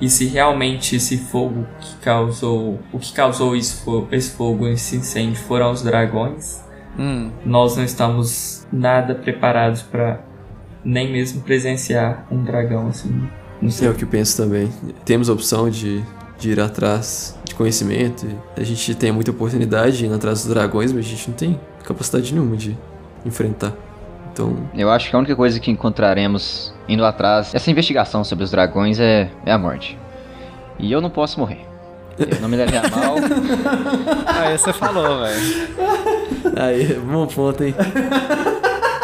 e 0.00 0.08
se 0.08 0.26
realmente 0.26 0.96
esse 0.96 1.16
fogo 1.16 1.66
que 1.80 1.96
causou. 2.02 2.80
O 2.92 2.98
que 2.98 3.12
causou 3.12 3.54
esse 3.54 3.84
fogo, 3.84 4.08
esse 4.10 4.30
fogo, 4.32 4.66
esse 4.68 4.96
incêndio 4.96 5.36
foram 5.36 5.70
os 5.70 5.82
dragões, 5.82 6.64
Hum, 6.98 7.30
nós 7.44 7.76
não 7.76 7.84
estamos 7.84 8.66
nada 8.72 9.14
preparados 9.14 9.82
pra 9.82 10.20
nem 10.84 11.10
mesmo 11.10 11.40
presenciar 11.40 12.26
um 12.30 12.44
dragão 12.44 12.88
assim. 12.88 13.28
É 13.82 13.88
o 13.88 13.94
que 13.94 14.04
eu 14.04 14.08
penso 14.08 14.36
também. 14.36 14.70
Temos 15.04 15.30
a 15.30 15.32
opção 15.32 15.70
de, 15.70 16.04
de 16.38 16.50
ir 16.50 16.60
atrás 16.60 17.36
de 17.44 17.54
conhecimento. 17.54 18.26
A 18.56 18.62
gente 18.62 18.94
tem 18.94 19.10
muita 19.10 19.30
oportunidade 19.30 19.98
de 19.98 20.06
ir 20.06 20.12
atrás 20.12 20.42
dos 20.44 20.52
dragões, 20.52 20.92
mas 20.92 21.06
a 21.06 21.08
gente 21.08 21.30
não 21.30 21.36
tem 21.36 21.60
capacidade 21.84 22.32
nenhuma 22.32 22.56
de 22.56 22.76
enfrentar. 23.24 23.72
Então, 24.32 24.56
eu 24.74 24.90
acho 24.90 25.08
que 25.10 25.14
a 25.14 25.18
única 25.18 25.36
coisa 25.36 25.60
que 25.60 25.70
encontraremos 25.70 26.74
indo 26.88 27.04
atrás 27.04 27.52
dessa 27.52 27.70
investigação 27.70 28.24
sobre 28.24 28.44
os 28.44 28.50
dragões 28.50 28.98
é, 28.98 29.30
é 29.46 29.52
a 29.52 29.58
morte. 29.58 29.96
E 30.78 30.90
eu 30.90 31.00
não 31.00 31.08
posso 31.08 31.38
morrer. 31.38 31.64
Eu 32.18 32.40
não 32.40 32.48
me 32.48 32.56
leve 32.56 32.76
a 32.76 32.82
mal. 32.90 33.14
aí 34.26 34.58
você 34.58 34.72
falou, 34.72 35.20
velho. 35.20 35.68
aí, 36.56 36.94
bom 36.94 37.26
ponto, 37.26 37.62
hein? 37.62 37.74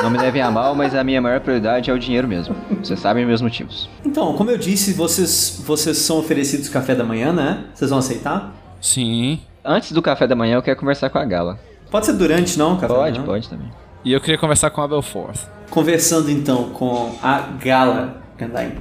Não 0.03 0.11
me 0.11 0.19
levem 0.19 0.41
a 0.43 0.51
mal, 0.51 0.75
mas 0.75 0.95
a 0.95 1.05
minha 1.05 1.21
maior 1.21 1.41
prioridade 1.41 1.91
é 1.91 1.93
o 1.95 1.99
dinheiro 1.99 2.27
mesmo. 2.27 2.57
Vocês 2.83 2.99
sabem 2.99 3.25
meus 3.27 3.41
motivos. 3.43 3.89
Então, 4.05 4.33
como 4.35 4.51
eu 4.51 4.59
disse, 4.59 4.93
vocês, 4.95 5.63
vocês 5.65 5.99
são 5.99 6.19
oferecidos 6.19 6.69
café 6.69 6.95
da 6.95 7.05
manhã, 7.05 7.33
né? 7.33 7.65
Vocês 7.75 7.91
vão 7.91 7.99
aceitar? 7.99 8.53
Sim. 8.81 9.41
Antes 9.65 9.93
do 9.93 10.01
café 10.01 10.27
da 10.27 10.35
manhã, 10.35 10.57
eu 10.57 10.63
quero 10.63 10.79
conversar 10.79 11.11
com 11.11 11.19
a 11.19 11.25
Gala. 11.25 11.59
Pode 11.91 12.07
ser 12.07 12.13
durante, 12.13 12.59
não, 12.59 12.75
café 12.77 12.89
da 12.89 12.95
Pode, 12.95 13.13
manhã? 13.19 13.27
pode 13.27 13.49
também. 13.49 13.71
E 14.05 14.13
eu 14.13 14.21
queria 14.21 14.39
conversar 14.39 14.71
com 14.71 14.81
a 14.81 14.89
Belforth. 14.89 15.41
Conversando 15.69 16.31
então 16.31 16.71
com 16.71 17.15
a 17.23 17.41
Gala 17.63 18.23
Gandai. 18.39 18.79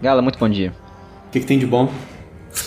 Gala, 0.00 0.22
muito 0.22 0.38
bom 0.38 0.48
dia. 0.48 0.72
O 1.28 1.30
que, 1.30 1.40
que 1.40 1.46
tem 1.46 1.58
de 1.58 1.66
bom? 1.66 1.88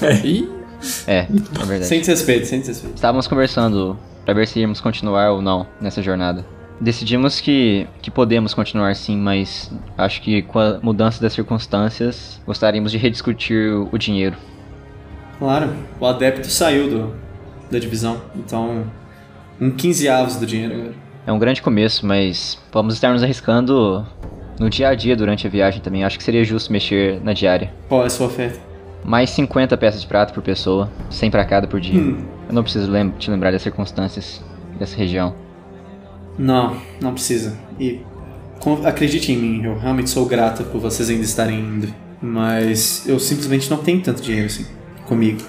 É, 1.08 1.20
é 1.20 1.26
verdade. 1.60 1.86
Sem 1.86 2.02
desrespeito, 2.02 2.46
sem 2.46 2.60
desrespeito. 2.60 2.96
Estávamos 2.96 3.26
conversando 3.26 3.98
para 4.26 4.34
ver 4.34 4.46
se 4.46 4.60
íamos 4.60 4.82
continuar 4.82 5.32
ou 5.32 5.42
não 5.42 5.66
nessa 5.80 6.02
jornada. 6.04 6.46
Decidimos 6.82 7.40
que, 7.40 7.88
que 8.02 8.12
podemos 8.12 8.54
continuar 8.54 8.94
sim, 8.98 9.16
mas 9.16 9.72
acho 9.98 10.22
que 10.22 10.42
com 10.42 10.60
a 10.60 10.80
mudança 10.84 11.22
das 11.22 11.32
circunstâncias 11.32 12.42
gostaríamos 12.46 12.92
de 12.92 12.98
rediscutir 12.98 13.72
o, 13.72 13.88
o 13.94 13.98
dinheiro. 13.98 14.36
Claro, 15.40 15.74
o 16.02 16.06
adepto 16.06 16.48
saiu 16.50 16.90
do, 16.90 17.16
da 17.72 17.80
divisão, 17.80 18.22
então 18.36 18.84
um 19.64 19.72
15 19.72 20.10
avos 20.10 20.36
do 20.36 20.46
dinheiro 20.46 20.74
agora. 20.74 20.94
É 21.26 21.32
um 21.32 21.40
grande 21.40 21.62
começo, 21.62 22.06
mas 22.06 22.60
vamos 22.72 22.96
estar 22.96 23.14
nos 23.14 23.24
arriscando 23.24 24.06
no 24.60 24.70
dia 24.70 24.90
a 24.90 24.96
dia 24.96 25.16
durante 25.16 25.48
a 25.48 25.50
viagem 25.50 25.82
também. 25.82 26.04
Acho 26.04 26.18
que 26.18 26.24
seria 26.24 26.44
justo 26.44 26.72
mexer 26.72 27.22
na 27.24 27.32
diária. 27.32 27.74
Qual 27.88 28.04
é 28.04 28.08
a 28.08 28.10
sua 28.10 28.28
oferta? 28.28 28.60
Mais 29.06 29.30
50 29.30 29.78
peças 29.78 30.02
de 30.02 30.08
prata 30.08 30.34
por 30.34 30.44
pessoa, 30.44 30.92
100 31.10 31.32
pra 31.32 31.46
cada 31.46 31.66
por 31.66 31.80
dia. 31.80 32.00
Hum. 32.00 32.26
Eu 32.48 32.54
não 32.54 32.64
preciso 32.64 32.92
lem 32.92 33.10
te 33.12 33.32
lembrar 33.32 33.52
das 33.52 33.62
circunstâncias 33.62 34.44
dessa 34.78 34.98
região. 34.98 35.34
Não, 36.38 36.76
não 37.02 37.14
precisa. 37.14 37.58
E 37.80 38.02
acredite 38.86 39.32
em 39.32 39.38
mim, 39.38 39.64
eu 39.64 39.78
realmente 39.78 40.10
sou 40.10 40.26
grata 40.26 40.64
por 40.64 40.80
vocês 40.82 41.10
ainda 41.10 41.24
estarem 41.24 41.60
indo. 41.60 41.94
Mas 42.22 43.08
eu 43.08 43.20
simplesmente 43.20 43.70
não 43.70 43.78
tenho 43.78 44.02
tanto 44.02 44.22
dinheiro 44.22 44.48
assim 44.48 44.66
comigo. 45.06 45.42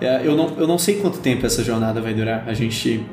É, 0.00 0.20
eu, 0.24 0.36
não, 0.36 0.54
eu 0.58 0.66
não 0.66 0.78
sei 0.78 0.96
quanto 0.96 1.18
tempo 1.18 1.46
essa 1.46 1.62
jornada 1.62 2.00
vai 2.00 2.14
durar. 2.14 2.44
A 2.46 2.54
gente. 2.54 3.04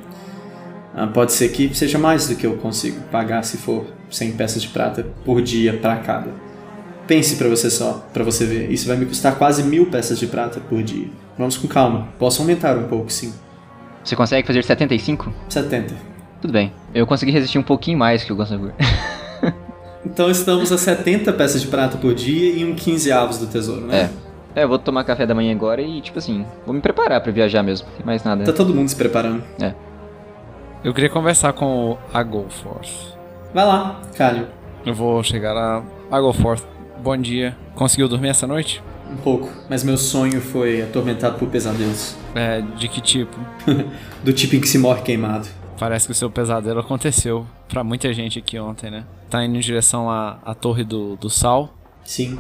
ah, 0.94 1.08
pode 1.08 1.32
ser 1.32 1.50
que 1.50 1.74
seja 1.74 1.98
mais 1.98 2.28
do 2.28 2.36
que 2.36 2.46
eu 2.46 2.58
consigo 2.58 3.00
pagar 3.12 3.44
se 3.44 3.58
for 3.58 3.86
100 4.10 4.34
peças 4.34 4.62
de 4.62 4.68
prata 4.70 5.06
por 5.24 5.42
dia 5.42 5.78
pra 5.78 5.98
cada. 5.98 6.32
Pense 7.08 7.36
pra 7.36 7.50
você 7.50 7.70
só, 7.70 8.08
pra 8.14 8.24
você 8.24 8.46
ver. 8.46 8.72
Isso 8.72 8.88
vai 8.88 8.96
me 8.96 9.06
custar 9.06 9.36
quase 9.36 9.64
mil 9.64 9.88
peças 9.88 10.18
de 10.18 10.28
prata 10.28 10.60
por 10.60 10.82
dia. 10.82 11.08
Vamos 11.38 11.58
com 11.58 11.68
calma. 11.68 12.10
Posso 12.18 12.42
aumentar 12.42 12.78
um 12.78 12.88
pouco, 12.88 13.12
sim. 13.12 13.34
Você 14.04 14.16
consegue 14.16 14.46
fazer 14.46 14.64
75? 14.64 15.34
70. 15.50 15.96
Tudo 16.42 16.52
bem. 16.54 16.74
Eu 16.94 17.08
consegui 17.08 17.32
resistir 17.32 17.58
um 17.58 17.64
pouquinho 17.64 17.98
mais 17.98 18.24
que 18.24 18.32
o 18.32 18.36
Gunslinger. 18.36 18.74
Então 20.06 20.30
estamos 20.30 20.70
a 20.72 20.78
70 20.78 21.32
peças 21.34 21.62
de 21.62 21.68
prata 21.68 21.98
por 21.98 22.14
dia 22.14 22.52
e 22.52 22.66
um 22.66 22.76
15 22.76 23.12
avos 23.12 23.38
do 23.38 23.48
tesouro, 23.48 23.88
né? 23.88 24.02
É. 24.02 24.10
É, 24.56 24.64
eu 24.64 24.68
vou 24.68 24.78
tomar 24.78 25.04
café 25.04 25.26
da 25.26 25.34
manhã 25.34 25.52
agora 25.54 25.82
e, 25.82 26.00
tipo 26.02 26.20
assim, 26.20 26.46
vou 26.66 26.74
me 26.76 26.82
preparar 26.82 27.22
pra 27.22 27.32
viajar 27.32 27.64
mesmo. 27.64 27.88
Não 27.88 27.98
tem 27.98 28.06
mais 28.06 28.24
nada. 28.24 28.44
Tá 28.44 28.54
todo 28.54 28.74
mundo 28.74 28.88
se 28.88 28.96
preparando. 28.96 29.44
Eu 30.84 30.94
queria 30.94 31.10
conversar 31.10 31.54
com 31.54 31.92
o 31.92 31.98
Agoforth. 32.14 33.16
Vai 33.54 33.66
lá, 33.66 34.02
Calho. 34.16 34.48
Eu 34.86 34.94
vou 34.94 35.24
chegar 35.24 35.56
a 35.56 35.82
Agoforth. 36.12 36.64
Bom 37.02 37.18
dia. 37.18 37.56
Conseguiu 37.74 38.08
dormir 38.08 38.30
essa 38.30 38.46
noite? 38.46 38.84
Um 39.12 39.16
pouco, 39.18 39.50
mas 39.70 39.84
meu 39.84 39.98
sonho 39.98 40.42
foi 40.42 40.82
atormentado 40.82 41.38
por 41.38 41.48
pesadelos. 41.50 42.16
É, 42.36 42.62
de 42.62 42.88
que 42.88 43.00
tipo? 43.02 43.36
Do 44.24 44.34
tipo 44.34 44.56
em 44.56 44.60
que 44.60 44.68
se 44.68 44.78
morre 44.78 45.02
queimado. 45.02 45.48
Parece 45.80 46.06
que 46.06 46.12
o 46.12 46.16
seu 46.16 46.30
pesadelo 46.30 46.80
aconteceu 46.80 47.46
pra 47.68 47.84
muita 47.84 48.12
gente 48.14 48.40
aqui 48.40 48.60
ontem, 48.60 48.90
né? 48.90 49.04
Tá 49.30 49.44
indo 49.44 49.56
em 49.56 49.60
direção 49.60 50.10
à, 50.10 50.40
à 50.46 50.54
Torre 50.54 50.84
do, 50.84 51.16
do 51.16 51.30
Sal. 51.30 51.74
Sim. 52.04 52.40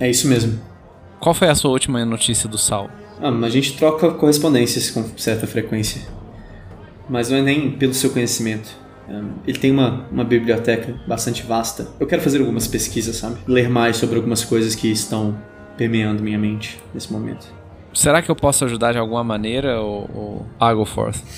É 0.00 0.08
isso 0.08 0.28
mesmo. 0.28 0.58
Qual 1.26 1.34
foi 1.34 1.48
a 1.48 1.56
sua 1.56 1.72
última 1.72 2.04
notícia 2.04 2.48
do 2.48 2.56
Sal? 2.56 2.88
Ah, 3.20 3.30
a 3.30 3.48
gente 3.48 3.76
troca 3.76 4.12
correspondências 4.12 4.92
com 4.92 5.02
certa 5.18 5.44
frequência. 5.44 6.02
Mas 7.10 7.28
não 7.28 7.38
é 7.38 7.42
nem 7.42 7.72
pelo 7.72 7.92
seu 7.94 8.10
conhecimento. 8.10 8.70
Um, 9.08 9.30
Ele 9.44 9.58
tem 9.58 9.72
uma, 9.72 10.06
uma 10.08 10.22
biblioteca 10.22 10.94
bastante 11.04 11.42
vasta. 11.42 11.88
Eu 11.98 12.06
quero 12.06 12.22
fazer 12.22 12.38
algumas 12.38 12.68
pesquisas, 12.68 13.16
sabe? 13.16 13.38
Ler 13.44 13.68
mais 13.68 13.96
sobre 13.96 14.14
algumas 14.14 14.44
coisas 14.44 14.76
que 14.76 14.86
estão 14.88 15.36
permeando 15.76 16.22
minha 16.22 16.38
mente 16.38 16.80
nesse 16.94 17.12
momento. 17.12 17.44
Será 17.92 18.22
que 18.22 18.30
eu 18.30 18.36
posso 18.36 18.64
ajudar 18.64 18.92
de 18.92 18.98
alguma 18.98 19.24
maneira, 19.24 19.80
ou, 19.80 20.08
ou? 20.14 20.46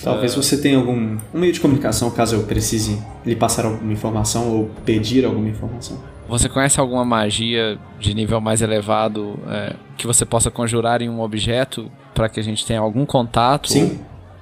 Talvez 0.04 0.34
você 0.34 0.58
tenha 0.58 0.76
algum 0.76 1.16
um 1.32 1.40
meio 1.40 1.54
de 1.54 1.60
comunicação 1.60 2.10
caso 2.10 2.36
eu 2.36 2.42
precise 2.42 3.02
lhe 3.24 3.34
passar 3.34 3.64
alguma 3.64 3.90
informação 3.90 4.50
ou 4.50 4.70
pedir 4.84 5.24
alguma 5.24 5.48
informação. 5.48 5.98
Você 6.28 6.48
conhece 6.48 6.78
alguma 6.78 7.04
magia 7.04 7.78
de 7.98 8.12
nível 8.14 8.40
mais 8.40 8.60
elevado 8.60 9.38
é, 9.48 9.74
que 9.96 10.06
você 10.06 10.26
possa 10.26 10.50
conjurar 10.50 11.00
em 11.00 11.08
um 11.08 11.20
objeto 11.20 11.90
para 12.14 12.28
que 12.28 12.38
a 12.38 12.42
gente 12.42 12.66
tenha 12.66 12.80
algum 12.80 13.06
contato? 13.06 13.68
Sim. 13.72 13.98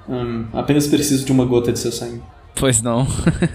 Hum, 0.07 0.45
apenas 0.53 0.85
preciso 0.87 1.25
de 1.25 1.31
uma 1.31 1.45
gota 1.45 1.71
de 1.71 1.79
seu 1.79 1.91
sangue. 1.91 2.21
Pois 2.55 2.81
não. 2.81 3.07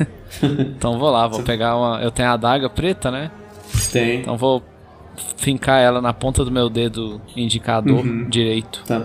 então 0.43 0.99
vou 0.99 1.11
lá, 1.11 1.27
vou 1.29 1.43
pegar 1.43 1.77
uma. 1.77 2.01
Eu 2.03 2.11
tenho 2.11 2.29
a 2.29 2.33
adaga 2.33 2.71
preta, 2.71 3.11
né? 3.11 3.31
Tem. 3.91 4.21
Então 4.21 4.37
vou 4.37 4.63
fincar 5.37 5.81
ela 5.81 6.01
na 6.01 6.13
ponta 6.15 6.45
do 6.45 6.51
meu 6.51 6.71
dedo 6.71 7.21
indicador 7.37 8.05
Uhum. 8.05 8.29
direito. 8.29 8.83
Tá. 8.87 9.03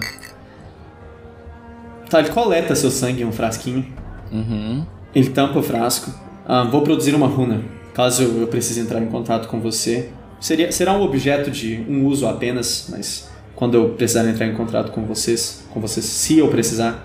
Tá, 2.09 2.19
ele 2.19 2.29
coleta 2.29 2.75
seu 2.75 2.89
sangue 2.89 3.23
em 3.23 3.25
um 3.25 3.31
frasquinho. 3.31 3.85
Uhum. 4.31 4.85
Ele 5.13 5.29
tampa 5.29 5.59
o 5.59 5.63
frasco. 5.63 6.11
Ah, 6.47 6.63
vou 6.63 6.81
produzir 6.81 7.13
uma 7.13 7.27
runa. 7.27 7.61
Caso 7.97 8.21
eu 8.21 8.41
eu 8.41 8.47
precise 8.47 8.79
entrar 8.79 9.01
em 9.01 9.07
contato 9.07 9.47
com 9.47 9.59
você. 9.59 10.11
Seria, 10.39 10.71
será 10.71 10.93
um 10.93 11.01
objeto 11.01 11.49
de 11.49 11.83
um 11.89 12.05
uso 12.05 12.27
apenas, 12.27 12.89
mas 12.91 13.27
quando 13.55 13.73
eu 13.73 13.89
precisar 13.89 14.23
entrar 14.29 14.45
em 14.45 14.53
contato 14.53 14.91
com 14.91 15.03
vocês, 15.03 15.65
com 15.71 15.81
vocês, 15.81 16.05
se 16.05 16.37
eu 16.37 16.47
precisar, 16.47 17.03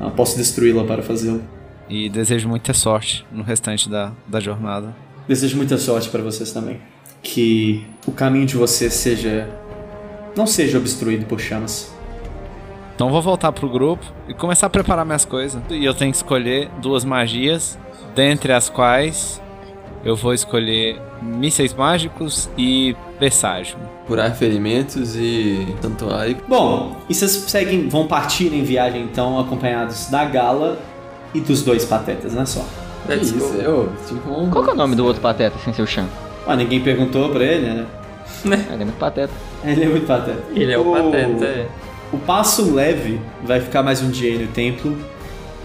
ah, 0.00 0.10
posso 0.10 0.36
destruí-la 0.36 0.82
para 0.82 1.04
fazê-lo. 1.04 1.40
E 1.88 2.08
desejo 2.08 2.48
muita 2.48 2.74
sorte 2.74 3.24
no 3.30 3.44
restante 3.44 3.88
da, 3.88 4.12
da 4.26 4.40
jornada. 4.40 4.92
Desejo 5.28 5.56
muita 5.56 5.78
sorte 5.78 6.08
para 6.08 6.20
vocês 6.20 6.50
também. 6.50 6.80
Que 7.22 7.86
o 8.04 8.10
caminho 8.10 8.44
de 8.44 8.56
vocês 8.56 8.92
seja. 8.92 9.48
não 10.36 10.48
seja 10.48 10.78
obstruído 10.78 11.26
por 11.26 11.38
chamas. 11.38 11.94
Então 12.96 13.08
vou 13.08 13.22
voltar 13.22 13.52
pro 13.52 13.68
grupo 13.68 14.04
e 14.28 14.34
começar 14.34 14.66
a 14.66 14.70
preparar 14.70 15.06
minhas 15.06 15.24
coisas. 15.24 15.62
E 15.70 15.84
eu 15.84 15.94
tenho 15.94 16.10
que 16.10 16.16
escolher 16.16 16.68
duas 16.82 17.04
magias, 17.04 17.78
dentre 18.16 18.52
as 18.52 18.68
quais 18.68 19.43
eu 20.04 20.14
vou 20.14 20.34
escolher 20.34 21.00
mísseis 21.22 21.72
mágicos 21.72 22.48
e 22.58 22.94
presságio. 23.18 23.76
Curar 24.06 24.34
ferimentos 24.34 25.16
e 25.16 25.66
santuário. 25.80 26.36
Bom, 26.46 26.96
e 27.08 27.14
vocês 27.14 27.32
seguem, 27.32 27.88
vão 27.88 28.06
partir 28.06 28.52
em 28.52 28.62
viagem 28.62 29.02
então, 29.02 29.38
acompanhados 29.38 30.10
da 30.10 30.24
Gala 30.24 30.78
e 31.32 31.40
dos 31.40 31.62
dois 31.62 31.84
patetas, 31.84 32.34
não 32.34 32.42
é 32.42 32.46
só? 32.46 32.64
É 33.08 33.16
isso, 33.16 33.36
eu. 33.56 33.90
Tipo. 34.06 34.48
Qual 34.50 34.64
que 34.64 34.70
é 34.70 34.72
o 34.72 34.76
nome 34.76 34.94
do 34.94 35.04
outro 35.04 35.20
pateta 35.20 35.58
sem 35.64 35.72
ser 35.72 35.82
o 35.82 35.86
Chan? 35.86 36.06
Ah, 36.46 36.54
ninguém 36.56 36.80
perguntou 36.80 37.30
pra 37.30 37.42
ele, 37.44 37.66
né? 37.66 37.86
Ele 38.44 38.82
é 38.82 38.84
muito 38.84 38.98
pateta. 38.98 39.32
Ele 39.62 39.84
é 39.84 39.88
muito 39.88 40.06
pateta. 40.06 40.42
Ele 40.54 40.72
é 40.72 40.78
o 40.78 40.84
pateta. 40.84 41.44
é. 41.44 41.68
O 42.12 42.18
passo 42.18 42.72
leve 42.74 43.20
vai 43.42 43.60
ficar 43.60 43.82
mais 43.82 44.00
um 44.02 44.10
dia 44.10 44.30
aí 44.32 44.38
no 44.38 44.46
templo, 44.48 44.96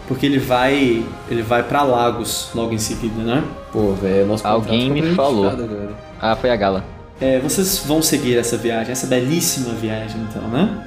porque 0.10 0.26
ele 0.26 0.39
vai, 0.39 1.05
ele 1.30 1.43
vai 1.43 1.62
para 1.62 1.84
Lagos 1.84 2.49
logo 2.55 2.74
em 2.74 2.80
seguida, 2.80 3.22
né? 3.22 3.43
Pô, 3.72 3.93
velho, 3.93 4.26
nosso 4.26 4.45
Alguém 4.45 4.91
ficou 4.91 5.10
me 5.10 5.16
falou. 5.16 5.47
agora. 5.47 5.91
Ah, 6.20 6.36
foi 6.36 6.49
a 6.49 6.55
Gala. 6.55 6.84
É, 7.22 7.38
vocês 7.38 7.78
vão 7.86 8.01
seguir 8.01 8.36
essa 8.36 8.57
viagem, 8.57 8.91
essa 8.91 9.05
belíssima 9.05 9.72
viagem, 9.76 10.20
então, 10.22 10.41
né? 10.47 10.84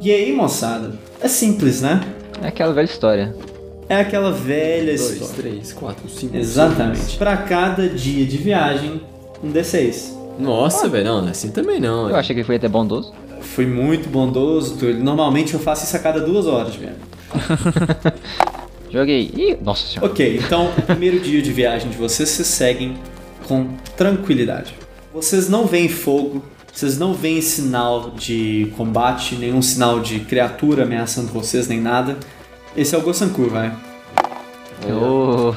E 0.00 0.12
aí, 0.12 0.32
moçada? 0.32 0.92
É 1.20 1.26
simples, 1.26 1.82
né? 1.82 2.00
É 2.40 2.46
aquela 2.46 2.72
velha 2.72 2.86
história. 2.86 3.34
É 3.90 3.96
aquela 3.96 4.30
velha 4.30 4.96
Dois, 4.96 5.10
história. 5.10 5.34
três, 5.34 5.72
quatro, 5.72 6.08
cinco. 6.08 6.36
Exatamente. 6.36 7.16
Para 7.16 7.36
cada 7.38 7.88
dia 7.88 8.24
de 8.24 8.36
viagem, 8.36 9.00
um 9.42 9.50
D6. 9.50 9.64
seis. 9.64 10.16
Nossa, 10.38 10.88
velho, 10.88 11.04
não, 11.06 11.20
não 11.22 11.28
é 11.28 11.32
assim 11.32 11.50
também 11.50 11.80
não. 11.80 12.02
Eu 12.02 12.06
velho. 12.06 12.16
achei 12.18 12.32
que 12.34 12.40
ele 12.40 12.46
foi 12.46 12.54
até 12.54 12.68
bondoso. 12.68 13.12
Fui 13.40 13.66
muito 13.66 14.08
bondoso, 14.08 14.76
Túlio. 14.76 15.02
Normalmente 15.02 15.54
eu 15.54 15.60
faço 15.60 15.84
isso 15.84 15.96
a 15.96 15.98
cada 15.98 16.20
duas 16.20 16.46
horas, 16.46 16.76
velho. 16.76 16.94
Joguei. 18.90 19.30
Ih, 19.36 19.58
nossa 19.60 19.86
senhora. 19.86 20.10
Ok, 20.12 20.40
então, 20.44 20.70
o 20.78 20.82
primeiro 20.82 21.18
dia 21.18 21.42
de 21.42 21.52
viagem 21.52 21.90
de 21.90 21.96
vocês, 21.96 22.28
vocês 22.28 22.46
seguem 22.46 22.96
com 23.48 23.66
tranquilidade. 23.96 24.72
Vocês 25.12 25.48
não 25.48 25.66
veem 25.66 25.88
fogo, 25.88 26.42
vocês 26.72 26.96
não 26.96 27.12
veem 27.12 27.40
sinal 27.40 28.10
de 28.12 28.72
combate, 28.76 29.34
nenhum 29.34 29.60
sinal 29.60 29.98
de 29.98 30.20
criatura 30.20 30.84
ameaçando 30.84 31.28
vocês, 31.32 31.66
nem 31.66 31.80
nada. 31.80 32.16
Esse 32.76 32.94
é 32.94 32.98
o 32.98 33.02
Gosankur, 33.02 33.48
vai. 33.48 33.72
Ô, 34.88 35.54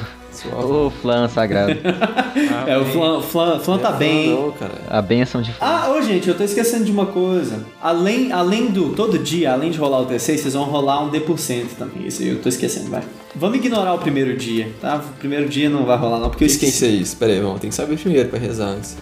ô, 0.55 0.89
flan 0.89 1.27
sagrado. 1.29 1.73
É, 2.65 2.77
o 2.77 2.85
Flan, 2.85 3.21
Flan, 3.21 3.59
Flan 3.59 3.77
tá 3.77 3.91
bem. 3.91 4.29
Não. 4.29 4.53
A 4.89 5.01
benção 5.01 5.41
de 5.41 5.51
flan. 5.51 5.67
Ah, 5.67 5.91
ô 5.91 6.01
gente, 6.01 6.29
eu 6.29 6.35
tô 6.35 6.43
esquecendo 6.43 6.85
de 6.85 6.91
uma 6.91 7.05
coisa. 7.05 7.59
Além, 7.81 8.31
além 8.31 8.67
do. 8.67 8.93
Todo 8.93 9.19
dia, 9.19 9.51
além 9.51 9.69
de 9.69 9.77
rolar 9.77 9.99
o 9.99 10.05
D6, 10.07 10.37
vocês 10.37 10.53
vão 10.53 10.63
rolar 10.63 11.03
um 11.03 11.09
D% 11.09 11.65
também. 11.77 12.07
Isso 12.07 12.21
aí 12.21 12.29
eu 12.29 12.41
tô 12.41 12.47
esquecendo, 12.47 12.89
vai. 12.89 13.01
Vamos 13.35 13.57
ignorar 13.57 13.93
o 13.93 13.99
primeiro 13.99 14.35
dia, 14.37 14.69
tá? 14.79 14.95
O 14.95 15.19
primeiro 15.19 15.49
dia 15.49 15.69
não 15.69 15.85
vai 15.85 15.97
rolar, 15.97 16.19
não, 16.19 16.29
porque 16.29 16.45
eu 16.45 16.47
Quem 16.47 16.57
que 16.57 16.65
é 16.65 16.69
esqueci. 16.69 17.01
isso? 17.01 17.17
Pera 17.17 17.33
aí, 17.33 17.41
vamos, 17.41 17.59
tem 17.59 17.69
que 17.69 17.75
saber 17.75 17.97
primeiro 17.97 18.29
pra 18.29 18.39
rezar 18.39 18.67
antes. 18.67 18.95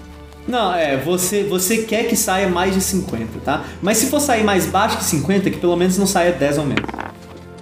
Não, 0.47 0.73
é, 0.73 0.97
você, 0.97 1.43
você 1.43 1.83
quer 1.83 2.05
que 2.07 2.15
saia 2.15 2.49
mais 2.49 2.73
de 2.73 2.81
50, 2.81 3.39
tá? 3.45 3.63
Mas 3.79 3.97
se 3.97 4.07
for 4.07 4.19
sair 4.19 4.43
mais 4.43 4.65
baixo 4.65 4.97
que 4.97 5.03
50, 5.03 5.51
que 5.51 5.59
pelo 5.59 5.75
menos 5.77 5.97
não 5.99 6.07
saia 6.07 6.31
10 6.31 6.57
ou 6.57 6.65
menos. 6.65 6.83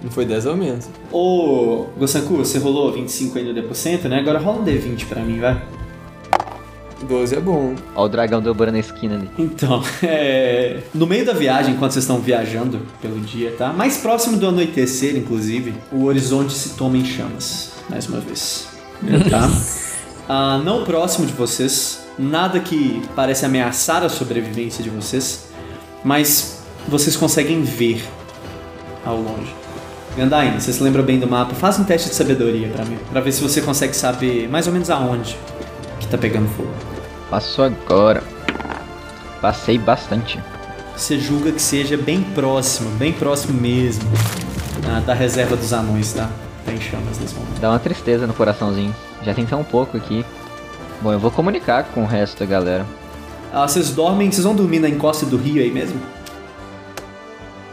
Não 0.02 0.10
foi 0.10 0.24
10 0.24 0.46
ao 0.46 0.56
menos. 0.56 0.88
Ô, 1.12 1.86
Gosanku, 1.98 2.36
você 2.36 2.58
rolou 2.58 2.92
25 2.92 3.38
aí 3.38 3.44
no 3.44 3.54
D%, 3.54 4.04
né? 4.04 4.18
Agora 4.18 4.38
rola 4.38 4.60
um 4.60 4.64
D20 4.64 5.06
pra 5.06 5.22
mim, 5.22 5.38
vai. 5.38 5.62
12 7.02 7.34
é 7.34 7.40
bom. 7.40 7.74
Ó 7.94 8.04
o 8.04 8.08
dragão 8.08 8.42
dobrando 8.42 8.72
na 8.72 8.78
esquina 8.78 9.14
ali. 9.14 9.30
Então, 9.38 9.82
é... 10.02 10.80
No 10.94 11.06
meio 11.06 11.24
da 11.24 11.32
viagem, 11.32 11.74
enquanto 11.74 11.92
vocês 11.92 12.04
estão 12.04 12.18
viajando 12.18 12.80
pelo 13.00 13.18
dia, 13.20 13.54
tá? 13.56 13.72
Mais 13.72 13.98
próximo 13.98 14.36
do 14.36 14.46
anoitecer, 14.48 15.16
inclusive, 15.16 15.74
o 15.92 16.04
horizonte 16.04 16.52
se 16.52 16.70
toma 16.70 16.96
em 16.96 17.04
chamas, 17.04 17.72
mais 17.88 18.06
uma 18.08 18.20
vez. 18.20 18.68
Tá? 19.30 19.50
Ah, 20.28 20.60
não 20.62 20.84
próximo 20.84 21.26
de 21.26 21.32
vocês, 21.32 22.06
nada 22.18 22.60
que 22.60 23.02
parece 23.16 23.46
ameaçar 23.46 24.02
a 24.02 24.08
sobrevivência 24.08 24.84
de 24.84 24.90
vocês, 24.90 25.48
mas 26.04 26.62
vocês 26.86 27.16
conseguem 27.16 27.62
ver 27.62 28.04
ao 29.04 29.16
longe. 29.16 29.59
Gandain, 30.16 30.58
você 30.58 30.72
se 30.72 30.82
lembra 30.82 31.02
bem 31.02 31.18
do 31.18 31.26
mapa? 31.26 31.54
Faz 31.54 31.78
um 31.78 31.84
teste 31.84 32.08
de 32.08 32.14
sabedoria 32.14 32.68
pra 32.68 32.84
mim, 32.84 32.98
pra 33.10 33.20
ver 33.20 33.32
se 33.32 33.40
você 33.42 33.60
consegue 33.60 33.94
saber 33.94 34.48
mais 34.48 34.66
ou 34.66 34.72
menos 34.72 34.90
aonde 34.90 35.36
que 36.00 36.06
tá 36.06 36.18
pegando 36.18 36.48
fogo. 36.48 36.72
Passou 37.30 37.64
agora. 37.64 38.22
Passei 39.40 39.78
bastante. 39.78 40.40
Você 40.96 41.18
julga 41.18 41.52
que 41.52 41.62
seja 41.62 41.96
bem 41.96 42.22
próximo, 42.22 42.90
bem 42.90 43.12
próximo 43.12 43.58
mesmo 43.58 44.04
ah, 44.86 45.00
da 45.00 45.14
reserva 45.14 45.56
dos 45.56 45.72
anões, 45.72 46.12
tá? 46.12 46.28
Tá 46.66 46.72
em 46.72 46.80
chamas 46.80 47.18
nesse 47.18 47.34
momento. 47.34 47.60
Dá 47.60 47.70
uma 47.70 47.78
tristeza 47.78 48.26
no 48.26 48.34
coraçãozinho. 48.34 48.94
Já 49.22 49.32
tem 49.32 49.46
tão 49.46 49.62
pouco 49.62 49.96
aqui. 49.96 50.24
Bom, 51.00 51.12
eu 51.12 51.18
vou 51.18 51.30
comunicar 51.30 51.84
com 51.84 52.02
o 52.02 52.06
resto 52.06 52.40
da 52.40 52.46
galera. 52.46 52.86
Ah, 53.52 53.66
vocês 53.66 53.90
dormem, 53.90 54.30
vocês 54.30 54.44
vão 54.44 54.54
dormir 54.54 54.80
na 54.80 54.88
encosta 54.88 55.24
do 55.24 55.36
rio 55.36 55.62
aí 55.62 55.70
mesmo? 55.70 55.98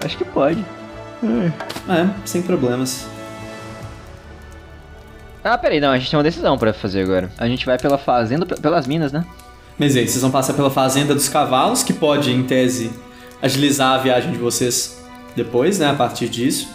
Acho 0.03 0.17
que 0.17 0.25
pode. 0.25 0.63
É, 1.23 2.07
sem 2.25 2.41
problemas. 2.41 3.07
Ah, 5.43 5.57
peraí, 5.57 5.79
não, 5.79 5.89
a 5.91 5.97
gente 5.97 6.09
tem 6.09 6.17
uma 6.17 6.23
decisão 6.23 6.57
pra 6.57 6.73
fazer 6.73 7.03
agora. 7.03 7.31
A 7.37 7.47
gente 7.47 7.65
vai 7.65 7.77
pela 7.77 7.97
fazenda, 7.97 8.45
pe- 8.45 8.59
pelas 8.59 8.85
minas, 8.85 9.11
né? 9.11 9.25
Mas 9.79 9.95
aí, 9.95 10.07
vocês 10.07 10.21
vão 10.21 10.31
passar 10.31 10.53
pela 10.53 10.69
fazenda 10.69 11.13
dos 11.15 11.29
cavalos, 11.29 11.83
que 11.83 11.93
pode, 11.93 12.31
em 12.31 12.43
tese, 12.43 12.91
agilizar 13.41 13.93
a 13.93 13.97
viagem 13.97 14.31
de 14.31 14.37
vocês 14.37 15.01
depois, 15.35 15.79
né? 15.79 15.89
A 15.89 15.93
partir 15.93 16.27
disso. 16.27 16.67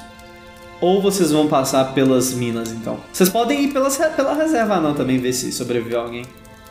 Ou 0.80 1.02
vocês 1.02 1.30
vão 1.30 1.48
passar 1.48 1.92
pelas 1.92 2.32
minas, 2.32 2.72
então. 2.72 2.98
Vocês 3.12 3.28
podem 3.28 3.64
ir 3.64 3.72
pelas, 3.72 3.96
pela 4.16 4.34
reserva 4.34 4.80
não 4.80 4.94
também, 4.94 5.18
ver 5.18 5.32
se 5.32 5.52
sobreviveu 5.52 6.00
alguém. 6.00 6.24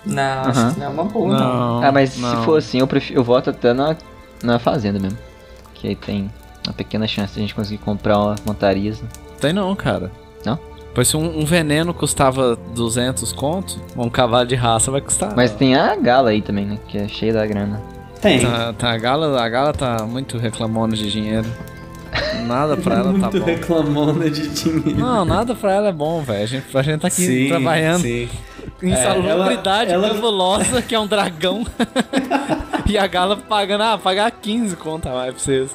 Não, 0.06 0.42
acho 0.46 0.74
que 0.74 0.80
não 0.80 0.88
é 0.88 0.90
uma 0.90 1.04
boa, 1.04 1.38
não. 1.38 1.40
Não. 1.40 1.84
ah, 1.84 1.92
mas 1.92 2.18
não. 2.18 2.30
se 2.40 2.46
for 2.46 2.58
assim, 2.58 2.80
eu, 2.80 2.88
prefiro, 2.88 3.20
eu 3.20 3.24
voto 3.24 3.52
até 3.52 3.72
na, 3.74 3.96
na 4.42 4.58
fazenda 4.58 4.98
mesmo. 5.00 5.18
Que 5.76 5.90
aí 5.90 5.96
tem 5.96 6.32
uma 6.68 6.74
pequena 6.74 7.08
chance 7.08 7.34
de 7.34 7.40
a 7.40 7.42
gente 7.42 7.56
conseguir 7.56 7.80
comprar 7.84 8.18
uma 8.20 8.36
montarias. 8.46 9.02
né? 9.02 9.08
Tem 9.40 9.52
não, 9.54 9.76
cara. 9.76 10.12
Não? 10.46 10.60
Pois 10.94 11.08
se 11.08 11.16
um, 11.18 11.40
um 11.40 11.46
veneno 11.46 11.94
custava 11.94 12.56
200 12.76 13.32
conto, 13.34 13.80
um 13.96 14.10
cavalo 14.10 14.46
de 14.46 14.56
raça 14.56 14.92
vai 14.92 15.02
custar. 15.02 15.34
Mas 15.36 15.52
tem 15.52 15.76
a 15.76 15.96
gala 15.96 16.32
aí 16.32 16.42
também, 16.42 16.66
né? 16.66 16.78
Que 16.88 16.98
é 16.98 17.08
cheia 17.08 17.34
da 17.34 17.46
grana. 17.46 17.82
Tem. 18.22 18.40
Tá, 18.42 18.74
tá, 18.74 18.92
a, 18.92 18.98
gala, 18.98 19.42
a 19.42 19.50
gala 19.50 19.74
tá 19.74 20.06
muito 20.06 20.38
reclamona 20.38 20.96
de 20.96 21.10
dinheiro. 21.10 21.48
Nada 22.46 22.76
pra 22.76 22.96
ela 22.96 23.06
tá 23.18 23.18
Muito 23.18 23.40
bom. 23.40 23.46
reclamona 23.46 24.30
de 24.30 24.48
dinheiro. 24.50 25.00
Não, 25.00 25.24
nada 25.26 25.56
pra 25.56 25.72
ela 25.72 25.88
é 25.90 25.92
bom, 25.94 26.22
velho. 26.22 26.44
A 26.44 26.46
gente, 26.46 26.78
a 26.78 26.82
gente 26.84 27.00
tá 27.00 27.08
aqui 27.08 27.48
trabalhando 27.48 28.02
Sim. 28.02 28.30
em 28.84 28.92
É, 28.92 28.96
salubridade 28.98 29.92
ela- 29.92 30.06
ela- 30.08 30.14
nebulosa, 30.14 30.82
que 30.84 30.94
é 30.94 31.00
um 31.00 31.08
dragão. 31.08 31.66
e 32.86 32.98
a 32.98 33.08
gala 33.08 33.38
pagando, 33.38 33.84
ah, 33.84 33.98
pagar 33.98 34.30
15 34.30 34.76
conto 34.76 35.08
a 35.08 35.14
mais 35.14 35.34
pra 35.34 35.40
vocês. 35.42 35.72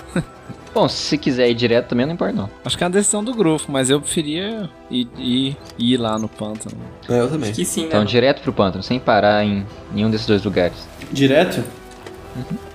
Bom, 0.76 0.90
se 0.90 1.16
quiser 1.16 1.48
ir 1.48 1.54
direto 1.54 1.88
também 1.88 2.04
não 2.04 2.12
importa 2.12 2.34
não. 2.34 2.50
Acho 2.62 2.76
que 2.76 2.84
é 2.84 2.86
uma 2.86 2.92
decisão 2.92 3.24
do 3.24 3.32
grupo, 3.32 3.64
mas 3.72 3.88
eu 3.88 3.98
preferia 3.98 4.68
ir, 4.90 5.08
ir, 5.16 5.56
ir 5.78 5.96
lá 5.96 6.18
no 6.18 6.28
pântano. 6.28 6.76
É, 7.08 7.18
eu 7.18 7.30
também. 7.30 7.50
Que 7.50 7.64
sim, 7.64 7.84
né? 7.84 7.86
Então 7.86 8.04
direto 8.04 8.42
pro 8.42 8.52
pântano, 8.52 8.82
sem 8.82 9.00
parar 9.00 9.42
em 9.42 9.64
nenhum 9.90 10.10
desses 10.10 10.26
dois 10.26 10.44
lugares. 10.44 10.76
Direto? 11.10 11.64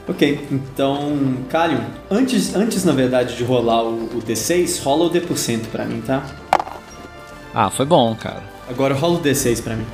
Ok, 0.09 0.47
então, 0.51 1.15
Kalion, 1.47 1.81
antes, 2.09 2.55
antes 2.55 2.83
na 2.83 2.91
verdade 2.91 3.37
de 3.37 3.43
rolar 3.43 3.83
o, 3.83 4.05
o 4.05 4.21
D6, 4.27 4.81
rola 4.81 5.05
o 5.05 5.09
D% 5.11 5.67
pra 5.71 5.85
mim, 5.85 6.01
tá? 6.01 6.25
Ah, 7.53 7.69
foi 7.69 7.85
bom, 7.85 8.15
cara. 8.15 8.41
Agora 8.67 8.95
rola 8.95 9.19
o 9.19 9.21
D6 9.21 9.61
pra 9.61 9.75
mim. 9.75 9.85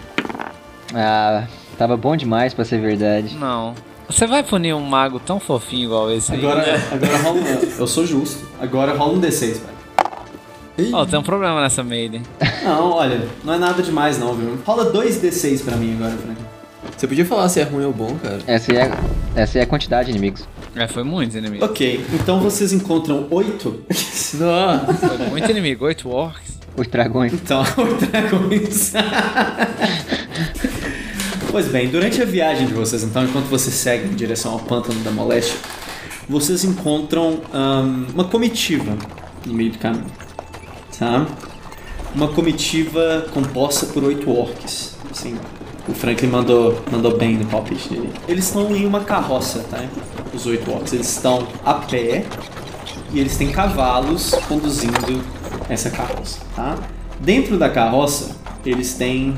Ah, 0.95 1.45
tava 1.77 1.97
bom 1.97 2.15
demais 2.15 2.53
pra 2.53 2.63
ser 2.63 2.79
verdade. 2.79 3.35
Não. 3.35 3.75
Você 4.09 4.25
vai 4.25 4.41
punir 4.41 4.73
um 4.73 4.81
mago 4.81 5.19
tão 5.19 5.39
fofinho 5.39 5.85
igual 5.85 6.11
esse 6.11 6.31
aí? 6.31 6.39
Agora, 6.39 6.63
agora 6.91 7.17
rola 7.17 7.41
um. 7.41 7.79
Eu 7.79 7.87
sou 7.87 8.05
justo. 8.05 8.47
Agora 8.59 8.93
rola 8.95 9.13
um 9.13 9.21
D6, 9.21 9.57
velho. 9.59 9.77
Ó, 10.93 11.05
tem 11.05 11.19
um 11.19 11.23
problema 11.23 11.59
nessa 11.61 11.83
Maiden. 11.83 12.21
Não, 12.63 12.91
olha, 12.91 13.27
não 13.43 13.53
é 13.53 13.57
nada 13.57 13.81
demais 13.81 14.17
não, 14.19 14.33
viu? 14.35 14.59
Rola 14.65 14.85
dois 14.91 15.21
D6 15.21 15.63
pra 15.63 15.75
mim 15.75 15.95
agora, 15.95 16.15
Frank. 16.17 16.39
Você 16.95 17.07
podia 17.07 17.25
falar 17.25 17.49
se 17.49 17.59
é 17.59 17.63
ruim 17.63 17.85
ou 17.85 17.91
bom, 17.93 18.15
cara. 18.15 18.39
Essa 18.47 18.71
aí 18.71 18.77
é, 18.77 18.91
essa 19.35 19.59
é 19.59 19.63
a 19.63 19.65
quantidade 19.65 20.05
de 20.05 20.11
inimigos. 20.11 20.47
É, 20.75 20.87
foi 20.87 21.03
muitos 21.03 21.35
inimigos. 21.35 21.67
Ok, 21.67 22.05
então 22.13 22.39
vocês 22.39 22.71
encontram 22.71 23.27
oito. 23.31 23.83
Não. 24.35 24.93
Foi 24.95 25.17
muito 25.29 25.49
inimigo, 25.51 25.85
oito 25.85 26.09
orcs. 26.09 26.57
Os 26.75 26.87
dragões. 26.87 27.33
Então, 27.33 27.63
oito 27.77 28.05
dragões. 28.05 28.93
pois 31.51 31.67
bem, 31.67 31.89
durante 31.89 32.21
a 32.21 32.25
viagem 32.25 32.67
de 32.67 32.73
vocês, 32.73 33.03
então, 33.03 33.23
enquanto 33.23 33.45
vocês 33.45 33.75
seguem 33.75 34.11
em 34.11 34.15
direção 34.15 34.53
ao 34.53 34.59
pântano 34.59 34.99
da 35.01 35.11
moléstia, 35.11 35.57
vocês 36.27 36.63
encontram 36.63 37.39
ahn, 37.53 38.05
uma 38.13 38.25
comitiva 38.25 38.97
no 39.45 39.53
meio 39.53 39.71
do 39.71 39.77
caminho. 39.77 40.05
Tá? 40.97 41.25
Uma 42.13 42.27
comitiva 42.27 43.27
composta 43.33 43.85
por 43.87 44.03
oito 44.03 44.29
orcs. 44.29 44.97
Assim, 45.09 45.37
o 45.87 45.93
Franklin 45.93 46.27
mandou, 46.27 46.81
mandou 46.91 47.17
bem 47.17 47.37
no 47.37 47.45
palpite 47.45 47.89
dele. 47.89 48.09
Eles 48.27 48.45
estão 48.45 48.75
em 48.75 48.85
uma 48.85 49.01
carroça, 49.01 49.65
tá? 49.69 49.83
Os 50.33 50.45
oito 50.45 50.69
orcs. 50.71 50.93
Eles 50.93 51.07
estão 51.07 51.47
a 51.63 51.75
pé 51.75 52.25
e 53.13 53.19
eles 53.19 53.37
têm 53.37 53.51
cavalos 53.51 54.31
conduzindo 54.47 55.23
essa 55.69 55.89
carroça, 55.89 56.39
tá? 56.55 56.75
Dentro 57.19 57.57
da 57.57 57.69
carroça, 57.69 58.35
eles 58.65 58.95
têm 58.95 59.35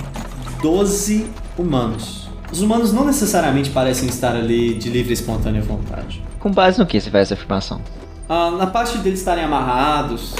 12 0.61 1.27
humanos. 1.59 2.29
Os 2.51 2.61
humanos 2.61 2.91
não 2.91 3.05
necessariamente 3.05 3.69
parecem 3.69 4.09
estar 4.09 4.35
ali 4.35 4.73
de 4.73 4.89
livre 4.89 5.11
e 5.11 5.13
espontânea 5.13 5.61
vontade. 5.61 6.23
Com 6.39 6.51
base 6.51 6.79
no 6.79 6.85
que 6.85 6.99
você 6.99 7.09
faz 7.11 7.27
essa 7.27 7.35
afirmação? 7.35 7.81
Ah, 8.27 8.51
na 8.51 8.67
parte 8.67 8.97
deles 8.99 9.19
estarem 9.19 9.43
amarrados. 9.43 10.33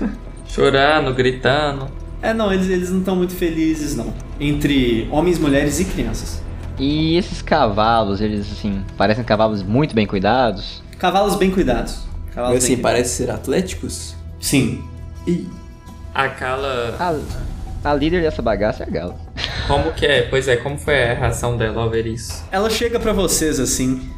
Chorando, 0.46 1.12
gritando. 1.14 1.88
É, 2.22 2.32
não, 2.32 2.52
eles, 2.52 2.68
eles 2.68 2.90
não 2.90 3.00
estão 3.00 3.16
muito 3.16 3.34
felizes, 3.34 3.96
não. 3.96 4.12
Entre 4.38 5.08
homens, 5.10 5.38
mulheres 5.38 5.80
e 5.80 5.84
crianças. 5.84 6.42
E 6.78 7.16
esses 7.16 7.42
cavalos, 7.42 8.20
eles 8.20 8.50
assim, 8.52 8.82
parecem 8.96 9.24
cavalos 9.24 9.62
muito 9.62 9.94
bem 9.94 10.06
cuidados. 10.06 10.82
Cavalos 10.98 11.36
bem 11.36 11.50
cuidados. 11.50 12.00
Cavalos 12.34 12.56
Mas 12.56 12.64
assim, 12.64 12.74
bem 12.74 12.82
parece 12.82 13.16
ser 13.16 13.30
atléticos? 13.30 14.14
Sim. 14.38 14.82
Ih, 15.26 15.46
A 16.14 16.28
Kala. 16.28 16.96
A, 16.98 17.18
a 17.84 17.94
líder 17.94 18.22
dessa 18.22 18.42
bagaça 18.42 18.82
é 18.84 18.86
a 18.86 18.90
Gala. 18.90 19.16
Como 19.66 19.92
que 19.92 20.04
é? 20.06 20.22
Pois 20.22 20.48
é, 20.48 20.56
como 20.56 20.76
foi 20.78 21.02
a 21.10 21.14
reação 21.14 21.56
dela 21.56 21.82
ao 21.82 21.90
ver 21.90 22.06
isso? 22.06 22.44
Ela 22.50 22.68
chega 22.70 22.98
pra 22.98 23.12
vocês 23.12 23.60
assim. 23.60 24.08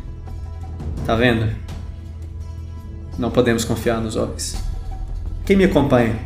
Tá 1.06 1.14
vendo? 1.14 1.50
Não 3.18 3.30
podemos 3.30 3.64
confiar 3.64 4.00
nos 4.00 4.16
orcs. 4.16 4.56
Quem 5.44 5.56
me 5.56 5.64
acompanha? 5.64 6.16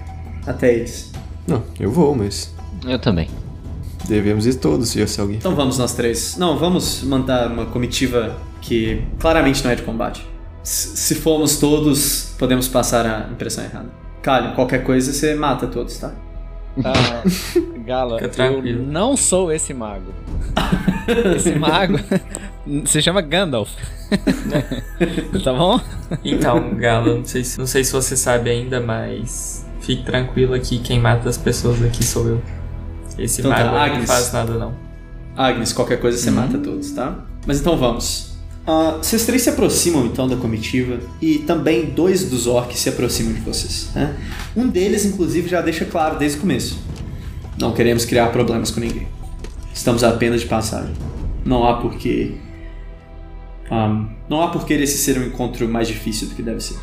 Até 0.47 0.73
eles. 0.75 1.11
não, 1.47 1.63
eu 1.81 1.91
vou, 1.91 2.15
mas 2.15 2.55
Eu 2.87 2.99
também. 2.99 3.29
devemos 4.07 4.47
ir 4.47 4.55
todos 4.55 4.91
se 4.91 5.01
fosse 5.01 5.21
alguém. 5.21 5.37
Então 5.39 5.55
vamos 5.57 5.79
nós 5.79 5.93
três. 5.95 6.37
Não, 6.37 6.57
vamos 6.57 7.03
mandar 7.03 7.51
uma 7.51 7.67
comitiva 7.67 8.37
que 8.61 9.03
claramente 9.19 9.65
não 9.65 9.71
é 9.71 9.75
de 9.75 9.83
combate. 9.83 10.25
S- 10.63 10.97
Se 10.97 11.15
formos 11.17 11.59
todos, 11.59 12.35
podemos 12.39 12.69
passar 12.69 13.05
a 13.07 13.29
impressão 13.33 13.65
errada. 13.65 13.89
Calho, 14.23 14.55
qualquer 14.55 14.85
coisa 14.85 15.13
você 15.13 15.35
mata 15.35 15.67
todos, 15.67 15.99
tá? 15.99 16.13
Ah, 16.85 17.23
Gala, 17.85 18.19
eu 18.21 18.83
não 18.83 19.17
sou 19.17 19.51
esse 19.53 19.73
mago. 19.73 20.13
Esse 21.37 21.55
mago 21.55 21.99
se 22.85 23.01
chama 23.01 23.21
Gandalf. 23.21 23.71
tá 25.43 25.53
bom? 25.53 25.81
Então, 26.25 26.75
Gala, 26.75 27.15
não 27.15 27.25
sei, 27.25 27.45
se, 27.45 27.59
não 27.59 27.67
sei 27.67 27.85
se 27.85 27.93
você 27.93 28.17
sabe 28.17 28.51
ainda, 28.51 28.81
mas 28.81 29.67
fique 29.81 30.05
tranquilo 30.05 30.55
aqui, 30.55 30.79
quem 30.79 31.01
mata 31.01 31.29
as 31.29 31.39
pessoas 31.39 31.83
aqui 31.83 32.05
sou 32.05 32.29
eu. 32.29 32.43
Esse 33.19 33.41
Então 33.41 33.53
tá, 33.53 33.65
mago 33.65 33.77
aí 33.77 33.99
não 33.99 34.07
faz 34.07 34.33
nada 34.33 34.55
não. 34.55 34.75
Agnes, 35.37 35.73
qualquer 35.73 36.01
coisa 36.01 36.19
você 36.19 36.31
mata 36.31 36.59
todos, 36.59 36.93
tá? 36.93 37.17
Mas 37.47 37.61
então 37.61 37.77
vamos. 37.77 38.36
Ah, 38.67 38.99
vocês 39.01 39.25
três 39.25 39.43
se 39.43 39.49
aproximam 39.51 40.07
então 40.07 40.27
da 40.27 40.35
comitiva 40.37 40.99
e 41.23 41.39
também 41.39 41.85
dois 41.87 42.29
dos 42.29 42.47
orcs 42.49 42.81
se 42.81 42.89
aproximam 42.89 43.33
de 43.33 43.41
vocês. 43.41 43.91
Né? 43.95 44.17
Um 44.57 44.67
deles, 44.69 45.05
inclusive, 45.05 45.49
já 45.49 45.61
deixa 45.61 45.85
claro 45.85 46.19
desde 46.19 46.39
o 46.39 46.41
começo: 46.41 46.77
não 47.61 47.73
queremos 47.73 48.05
criar 48.05 48.27
problemas 48.29 48.71
com 48.73 48.81
ninguém. 48.81 49.07
Estamos 49.73 50.03
apenas 50.03 50.41
de 50.41 50.47
passagem. 50.49 50.93
Não 51.45 51.65
há 51.69 51.75
porquê. 51.75 52.33
ah, 53.71 54.05
não 54.29 54.41
há 54.43 54.49
porquê 54.49 54.75
esse 54.75 54.99
ser 54.99 55.17
um 55.19 55.25
encontro 55.27 55.69
mais 55.69 55.87
difícil 55.87 56.29
do 56.29 56.35
que 56.35 56.43
deve 56.43 56.61
ser. 56.61 56.77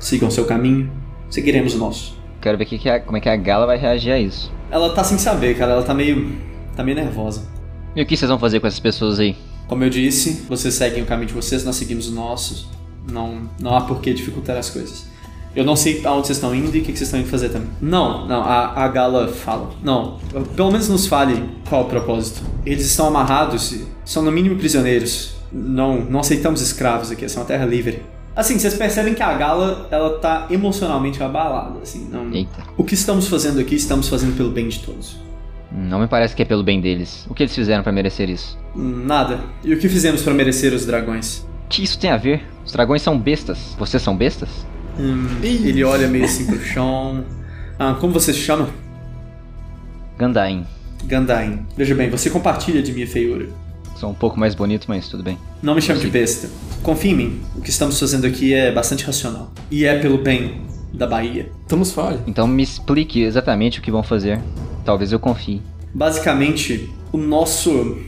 Sigam 0.00 0.30
seu 0.30 0.46
caminho, 0.46 0.90
seguiremos 1.28 1.74
o 1.74 1.78
nosso. 1.78 2.16
Quero 2.40 2.56
ver 2.56 2.64
que 2.64 2.78
que 2.78 2.88
a- 2.88 3.00
como 3.00 3.16
é 3.16 3.20
que 3.20 3.28
a 3.28 3.36
Gala 3.36 3.66
vai 3.66 3.76
reagir 3.76 4.12
a 4.12 4.18
isso. 4.18 4.50
Ela 4.70 4.94
tá 4.94 5.02
sem 5.04 5.18
saber, 5.18 5.58
cara. 5.58 5.72
Ela 5.72 5.82
tá 5.82 5.92
meio. 5.92 6.32
tá 6.76 6.82
meio 6.84 6.96
nervosa. 6.96 7.46
E 7.96 8.00
o 8.02 8.06
que 8.06 8.16
vocês 8.16 8.28
vão 8.30 8.38
fazer 8.38 8.60
com 8.60 8.66
essas 8.66 8.78
pessoas 8.80 9.18
aí? 9.18 9.36
Como 9.68 9.84
eu 9.84 9.90
disse, 9.90 10.44
vocês 10.48 10.74
seguem 10.74 11.02
o 11.02 11.06
caminho 11.06 11.28
de 11.28 11.34
vocês, 11.34 11.62
nós 11.62 11.76
seguimos 11.76 12.08
o 12.08 12.12
nosso. 12.12 12.70
Não, 13.10 13.48
não 13.60 13.76
há 13.76 13.82
por 13.82 14.00
que 14.00 14.12
dificultar 14.12 14.56
as 14.56 14.70
coisas. 14.70 15.06
Eu 15.54 15.64
não 15.64 15.76
sei 15.76 16.04
aonde 16.04 16.26
vocês 16.26 16.38
estão 16.38 16.54
indo 16.54 16.74
e 16.74 16.80
o 16.80 16.82
que 16.82 16.92
vocês 16.92 17.02
estão 17.02 17.20
indo 17.20 17.28
fazer 17.28 17.50
também. 17.50 17.68
Não, 17.80 18.26
não, 18.26 18.42
a, 18.42 18.84
a 18.84 18.88
Gala 18.88 19.28
fala. 19.28 19.70
Não, 19.82 20.18
pelo 20.56 20.70
menos 20.70 20.88
nos 20.88 21.06
fale 21.06 21.50
qual 21.68 21.82
o 21.82 21.84
propósito. 21.86 22.42
Eles 22.64 22.86
estão 22.86 23.08
amarrados 23.08 23.74
são 24.04 24.22
no 24.22 24.32
mínimo 24.32 24.56
prisioneiros. 24.56 25.34
Não, 25.52 26.00
não 26.02 26.20
aceitamos 26.20 26.60
escravos 26.60 27.10
aqui, 27.10 27.24
essa 27.24 27.38
é 27.38 27.40
uma 27.40 27.46
terra 27.46 27.66
livre. 27.66 28.02
Assim, 28.36 28.58
vocês 28.58 28.74
percebem 28.74 29.14
que 29.14 29.22
a 29.22 29.34
Gala, 29.34 29.88
ela 29.90 30.18
tá 30.18 30.46
emocionalmente 30.48 31.22
abalada, 31.22 31.80
assim. 31.82 32.08
Não... 32.10 32.32
Eita. 32.32 32.62
O 32.76 32.84
que 32.84 32.94
estamos 32.94 33.26
fazendo 33.26 33.58
aqui, 33.58 33.74
estamos 33.74 34.08
fazendo 34.08 34.36
pelo 34.36 34.50
bem 34.50 34.68
de 34.68 34.78
todos. 34.78 35.16
Não 35.78 36.00
me 36.00 36.08
parece 36.08 36.34
que 36.34 36.42
é 36.42 36.44
pelo 36.44 36.64
bem 36.64 36.80
deles. 36.80 37.24
O 37.30 37.34
que 37.34 37.44
eles 37.44 37.54
fizeram 37.54 37.84
pra 37.84 37.92
merecer 37.92 38.28
isso? 38.28 38.58
Nada. 38.74 39.40
E 39.62 39.72
o 39.72 39.78
que 39.78 39.88
fizemos 39.88 40.22
para 40.22 40.34
merecer 40.34 40.74
os 40.74 40.84
dragões? 40.84 41.46
O 41.66 41.68
que 41.68 41.84
isso 41.84 41.98
tem 41.98 42.10
a 42.10 42.16
ver? 42.16 42.44
Os 42.66 42.72
dragões 42.72 43.00
são 43.00 43.16
bestas. 43.16 43.76
Vocês 43.78 44.02
são 44.02 44.16
bestas? 44.16 44.48
Hum, 44.98 45.28
ele 45.40 45.84
olha 45.84 46.08
meio 46.08 46.24
assim 46.24 46.46
pro 46.46 46.58
chão. 46.58 47.24
Ah, 47.78 47.96
como 48.00 48.12
você 48.12 48.32
se 48.32 48.40
chama? 48.40 48.68
Gandain. 50.18 50.66
Gandain. 51.04 51.64
Veja 51.76 51.94
bem, 51.94 52.10
você 52.10 52.28
compartilha 52.28 52.82
de 52.82 52.92
minha 52.92 53.06
feiura. 53.06 53.48
Sou 53.94 54.10
um 54.10 54.14
pouco 54.14 54.38
mais 54.38 54.54
bonito, 54.56 54.86
mas 54.88 55.08
tudo 55.08 55.22
bem. 55.22 55.38
Não 55.62 55.76
me 55.76 55.80
chame 55.80 56.00
de 56.00 56.08
besta. 56.08 56.48
Confie 56.82 57.10
em 57.10 57.14
mim. 57.14 57.40
O 57.56 57.60
que 57.60 57.70
estamos 57.70 57.98
fazendo 57.98 58.26
aqui 58.26 58.52
é 58.52 58.72
bastante 58.72 59.04
racional. 59.04 59.52
E 59.70 59.84
é 59.84 59.96
pelo 59.98 60.18
bem 60.18 60.62
da 60.92 61.06
Bahia. 61.06 61.52
Nos 61.70 61.92
fale. 61.92 62.18
Então 62.26 62.48
me 62.48 62.62
explique 62.62 63.22
exatamente 63.22 63.78
o 63.78 63.82
que 63.82 63.90
vão 63.90 64.02
fazer. 64.02 64.40
Talvez 64.88 65.12
eu 65.12 65.20
confie. 65.20 65.60
Basicamente, 65.92 66.90
o 67.12 67.18
nosso. 67.18 67.98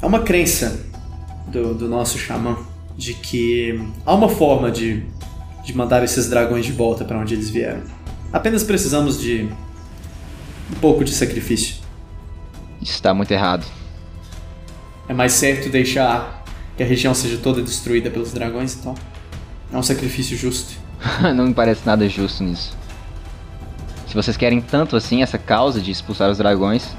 É 0.00 0.06
uma 0.06 0.20
crença 0.20 0.86
do, 1.48 1.74
do 1.74 1.86
nosso 1.86 2.16
xamã 2.16 2.56
de 2.96 3.12
que 3.12 3.78
há 4.06 4.14
uma 4.14 4.30
forma 4.30 4.70
de, 4.70 5.02
de 5.62 5.76
mandar 5.76 6.02
esses 6.02 6.26
dragões 6.30 6.64
de 6.64 6.72
volta 6.72 7.04
para 7.04 7.18
onde 7.18 7.34
eles 7.34 7.50
vieram. 7.50 7.82
Apenas 8.32 8.62
precisamos 8.62 9.20
de 9.20 9.50
um 10.74 10.80
pouco 10.80 11.04
de 11.04 11.12
sacrifício. 11.12 11.76
Isso 12.80 12.92
está 12.92 13.12
muito 13.12 13.30
errado. 13.30 13.66
É 15.06 15.12
mais 15.12 15.34
certo 15.34 15.68
deixar 15.68 16.42
que 16.74 16.82
a 16.82 16.86
região 16.86 17.12
seja 17.12 17.36
toda 17.36 17.60
destruída 17.60 18.08
pelos 18.08 18.32
dragões, 18.32 18.74
então. 18.80 18.94
É 19.70 19.76
um 19.76 19.82
sacrifício 19.82 20.38
justo. 20.38 20.72
Não 21.36 21.48
me 21.48 21.52
parece 21.52 21.84
nada 21.84 22.08
justo 22.08 22.42
nisso. 22.42 22.74
Se 24.14 24.22
vocês 24.22 24.36
querem 24.36 24.60
tanto 24.60 24.94
assim 24.94 25.24
essa 25.24 25.36
causa 25.36 25.80
de 25.80 25.90
expulsar 25.90 26.30
os 26.30 26.38
dragões, 26.38 26.94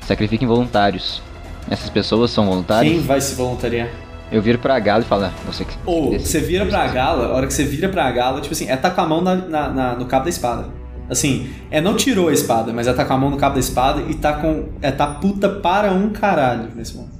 sacrifiquem 0.00 0.48
voluntários. 0.48 1.22
Essas 1.70 1.88
pessoas 1.88 2.32
são 2.32 2.46
voluntários? 2.46 2.92
Quem 2.94 3.00
vai 3.00 3.20
se 3.20 3.36
voluntariar? 3.36 3.88
Eu 4.32 4.42
viro 4.42 4.58
pra 4.58 4.76
Gala 4.80 5.04
e 5.04 5.06
falo, 5.06 5.26
"Ah, 5.26 5.32
você 5.46 5.64
que. 5.64 5.72
Ou 5.86 6.10
desse- 6.10 6.26
você 6.26 6.40
vira 6.40 6.66
pra 6.66 6.88
gala, 6.88 7.26
a 7.28 7.32
hora 7.32 7.46
que 7.46 7.52
você 7.54 7.62
vira 7.62 7.88
pra 7.88 8.10
gala, 8.10 8.40
tipo 8.40 8.52
assim, 8.52 8.68
é 8.68 8.76
tá 8.76 8.90
com 8.90 9.00
a 9.02 9.06
mão 9.06 9.20
na, 9.20 9.36
na- 9.36 9.68
na- 9.70 9.94
no 9.94 10.06
cabo 10.06 10.24
da 10.24 10.30
espada. 10.30 10.66
Assim, 11.08 11.48
é 11.70 11.80
não 11.80 11.94
tirou 11.94 12.26
a 12.28 12.32
espada, 12.32 12.72
mas 12.72 12.88
é 12.88 12.92
tá 12.92 13.04
com 13.04 13.12
a 13.12 13.16
mão 13.18 13.30
no 13.30 13.36
cabo 13.36 13.54
da 13.54 13.60
espada 13.60 14.02
e 14.10 14.14
tá 14.14 14.32
com. 14.32 14.70
É 14.82 14.90
tá 14.90 15.06
puta 15.06 15.48
para 15.48 15.92
um 15.92 16.10
caralho 16.10 16.70
nesse 16.74 16.96
momento. 16.96 17.14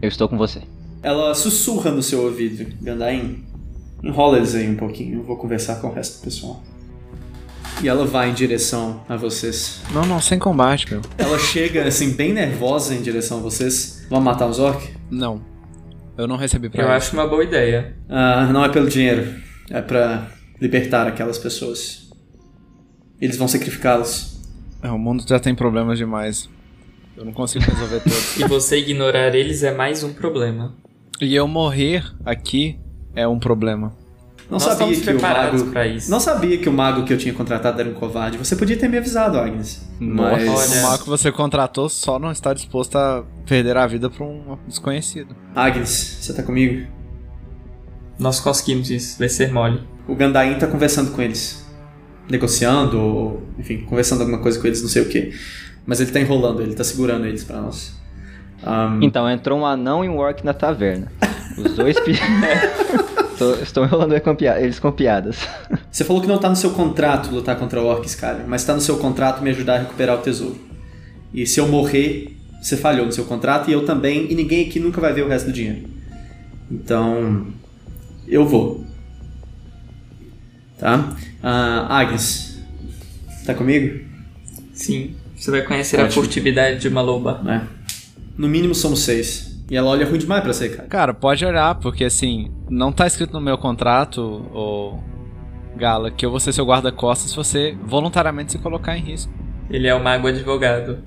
Eu 0.00 0.08
estou 0.08 0.28
com 0.28 0.38
você. 0.38 0.62
Ela 1.02 1.34
sussurra 1.34 1.90
no 1.90 2.04
seu 2.04 2.22
ouvido, 2.22 2.64
Gandain. 2.80 3.42
Enrola 4.00 4.36
eles 4.36 4.54
aí 4.54 4.70
um 4.70 4.76
pouquinho, 4.76 5.18
eu 5.18 5.24
vou 5.24 5.36
conversar 5.36 5.80
com 5.80 5.88
o 5.88 5.92
resto 5.92 6.20
do 6.20 6.24
pessoal. 6.26 6.62
E 7.82 7.88
ela 7.88 8.06
vai 8.06 8.30
em 8.30 8.34
direção 8.34 9.02
a 9.08 9.16
vocês. 9.16 9.80
Não, 9.92 10.06
não, 10.06 10.20
sem 10.20 10.38
combate, 10.38 10.90
meu. 10.90 11.02
Ela 11.18 11.38
chega, 11.38 11.86
assim, 11.86 12.12
bem 12.14 12.32
nervosa 12.32 12.94
em 12.94 13.02
direção 13.02 13.38
a 13.38 13.40
vocês. 13.42 14.06
Vão 14.08 14.20
matar 14.20 14.46
os 14.46 14.58
orcs? 14.58 14.88
Não. 15.10 15.42
Eu 16.16 16.26
não 16.28 16.36
recebi 16.36 16.70
pra 16.70 16.80
Eu 16.82 16.86
isso. 16.86 16.96
acho 16.96 17.12
uma 17.16 17.26
boa 17.26 17.42
ideia. 17.42 17.96
Ah, 18.08 18.48
não 18.52 18.64
é 18.64 18.68
pelo 18.68 18.88
dinheiro. 18.88 19.34
É 19.70 19.82
pra 19.82 20.28
libertar 20.60 21.06
aquelas 21.06 21.36
pessoas. 21.36 22.08
Eles 23.20 23.36
vão 23.36 23.48
sacrificá-los. 23.48 24.40
É, 24.82 24.90
o 24.90 24.98
mundo 24.98 25.24
já 25.28 25.38
tem 25.40 25.54
problemas 25.54 25.98
demais. 25.98 26.48
Eu 27.16 27.24
não 27.24 27.32
consigo 27.32 27.64
resolver 27.64 28.00
todos. 28.04 28.38
E 28.38 28.44
você 28.46 28.78
ignorar 28.78 29.34
eles 29.34 29.62
é 29.62 29.74
mais 29.74 30.02
um 30.04 30.12
problema. 30.12 30.74
E 31.20 31.34
eu 31.34 31.46
morrer 31.48 32.04
aqui 32.24 32.78
é 33.14 33.26
um 33.26 33.38
problema. 33.38 33.92
Não 34.50 34.58
Nós 34.58 34.62
sabia 34.62 35.00
que 35.00 35.10
o 35.10 35.20
mago. 35.22 35.64
pra 35.70 35.86
isso. 35.86 36.10
Não 36.10 36.20
sabia 36.20 36.58
que 36.58 36.68
o 36.68 36.72
mago 36.72 37.04
que 37.04 37.12
eu 37.12 37.18
tinha 37.18 37.32
contratado 37.32 37.80
era 37.80 37.88
um 37.88 37.94
covarde. 37.94 38.36
Você 38.36 38.54
podia 38.54 38.76
ter 38.76 38.88
me 38.88 38.98
avisado, 38.98 39.38
Agnes. 39.38 39.82
Mas. 39.98 40.48
Olha- 40.48 40.80
O 40.80 40.82
mago 40.82 41.02
que 41.04 41.08
você 41.08 41.32
contratou 41.32 41.88
só 41.88 42.18
não 42.18 42.30
está 42.30 42.52
disposto 42.52 42.96
a 42.96 43.24
perder 43.46 43.76
a 43.76 43.86
vida 43.86 44.10
pra 44.10 44.24
um 44.24 44.58
desconhecido. 44.68 45.34
Agnes, 45.56 46.18
você 46.20 46.32
tá 46.34 46.42
comigo? 46.42 46.86
Nós 48.18 48.38
conseguimos 48.38 48.90
isso, 48.90 49.18
vai 49.18 49.28
ser 49.28 49.50
mole. 49.52 49.82
O 50.06 50.14
Gandain 50.14 50.54
tá 50.58 50.66
conversando 50.66 51.10
com 51.12 51.22
eles. 51.22 51.64
Negociando, 52.30 52.98
ou, 53.00 53.42
enfim, 53.58 53.78
conversando 53.78 54.20
alguma 54.20 54.38
coisa 54.38 54.60
com 54.60 54.66
eles, 54.66 54.80
não 54.82 54.88
sei 54.88 55.02
o 55.02 55.08
que. 55.08 55.32
Mas 55.86 56.00
ele 56.00 56.10
tá 56.10 56.20
enrolando, 56.20 56.62
ele 56.62 56.74
tá 56.74 56.84
segurando 56.84 57.26
eles 57.26 57.44
pra 57.44 57.60
nós. 57.60 57.94
Ahn, 58.62 59.00
Então, 59.02 59.28
entrou 59.28 59.58
um 59.58 59.66
anão 59.66 60.04
e 60.04 60.08
um 60.08 60.16
orc 60.18 60.44
na 60.44 60.54
taverna. 60.54 61.10
Os 61.58 61.74
dois 61.74 61.98
pi... 62.00 62.12
Tô- 63.38 63.54
Estou 63.54 63.84
enrolando 63.84 64.18
com 64.20 64.36
eles 64.40 64.78
com 64.78 64.90
piadas. 64.92 65.36
Você 65.90 66.04
falou 66.04 66.20
que 66.22 66.28
não 66.28 66.38
tá 66.38 66.48
no 66.48 66.56
seu 66.56 66.70
contrato 66.70 67.30
lutar 67.32 67.56
contra 67.58 67.80
orcs, 67.82 68.14
cara, 68.14 68.44
mas 68.46 68.64
tá 68.64 68.74
no 68.74 68.80
seu 68.80 68.96
contrato 68.98 69.42
me 69.42 69.50
ajudar 69.50 69.74
a 69.76 69.78
recuperar 69.80 70.18
o 70.18 70.22
tesouro. 70.22 70.58
E 71.32 71.46
se 71.46 71.58
eu 71.60 71.66
morrer, 71.68 72.36
você 72.62 72.76
falhou 72.76 73.06
no 73.06 73.12
seu 73.12 73.24
contrato 73.24 73.68
e 73.68 73.72
eu 73.72 73.84
também, 73.84 74.30
e 74.30 74.34
ninguém 74.34 74.66
aqui 74.66 74.78
nunca 74.80 75.00
vai 75.00 75.12
ver 75.12 75.22
o 75.22 75.28
resto 75.28 75.46
do 75.46 75.52
dinheiro. 75.52 75.88
Então, 76.70 77.46
eu 78.26 78.46
vou. 78.46 78.84
Tá? 80.78 81.16
Ah, 81.42 81.98
Agnes, 82.00 82.58
tá 83.46 83.54
comigo? 83.54 84.00
Sim, 84.72 85.14
você 85.36 85.50
vai 85.50 85.62
conhecer 85.62 86.00
a 86.00 86.04
Ótimo. 86.04 86.22
furtividade 86.22 86.80
de 86.80 86.88
uma 86.88 87.00
loba. 87.00 87.40
É. 87.46 87.60
No 88.36 88.48
mínimo 88.48 88.74
somos 88.74 89.00
seis. 89.04 89.53
E 89.70 89.76
ela 89.76 89.90
olha 89.90 90.06
ruim 90.06 90.18
demais 90.18 90.42
pra 90.42 90.52
você, 90.52 90.68
cara. 90.68 90.88
Cara, 90.88 91.14
pode 91.14 91.44
olhar, 91.44 91.74
porque 91.76 92.04
assim, 92.04 92.50
não 92.68 92.92
tá 92.92 93.06
escrito 93.06 93.32
no 93.32 93.40
meu 93.40 93.56
contrato, 93.56 94.20
ô 94.52 94.98
Gala, 95.76 96.10
que 96.10 96.24
eu 96.24 96.30
vou 96.30 96.38
ser 96.38 96.52
seu 96.52 96.64
guarda-costas 96.64 97.30
se 97.30 97.36
você 97.36 97.76
voluntariamente 97.84 98.52
se 98.52 98.58
colocar 98.58 98.96
em 98.96 99.00
risco. 99.00 99.32
Ele 99.70 99.88
é 99.88 99.94
o 99.94 100.02
mago 100.02 100.28
advogado. 100.28 100.98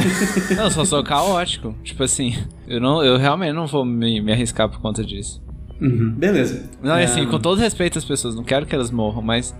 Não, 0.54 0.64
eu 0.64 0.70
só 0.70 0.84
sou 0.84 1.02
caótico. 1.02 1.74
Tipo 1.82 2.02
assim, 2.02 2.36
eu, 2.68 2.78
não, 2.78 3.02
eu 3.02 3.16
realmente 3.16 3.54
não 3.54 3.66
vou 3.66 3.86
me, 3.86 4.20
me 4.20 4.30
arriscar 4.30 4.68
por 4.68 4.80
conta 4.80 5.02
disso. 5.02 5.42
Uhum. 5.80 6.12
Beleza. 6.16 6.68
Não, 6.82 6.98
e 6.98 7.00
É, 7.00 7.04
assim, 7.04 7.26
com 7.26 7.38
todo 7.38 7.58
respeito 7.58 7.98
às 7.98 8.04
pessoas, 8.04 8.34
não 8.36 8.44
quero 8.44 8.66
que 8.66 8.74
elas 8.74 8.90
morram, 8.90 9.22
mas 9.22 9.56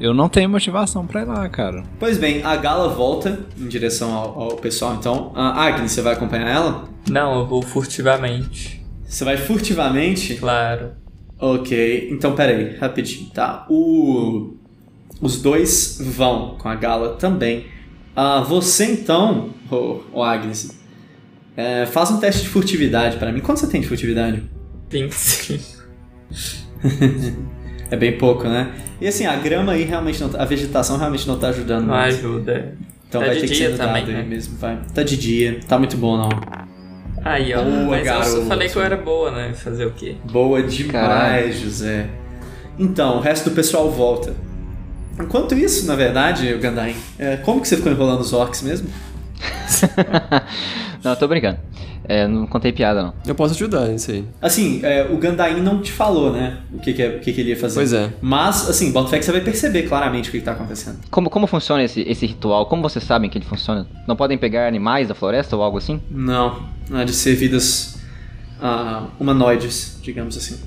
eu 0.00 0.12
não 0.12 0.28
tenho 0.28 0.48
motivação 0.48 1.06
pra 1.06 1.22
ir 1.22 1.26
lá, 1.26 1.48
cara. 1.48 1.84
Pois 1.98 2.18
bem, 2.18 2.42
a 2.42 2.56
Gala 2.56 2.88
volta 2.88 3.40
em 3.58 3.68
direção 3.68 4.12
ao, 4.12 4.42
ao 4.42 4.56
pessoal, 4.56 4.94
então. 4.94 5.32
Ah, 5.34 5.64
Agnes, 5.64 5.92
você 5.92 6.02
vai 6.02 6.14
acompanhar 6.14 6.48
ela? 6.48 6.88
Não, 7.08 7.40
eu 7.40 7.46
vou 7.46 7.62
furtivamente. 7.62 8.84
Você 9.06 9.24
vai 9.24 9.36
furtivamente? 9.36 10.34
Claro. 10.34 10.92
Ok, 11.38 12.08
então 12.10 12.34
peraí, 12.34 12.76
rapidinho, 12.76 13.30
tá? 13.30 13.66
O... 13.68 14.54
Os 15.20 15.40
dois 15.40 15.98
vão 16.00 16.56
com 16.58 16.68
a 16.68 16.74
Gala 16.74 17.16
também. 17.16 17.66
Ah, 18.16 18.40
você 18.40 18.86
então, 18.86 19.50
ô 19.70 20.00
ô 20.12 20.22
Agnes, 20.22 20.78
é, 21.56 21.86
faz 21.86 22.10
um 22.10 22.18
teste 22.18 22.42
de 22.42 22.48
furtividade 22.48 23.16
pra 23.16 23.32
mim. 23.32 23.40
Quanto 23.40 23.60
você 23.60 23.66
tem 23.66 23.80
de 23.80 23.86
furtividade? 23.86 24.42
25. 24.90 25.84
É 27.94 27.96
bem 27.96 28.18
pouco, 28.18 28.44
né? 28.44 28.72
E 29.00 29.06
assim, 29.06 29.24
a 29.26 29.36
grama 29.36 29.72
aí 29.72 29.84
realmente 29.84 30.20
não 30.20 30.28
tá, 30.28 30.42
A 30.42 30.44
vegetação 30.44 30.98
realmente 30.98 31.26
não 31.28 31.38
tá 31.38 31.48
ajudando 31.48 31.86
Não 31.86 31.94
muito. 31.94 32.06
ajuda. 32.16 32.74
Então 33.08 33.20
Tá 33.20 33.26
vai 33.28 33.36
de 33.36 33.40
ter 33.42 33.48
que 33.48 33.54
ser 33.56 33.68
dado 33.76 33.86
também, 33.86 34.02
aí 34.04 34.12
né? 34.12 34.22
mesmo, 34.22 34.56
vai. 34.58 34.78
Tá 34.92 35.02
de 35.02 35.16
dia, 35.16 35.60
tá 35.68 35.78
muito 35.78 35.96
bom 35.96 36.16
não. 36.16 36.28
Aí, 37.24 37.54
ó. 37.54 37.62
Boa, 37.62 37.72
mas 37.90 37.98
eu 38.00 38.04
garoto. 38.04 38.30
só 38.30 38.42
falei 38.42 38.68
que 38.68 38.76
eu 38.76 38.82
era 38.82 38.96
boa, 38.96 39.30
né? 39.30 39.52
Fazer 39.54 39.86
o 39.86 39.92
quê? 39.92 40.16
Boa 40.24 40.62
demais, 40.62 40.92
Caralho. 40.92 41.52
José. 41.52 42.06
Então, 42.78 43.18
o 43.18 43.20
resto 43.20 43.48
do 43.50 43.54
pessoal 43.54 43.88
volta. 43.90 44.34
Enquanto 45.20 45.54
isso, 45.54 45.86
na 45.86 45.94
verdade, 45.94 46.52
o 46.52 46.58
Gandain, 46.58 46.96
é, 47.18 47.36
como 47.36 47.60
que 47.60 47.68
você 47.68 47.76
ficou 47.76 47.92
enrolando 47.92 48.20
os 48.20 48.32
orcs 48.32 48.62
mesmo? 48.62 48.88
não, 51.02 51.12
eu 51.12 51.16
tô 51.16 51.28
brincando. 51.28 51.58
É, 52.06 52.28
não 52.28 52.46
contei 52.46 52.70
piada, 52.70 53.02
não. 53.02 53.14
Eu 53.26 53.34
posso 53.34 53.54
ajudar 53.54 53.88
nisso 53.88 54.10
aí. 54.10 54.24
Assim, 54.40 54.80
é, 54.82 55.04
o 55.10 55.16
Gandain 55.16 55.62
não 55.62 55.80
te 55.80 55.90
falou, 55.90 56.30
né? 56.30 56.58
O 56.72 56.78
que, 56.78 56.92
que, 56.92 57.02
é- 57.02 57.08
o 57.08 57.20
que, 57.20 57.32
que 57.32 57.40
ele 57.40 57.50
ia 57.50 57.56
fazer. 57.56 57.76
Pois 57.76 57.92
é. 57.94 58.12
Mas, 58.20 58.68
assim, 58.68 58.92
Botafé 58.92 59.18
que 59.18 59.24
você 59.24 59.32
vai 59.32 59.40
perceber 59.40 59.84
claramente 59.84 60.28
o 60.28 60.32
que, 60.32 60.38
que 60.38 60.44
tá 60.44 60.52
acontecendo. 60.52 60.98
Como, 61.10 61.30
como 61.30 61.46
funciona 61.46 61.82
esse, 61.82 62.02
esse 62.02 62.26
ritual? 62.26 62.66
Como 62.66 62.82
vocês 62.82 63.04
sabem 63.04 63.30
que 63.30 63.38
ele 63.38 63.46
funciona? 63.46 63.86
Não 64.06 64.16
podem 64.16 64.36
pegar 64.36 64.68
animais 64.68 65.08
da 65.08 65.14
floresta 65.14 65.56
ou 65.56 65.62
algo 65.62 65.78
assim? 65.78 66.00
Não, 66.10 66.68
não 66.90 67.00
é 67.00 67.06
de 67.06 67.14
ser 67.14 67.34
vidas 67.36 67.98
ah, 68.60 69.06
humanoides, 69.18 69.98
digamos 70.02 70.36
assim. 70.36 70.60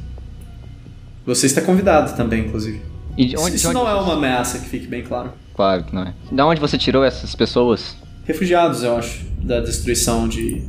Você 1.24 1.46
está 1.46 1.62
convidado 1.62 2.16
também, 2.16 2.46
inclusive. 2.46 2.82
E 3.16 3.26
de 3.26 3.38
onde, 3.38 3.56
Isso 3.56 3.64
de 3.64 3.68
onde 3.68 3.76
não 3.76 3.90
é 3.90 3.94
uma 3.96 4.14
ameaça, 4.14 4.60
que 4.60 4.66
fique 4.66 4.88
bem 4.88 5.04
claro. 5.04 5.32
Claro 5.56 5.84
que 5.84 5.94
não 5.94 6.04
é. 6.04 6.14
Da 6.32 6.46
onde 6.46 6.62
você 6.62 6.78
tirou 6.78 7.04
essas 7.04 7.36
pessoas? 7.36 7.96
Refugiados, 8.28 8.84
eu 8.84 8.96
acho, 8.98 9.26
da 9.42 9.60
destruição 9.62 10.28
de, 10.28 10.62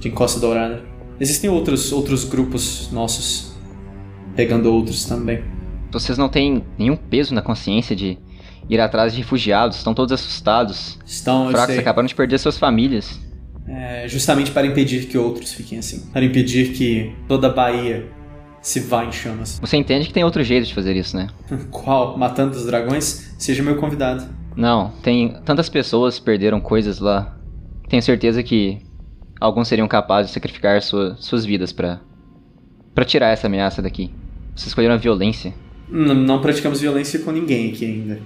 de 0.00 0.08
Encosta 0.08 0.40
Dourada. 0.40 0.82
Existem 1.20 1.48
outros, 1.48 1.92
outros 1.92 2.24
grupos 2.24 2.90
nossos 2.90 3.54
pegando 4.34 4.72
outros 4.72 5.04
também. 5.04 5.44
Vocês 5.92 6.18
não 6.18 6.28
têm 6.28 6.64
nenhum 6.78 6.96
peso 6.96 7.32
na 7.34 7.40
consciência 7.42 7.94
de 7.94 8.18
ir 8.68 8.80
atrás 8.80 9.12
de 9.12 9.18
refugiados? 9.18 9.78
Estão 9.78 9.94
todos 9.94 10.12
assustados, 10.12 10.98
Estão, 11.06 11.50
fracos, 11.50 11.78
acabaram 11.78 12.06
de 12.06 12.14
perder 12.14 12.38
suas 12.38 12.58
famílias. 12.58 13.18
é, 13.68 14.06
justamente 14.08 14.50
para 14.50 14.66
impedir 14.66 15.06
que 15.06 15.16
outros 15.16 15.52
fiquem 15.52 15.78
assim. 15.78 16.00
Para 16.12 16.24
impedir 16.24 16.72
que 16.72 17.14
toda 17.28 17.46
a 17.46 17.52
Bahia 17.52 18.06
se 18.60 18.80
vá 18.80 19.04
em 19.04 19.12
chamas. 19.12 19.58
Você 19.60 19.76
entende 19.76 20.06
que 20.08 20.12
tem 20.12 20.24
outro 20.24 20.42
jeito 20.42 20.66
de 20.66 20.74
fazer 20.74 20.94
isso, 20.96 21.16
né? 21.16 21.28
Qual? 21.70 22.18
Matando 22.18 22.56
os 22.56 22.66
dragões? 22.66 23.34
Seja 23.38 23.62
meu 23.62 23.76
convidado. 23.76 24.26
Não, 24.56 24.90
tem 25.02 25.36
tantas 25.44 25.68
pessoas 25.68 26.18
perderam 26.18 26.60
coisas 26.60 26.98
lá. 26.98 27.36
Tenho 27.88 28.02
certeza 28.02 28.42
que 28.42 28.78
alguns 29.40 29.68
seriam 29.68 29.86
capazes 29.86 30.30
de 30.30 30.34
sacrificar 30.34 30.80
sua- 30.82 31.14
suas 31.18 31.44
vidas 31.44 31.72
pra 31.72 32.00
para 32.94 33.04
tirar 33.04 33.28
essa 33.28 33.46
ameaça 33.46 33.82
daqui. 33.82 34.10
Vocês 34.54 34.68
escolheram 34.68 34.94
a 34.94 34.98
violência. 34.98 35.52
N- 35.92 36.14
não 36.14 36.40
praticamos 36.40 36.80
violência 36.80 37.18
com 37.20 37.30
ninguém 37.30 37.70
aqui 37.70 37.84
ainda. 37.84 38.18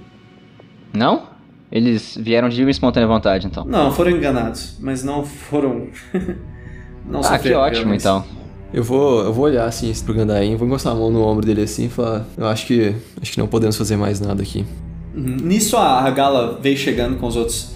Não? 0.93 1.23
Eles 1.69 2.17
vieram 2.19 2.47
de 2.47 2.55
livre 2.55 2.69
e 2.69 2.71
espontânea 2.71 3.05
vontade, 3.07 3.47
então. 3.47 3.65
Não, 3.65 3.91
foram 3.91 4.11
enganados, 4.11 4.77
mas 4.79 5.03
não 5.03 5.25
foram. 5.25 5.87
não 7.05 7.19
Ah, 7.21 7.37
que 7.37 7.53
ótimo, 7.53 7.83
violência. 7.83 8.07
então. 8.09 8.25
Eu 8.73 8.83
vou, 8.83 9.23
eu 9.25 9.33
vou 9.33 9.43
olhar 9.45 9.65
assim 9.65 9.91
pro 10.05 10.13
Gandain, 10.13 10.55
vou 10.55 10.65
encostar 10.65 10.93
a 10.93 10.95
mão 10.95 11.11
no 11.11 11.21
ombro 11.21 11.45
dele 11.45 11.63
assim 11.63 11.85
e 11.87 11.89
falar: 11.89 12.25
Eu 12.37 12.47
acho 12.47 12.65
que 12.65 12.95
acho 13.21 13.33
que 13.33 13.37
não 13.39 13.47
podemos 13.47 13.75
fazer 13.77 13.97
mais 13.97 14.21
nada 14.21 14.41
aqui. 14.41 14.65
Uhum. 15.13 15.37
Nisso 15.43 15.77
a, 15.77 16.01
a 16.01 16.09
Gala 16.09 16.59
veio 16.61 16.77
chegando 16.77 17.17
com 17.17 17.27
os 17.27 17.35
outros. 17.35 17.71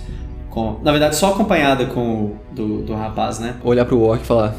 Com, 0.49 0.79
na 0.83 0.91
verdade, 0.91 1.15
só 1.15 1.33
acompanhada 1.33 1.85
com 1.85 1.99
o 1.99 2.39
do, 2.53 2.81
do 2.81 2.93
rapaz, 2.93 3.39
né? 3.39 3.55
Olhar 3.63 3.85
pro 3.85 3.99
Orc 3.99 4.23
e 4.23 4.25
falar: 4.25 4.55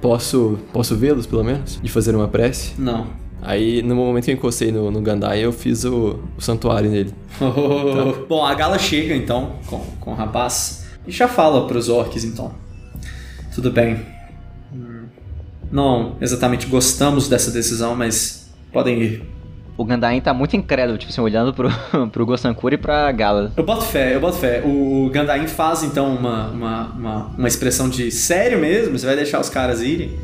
Posso, 0.00 0.58
posso 0.72 0.96
vê-los 0.96 1.26
pelo 1.26 1.42
menos? 1.42 1.80
De 1.82 1.90
fazer 1.90 2.14
uma 2.14 2.28
prece? 2.28 2.72
Não. 2.78 3.06
Aí 3.42 3.82
no 3.82 3.96
momento 3.96 4.24
que 4.26 4.30
eu 4.30 4.34
encostei 4.34 4.70
no, 4.70 4.90
no 4.90 5.00
Gandai, 5.00 5.40
eu 5.40 5.52
fiz 5.52 5.84
o, 5.84 6.20
o 6.36 6.40
santuário 6.40 6.90
nele. 6.90 7.14
Bom, 8.28 8.44
a 8.44 8.54
Gala 8.54 8.78
chega 8.78 9.14
então 9.14 9.52
com, 9.66 9.80
com 9.98 10.10
o 10.12 10.14
rapaz 10.14 10.86
e 11.06 11.10
já 11.10 11.26
fala 11.26 11.66
pros 11.66 11.88
orcs 11.88 12.24
então. 12.24 12.52
Tudo 13.54 13.70
bem. 13.70 13.98
Não 15.70 16.16
exatamente 16.20 16.66
gostamos 16.66 17.28
dessa 17.28 17.50
decisão, 17.50 17.94
mas 17.94 18.50
podem 18.72 19.00
ir. 19.00 19.29
O 19.80 19.84
Gandain 19.86 20.20
tá 20.20 20.34
muito 20.34 20.54
incrédulo, 20.54 20.98
tipo 20.98 21.10
assim, 21.10 21.22
olhando 21.22 21.54
pro, 21.54 21.70
pro 22.12 22.26
Gosankura 22.26 22.74
e 22.74 22.76
pra 22.76 23.10
Gala. 23.12 23.50
Eu 23.56 23.64
boto 23.64 23.82
fé, 23.86 24.14
eu 24.14 24.20
boto 24.20 24.36
fé. 24.36 24.60
O 24.62 25.08
Gandain 25.10 25.46
faz 25.46 25.82
então 25.82 26.14
uma, 26.14 26.48
uma, 26.48 26.82
uma, 26.88 27.16
uma 27.38 27.48
expressão 27.48 27.88
de 27.88 28.10
sério 28.10 28.58
mesmo, 28.58 28.98
você 28.98 29.06
vai 29.06 29.16
deixar 29.16 29.40
os 29.40 29.48
caras 29.48 29.80
irem. 29.80 30.18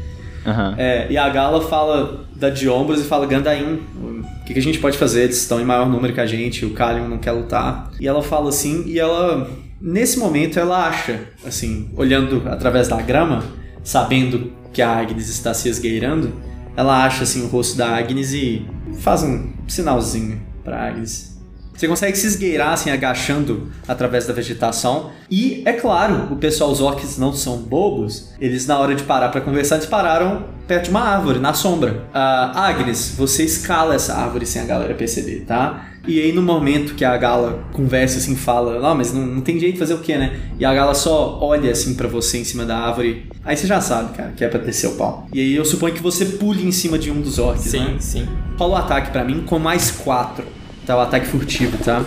Aham. 0.45 0.75
É, 0.77 1.07
e 1.09 1.17
a 1.17 1.27
Gala 1.31 1.63
fala, 1.63 2.27
dá 2.35 2.51
de 2.51 2.69
ombros 2.69 3.01
e 3.01 3.05
fala, 3.05 3.25
Gandain, 3.25 3.81
o 3.97 4.45
que, 4.45 4.53
que 4.53 4.59
a 4.59 4.63
gente 4.63 4.79
pode 4.79 4.99
fazer? 4.99 5.23
Eles 5.23 5.39
estão 5.39 5.59
em 5.59 5.65
maior 5.65 5.89
número 5.89 6.13
que 6.13 6.21
a 6.21 6.27
gente, 6.27 6.67
o 6.67 6.75
Kalion 6.75 7.09
não 7.09 7.17
quer 7.17 7.33
lutar. 7.33 7.91
E 7.99 8.07
ela 8.07 8.23
fala 8.23 8.51
assim, 8.51 8.83
e 8.85 8.99
ela, 8.99 9.49
nesse 9.81 10.19
momento, 10.19 10.61
ela 10.61 10.87
acha, 10.87 11.19
assim, 11.47 11.89
olhando 11.97 12.43
através 12.45 12.89
da 12.89 13.01
grama, 13.01 13.43
sabendo 13.83 14.53
que 14.71 14.83
a 14.83 14.99
Agnes 14.99 15.31
está 15.31 15.55
se 15.55 15.67
esgueirando, 15.71 16.31
ela 16.77 17.07
acha, 17.07 17.23
assim, 17.23 17.43
o 17.43 17.47
rosto 17.47 17.79
da 17.79 17.97
Agnes 17.97 18.35
e 18.35 18.76
faz 19.01 19.23
um 19.23 19.53
sinalzinho 19.67 20.41
pra 20.65 20.89
Agnes. 20.89 21.37
Você 21.77 21.87
consegue 21.87 22.17
se 22.17 22.27
esgueirar, 22.27 22.73
assim, 22.73 22.91
agachando 22.91 23.71
através 23.87 24.27
da 24.27 24.33
vegetação. 24.33 25.11
E, 25.31 25.63
é 25.67 25.75
claro, 25.75 26.33
o 26.33 26.37
pessoal, 26.37 26.71
os 26.71 26.81
orcs 26.81 27.19
não 27.19 27.35
são 27.35 27.59
bobos. 27.59 28.31
Eles, 28.41 28.67
na 28.67 28.79
hora 28.79 28.95
de 28.95 29.03
parar 29.03 29.29
pra 29.29 29.43
conversar, 29.43 29.77
eles 29.77 29.87
pararam 29.87 30.45
perto 30.67 30.85
de 30.85 30.91
uma 30.91 31.03
árvore, 31.03 31.39
na 31.39 31.53
sombra. 31.53 32.09
Ah, 32.15 32.67
Agnes, 32.67 33.15
você 33.17 33.45
escala 33.45 33.95
essa 33.95 34.15
árvore 34.15 34.47
sem 34.47 34.63
a 34.63 34.65
galera 34.65 34.95
perceber, 34.95 35.45
tá? 35.47 35.87
E 36.07 36.21
aí 36.21 36.33
no 36.33 36.41
momento 36.41 36.95
que 36.95 37.05
a 37.05 37.17
Gala 37.17 37.65
conversa 37.73 38.19
assim, 38.19 38.37
fala, 38.37 38.89
ah, 38.89 38.95
mas 38.95 39.13
não, 39.13 39.27
não 39.27 39.41
tem 39.41 39.59
jeito 39.59 39.75
de 39.75 39.79
fazer 39.81 39.95
o 39.95 39.99
quê, 39.99 40.17
né? 40.17 40.41
E 40.59 40.65
a 40.65 40.73
Gala 40.73 40.95
só 40.95 41.39
olha 41.43 41.71
assim 41.71 41.95
pra 41.95 42.07
você 42.07 42.39
em 42.39 42.45
cima 42.45 42.65
da 42.65 42.79
árvore. 42.79 43.29
Aí 43.47 43.57
você 43.57 43.67
já 43.67 43.81
sabe, 43.81 44.13
cara, 44.17 44.33
que 44.37 44.45
é 44.45 44.49
pra 44.49 44.59
descer 44.59 44.89
o 44.89 44.97
pau. 44.97 45.29
E 45.33 45.41
aí 45.41 45.55
eu 45.55 45.65
suponho 45.65 45.95
que 45.95 46.03
você 46.03 46.25
pule 46.25 46.67
em 46.67 46.73
cima 46.73 46.99
de 46.99 47.13
um 47.13 47.21
dos 47.21 47.39
orcs, 47.39 47.63
Sim, 47.71 47.79
né? 47.79 47.97
sim. 48.01 48.29
Rola 48.59 48.75
o 48.75 48.77
ataque 48.79 49.11
pra 49.13 49.23
mim 49.23 49.45
com 49.47 49.57
mais 49.59 49.91
4. 49.93 50.45
Tá, 50.85 50.97
o 50.97 51.01
ataque 51.01 51.27
furtivo, 51.27 51.79
tá? 51.79 52.03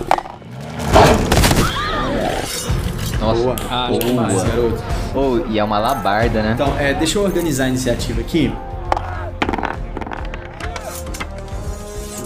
Nossa. 3.20 3.42
Boa. 3.42 3.56
Ah, 3.70 3.88
Boa, 3.88 4.00
demais. 4.00 4.44
garoto. 4.44 4.84
Oh, 5.16 5.40
e 5.50 5.58
é 5.60 5.64
uma 5.64 5.80
labarda, 5.80 6.42
né? 6.42 6.52
Então, 6.56 6.78
é, 6.78 6.94
deixa 6.94 7.18
eu 7.18 7.24
organizar 7.24 7.66
a 7.66 7.70
iniciativa 7.70 8.20
aqui. 8.22 8.52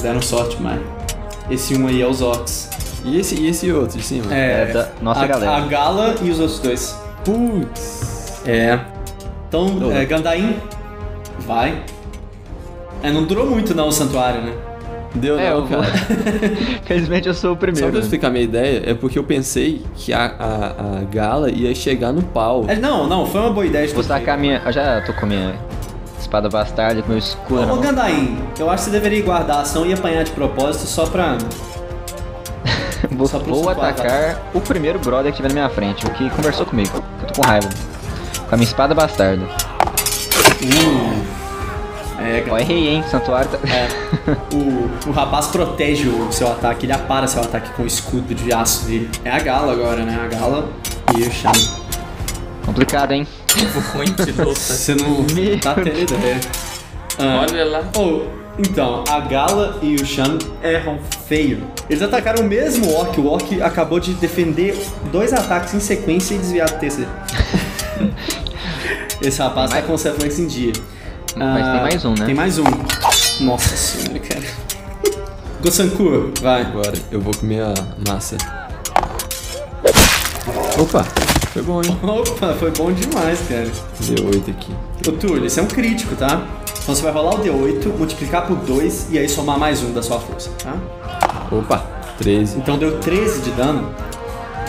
Deram 0.02 0.22
sorte, 0.22 0.58
mas. 0.60 0.82
Esse 1.50 1.76
um 1.76 1.88
aí 1.88 2.02
é 2.02 2.08
os 2.08 2.22
orcs. 2.22 2.70
E 3.06 3.20
esse, 3.20 3.36
e 3.36 3.48
esse 3.48 3.72
outro 3.72 3.98
de 3.98 4.04
cima? 4.04 4.34
É, 4.34 4.64
É 4.70 4.74
da 4.74 4.90
nossa 5.02 5.22
a, 5.22 5.28
galera. 5.28 5.52
A 5.58 5.60
Gala 5.62 6.16
e 6.22 6.30
os 6.30 6.40
outros 6.40 6.60
dois. 6.60 6.98
Putz. 7.24 8.42
É. 8.46 8.80
Então, 9.54 9.92
é, 9.92 10.06
Gandaim, 10.06 10.56
vai. 11.40 11.84
É, 13.02 13.12
não 13.12 13.24
durou 13.26 13.46
muito 13.46 13.76
não 13.76 13.90
o 13.90 13.92
santuário, 13.92 14.42
né? 14.42 14.54
Deu 15.16 15.38
É, 15.38 15.50
não, 15.52 15.58
eu 15.60 15.66
vou- 15.66 15.80
cara. 15.80 15.94
Felizmente 16.86 17.28
eu 17.28 17.34
sou 17.36 17.52
o 17.52 17.54
Só 17.54 17.60
pra 17.60 17.72
primeiro. 17.72 17.98
eu 17.98 18.02
explicar 18.02 18.28
a 18.28 18.30
minha 18.32 18.44
ideia, 18.44 18.82
é 18.86 18.94
porque 18.96 19.20
eu 19.20 19.24
pensei 19.24 19.84
que 19.96 20.12
a, 20.12 20.26
a, 20.26 21.00
a 21.02 21.04
gala 21.12 21.52
ia 21.52 21.74
chegar 21.76 22.12
no 22.12 22.24
pau. 22.24 22.66
É, 22.68 22.76
não, 22.76 23.06
não, 23.08 23.26
foi 23.28 23.42
uma 23.42 23.52
boa 23.52 23.66
ideia 23.66 23.86
de 23.86 23.94
Vou 23.94 24.04
sacar 24.04 24.38
minha. 24.40 24.62
Eu 24.66 24.72
já 24.72 25.02
tô 25.02 25.14
com 25.14 25.28
minha 25.28 25.54
espada 26.20 26.50
bastarda, 26.50 27.02
com 27.04 27.10
meu 27.10 27.18
escudo 27.20 27.62
Ô, 27.62 27.66
mão. 27.68 27.82
Gandaim, 27.82 28.40
eu 28.58 28.70
acho 28.72 28.86
que 28.86 28.90
você 28.90 28.98
deveria 28.98 29.22
guardar 29.24 29.58
a 29.58 29.62
ação 29.62 29.86
e 29.86 29.94
apanhar 29.94 30.24
de 30.24 30.32
propósito 30.32 30.86
só 30.88 31.06
pra. 31.06 31.38
Vou, 33.12 33.28
só 33.28 33.38
pro 33.38 33.54
vou 33.54 33.70
atacar 33.70 34.42
o 34.54 34.62
primeiro 34.62 34.98
brother 34.98 35.30
que 35.32 35.36
tiver 35.36 35.50
na 35.50 35.54
minha 35.54 35.70
frente, 35.70 36.06
o 36.08 36.10
que 36.12 36.30
conversou 36.32 36.66
comigo. 36.66 36.90
Eu 37.22 37.28
tô 37.28 37.42
com 37.42 37.48
raiva. 37.48 37.68
Com 38.54 38.56
a 38.56 38.58
minha 38.58 38.68
espada 38.68 38.94
bastarda. 38.94 39.48
É, 42.20 42.46
Ó, 42.48 42.56
errei, 42.60 42.88
hein? 42.88 43.04
Santuário 43.10 43.50
tá. 43.50 43.58
É. 43.68 43.88
O, 44.54 45.10
o 45.10 45.12
rapaz 45.12 45.48
protege 45.48 46.08
o 46.08 46.32
seu 46.32 46.48
ataque, 46.52 46.86
ele 46.86 46.94
apara 46.94 47.26
seu 47.26 47.42
ataque 47.42 47.72
com 47.72 47.82
o 47.82 47.88
escudo 47.88 48.36
de 48.36 48.54
aço 48.54 48.86
dele. 48.86 49.10
É 49.26 49.32
a 49.32 49.40
Gala 49.40 49.74
agora, 49.74 50.06
né? 50.06 50.20
A 50.24 50.28
Gala 50.28 50.70
e 51.18 51.24
o 51.24 51.32
Shan. 51.32 51.52
Complicado, 52.64 53.14
hein? 53.14 53.28
Luta. 54.38 54.54
Você 54.54 54.94
não 54.94 55.26
Meu 55.34 55.60
tá 55.60 55.74
tendo 55.74 56.14
ideia. 56.14 56.40
Ah, 57.18 57.46
Olha 57.50 57.66
lá. 57.66 57.84
oh, 57.98 58.22
então, 58.60 59.04
a 59.10 59.20
Gala 59.22 59.80
e 59.82 59.96
o 59.96 60.06
Shan 60.06 60.38
erram 60.62 61.00
feio. 61.28 61.64
Eles 61.90 62.04
atacaram 62.04 62.44
o 62.44 62.48
mesmo 62.48 62.94
Orc. 62.94 63.20
O 63.20 63.26
Orc 63.26 63.60
acabou 63.64 64.00
de 64.00 64.14
defender 64.14 64.80
dois 65.12 65.34
ataques 65.34 65.74
em 65.74 65.80
sequência 65.80 66.36
e 66.36 66.38
desviar 66.38 66.70
do 66.70 66.78
terceiro. 66.78 67.10
Esse 69.24 69.40
rapaz 69.42 69.72
tá 69.72 69.82
com 69.82 69.94
o 69.94 69.96
reflexo 69.96 70.42
em 70.42 70.48
dia. 70.48 70.74
Mas 71.36 71.66
tem 71.66 71.82
mais 71.82 72.06
um, 72.06 72.14
né? 72.14 72.26
Tem 72.26 72.36
mais 72.36 72.60
um. 72.60 72.64
Nossa 73.40 73.76
senhora, 73.76 74.20
cara. 74.20 74.44
Gosankur, 75.64 76.32
vai. 76.42 76.64
Agora 76.64 76.94
eu 77.10 77.22
vou 77.22 77.34
comer 77.34 77.62
a 77.62 77.74
massa. 78.06 78.36
Opa, 80.78 81.06
foi 81.54 81.62
bom, 81.62 81.82
hein? 81.82 81.98
Opa, 82.04 82.54
foi 82.56 82.72
bom 82.72 82.92
demais, 82.92 83.40
cara. 83.48 83.72
Deu 84.02 84.26
8 84.26 84.52
aqui. 84.52 84.76
Ô 85.08 85.12
Túlio, 85.14 85.46
esse 85.46 85.58
é 85.58 85.64
um 85.64 85.68
crítico, 85.68 86.16
tá? 86.18 86.46
Então 86.82 86.94
você 86.94 87.02
vai 87.02 87.14
rolar 87.14 87.36
o 87.36 87.40
D8, 87.40 87.98
multiplicar 87.98 88.46
por 88.46 88.58
2 88.58 89.08
e 89.12 89.18
aí 89.18 89.30
somar 89.30 89.58
mais 89.58 89.82
um 89.82 89.94
da 89.94 90.04
sua 90.04 90.20
força, 90.20 90.50
tá? 90.62 90.76
Opa, 91.50 91.78
13. 92.18 92.58
Então 92.58 92.78
deu 92.78 93.00
13 93.00 93.42
de 93.42 93.52
dano. 93.52 93.90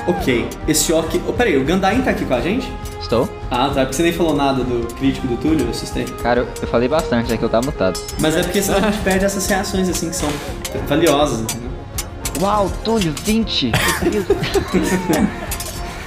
Ok, 0.06 0.48
esse 0.68 0.92
orc. 0.92 1.20
Oh, 1.26 1.32
peraí, 1.32 1.56
o 1.56 1.64
Gandain 1.64 2.02
tá 2.02 2.10
aqui 2.10 2.24
com 2.24 2.34
a 2.34 2.40
gente? 2.40 2.70
Estou? 3.00 3.28
Ah, 3.50 3.70
tá. 3.74 3.80
Porque 3.82 3.94
você 3.94 4.02
nem 4.02 4.12
falou 4.12 4.34
nada 4.36 4.62
do 4.62 4.86
crítico 4.94 5.26
do 5.26 5.36
Túlio, 5.36 5.64
eu 5.64 5.70
assustei. 5.70 6.04
Cara, 6.22 6.40
eu, 6.40 6.48
eu 6.60 6.68
falei 6.68 6.88
bastante, 6.88 7.32
é 7.32 7.36
que 7.36 7.42
eu 7.42 7.48
tava 7.48 7.66
mutado. 7.66 7.98
Mas 8.20 8.36
é 8.36 8.42
porque 8.42 8.60
senão 8.60 8.78
a 8.78 8.90
gente 8.90 8.98
perde 9.02 9.24
essas 9.24 9.46
reações 9.46 9.88
assim 9.88 10.10
que 10.10 10.16
são 10.16 10.28
valiosas, 10.86 11.40
entendeu? 11.40 11.70
Uau, 12.40 12.70
Túlio, 12.84 13.14
20! 13.24 13.72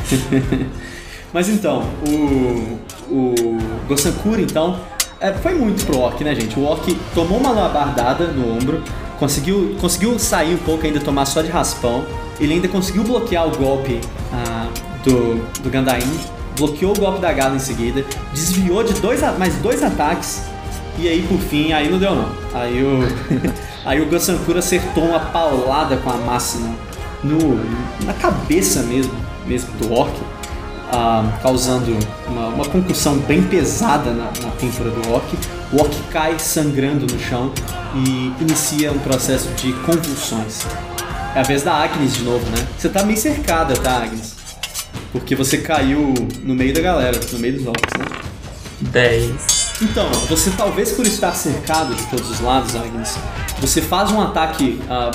Mas 1.33 1.49
então, 1.49 1.83
o. 2.07 2.77
O 3.09 3.57
Gosankura, 3.87 4.41
então, 4.41 4.77
é, 5.19 5.31
foi 5.31 5.53
muito 5.55 5.85
pro 5.85 5.97
Orc, 5.99 6.21
né, 6.23 6.35
gente? 6.35 6.59
O 6.59 6.63
Orc 6.63 6.93
tomou 7.15 7.39
uma 7.39 7.51
labardada 7.51 8.27
no 8.27 8.53
ombro, 8.53 8.83
conseguiu, 9.17 9.77
conseguiu 9.79 10.19
sair 10.19 10.53
um 10.53 10.57
pouco, 10.57 10.85
ainda 10.85 10.99
tomar 10.99 11.25
só 11.25 11.41
de 11.41 11.49
raspão. 11.49 12.05
Ele 12.39 12.53
ainda 12.53 12.67
conseguiu 12.67 13.03
bloquear 13.03 13.47
o 13.47 13.57
golpe 13.57 13.99
ah, 14.31 14.67
do, 15.03 15.35
do 15.61 15.69
Gandain, 15.69 16.01
bloqueou 16.57 16.95
o 16.95 16.99
golpe 16.99 17.19
da 17.19 17.31
Gala 17.33 17.55
em 17.55 17.59
seguida, 17.59 18.03
desviou 18.33 18.83
de 18.83 18.93
dois, 18.93 19.21
mais 19.37 19.55
dois 19.55 19.81
ataques, 19.83 20.43
e 20.99 21.07
aí 21.07 21.21
por 21.23 21.39
fim, 21.39 21.73
aí 21.73 21.89
não 21.89 21.99
deu 21.99 22.15
não. 22.15 22.29
Aí 22.53 22.83
o, 22.83 22.99
aí 23.85 24.01
o 24.01 24.07
acertou 24.57 25.05
uma 25.05 25.19
paulada 25.19 25.97
com 25.97 26.09
a 26.09 26.17
no, 27.23 27.55
no- 27.55 28.05
na 28.05 28.13
cabeça 28.13 28.81
mesmo, 28.83 29.13
mesmo 29.45 29.71
do 29.77 29.93
Orc 29.93 30.13
ah, 30.91 31.39
causando 31.41 31.97
uma, 32.27 32.47
uma 32.47 32.65
concussão 32.65 33.17
bem 33.19 33.43
pesada 33.43 34.11
na, 34.11 34.25
na 34.25 34.51
têmpora 34.57 34.89
do 34.89 35.11
orc. 35.11 35.37
O 35.71 35.79
orc 35.81 35.93
cai 36.11 36.39
sangrando 36.39 37.05
no 37.11 37.19
chão 37.19 37.51
e 37.95 38.31
inicia 38.41 38.91
um 38.91 38.99
processo 38.99 39.49
de 39.55 39.73
convulsões. 39.73 40.65
É 41.35 41.39
a 41.39 41.43
vez 41.43 41.63
da 41.63 41.73
Agnes 41.73 42.13
de 42.15 42.23
novo, 42.23 42.45
né? 42.49 42.67
Você 42.77 42.89
tá 42.89 43.03
meio 43.03 43.17
cercada, 43.17 43.75
tá, 43.75 43.97
Agnes? 43.97 44.35
Porque 45.11 45.35
você 45.35 45.59
caiu 45.59 46.13
no 46.43 46.55
meio 46.55 46.73
da 46.73 46.81
galera, 46.81 47.19
no 47.31 47.39
meio 47.39 47.57
dos 47.57 47.67
orcs, 47.67 47.99
né? 47.99 48.05
10. 48.81 49.57
Então, 49.81 50.09
você 50.27 50.51
talvez 50.51 50.91
por 50.91 51.05
estar 51.05 51.33
cercado 51.33 51.93
de 51.93 52.03
todos 52.07 52.29
os 52.31 52.39
lados, 52.39 52.75
Agnes, 52.75 53.17
você 53.59 53.81
faz 53.81 54.11
um 54.11 54.19
ataque 54.21 54.81
ah, 54.89 55.11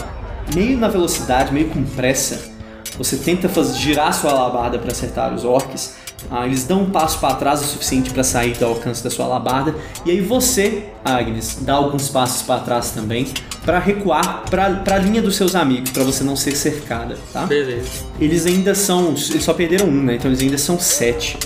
meio 0.55 0.79
na 0.79 0.89
velocidade, 0.89 1.53
meio 1.53 1.69
com 1.69 1.83
pressa. 1.83 2.53
Você 2.97 3.17
tenta 3.17 3.49
faz, 3.49 3.77
girar 3.77 4.13
sua 4.13 4.31
alabarda 4.31 4.79
para 4.79 4.93
acertar 4.93 5.35
os 5.35 5.45
orcs. 5.45 5.97
Ah, 6.31 6.47
eles 6.47 6.65
dão 6.65 6.83
um 6.83 6.91
passo 6.91 7.19
para 7.19 7.35
trás 7.35 7.61
o 7.61 7.65
suficiente 7.65 8.11
para 8.11 8.25
sair 8.25 8.55
do 8.57 8.65
alcance 8.65 9.03
da 9.03 9.11
sua 9.11 9.27
alabarda. 9.27 9.75
E 10.05 10.11
aí 10.11 10.21
você, 10.21 10.85
Agnes, 11.05 11.59
dá 11.61 11.75
alguns 11.75 12.09
passos 12.09 12.43
para 12.43 12.61
trás 12.61 12.91
também 12.91 13.27
para 13.65 13.79
recuar 13.79 14.45
para 14.51 14.67
a 14.67 14.99
linha 14.99 15.23
dos 15.23 15.37
seus 15.37 15.55
amigos, 15.55 15.91
para 15.91 16.03
você 16.03 16.25
não 16.25 16.35
ser 16.35 16.57
cercada, 16.57 17.17
tá? 17.33 17.47
Beleza. 17.47 17.89
Eles 18.21 18.47
ainda 18.47 18.75
são. 18.75 19.11
Eles 19.11 19.45
só 19.45 19.55
perderam 19.55 19.87
um, 19.87 20.03
né? 20.03 20.17
Então 20.17 20.31
eles 20.31 20.41
ainda 20.41 20.59
são 20.59 20.79
sete. 20.79 21.39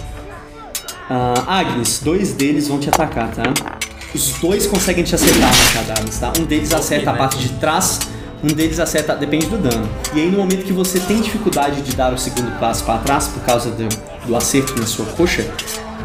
Ah, 1.09 1.59
Agnes, 1.59 2.01
dois 2.03 2.33
deles 2.33 2.69
vão 2.69 2.79
te 2.79 2.89
atacar, 2.89 3.31
tá? 3.33 3.43
Os 4.15 4.33
dois 4.41 4.67
conseguem 4.67 5.05
te 5.05 5.15
acertar, 5.15 5.49
machadadas, 5.49 6.19
tá? 6.19 6.33
Um 6.39 6.45
deles 6.45 6.73
acerta 6.73 7.11
a 7.11 7.13
né? 7.13 7.19
parte 7.19 7.39
de 7.39 7.51
trás, 7.55 8.01
um 8.43 8.49
deles 8.49 8.81
acerta. 8.81 9.15
Depende 9.15 9.47
do 9.47 9.59
dano. 9.59 9.89
E 10.15 10.21
aí, 10.21 10.31
no 10.31 10.39
momento 10.39 10.65
que 10.65 10.73
você 10.73 10.99
tem 11.01 11.21
dificuldade 11.21 11.83
de 11.83 11.95
dar 11.95 12.15
o 12.15 12.19
segundo 12.19 12.59
passo 12.59 12.83
para 12.85 12.99
trás, 12.99 13.29
por 13.29 13.43
causa 13.43 13.71
do, 13.71 13.89
do 14.27 14.37
acerto 14.37 14.79
na 14.79 14.87
sua 14.87 15.07
coxa, 15.07 15.47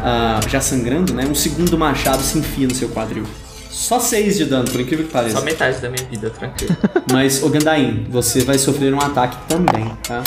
ah, 0.02 0.40
já 0.48 0.60
sangrando, 0.60 1.14
né? 1.14 1.26
Um 1.26 1.34
segundo 1.34 1.76
machado 1.78 2.22
se 2.22 2.38
enfia 2.38 2.66
no 2.66 2.74
seu 2.74 2.88
quadril. 2.88 3.24
Só 3.70 3.98
seis 3.98 4.36
de 4.36 4.44
dano, 4.44 4.70
por 4.70 4.80
incrível 4.80 5.06
que 5.06 5.12
pareça. 5.12 5.38
Só 5.38 5.44
metade 5.44 5.80
da 5.80 5.88
minha 5.88 6.06
vida, 6.06 6.28
tranquilo. 6.28 6.76
Mas, 7.10 7.42
Ogandain, 7.42 8.06
você 8.10 8.44
vai 8.44 8.58
sofrer 8.58 8.92
um 8.92 9.00
ataque 9.00 9.36
também, 9.48 9.90
tá? 10.06 10.22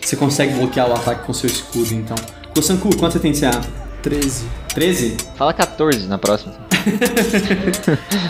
Você 0.00 0.14
consegue 0.14 0.54
bloquear 0.54 0.88
o 0.90 0.92
ataque 0.92 1.24
com 1.24 1.32
seu 1.32 1.48
escudo, 1.48 1.94
então. 1.94 2.16
Gosanku, 2.54 2.94
quanto 2.96 3.14
você 3.14 3.18
tem 3.18 3.32
de 3.32 3.40
CA? 3.40 3.60
13. 4.02 4.44
13? 4.74 5.16
Fala 5.36 5.52
14 5.52 6.06
na 6.06 6.18
próxima. 6.18 6.54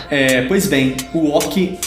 É, 0.09 0.41
pois 0.47 0.65
bem, 0.65 0.97
o 1.13 1.29
Orc 1.29 1.77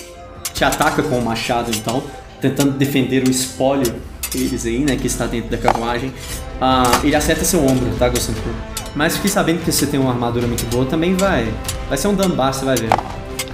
te 0.55 0.65
ataca 0.65 1.03
com 1.03 1.19
o 1.19 1.25
machado, 1.25 1.73
então, 1.75 2.03
tentando 2.41 2.71
defender 2.73 3.27
o 3.27 3.31
espólio 3.31 3.93
deles 4.33 4.67
aí, 4.67 4.79
né, 4.81 4.97
que 4.97 5.07
está 5.07 5.27
dentro 5.27 5.51
da 5.51 5.59
carruagem. 5.59 6.13
Ah, 6.61 6.85
ele 7.03 7.15
acerta 7.15 7.45
seu 7.45 7.65
ombro, 7.65 7.89
tá, 7.99 8.09
Gosanku? 8.09 8.41
Mas 8.95 9.17
fiquei 9.17 9.31
sabendo 9.31 9.65
que 9.65 9.73
você 9.73 9.87
tem 9.87 9.99
uma 9.99 10.11
armadura 10.11 10.47
muito 10.47 10.65
boa, 10.71 10.85
também 10.85 11.15
vai. 11.15 11.53
Vai 11.89 11.97
ser 11.99 12.09
um 12.09 12.15
dano 12.15 12.35
baixo, 12.37 12.61
você 12.61 12.65
vai 12.65 12.77
ver. 12.77 12.91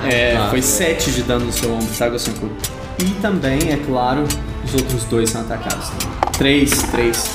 É, 0.05 0.37
Ah, 0.37 0.49
foi 0.51 0.59
é. 0.59 0.63
7 0.63 1.11
de 1.11 1.23
dano 1.23 1.47
no 1.47 1.53
seu 1.53 1.73
ombro, 1.73 1.89
tá, 1.97 2.09
Gosanku? 2.09 2.49
E 3.01 3.05
também, 3.23 3.59
é 3.71 3.77
claro, 3.87 4.25
os 4.65 4.75
outros 4.75 5.05
dois 5.05 5.31
são 5.31 5.41
atacados. 5.43 5.91
3, 6.37 6.71
3, 6.71 6.91
3. 6.93 7.29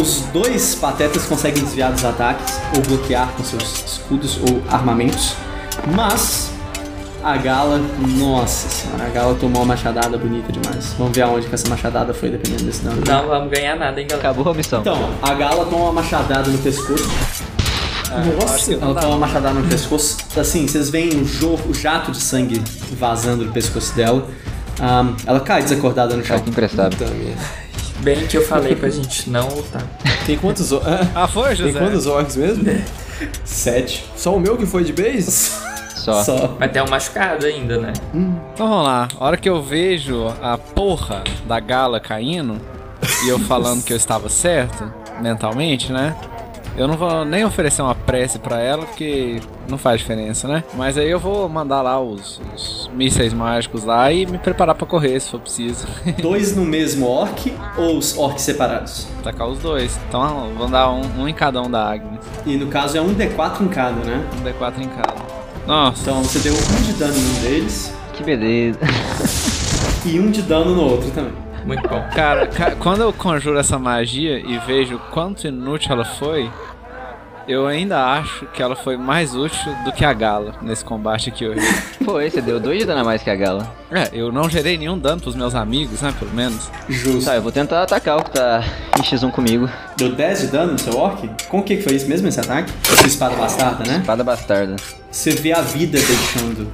Os 0.00 0.20
dois 0.32 0.74
patetas 0.74 1.24
conseguem 1.24 1.62
desviar 1.64 1.90
dos 1.90 2.04
ataques 2.04 2.54
ou 2.76 2.82
bloquear 2.82 3.28
com 3.32 3.42
seus 3.42 3.82
escudos 3.86 4.38
ou 4.48 4.62
armamentos, 4.68 5.34
mas 5.94 6.50
a 7.26 7.36
Gala, 7.38 7.80
nossa 8.18 8.68
senhora, 8.68 9.04
a 9.04 9.08
Gala 9.08 9.34
tomou 9.34 9.62
uma 9.62 9.74
machadada 9.74 10.16
bonita 10.16 10.52
demais. 10.52 10.94
Vamos 10.96 11.12
ver 11.16 11.22
aonde 11.22 11.46
que 11.48 11.54
essa 11.54 11.68
machadada 11.68 12.14
foi, 12.14 12.30
dependendo 12.30 12.64
desse 12.64 12.82
dano. 12.84 13.02
Não 13.06 13.26
vamos 13.26 13.50
ganhar 13.50 13.74
nada, 13.76 14.00
hein, 14.00 14.06
galera? 14.08 14.28
Acabou 14.30 14.52
a 14.52 14.54
missão. 14.56 14.80
Então, 14.80 15.10
a 15.20 15.34
Gala 15.34 15.64
toma 15.66 15.84
uma 15.84 15.92
machadada 15.92 16.48
no 16.50 16.58
pescoço. 16.58 17.08
Nossa, 18.40 18.72
Ela 18.74 18.94
toma 18.94 19.08
uma 19.08 19.26
machadada 19.26 19.54
no 19.58 19.68
pescoço. 19.68 20.18
Assim, 20.38 20.68
vocês 20.68 20.88
veem 20.88 21.08
o, 21.20 21.24
jo- 21.24 21.58
o 21.68 21.74
jato 21.74 22.12
de 22.12 22.18
sangue 22.20 22.62
vazando 22.92 23.44
do 23.44 23.52
pescoço 23.52 23.92
dela. 23.96 24.24
Ahn, 24.80 25.14
ela 25.26 25.40
cai 25.40 25.62
desacordada 25.62 26.14
no 26.16 26.24
chão. 26.24 26.38
Cara, 26.38 26.68
que. 26.68 26.76
Puta 26.76 27.06
merda. 27.06 27.42
Bem 28.00 28.26
que 28.26 28.36
eu 28.36 28.46
falei 28.46 28.76
pra 28.76 28.88
gente 28.88 29.28
não 29.28 29.48
lutar. 29.48 29.82
Tem 30.24 30.36
quantos 30.38 30.70
or- 30.70 30.82
ah, 30.86 31.06
Ah, 31.24 31.26
foi, 31.28 31.56
Tem 31.56 31.66
José? 31.66 31.78
quantos 31.78 32.06
orcs 32.06 32.36
mesmo? 32.36 32.64
Sete. 33.44 34.04
Só 34.16 34.36
o 34.36 34.38
meu 34.40 34.56
que 34.56 34.66
foi 34.66 34.84
de 34.84 34.92
base? 34.92 35.65
Só. 36.06 36.22
Só. 36.22 36.56
Mas 36.60 36.70
tem 36.70 36.80
um 36.80 36.88
machucado 36.88 37.44
ainda, 37.46 37.78
né? 37.78 37.92
Então 38.14 38.68
vamos 38.68 38.84
lá. 38.84 39.08
A 39.18 39.24
hora 39.24 39.36
que 39.36 39.48
eu 39.48 39.60
vejo 39.60 40.28
a 40.40 40.56
porra 40.56 41.24
da 41.48 41.58
gala 41.58 41.98
caindo 41.98 42.60
e 43.24 43.28
eu 43.28 43.40
falando 43.40 43.82
que 43.82 43.92
eu 43.92 43.96
estava 43.96 44.28
certo, 44.28 44.88
mentalmente, 45.20 45.92
né? 45.92 46.14
Eu 46.76 46.86
não 46.86 46.96
vou 46.96 47.24
nem 47.24 47.44
oferecer 47.44 47.82
uma 47.82 47.94
prece 47.94 48.38
pra 48.38 48.60
ela, 48.60 48.84
porque 48.84 49.40
não 49.68 49.78
faz 49.78 49.98
diferença, 49.98 50.46
né? 50.46 50.62
Mas 50.74 50.96
aí 50.96 51.10
eu 51.10 51.18
vou 51.18 51.48
mandar 51.48 51.82
lá 51.82 51.98
os, 51.98 52.40
os 52.54 52.88
mísseis 52.94 53.32
mágicos 53.32 53.82
lá 53.82 54.12
e 54.12 54.26
me 54.26 54.38
preparar 54.38 54.76
pra 54.76 54.86
correr, 54.86 55.18
se 55.18 55.30
for 55.30 55.40
preciso. 55.40 55.88
Dois 56.22 56.54
no 56.54 56.64
mesmo 56.64 57.08
orc 57.08 57.52
ou 57.76 57.96
os 57.96 58.16
orcs 58.16 58.42
separados? 58.42 59.08
Tacar 59.24 59.48
os 59.48 59.58
dois. 59.58 59.98
Então 60.06 60.52
vamos 60.56 60.70
dar 60.70 60.88
um, 60.90 61.22
um 61.22 61.26
em 61.26 61.34
cada 61.34 61.60
um 61.60 61.70
da 61.70 61.90
Agnes. 61.90 62.20
E 62.44 62.56
no 62.56 62.68
caso 62.68 62.96
é 62.96 63.00
um 63.00 63.12
D4 63.12 63.62
em 63.62 63.68
cada, 63.68 64.04
né? 64.04 64.24
Um 64.38 64.44
D4 64.44 64.78
em 64.78 64.88
cada. 64.88 65.35
Nossa, 65.66 66.00
Então 66.02 66.22
você 66.22 66.38
deu 66.38 66.54
um 66.54 66.82
de 66.82 66.92
dano 66.94 67.14
em 67.16 67.20
um 67.38 67.40
deles 67.42 67.92
Que 68.14 68.22
beleza. 68.22 68.78
e 70.04 70.20
um 70.20 70.30
de 70.30 70.42
dano 70.42 70.74
no 70.74 70.82
outro 70.82 71.10
também. 71.10 71.32
Muito 71.64 71.88
bom. 71.88 72.00
Cara, 72.14 72.46
ca- 72.46 72.76
quando 72.76 73.00
eu 73.00 73.12
conjuro 73.12 73.58
essa 73.58 73.76
magia 73.78 74.38
e 74.38 74.56
vejo 74.66 75.00
quanto 75.10 75.48
inútil 75.48 75.92
ela 75.92 76.04
foi, 76.04 76.48
eu 77.48 77.66
ainda 77.66 78.04
acho 78.04 78.46
que 78.46 78.60
ela 78.60 78.74
foi 78.74 78.96
mais 78.96 79.34
útil 79.34 79.72
do 79.84 79.92
que 79.92 80.04
a 80.04 80.12
Gala 80.12 80.54
nesse 80.60 80.84
combate 80.84 81.28
aqui 81.28 81.46
hoje. 81.46 81.60
Foi, 82.04 82.30
você 82.30 82.40
deu 82.40 82.60
dois 82.60 82.80
de 82.80 82.84
dano 82.84 83.00
a 83.00 83.04
mais 83.04 83.22
que 83.22 83.30
a 83.30 83.34
gala. 83.34 83.72
É, 83.90 84.08
eu 84.12 84.30
não 84.30 84.48
gerei 84.48 84.78
nenhum 84.78 84.96
dano 84.96 85.20
pros 85.20 85.34
meus 85.34 85.56
amigos, 85.56 86.02
né, 86.02 86.14
pelo 86.16 86.30
menos. 86.32 86.70
Justo. 86.88 87.24
Tá, 87.24 87.34
eu 87.34 87.42
vou 87.42 87.50
tentar 87.50 87.82
atacar 87.82 88.18
o 88.18 88.24
que 88.24 88.30
tá 88.30 88.62
em 88.96 89.02
X1 89.02 89.32
comigo. 89.32 89.68
Deu 89.96 90.12
10 90.12 90.40
de 90.40 90.46
dano 90.46 90.72
no 90.72 90.78
seu 90.78 90.96
orc? 90.96 91.28
Com 91.48 91.58
o 91.58 91.62
que 91.64 91.80
foi 91.82 91.94
isso 91.94 92.06
mesmo, 92.08 92.28
esse 92.28 92.38
ataque? 92.38 92.70
Com 92.86 92.92
a 92.92 92.96
sua 92.96 93.06
espada 93.08 93.34
bastarda, 93.34 93.84
né? 93.90 93.98
Espada 93.98 94.22
bastarda. 94.22 94.76
Você 95.10 95.30
vê 95.30 95.52
a 95.52 95.62
vida 95.62 95.98
deixando 95.98 96.70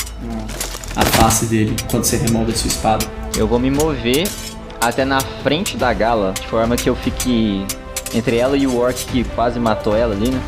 a 0.97 1.03
face 1.03 1.47
dele 1.47 1.75
quando 1.91 2.05
você 2.05 2.19
remove 2.19 2.53
a 2.53 2.55
sua 2.55 2.69
espada. 2.69 3.07
Eu 3.35 3.47
vou 3.47 3.59
me 3.59 3.71
mover 3.71 4.29
até 4.81 5.05
na 5.05 5.21
frente 5.21 5.79
da 5.79 5.95
gala, 5.95 6.33
de 6.33 6.47
forma 6.47 6.77
que 6.77 6.91
eu 6.91 6.97
fique 6.97 7.65
entre 8.15 8.37
ela 8.37 8.57
e 8.57 8.67
o 8.67 8.79
orc 8.79 9.07
que 9.07 9.25
quase 9.25 9.59
matou 9.59 9.97
ela 9.97 10.15
ali, 10.15 10.29
né? 10.31 10.41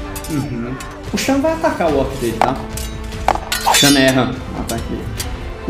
O 1.12 1.18
Shan 1.18 1.40
vai 1.40 1.52
atacar 1.52 1.90
o 1.90 1.98
orc 1.98 2.16
dele, 2.16 2.36
tá? 2.38 2.56
O 3.70 3.74
Shan 3.74 3.98
erra 3.98 4.34
o 4.56 4.60
ataque 4.60 4.84
dele. 4.88 5.04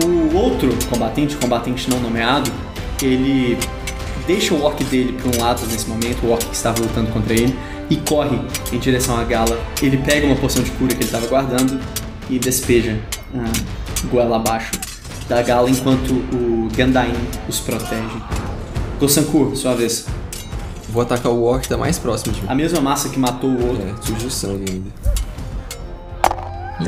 O 0.02 0.36
outro 0.36 0.68
combatente, 0.90 1.36
combatente 1.36 1.88
não 1.90 2.00
nomeado, 2.00 2.50
ele 3.02 3.58
deixa 4.26 4.54
o 4.54 4.62
orc 4.62 4.82
dele 4.84 5.12
para 5.12 5.36
um 5.36 5.40
lado 5.40 5.66
nesse 5.66 5.88
momento, 5.88 6.24
o 6.24 6.30
orc 6.30 6.44
que 6.44 6.54
estava 6.54 6.80
lutando 6.80 7.10
contra 7.10 7.34
ele, 7.34 7.56
e 7.90 7.96
corre 7.96 8.40
em 8.72 8.78
direção 8.78 9.18
à 9.18 9.24
gala. 9.24 9.58
Ele 9.82 9.98
pega 9.98 10.26
uma 10.26 10.36
poção 10.36 10.62
de 10.62 10.70
cura 10.72 10.90
que 10.94 10.96
ele 10.96 11.04
estava 11.04 11.26
guardando 11.26 11.80
e 12.30 12.38
despeja 12.38 12.98
ah, 13.34 13.52
goela 14.10 14.36
abaixo 14.36 14.72
da 15.28 15.42
gala 15.42 15.70
enquanto 15.70 16.10
o 16.10 16.68
Gandain 16.74 17.14
os 17.48 17.60
protege. 17.60 18.22
Gosankur, 18.98 19.56
sua 19.56 19.74
vez. 19.74 20.06
Vou 20.94 21.02
atacar 21.02 21.32
o 21.32 21.42
orc 21.42 21.62
que 21.62 21.68
tá 21.68 21.76
mais 21.76 21.98
próximo 21.98 22.32
de 22.32 22.40
mim. 22.40 22.46
A 22.48 22.54
mesma 22.54 22.80
massa 22.80 23.08
que 23.08 23.18
matou 23.18 23.50
o 23.50 23.66
outro. 23.66 23.82
É, 23.82 23.94
sujo 24.00 24.28
de 24.28 24.32
sangue 24.32 24.64
ainda. 24.70 24.90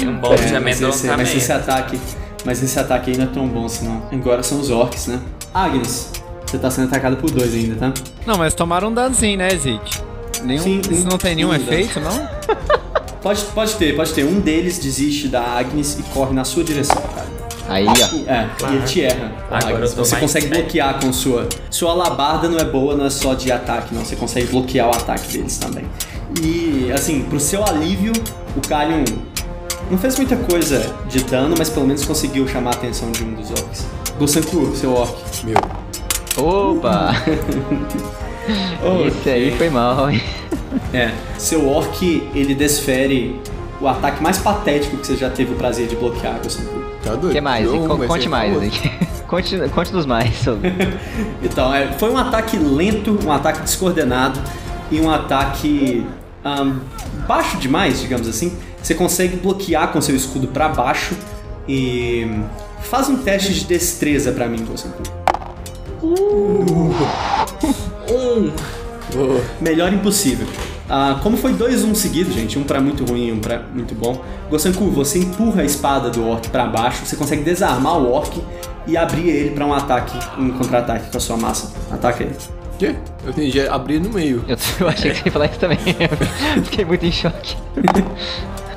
E 0.00 0.06
um 0.06 0.20
bolo 0.20 0.36
de 0.36 0.54
É, 0.54 0.60
mas, 0.60 0.80
esse, 0.80 1.08
mas 1.08 1.34
esse 1.34 1.50
ataque. 1.50 1.98
Mas 2.44 2.62
esse 2.62 2.78
ataque 2.78 3.10
aí 3.10 3.16
não 3.16 3.24
é 3.24 3.26
tão 3.26 3.48
bom 3.48 3.66
assim 3.66 3.84
não. 3.84 4.04
Agora 4.12 4.44
são 4.44 4.60
os 4.60 4.70
orcs, 4.70 5.08
né? 5.08 5.20
Agnes, 5.52 6.12
você 6.46 6.56
tá 6.56 6.70
sendo 6.70 6.86
atacado 6.86 7.16
por 7.16 7.32
dois 7.32 7.52
ainda, 7.52 7.74
tá? 7.74 7.92
Não, 8.24 8.38
mas 8.38 8.54
tomaram 8.54 8.90
um 8.90 8.94
danozinho, 8.94 9.38
né, 9.38 9.50
Zeke? 9.50 10.00
Nenhum, 10.44 10.62
Sim, 10.62 10.80
isso 10.88 11.04
não 11.08 11.18
tem 11.18 11.34
nenhum 11.34 11.52
efeito, 11.52 11.98
não? 11.98 12.28
Pode, 13.20 13.42
pode 13.46 13.74
ter, 13.74 13.96
pode 13.96 14.12
ter. 14.12 14.24
Um 14.24 14.38
deles 14.38 14.78
desiste 14.78 15.26
da 15.26 15.42
Agnes 15.42 15.98
e 15.98 16.04
corre 16.14 16.32
na 16.32 16.44
sua 16.44 16.62
direção. 16.62 17.02
Aí, 17.68 17.86
ó. 17.86 18.30
É, 18.30 18.48
e 18.70 18.74
ele 18.74 18.82
te 18.84 19.02
erra. 19.02 19.32
Agora 19.50 19.86
Você 19.86 20.16
consegue 20.16 20.46
sério. 20.46 20.62
bloquear 20.62 21.00
com 21.00 21.12
sua. 21.12 21.48
Sua 21.70 21.92
alabarda 21.92 22.48
não 22.48 22.58
é 22.58 22.64
boa, 22.64 22.94
não 22.96 23.06
é 23.06 23.10
só 23.10 23.34
de 23.34 23.50
ataque, 23.50 23.94
não. 23.94 24.04
Você 24.04 24.16
consegue 24.16 24.46
bloquear 24.46 24.88
o 24.88 24.90
ataque 24.90 25.32
deles 25.32 25.58
também. 25.58 25.84
E, 26.42 26.90
assim, 26.92 27.22
pro 27.22 27.40
seu 27.40 27.64
alívio, 27.64 28.12
o 28.56 28.60
Kalion 28.68 29.04
não 29.90 29.98
fez 29.98 30.16
muita 30.16 30.36
coisa 30.36 30.94
de 31.08 31.22
dano, 31.24 31.54
mas 31.58 31.70
pelo 31.70 31.86
menos 31.86 32.04
conseguiu 32.04 32.46
chamar 32.48 32.70
a 32.70 32.74
atenção 32.74 33.10
de 33.12 33.22
um 33.24 33.34
dos 33.34 33.50
orcs. 33.50 33.86
Gosanku, 34.18 34.74
seu 34.74 34.92
orc. 34.92 35.14
Meu. 35.44 35.56
Opa! 36.36 37.12
Esse 39.08 39.30
aí 39.30 39.50
foi 39.56 39.68
mal, 39.70 40.10
hein? 40.10 40.22
É, 40.92 41.10
seu 41.38 41.68
orc, 41.68 42.02
ele 42.34 42.54
desfere 42.54 43.40
o 43.80 43.88
ataque 43.88 44.22
mais 44.22 44.38
patético 44.38 44.96
que 44.98 45.06
você 45.06 45.16
já 45.16 45.28
teve 45.30 45.52
o 45.52 45.56
prazer 45.56 45.86
de 45.86 45.96
bloquear, 45.96 46.38
Gosanku. 46.42 46.85
Tá 47.06 47.14
doido? 47.14 47.28
O 47.30 47.32
que 47.34 47.40
mais? 47.40 47.68
Um, 47.68 47.86
vai 47.96 48.08
conte 48.08 48.22
ser 48.24 48.28
mais. 48.28 48.52
Conte, 49.26 49.58
conte 49.74 49.90
dos 49.92 50.06
mais. 50.06 50.36
sobre- 50.36 50.72
Então, 51.42 51.74
é, 51.74 51.88
foi 51.98 52.10
um 52.10 52.16
ataque 52.16 52.56
lento, 52.56 53.18
um 53.24 53.32
ataque 53.32 53.60
descoordenado 53.60 54.40
e 54.90 55.00
um 55.00 55.10
ataque 55.10 56.06
ahn, 56.44 56.76
baixo 57.26 57.56
demais, 57.56 58.00
digamos 58.00 58.28
assim. 58.28 58.56
Você 58.80 58.94
consegue 58.94 59.36
bloquear 59.36 59.88
com 59.92 60.00
seu 60.00 60.14
escudo 60.14 60.46
pra 60.48 60.68
baixo 60.68 61.16
e 61.68 62.38
faz 62.82 63.08
um 63.08 63.16
teste 63.16 63.52
de 63.52 63.64
destreza 63.64 64.30
pra 64.30 64.46
mim, 64.46 64.64
Gosanku. 64.64 65.02
Um. 68.08 68.52
Boa. 69.12 69.40
Melhor 69.60 69.92
impossível. 69.92 70.46
Ah, 70.88 71.18
como 71.22 71.36
foi 71.36 71.52
dois 71.52 71.82
um 71.82 71.94
seguido, 71.94 72.30
gente, 72.32 72.58
um 72.58 72.62
pra 72.64 72.80
muito 72.80 73.04
ruim 73.04 73.26
e 73.28 73.32
um 73.32 73.38
pra 73.40 73.60
muito 73.74 73.94
bom. 73.94 74.22
Gosanku, 74.48 74.88
você 74.90 75.18
empurra 75.18 75.62
a 75.62 75.64
espada 75.64 76.10
do 76.10 76.26
orc 76.28 76.48
pra 76.48 76.66
baixo, 76.66 77.04
você 77.04 77.16
consegue 77.16 77.42
desarmar 77.42 77.98
o 77.98 78.12
orc 78.12 78.40
e 78.86 78.96
abrir 78.96 79.28
ele 79.28 79.50
pra 79.50 79.66
um 79.66 79.74
ataque, 79.74 80.16
um 80.38 80.50
contra-ataque 80.50 81.10
com 81.10 81.16
a 81.16 81.20
sua 81.20 81.36
massa. 81.36 81.72
Ataca 81.90 82.22
ele. 82.22 82.36
Quê? 82.78 82.94
Eu 83.24 83.30
entendi, 83.30 83.58
é 83.60 83.68
abrir 83.68 83.98
no 84.00 84.10
meio. 84.10 84.44
Eu, 84.46 84.56
eu 84.80 84.88
achei 84.88 85.10
que 85.10 85.18
você 85.18 85.26
ia 85.26 85.32
falar 85.32 85.46
isso 85.46 85.58
também. 85.58 85.78
Fiquei 86.64 86.84
muito 86.84 87.04
em 87.04 87.10
choque. 87.10 87.56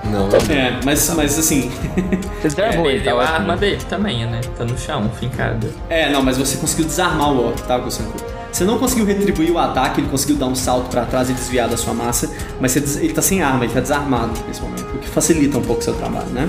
Não, 0.06 0.28
É, 0.50 0.80
mas, 0.86 1.14
mas 1.16 1.38
assim. 1.38 1.70
Você 2.42 2.48
desarmou 2.56 2.86
ele 2.90 2.96
ele, 2.96 3.04
tá 3.04 3.12
deu 3.12 3.20
a 3.20 3.24
ótimo. 3.24 3.36
arma 3.38 3.58
dele 3.58 3.82
também, 3.90 4.26
né? 4.26 4.40
Tá 4.58 4.64
no 4.64 4.78
chão, 4.78 5.10
fincada. 5.20 5.68
É, 5.90 6.10
não, 6.10 6.24
mas 6.24 6.38
você 6.38 6.58
conseguiu 6.58 6.86
desarmar 6.86 7.32
o 7.32 7.48
orc, 7.48 7.62
tá, 7.64 7.78
Gosanku? 7.78 8.18
Você 8.52 8.64
não 8.64 8.78
conseguiu 8.80 9.06
retribuir 9.06 9.52
o 9.52 9.58
ataque, 9.60 10.02
ele 10.02 10.10
conseguiu 10.10 10.36
dar 10.36 10.48
um 10.48 10.56
salto 10.56 10.90
pra 10.90 11.06
trás 11.06 11.30
e 11.30 11.34
desviar 11.34 11.70
da 11.70 11.78
sua 11.78 11.94
massa, 11.94 12.30
mas 12.60 12.72
você 12.72 12.80
des- 12.80 12.98
ele 12.98 13.14
tá 13.14 13.22
sem 13.22 13.42
arma, 13.42 13.64
ele 13.64 13.74
tá 13.74 13.80
desarmado 13.80 14.32
nesse 14.48 14.62
momento, 14.62 14.88
o 14.96 14.98
que 14.98 15.08
facilita 15.08 15.58
um 15.58 15.62
pouco 15.62 15.82
o 15.82 15.84
seu 15.84 15.94
trabalho, 15.94 16.28
né? 16.30 16.48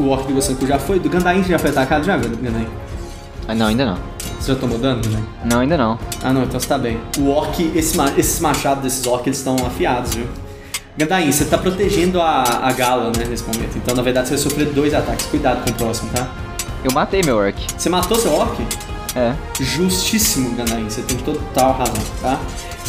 O 0.00 0.08
orc 0.08 0.26
do 0.26 0.34
Gosanku 0.34 0.66
já 0.66 0.78
foi, 0.78 0.98
do 0.98 1.08
Gandain 1.10 1.44
já 1.44 1.58
foi 1.58 1.70
atacado, 1.70 2.04
já, 2.04 2.16
Gandain? 2.16 2.66
Ah, 3.46 3.54
não, 3.54 3.66
ainda 3.66 3.84
não. 3.84 3.98
Você 4.40 4.52
já 4.54 4.58
tomou 4.58 4.78
dano, 4.78 5.02
Gandain? 5.02 5.24
Não, 5.44 5.60
ainda 5.60 5.76
não. 5.76 5.98
Ah, 6.22 6.32
não, 6.32 6.42
então 6.44 6.58
você 6.58 6.66
tá 6.66 6.78
bem. 6.78 6.98
O 7.18 7.28
orc, 7.28 7.60
esse 7.76 7.96
ma- 7.96 8.12
esses 8.16 8.40
machados 8.40 8.82
desses 8.82 9.06
orcs, 9.06 9.26
eles 9.26 9.38
estão 9.38 9.54
afiados, 9.66 10.14
viu? 10.14 10.26
Gandain, 10.96 11.30
você 11.30 11.44
tá 11.44 11.58
protegendo 11.58 12.20
a, 12.20 12.42
a 12.62 12.72
gala, 12.72 13.12
né, 13.16 13.24
nesse 13.28 13.42
momento. 13.44 13.76
Então, 13.76 13.94
na 13.94 14.02
verdade, 14.02 14.28
você 14.28 14.34
vai 14.34 14.42
sofrer 14.42 14.66
dois 14.72 14.92
ataques. 14.94 15.26
Cuidado 15.26 15.64
com 15.64 15.70
o 15.70 15.74
próximo, 15.74 16.10
tá? 16.14 16.26
Eu 16.84 16.92
matei 16.92 17.22
meu 17.24 17.36
orc. 17.36 17.56
Você 17.76 17.88
matou 17.88 18.18
seu 18.18 18.32
orc? 18.32 18.56
É. 19.14 19.34
Justíssimo, 19.60 20.54
Gandain. 20.54 20.88
Você 20.88 21.02
tem 21.02 21.16
total 21.18 21.72
razão, 21.72 22.02
tá? 22.20 22.40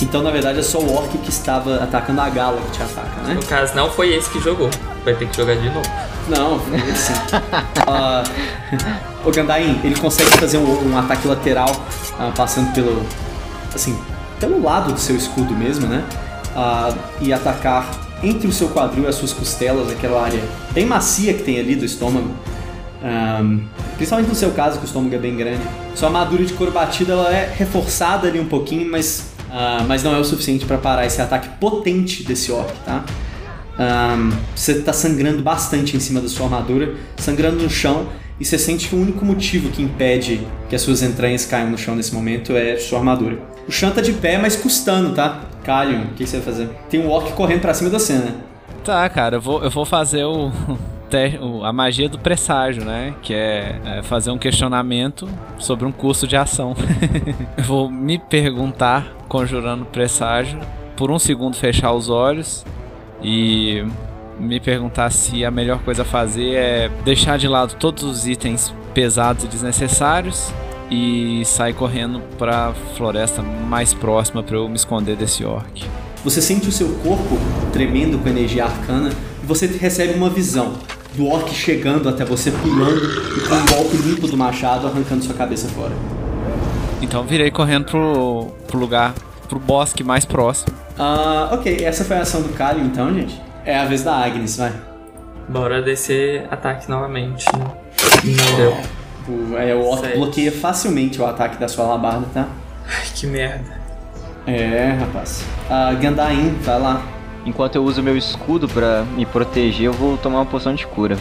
Então, 0.01 0.21
na 0.21 0.31
verdade, 0.31 0.59
é 0.59 0.63
só 0.63 0.79
o 0.79 0.95
orc 0.95 1.17
que 1.17 1.29
estava 1.29 1.75
atacando 1.75 2.21
a 2.21 2.29
gala 2.29 2.59
que 2.61 2.71
te 2.71 2.83
ataca, 2.83 3.21
né? 3.21 3.35
No 3.35 3.43
caso, 3.45 3.75
não 3.75 3.89
foi 3.89 4.13
esse 4.13 4.29
que 4.29 4.39
jogou. 4.39 4.69
Vai 5.05 5.13
ter 5.15 5.27
que 5.27 5.37
jogar 5.37 5.55
de 5.55 5.69
novo. 5.69 5.89
Não, 6.27 6.61
ele 6.73 6.95
sim. 6.95 7.13
Ah, 7.85 8.23
o 9.25 9.31
Gandain, 9.31 9.79
ele 9.83 9.95
consegue 9.95 10.29
fazer 10.31 10.57
um, 10.57 10.91
um 10.91 10.97
ataque 10.97 11.27
lateral 11.27 11.69
ah, 12.17 12.31
passando 12.35 12.73
pelo. 12.73 13.05
assim, 13.75 13.97
pelo 14.39 14.61
lado 14.63 14.93
do 14.93 14.99
seu 14.99 15.15
escudo 15.15 15.53
mesmo, 15.53 15.87
né? 15.87 16.03
Ah, 16.55 16.93
e 17.19 17.33
atacar 17.33 17.89
entre 18.23 18.47
o 18.47 18.53
seu 18.53 18.69
quadril 18.69 19.03
e 19.03 19.07
as 19.07 19.15
suas 19.15 19.33
costelas, 19.33 19.91
aquela 19.91 20.23
área 20.23 20.41
bem 20.71 20.85
macia 20.85 21.33
que 21.33 21.43
tem 21.43 21.59
ali 21.59 21.75
do 21.75 21.83
estômago. 21.83 22.31
Ahm, 23.03 23.59
principalmente 23.97 24.29
no 24.29 24.35
seu 24.35 24.51
caso, 24.51 24.77
que 24.79 24.85
o 24.85 24.87
estômago 24.87 25.13
é 25.13 25.17
bem 25.17 25.35
grande. 25.35 25.61
Sua 25.93 26.07
armadura 26.07 26.43
de 26.45 26.53
couro 26.53 26.71
batido 26.71 27.11
ela 27.11 27.29
é 27.29 27.53
reforçada 27.53 28.27
ali 28.27 28.39
um 28.39 28.47
pouquinho, 28.47 28.89
mas, 28.89 29.33
ah, 29.51 29.83
mas 29.87 30.03
não 30.03 30.15
é 30.15 30.19
o 30.19 30.23
suficiente 30.23 30.65
para 30.65 30.77
parar 30.77 31.05
esse 31.05 31.21
ataque 31.21 31.49
potente 31.59 32.23
desse 32.23 32.51
orc, 32.51 32.71
tá? 32.85 33.03
Ahm, 33.77 34.31
você 34.55 34.75
tá 34.81 34.93
sangrando 34.93 35.43
bastante 35.43 35.97
em 35.97 35.99
cima 35.99 36.21
da 36.21 36.29
sua 36.29 36.45
armadura, 36.45 36.93
sangrando 37.17 37.61
no 37.61 37.69
chão, 37.69 38.07
e 38.39 38.45
você 38.45 38.57
sente 38.57 38.87
que 38.87 38.95
o 38.95 38.99
único 38.99 39.25
motivo 39.25 39.69
que 39.69 39.81
impede 39.81 40.41
que 40.69 40.75
as 40.75 40.81
suas 40.81 41.03
entranhas 41.03 41.45
caiam 41.45 41.69
no 41.69 41.77
chão 41.77 41.95
nesse 41.95 42.13
momento 42.13 42.55
é 42.55 42.77
sua 42.77 42.99
armadura. 42.99 43.37
O 43.67 43.71
chão 43.71 43.91
tá 43.91 44.01
de 44.01 44.13
pé, 44.13 44.37
mas 44.37 44.55
custando, 44.55 45.13
tá? 45.13 45.41
Calion, 45.63 46.03
o 46.03 46.13
que 46.13 46.25
você 46.25 46.37
vai 46.37 46.45
fazer? 46.45 46.69
Tem 46.89 46.99
um 46.99 47.09
orc 47.09 47.31
correndo 47.33 47.61
pra 47.61 47.73
cima 47.73 47.89
da 47.89 47.99
cena. 47.99 48.35
Tá, 48.83 49.07
cara, 49.09 49.37
eu 49.37 49.41
vou, 49.41 49.63
eu 49.63 49.69
vou 49.69 49.85
fazer 49.85 50.23
o 50.25 50.51
te- 51.13 51.39
a 51.63 51.71
magia 51.71 52.09
do 52.09 52.17
presságio, 52.17 52.83
né? 52.83 53.13
Que 53.21 53.33
é, 53.35 53.79
é 53.85 54.01
fazer 54.03 54.31
um 54.31 54.37
questionamento 54.37 55.29
sobre 55.59 55.85
um 55.85 55.91
curso 55.91 56.25
de 56.27 56.35
ação. 56.35 56.75
Vou 57.65 57.89
me 57.89 58.17
perguntar, 58.17 59.05
conjurando 59.27 59.85
presságio, 59.85 60.59
por 60.97 61.11
um 61.11 61.19
segundo 61.19 61.55
fechar 61.55 61.93
os 61.93 62.09
olhos 62.09 62.65
e 63.21 63.85
me 64.39 64.59
perguntar 64.59 65.11
se 65.11 65.45
a 65.45 65.51
melhor 65.51 65.79
coisa 65.79 66.01
a 66.01 66.05
fazer 66.05 66.55
é 66.55 66.89
deixar 67.05 67.37
de 67.37 67.47
lado 67.47 67.75
todos 67.75 68.03
os 68.03 68.27
itens 68.27 68.73
pesados 68.93 69.43
e 69.43 69.47
desnecessários 69.47 70.51
e 70.89 71.43
sair 71.45 71.73
correndo 71.73 72.19
pra 72.37 72.73
floresta 72.95 73.41
mais 73.41 73.93
próxima 73.93 74.41
pra 74.41 74.57
eu 74.57 74.67
me 74.67 74.75
esconder 74.75 75.15
desse 75.15 75.45
orc. 75.45 75.83
Você 76.23 76.41
sente 76.41 76.67
o 76.67 76.71
seu 76.71 76.89
corpo 77.03 77.37
tremendo 77.71 78.17
com 78.17 78.29
energia 78.29 78.65
arcana 78.65 79.09
e 79.43 79.45
você 79.45 79.67
recebe 79.67 80.13
uma 80.13 80.29
visão 80.29 80.73
do 81.15 81.27
orc 81.27 81.53
chegando 81.53 82.09
até 82.09 82.25
você, 82.25 82.51
pulando 82.51 83.01
e 83.37 83.47
com 83.47 83.55
um 83.55 83.65
golpe 83.65 83.97
limpo 83.97 84.27
do 84.27 84.35
machado 84.37 84.87
arrancando 84.87 85.23
sua 85.23 85.35
cabeça 85.35 85.67
fora. 85.69 85.91
Então 87.01 87.23
virei 87.23 87.51
correndo 87.51 87.85
pro, 87.85 88.47
pro 88.67 88.79
lugar, 88.79 89.13
pro 89.47 89.59
bosque 89.59 90.03
mais 90.03 90.25
próximo. 90.25 90.73
Ah, 90.97 91.49
ok, 91.51 91.83
essa 91.83 92.03
foi 92.05 92.17
a 92.17 92.21
ação 92.21 92.41
do 92.41 92.49
Kalio 92.49 92.83
então, 92.85 93.13
gente. 93.13 93.39
É 93.65 93.77
a 93.77 93.85
vez 93.85 94.03
da 94.03 94.15
Agnes, 94.15 94.57
vai. 94.57 94.73
Bora 95.47 95.81
descer 95.81 96.47
ataque 96.49 96.89
novamente. 96.89 97.45
né? 97.57 97.65
Não 98.23 98.55
deu. 98.55 98.77
O, 99.27 99.57
é, 99.57 99.73
o 99.73 99.85
orc 99.85 100.01
Sete. 100.05 100.17
bloqueia 100.17 100.51
facilmente 100.51 101.21
o 101.21 101.25
ataque 101.25 101.57
da 101.57 101.67
sua 101.67 101.85
alabarda, 101.85 102.25
tá? 102.33 102.47
Ai, 102.87 103.05
que 103.15 103.25
merda. 103.27 103.81
É, 104.45 104.97
rapaz. 104.99 105.43
Ah, 105.69 105.93
Gandain, 105.93 106.49
vai 106.61 106.79
lá. 106.79 107.01
Enquanto 107.45 107.75
eu 107.75 107.83
uso 107.83 108.01
meu 108.01 108.17
escudo 108.17 108.67
pra 108.67 109.03
me 109.15 109.25
proteger, 109.25 109.87
eu 109.87 109.93
vou 109.93 110.17
tomar 110.17 110.39
uma 110.39 110.45
poção 110.45 110.73
de 110.73 110.87
cura. 110.87 111.17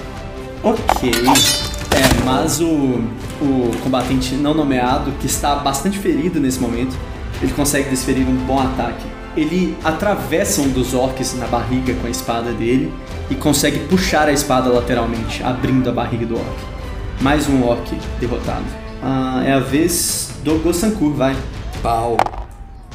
Ok. 0.62 1.10
É, 1.10 2.24
mas 2.24 2.60
o, 2.60 2.66
o 2.66 3.70
combatente 3.82 4.34
não 4.34 4.54
nomeado, 4.54 5.10
que 5.20 5.26
está 5.26 5.56
bastante 5.56 5.98
ferido 5.98 6.38
nesse 6.38 6.60
momento, 6.60 6.96
ele 7.42 7.52
consegue 7.52 7.90
desferir 7.90 8.26
um 8.26 8.36
bom 8.46 8.60
ataque. 8.60 9.04
Ele 9.36 9.76
atravessa 9.82 10.60
um 10.60 10.68
dos 10.68 10.94
orcs 10.94 11.34
na 11.34 11.46
barriga 11.46 11.94
com 11.94 12.06
a 12.06 12.10
espada 12.10 12.52
dele 12.52 12.92
e 13.30 13.34
consegue 13.34 13.80
puxar 13.80 14.28
a 14.28 14.32
espada 14.32 14.70
lateralmente, 14.70 15.42
abrindo 15.42 15.88
a 15.88 15.92
barriga 15.92 16.26
do 16.26 16.34
orc. 16.36 16.72
Mais 17.20 17.48
um 17.48 17.64
orc 17.64 17.96
derrotado. 18.20 18.64
Ah, 19.02 19.42
é 19.44 19.52
a 19.52 19.58
vez 19.58 20.34
do 20.44 20.58
Gosankur, 20.58 21.12
vai. 21.14 21.36
Pau. 21.82 22.16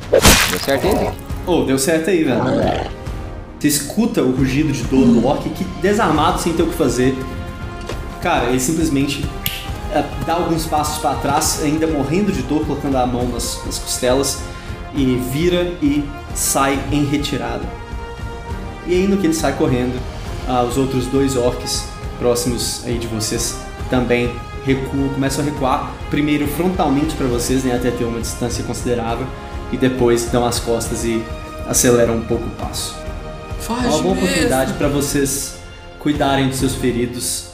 Deu 0.10 0.60
certo 0.60 0.88
aí? 0.88 1.10
Oh, 1.45 1.64
deu 1.64 1.78
certo 1.78 2.10
aí, 2.10 2.24
velho. 2.24 2.97
Você 3.60 3.68
escuta 3.68 4.22
o 4.22 4.32
rugido 4.32 4.72
de 4.72 4.84
dor 4.84 5.06
do 5.06 5.26
orc 5.26 5.50
que, 5.50 5.64
desarmado, 5.82 6.40
sem 6.40 6.54
ter 6.54 6.64
o 6.64 6.68
que 6.68 6.76
fazer, 6.76 7.18
cara, 8.22 8.50
ele 8.50 8.60
simplesmente 8.60 9.26
é, 9.92 10.04
dá 10.26 10.34
alguns 10.34 10.66
passos 10.66 11.00
para 11.00 11.16
trás, 11.16 11.62
ainda 11.64 11.88
morrendo 11.88 12.32
de 12.32 12.44
dor, 12.44 12.66
colocando 12.66 12.98
a 12.98 13.08
mão 13.08 13.28
nas, 13.28 13.60
nas 13.66 13.80
costelas, 13.80 14.40
e 14.94 15.16
vira 15.32 15.74
e 15.82 16.04
sai 16.36 16.80
em 16.92 17.04
retirada. 17.06 17.64
E 18.86 18.94
aí, 18.94 19.08
no 19.08 19.18
que 19.18 19.26
ele 19.26 19.34
sai 19.34 19.54
correndo, 19.54 20.00
ah, 20.48 20.64
os 20.64 20.78
outros 20.78 21.08
dois 21.08 21.36
orcs 21.36 21.86
próximos 22.20 22.84
aí 22.86 22.98
de 22.98 23.08
vocês 23.08 23.58
também 23.90 24.32
recuam, 24.66 25.10
começam 25.10 25.44
a 25.44 25.48
recuar, 25.48 25.92
primeiro 26.10 26.48
frontalmente 26.48 27.16
para 27.16 27.26
vocês, 27.28 27.64
né, 27.64 27.76
até 27.76 27.90
ter 27.90 28.04
uma 28.04 28.20
distância 28.20 28.64
considerável, 28.64 29.26
e 29.72 29.78
depois 29.78 30.26
dão 30.26 30.46
as 30.46 30.60
costas 30.60 31.04
e 31.04 31.24
aceleram 31.68 32.18
um 32.18 32.22
pouco 32.22 32.46
o 32.46 32.50
passo. 32.52 33.07
É 33.68 33.81
Foge 33.81 33.88
uma 33.88 34.02
boa 34.02 34.15
mesmo. 34.15 34.26
oportunidade 34.26 34.73
para 34.73 34.88
vocês 34.88 35.60
cuidarem 35.99 36.48
dos 36.48 36.57
seus 36.57 36.76
feridos. 36.76 37.52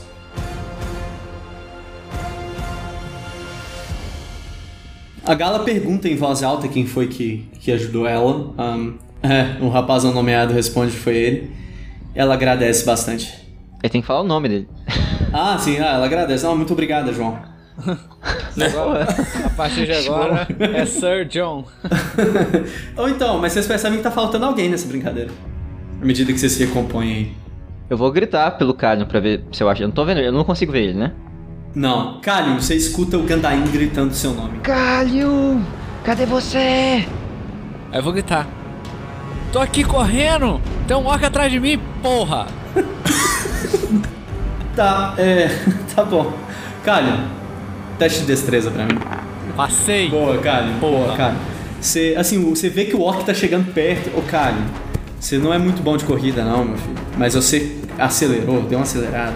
A 5.25 5.33
Gala 5.33 5.59
pergunta 5.59 6.07
em 6.07 6.15
voz 6.15 6.43
alta 6.43 6.67
quem 6.67 6.85
foi 6.85 7.07
que, 7.07 7.49
que 7.59 7.71
ajudou 7.71 8.05
ela. 8.05 8.53
Ahn, 8.57 8.93
é, 9.21 9.63
um 9.63 9.69
rapaz 9.69 10.03
não 10.03 10.13
nomeado 10.13 10.53
responde 10.53 10.91
que 10.91 10.99
foi 10.99 11.15
ele. 11.15 11.51
Ela 12.13 12.33
agradece 12.33 12.85
bastante. 12.85 13.33
Ele 13.81 13.89
tem 13.89 14.01
que 14.01 14.07
falar 14.07 14.21
o 14.21 14.25
nome 14.25 14.49
dele. 14.49 14.67
Ah, 15.35 15.57
sim, 15.57 15.79
ah, 15.79 15.93
ela 15.95 16.05
agradece. 16.05 16.43
Não, 16.43 16.55
muito 16.55 16.73
obrigada, 16.73 17.11
João. 17.11 17.39
A 17.83 19.49
partir 19.57 19.87
de 19.87 19.91
agora 19.91 20.47
é 20.59 20.85
Sir 20.85 21.25
John. 21.27 21.65
Ou 22.95 23.09
então, 23.09 23.39
mas 23.39 23.51
vocês 23.51 23.65
percebem 23.65 23.97
que 23.97 24.03
tá 24.03 24.11
faltando 24.11 24.45
alguém 24.45 24.69
nessa 24.69 24.87
brincadeira. 24.87 25.31
À 26.03 26.05
medida 26.05 26.33
que 26.33 26.37
vocês 26.37 26.51
se 26.51 26.65
recompõem 26.65 27.13
aí. 27.13 27.31
Eu 27.89 27.95
vou 27.95 28.11
gritar 28.11 28.51
pelo 28.57 28.73
Kalyon 28.73 29.05
pra 29.05 29.21
ver 29.21 29.41
se 29.53 29.63
eu 29.63 29.69
acho. 29.69 29.83
Eu 29.83 29.87
não 29.87 29.95
tô 29.95 30.03
vendo, 30.03 30.19
eu 30.19 30.33
não 30.33 30.43
consigo 30.43 30.69
ver 30.69 30.83
ele, 30.83 30.93
né? 30.95 31.13
Não, 31.73 32.19
Kalium, 32.19 32.59
você 32.59 32.75
escuta 32.75 33.17
o 33.17 33.23
Gandain 33.23 33.63
gritando 33.71 34.13
seu 34.13 34.33
nome. 34.33 34.59
Kalyon! 34.59 35.61
Cadê 36.03 36.25
você? 36.25 36.57
Aí 36.57 37.07
eu 37.93 38.03
vou 38.03 38.11
gritar. 38.11 38.49
Tô 39.53 39.59
aqui 39.59 39.81
correndo! 39.85 40.59
Tem 40.85 40.97
um 40.97 41.05
orc 41.05 41.23
atrás 41.23 41.49
de 41.49 41.59
mim, 41.59 41.79
porra! 42.01 42.47
Tá, 44.75 45.13
é. 45.17 45.47
Tá 45.95 46.03
bom. 46.03 46.33
Kalium, 46.83 47.27
teste 47.97 48.21
de 48.21 48.25
destreza 48.25 48.69
pra 48.71 48.83
mim. 48.83 48.99
Passei! 49.55 50.09
Boa, 50.09 50.37
Kalium. 50.39 50.79
Boa. 50.79 51.15
Kalium. 51.15 51.39
Você, 51.79 52.13
assim, 52.17 52.43
você 52.49 52.67
vê 52.67 52.83
que 52.85 52.95
o 52.95 53.01
orc 53.01 53.23
tá 53.23 53.33
chegando 53.33 53.71
perto. 53.71 54.09
Ô, 54.17 54.21
Kalium, 54.23 54.65
você 55.23 55.37
não 55.37 55.53
é 55.53 55.57
muito 55.57 55.81
bom 55.81 55.95
de 55.95 56.03
corrida, 56.03 56.43
não, 56.43 56.65
meu 56.65 56.75
filho. 56.75 56.97
Mas 57.17 57.33
você 57.33 57.77
acelerou, 57.97 58.61
deu 58.63 58.77
uma 58.77 58.83
acelerada. 58.83 59.33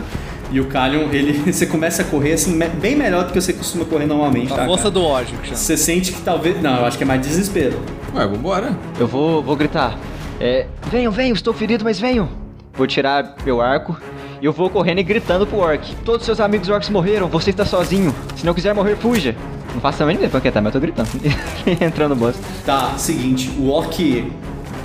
E 0.51 0.59
o 0.59 0.65
Kalium, 0.65 1.09
ele. 1.13 1.33
Você 1.51 1.65
começa 1.65 2.01
a 2.01 2.05
correr, 2.05 2.33
assim, 2.33 2.57
bem 2.79 2.95
melhor 2.95 3.25
do 3.25 3.33
que 3.33 3.41
você 3.41 3.51
costuma 3.51 3.83
correr 3.83 4.05
normalmente, 4.05 4.47
tá? 4.47 4.63
A 4.63 4.65
força 4.65 4.83
cara? 4.83 4.93
do 4.93 5.03
ódio 5.03 5.37
que 5.39 5.47
chama. 5.47 5.57
Você 5.57 5.75
sente 5.75 6.13
que 6.13 6.21
talvez. 6.21 6.61
Não, 6.61 6.77
eu 6.77 6.85
acho 6.85 6.97
que 6.97 7.03
é 7.03 7.05
mais 7.05 7.21
desespero. 7.21 7.77
Ué, 8.15 8.25
vambora. 8.25 8.77
Eu 8.97 9.07
vou, 9.07 9.43
vou 9.43 9.57
gritar. 9.57 9.97
É, 10.39 10.67
venham, 10.89 11.11
venham, 11.11 11.33
estou 11.33 11.53
ferido, 11.53 11.83
mas 11.83 11.99
venham. 11.99 12.29
Vou 12.73 12.87
tirar 12.87 13.35
meu 13.45 13.59
arco 13.59 13.97
e 14.41 14.45
eu 14.45 14.53
vou 14.53 14.69
correndo 14.69 14.99
e 14.99 15.03
gritando 15.03 15.45
pro 15.45 15.57
orc. 15.57 15.95
Todos 16.05 16.25
seus 16.25 16.39
amigos 16.39 16.69
orcs 16.69 16.89
morreram, 16.89 17.27
você 17.27 17.49
está 17.49 17.65
sozinho. 17.65 18.15
Se 18.35 18.45
não 18.45 18.53
quiser 18.53 18.73
morrer, 18.73 18.95
fuja. 18.95 19.35
Não 19.73 19.81
faço 19.81 19.97
também 19.97 20.17
nem 20.17 20.29
pra 20.29 20.39
quietar, 20.39 20.63
mas 20.63 20.73
eu 20.73 20.79
tô 20.79 20.85
gritando. 20.85 21.09
Entrando 21.81 22.15
no 22.15 22.15
boss. 22.15 22.37
Tá, 22.65 22.97
seguinte, 22.97 23.51
o 23.59 23.69
orc 23.69 24.31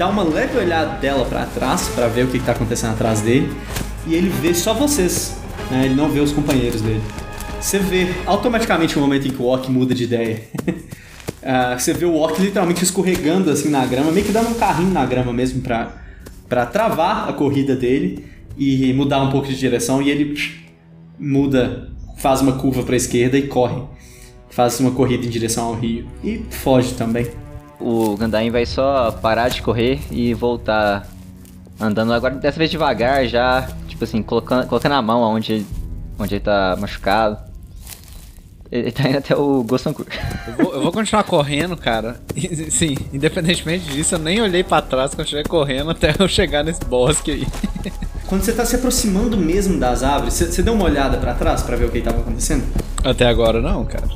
dá 0.03 0.09
uma 0.09 0.24
leve 0.24 0.59
olhada 0.59 0.99
dela 0.99 1.24
pra 1.24 1.47
trás 1.47 1.89
pra 1.91 2.09
ver 2.09 2.24
o 2.24 2.27
que, 2.27 2.41
que 2.41 2.45
tá 2.45 2.51
acontecendo 2.51 2.91
atrás 2.91 3.20
dele 3.20 3.49
e 4.05 4.16
ele 4.16 4.29
vê 4.29 4.53
só 4.53 4.74
vocês, 4.74 5.37
né? 5.70 5.85
Ele 5.85 5.95
não 5.95 6.09
vê 6.09 6.19
os 6.19 6.33
companheiros 6.33 6.81
dele. 6.81 7.01
Você 7.61 7.79
vê 7.79 8.09
automaticamente 8.27 8.99
o 8.99 9.01
momento 9.01 9.29
em 9.29 9.31
que 9.31 9.41
o 9.41 9.45
orc 9.45 9.70
muda 9.70 9.95
de 9.95 10.05
ideia. 10.05 10.43
Ah, 11.45 11.77
você 11.77 11.93
vê 11.93 12.05
o 12.05 12.15
orc 12.15 12.41
literalmente 12.41 12.85
escorregando 12.85 13.51
assim 13.51 13.69
na 13.69 13.85
grama, 13.85 14.12
meio 14.12 14.24
que 14.24 14.31
dando 14.31 14.51
um 14.51 14.55
carrinho 14.55 14.93
na 14.93 15.05
grama 15.05 15.33
mesmo 15.33 15.61
pra, 15.61 15.91
pra 16.49 16.65
travar 16.65 17.29
a 17.29 17.33
corrida 17.33 17.74
dele 17.74 18.24
e 18.57 18.93
mudar 18.93 19.20
um 19.20 19.29
pouco 19.29 19.49
de 19.49 19.59
direção 19.59 20.01
e 20.01 20.09
ele 20.09 20.37
muda, 21.19 21.91
faz 22.16 22.41
uma 22.43 22.53
curva 22.53 22.85
pra 22.85 22.95
esquerda 22.95 23.37
e 23.37 23.49
corre. 23.49 23.83
Faz 24.51 24.79
uma 24.79 24.93
corrida 24.93 25.27
em 25.27 25.29
direção 25.29 25.65
ao 25.65 25.74
rio 25.74 26.07
e 26.23 26.45
foge 26.49 26.95
também. 26.95 27.27
O 27.83 28.17
Gandain 28.17 28.51
vai 28.51 28.65
só 28.65 29.11
parar 29.11 29.49
de 29.49 29.61
correr 29.61 30.01
e 30.11 30.33
voltar 30.35 31.07
andando 31.81 32.13
agora 32.13 32.35
dessa 32.35 32.59
vez 32.59 32.71
devagar, 32.71 33.27
já, 33.27 33.69
tipo 33.89 34.05
assim, 34.05 34.23
colocando, 34.23 34.67
colocando 34.69 34.93
a 34.93 35.03
mão 35.03 35.21
onde 35.23 35.53
ele, 35.53 35.67
onde 36.19 36.35
ele 36.35 36.45
tá 36.45 36.77
machucado. 36.79 37.37
Ele 38.71 38.91
tá 38.91 39.07
indo 39.07 39.19
até 39.19 39.37
o 39.37 39.63
Gostankur. 39.65 40.07
Eu 40.47 40.65
vou, 40.65 40.75
eu 40.75 40.83
vou 40.83 40.93
continuar 40.93 41.25
correndo, 41.25 41.77
cara. 41.77 42.19
E, 42.35 42.71
sim, 42.71 42.97
independentemente 43.13 43.85
disso, 43.85 44.15
eu 44.15 44.19
nem 44.19 44.41
olhei 44.41 44.65
pra 44.65 44.81
trás, 44.81 45.15
continuei 45.15 45.45
correndo 45.45 45.91
até 45.91 46.15
eu 46.19 46.27
chegar 46.27 46.65
nesse 46.65 46.83
bosque 46.85 47.31
aí. 47.33 47.47
Quando 48.27 48.45
você 48.45 48.53
tá 48.53 48.65
se 48.65 48.77
aproximando 48.77 49.37
mesmo 49.37 49.79
das 49.79 50.03
árvores, 50.03 50.33
você, 50.33 50.47
você 50.47 50.63
deu 50.63 50.73
uma 50.73 50.85
olhada 50.85 51.19
pra 51.19 51.35
trás 51.35 51.63
pra 51.63 51.77
ver 51.77 51.85
o 51.85 51.91
que 51.91 51.99
estava 51.99 52.21
acontecendo? 52.21 52.65
Até 53.05 53.27
agora 53.27 53.61
não, 53.61 53.85
cara. 53.85 54.09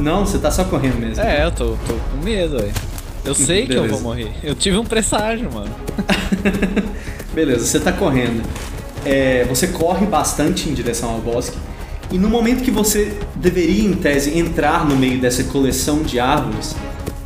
Não, 0.00 0.24
você 0.24 0.38
tá 0.38 0.52
só 0.52 0.62
correndo 0.62 1.00
mesmo. 1.00 1.20
É, 1.20 1.44
eu 1.44 1.50
tô, 1.50 1.70
tô 1.70 1.94
com 1.94 2.22
medo, 2.22 2.58
velho. 2.58 2.72
Eu 3.26 3.34
sei 3.34 3.66
que 3.66 3.72
eu 3.72 3.82
Beleza. 3.82 3.94
vou 3.94 4.02
morrer. 4.02 4.30
Eu 4.42 4.54
tive 4.54 4.76
um 4.76 4.84
presságio, 4.84 5.52
mano. 5.52 5.74
Beleza, 7.34 7.64
você 7.64 7.80
tá 7.80 7.92
correndo. 7.92 8.42
É, 9.04 9.44
você 9.44 9.68
corre 9.68 10.06
bastante 10.06 10.68
em 10.68 10.74
direção 10.74 11.10
ao 11.10 11.20
bosque. 11.20 11.56
E 12.10 12.18
no 12.18 12.28
momento 12.28 12.62
que 12.62 12.70
você 12.70 13.16
deveria, 13.34 13.84
em 13.84 13.94
tese, 13.94 14.38
entrar 14.38 14.86
no 14.86 14.96
meio 14.96 15.20
dessa 15.20 15.42
coleção 15.44 16.02
de 16.02 16.20
árvores, 16.20 16.76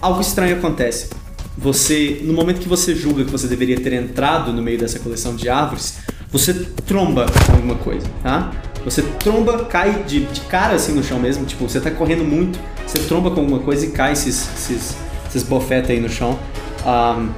algo 0.01 0.20
estranho 0.20 0.56
acontece. 0.56 1.10
Você, 1.56 2.20
no 2.24 2.32
momento 2.32 2.60
que 2.60 2.68
você 2.68 2.94
julga 2.94 3.24
que 3.24 3.31
você 3.31 3.47
deveria 3.47 3.78
ter 3.78 3.93
entrado 3.93 4.52
no 4.52 4.62
meio 4.62 4.78
dessa 4.78 4.98
coleção 4.98 5.36
de 5.36 5.48
árvores, 5.48 5.98
você 6.31 6.55
tromba 6.86 7.27
com 7.47 7.52
alguma 7.52 7.74
coisa, 7.74 8.06
tá? 8.22 8.51
Você 8.85 9.02
tromba, 9.02 9.64
cai 9.66 10.05
de, 10.05 10.24
de 10.24 10.40
cara 10.43 10.74
assim 10.74 10.94
no 10.94 11.02
chão 11.02 11.18
mesmo, 11.18 11.44
tipo, 11.44 11.68
você 11.68 11.81
tá 11.81 11.90
correndo 11.90 12.24
muito, 12.24 12.59
você 12.86 12.98
tromba 13.01 13.31
com 13.31 13.40
alguma 13.40 13.59
coisa 13.59 13.85
e 13.85 13.90
cai 13.90 14.12
esses, 14.12 14.48
esses, 14.55 14.97
esses 15.31 15.43
bofetes 15.43 15.90
aí 15.90 16.01
no 16.01 16.09
chão. 16.09 16.39
Ahn, 16.85 17.28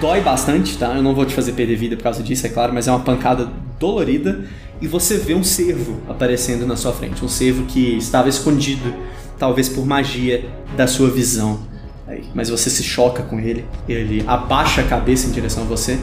dói 0.00 0.20
bastante, 0.20 0.76
tá? 0.78 0.94
Eu 0.94 1.02
não 1.02 1.14
vou 1.14 1.24
te 1.24 1.34
fazer 1.34 1.52
perder 1.52 1.76
vida 1.76 1.96
por 1.96 2.04
causa 2.04 2.22
disso, 2.22 2.46
é 2.46 2.50
claro, 2.50 2.72
mas 2.72 2.86
é 2.86 2.92
uma 2.92 3.00
pancada 3.00 3.50
dolorida 3.78 4.44
e 4.80 4.86
você 4.86 5.16
vê 5.16 5.34
um 5.34 5.42
cervo 5.42 6.00
aparecendo 6.08 6.66
na 6.66 6.76
sua 6.76 6.92
frente. 6.92 7.24
Um 7.24 7.28
cervo 7.28 7.64
que 7.64 7.96
estava 7.96 8.28
escondido, 8.28 8.94
talvez 9.38 9.68
por 9.68 9.84
magia 9.84 10.44
da 10.76 10.86
sua 10.86 11.10
visão. 11.10 11.60
Aí, 12.06 12.24
mas 12.34 12.50
você 12.50 12.68
se 12.68 12.82
choca 12.82 13.22
com 13.22 13.38
ele, 13.38 13.64
ele 13.88 14.24
abaixa 14.26 14.80
a 14.80 14.84
cabeça 14.84 15.26
em 15.26 15.30
direção 15.30 15.62
a 15.62 15.66
você. 15.66 15.98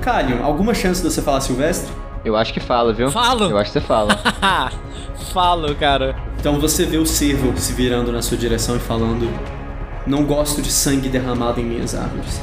Kalion, 0.00 0.42
alguma 0.42 0.74
chance 0.74 1.02
de 1.02 1.10
você 1.10 1.22
falar 1.22 1.40
Silvestre? 1.40 1.90
Eu 2.24 2.36
acho 2.36 2.52
que 2.52 2.60
fala, 2.60 2.92
viu? 2.92 3.10
Falo! 3.10 3.50
Eu 3.50 3.58
acho 3.58 3.72
que 3.72 3.80
você 3.80 3.86
fala. 3.86 4.18
Falo, 5.32 5.74
cara. 5.74 6.16
Então 6.38 6.58
você 6.58 6.84
vê 6.84 6.96
o 6.96 7.06
cervo 7.06 7.52
se 7.56 7.72
virando 7.72 8.10
na 8.10 8.22
sua 8.22 8.36
direção 8.36 8.76
e 8.76 8.78
falando: 8.78 9.28
Não 10.06 10.24
gosto 10.24 10.60
de 10.60 10.70
sangue 10.70 11.08
derramado 11.08 11.60
em 11.60 11.64
minhas 11.64 11.94
árvores. 11.94 12.40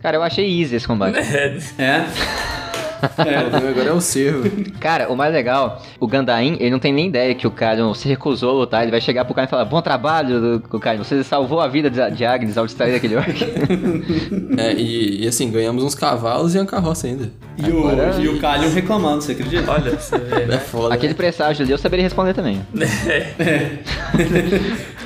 Cara, 0.00 0.16
eu 0.16 0.22
achei 0.22 0.60
easy 0.60 0.76
esse 0.76 0.86
combate. 0.86 1.16
É? 1.78 2.04
O 3.12 3.50
problema 3.50 3.70
agora 3.70 3.88
é 3.88 3.92
o 3.92 4.00
cervo. 4.00 4.48
Cara, 4.80 5.10
o 5.12 5.16
mais 5.16 5.32
legal, 5.32 5.82
o 5.98 6.06
Gandain, 6.06 6.56
ele 6.60 6.70
não 6.70 6.78
tem 6.78 6.92
nem 6.92 7.08
ideia 7.08 7.34
que 7.34 7.46
o 7.46 7.50
Kalion 7.50 7.92
se 7.94 8.08
recusou 8.08 8.50
a 8.50 8.52
lutar. 8.60 8.82
Ele 8.82 8.90
vai 8.90 9.00
chegar 9.00 9.24
pro 9.24 9.34
cara 9.34 9.46
e 9.46 9.50
falar: 9.50 9.64
Bom 9.64 9.80
trabalho, 9.82 10.60
do- 10.60 10.78
Kalion. 10.80 11.02
Você 11.04 11.22
salvou 11.24 11.60
a 11.60 11.68
vida 11.68 11.90
de 11.90 12.02
de 12.12 12.24
Agnes 12.24 12.56
ao 12.58 12.66
distrair 12.66 12.94
aquele 12.94 13.16
orc. 13.16 13.32
É, 14.58 14.74
e, 14.74 15.24
e 15.24 15.28
assim, 15.28 15.50
ganhamos 15.50 15.82
uns 15.82 15.94
cavalos 15.94 16.54
e 16.54 16.58
uma 16.58 16.66
carroça 16.66 17.06
ainda. 17.06 17.30
E 17.58 17.70
o, 17.70 17.86
Agora- 17.88 18.16
e 18.18 18.28
o 18.28 18.38
Kalion 18.40 18.70
reclamando, 18.70 19.22
você 19.22 19.32
acredita? 19.32 19.70
Olha, 19.70 19.90
você 20.00 20.18
ver, 20.18 20.42
É 20.42 20.46
né? 20.46 20.58
foda. 20.58 20.94
Aquele 20.94 21.14
presságio 21.14 21.62
ali 21.62 21.70
eu 21.72 21.78
saberia 21.78 22.02
responder 22.04 22.32
também. 22.34 22.60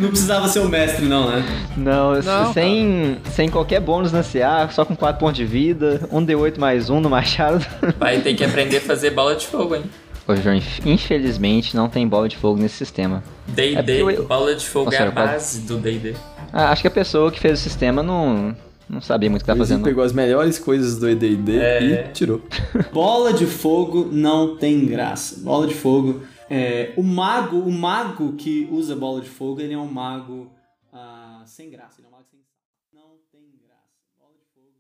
Não 0.01 0.09
precisava 0.11 0.47
ser 0.49 0.61
o 0.61 0.69
mestre, 0.69 1.07
não, 1.07 1.31
né? 1.31 1.45
Não, 1.77 2.15
Não, 2.21 2.53
sem, 2.53 3.19
sem 3.31 3.49
qualquer 3.49 3.81
bônus 3.81 4.13
na 4.13 4.23
CA, 4.23 4.69
só 4.71 4.85
com 4.85 4.95
4 4.95 5.19
pontos 5.19 5.37
de 5.37 5.45
vida, 5.45 6.07
um 6.13 6.25
D8 6.25 6.59
mais 6.59 6.91
um 6.91 7.01
no 7.01 7.09
machado. 7.11 7.65
Vai 7.99 8.21
ter 8.21 8.35
que 8.35 8.45
aprender 8.45 8.77
a 8.79 8.81
fazer 8.81 9.11
bola 9.11 9.35
de 9.35 9.47
fogo, 9.47 9.75
hein? 9.75 9.83
Ô, 10.29 10.35
João, 10.37 10.57
inf- 10.57 10.85
infelizmente 10.85 11.77
não 11.77 11.89
tem 11.89 12.07
bola 12.07 12.29
de 12.29 12.37
fogo 12.37 12.61
nesse 12.61 12.77
sistema. 12.77 13.23
É 13.49 13.53
D&D, 13.83 14.03
porque 14.03 14.19
eu- 14.21 14.27
bola 14.27 14.55
de 14.55 14.67
fogo 14.67 14.87
Nossa, 14.87 14.97
é 14.99 15.03
a 15.03 15.07
eu 15.07 15.13
quase- 15.13 15.33
base 15.33 15.61
do 15.63 15.79
D&D. 15.79 16.15
Ah, 16.53 16.71
acho 16.71 16.83
que 16.83 16.89
a 16.89 16.91
pessoa 16.91 17.31
que 17.31 17.39
fez 17.41 17.59
o 17.61 17.63
sistema 17.63 18.03
não, 18.03 18.55
não 18.89 19.01
sabia 19.01 19.29
muito 19.29 19.43
o 19.43 19.45
que 19.45 19.51
tá 19.53 19.57
fazendo. 19.57 19.83
pegou 19.85 20.03
as 20.05 20.13
melhores 20.13 20.59
coisas 20.59 20.99
do 20.99 21.09
ED&D 21.09 21.59
É. 21.59 21.83
e 22.09 22.13
tirou. 22.13 22.41
Bola 22.93 23.33
de 23.33 23.47
fogo 23.47 24.05
não 24.13 24.57
tem 24.57 24.87
graça. 24.87 25.41
Bola 25.41 25.67
de 25.67 25.75
fogo. 25.75 26.23
É, 26.49 26.93
o 26.97 27.03
mago, 27.03 27.59
o 27.59 27.73
mago 27.73 28.35
que 28.35 28.69
usa 28.71 28.95
bola 28.95 29.21
de 29.21 29.29
fogo, 29.29 29.61
ele 29.61 29.75
é 29.75 29.79
um 29.79 29.91
mago 29.91 30.51
ah, 30.93 31.43
sem 31.45 31.69
graça. 31.71 31.97
Ele 32.01 32.07
é 32.07 32.09
um 32.09 32.13
mago 32.13 32.25
sem 32.31 32.41
Não 32.93 33.17
tem 33.33 33.43
graça. 33.67 33.99
Bola 34.17 34.33
de 34.39 34.45
fogo. 34.55 34.71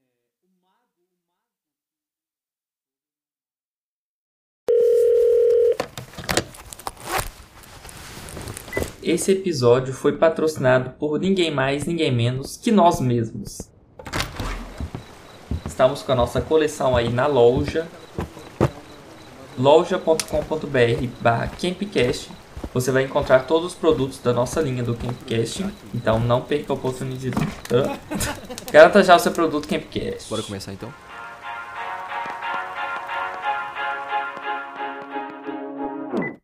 é, 0.00 0.46
o 0.46 0.48
mago, 0.64 1.04
o 1.04 1.60
mago. 8.80 8.89
Esse 9.02 9.32
episódio 9.32 9.94
foi 9.94 10.12
patrocinado 10.12 10.90
por 10.90 11.18
ninguém 11.18 11.50
mais, 11.50 11.86
ninguém 11.86 12.12
menos 12.12 12.56
que 12.56 12.70
nós 12.70 13.00
mesmos. 13.00 13.62
Estamos 15.64 16.02
com 16.02 16.12
a 16.12 16.14
nossa 16.14 16.40
coleção 16.40 16.96
aí 16.96 17.08
na 17.08 17.26
loja 17.26 17.86
loja.com.br 19.58 21.06
barra 21.20 21.48
Campcast 21.48 22.30
você 22.72 22.92
vai 22.92 23.02
encontrar 23.02 23.46
todos 23.46 23.72
os 23.72 23.74
produtos 23.74 24.18
da 24.20 24.32
nossa 24.32 24.60
linha 24.60 24.82
do 24.82 24.94
Campcast, 24.94 25.66
então 25.92 26.20
não 26.20 26.40
perca 26.40 26.72
a 26.72 26.76
oportunidade? 26.76 27.34
Garanta 28.70 29.02
já 29.02 29.16
o 29.16 29.18
seu 29.18 29.32
produto 29.32 29.66
Campcast. 29.66 30.30
Bora 30.30 30.42
começar 30.42 30.72
então? 30.72 30.92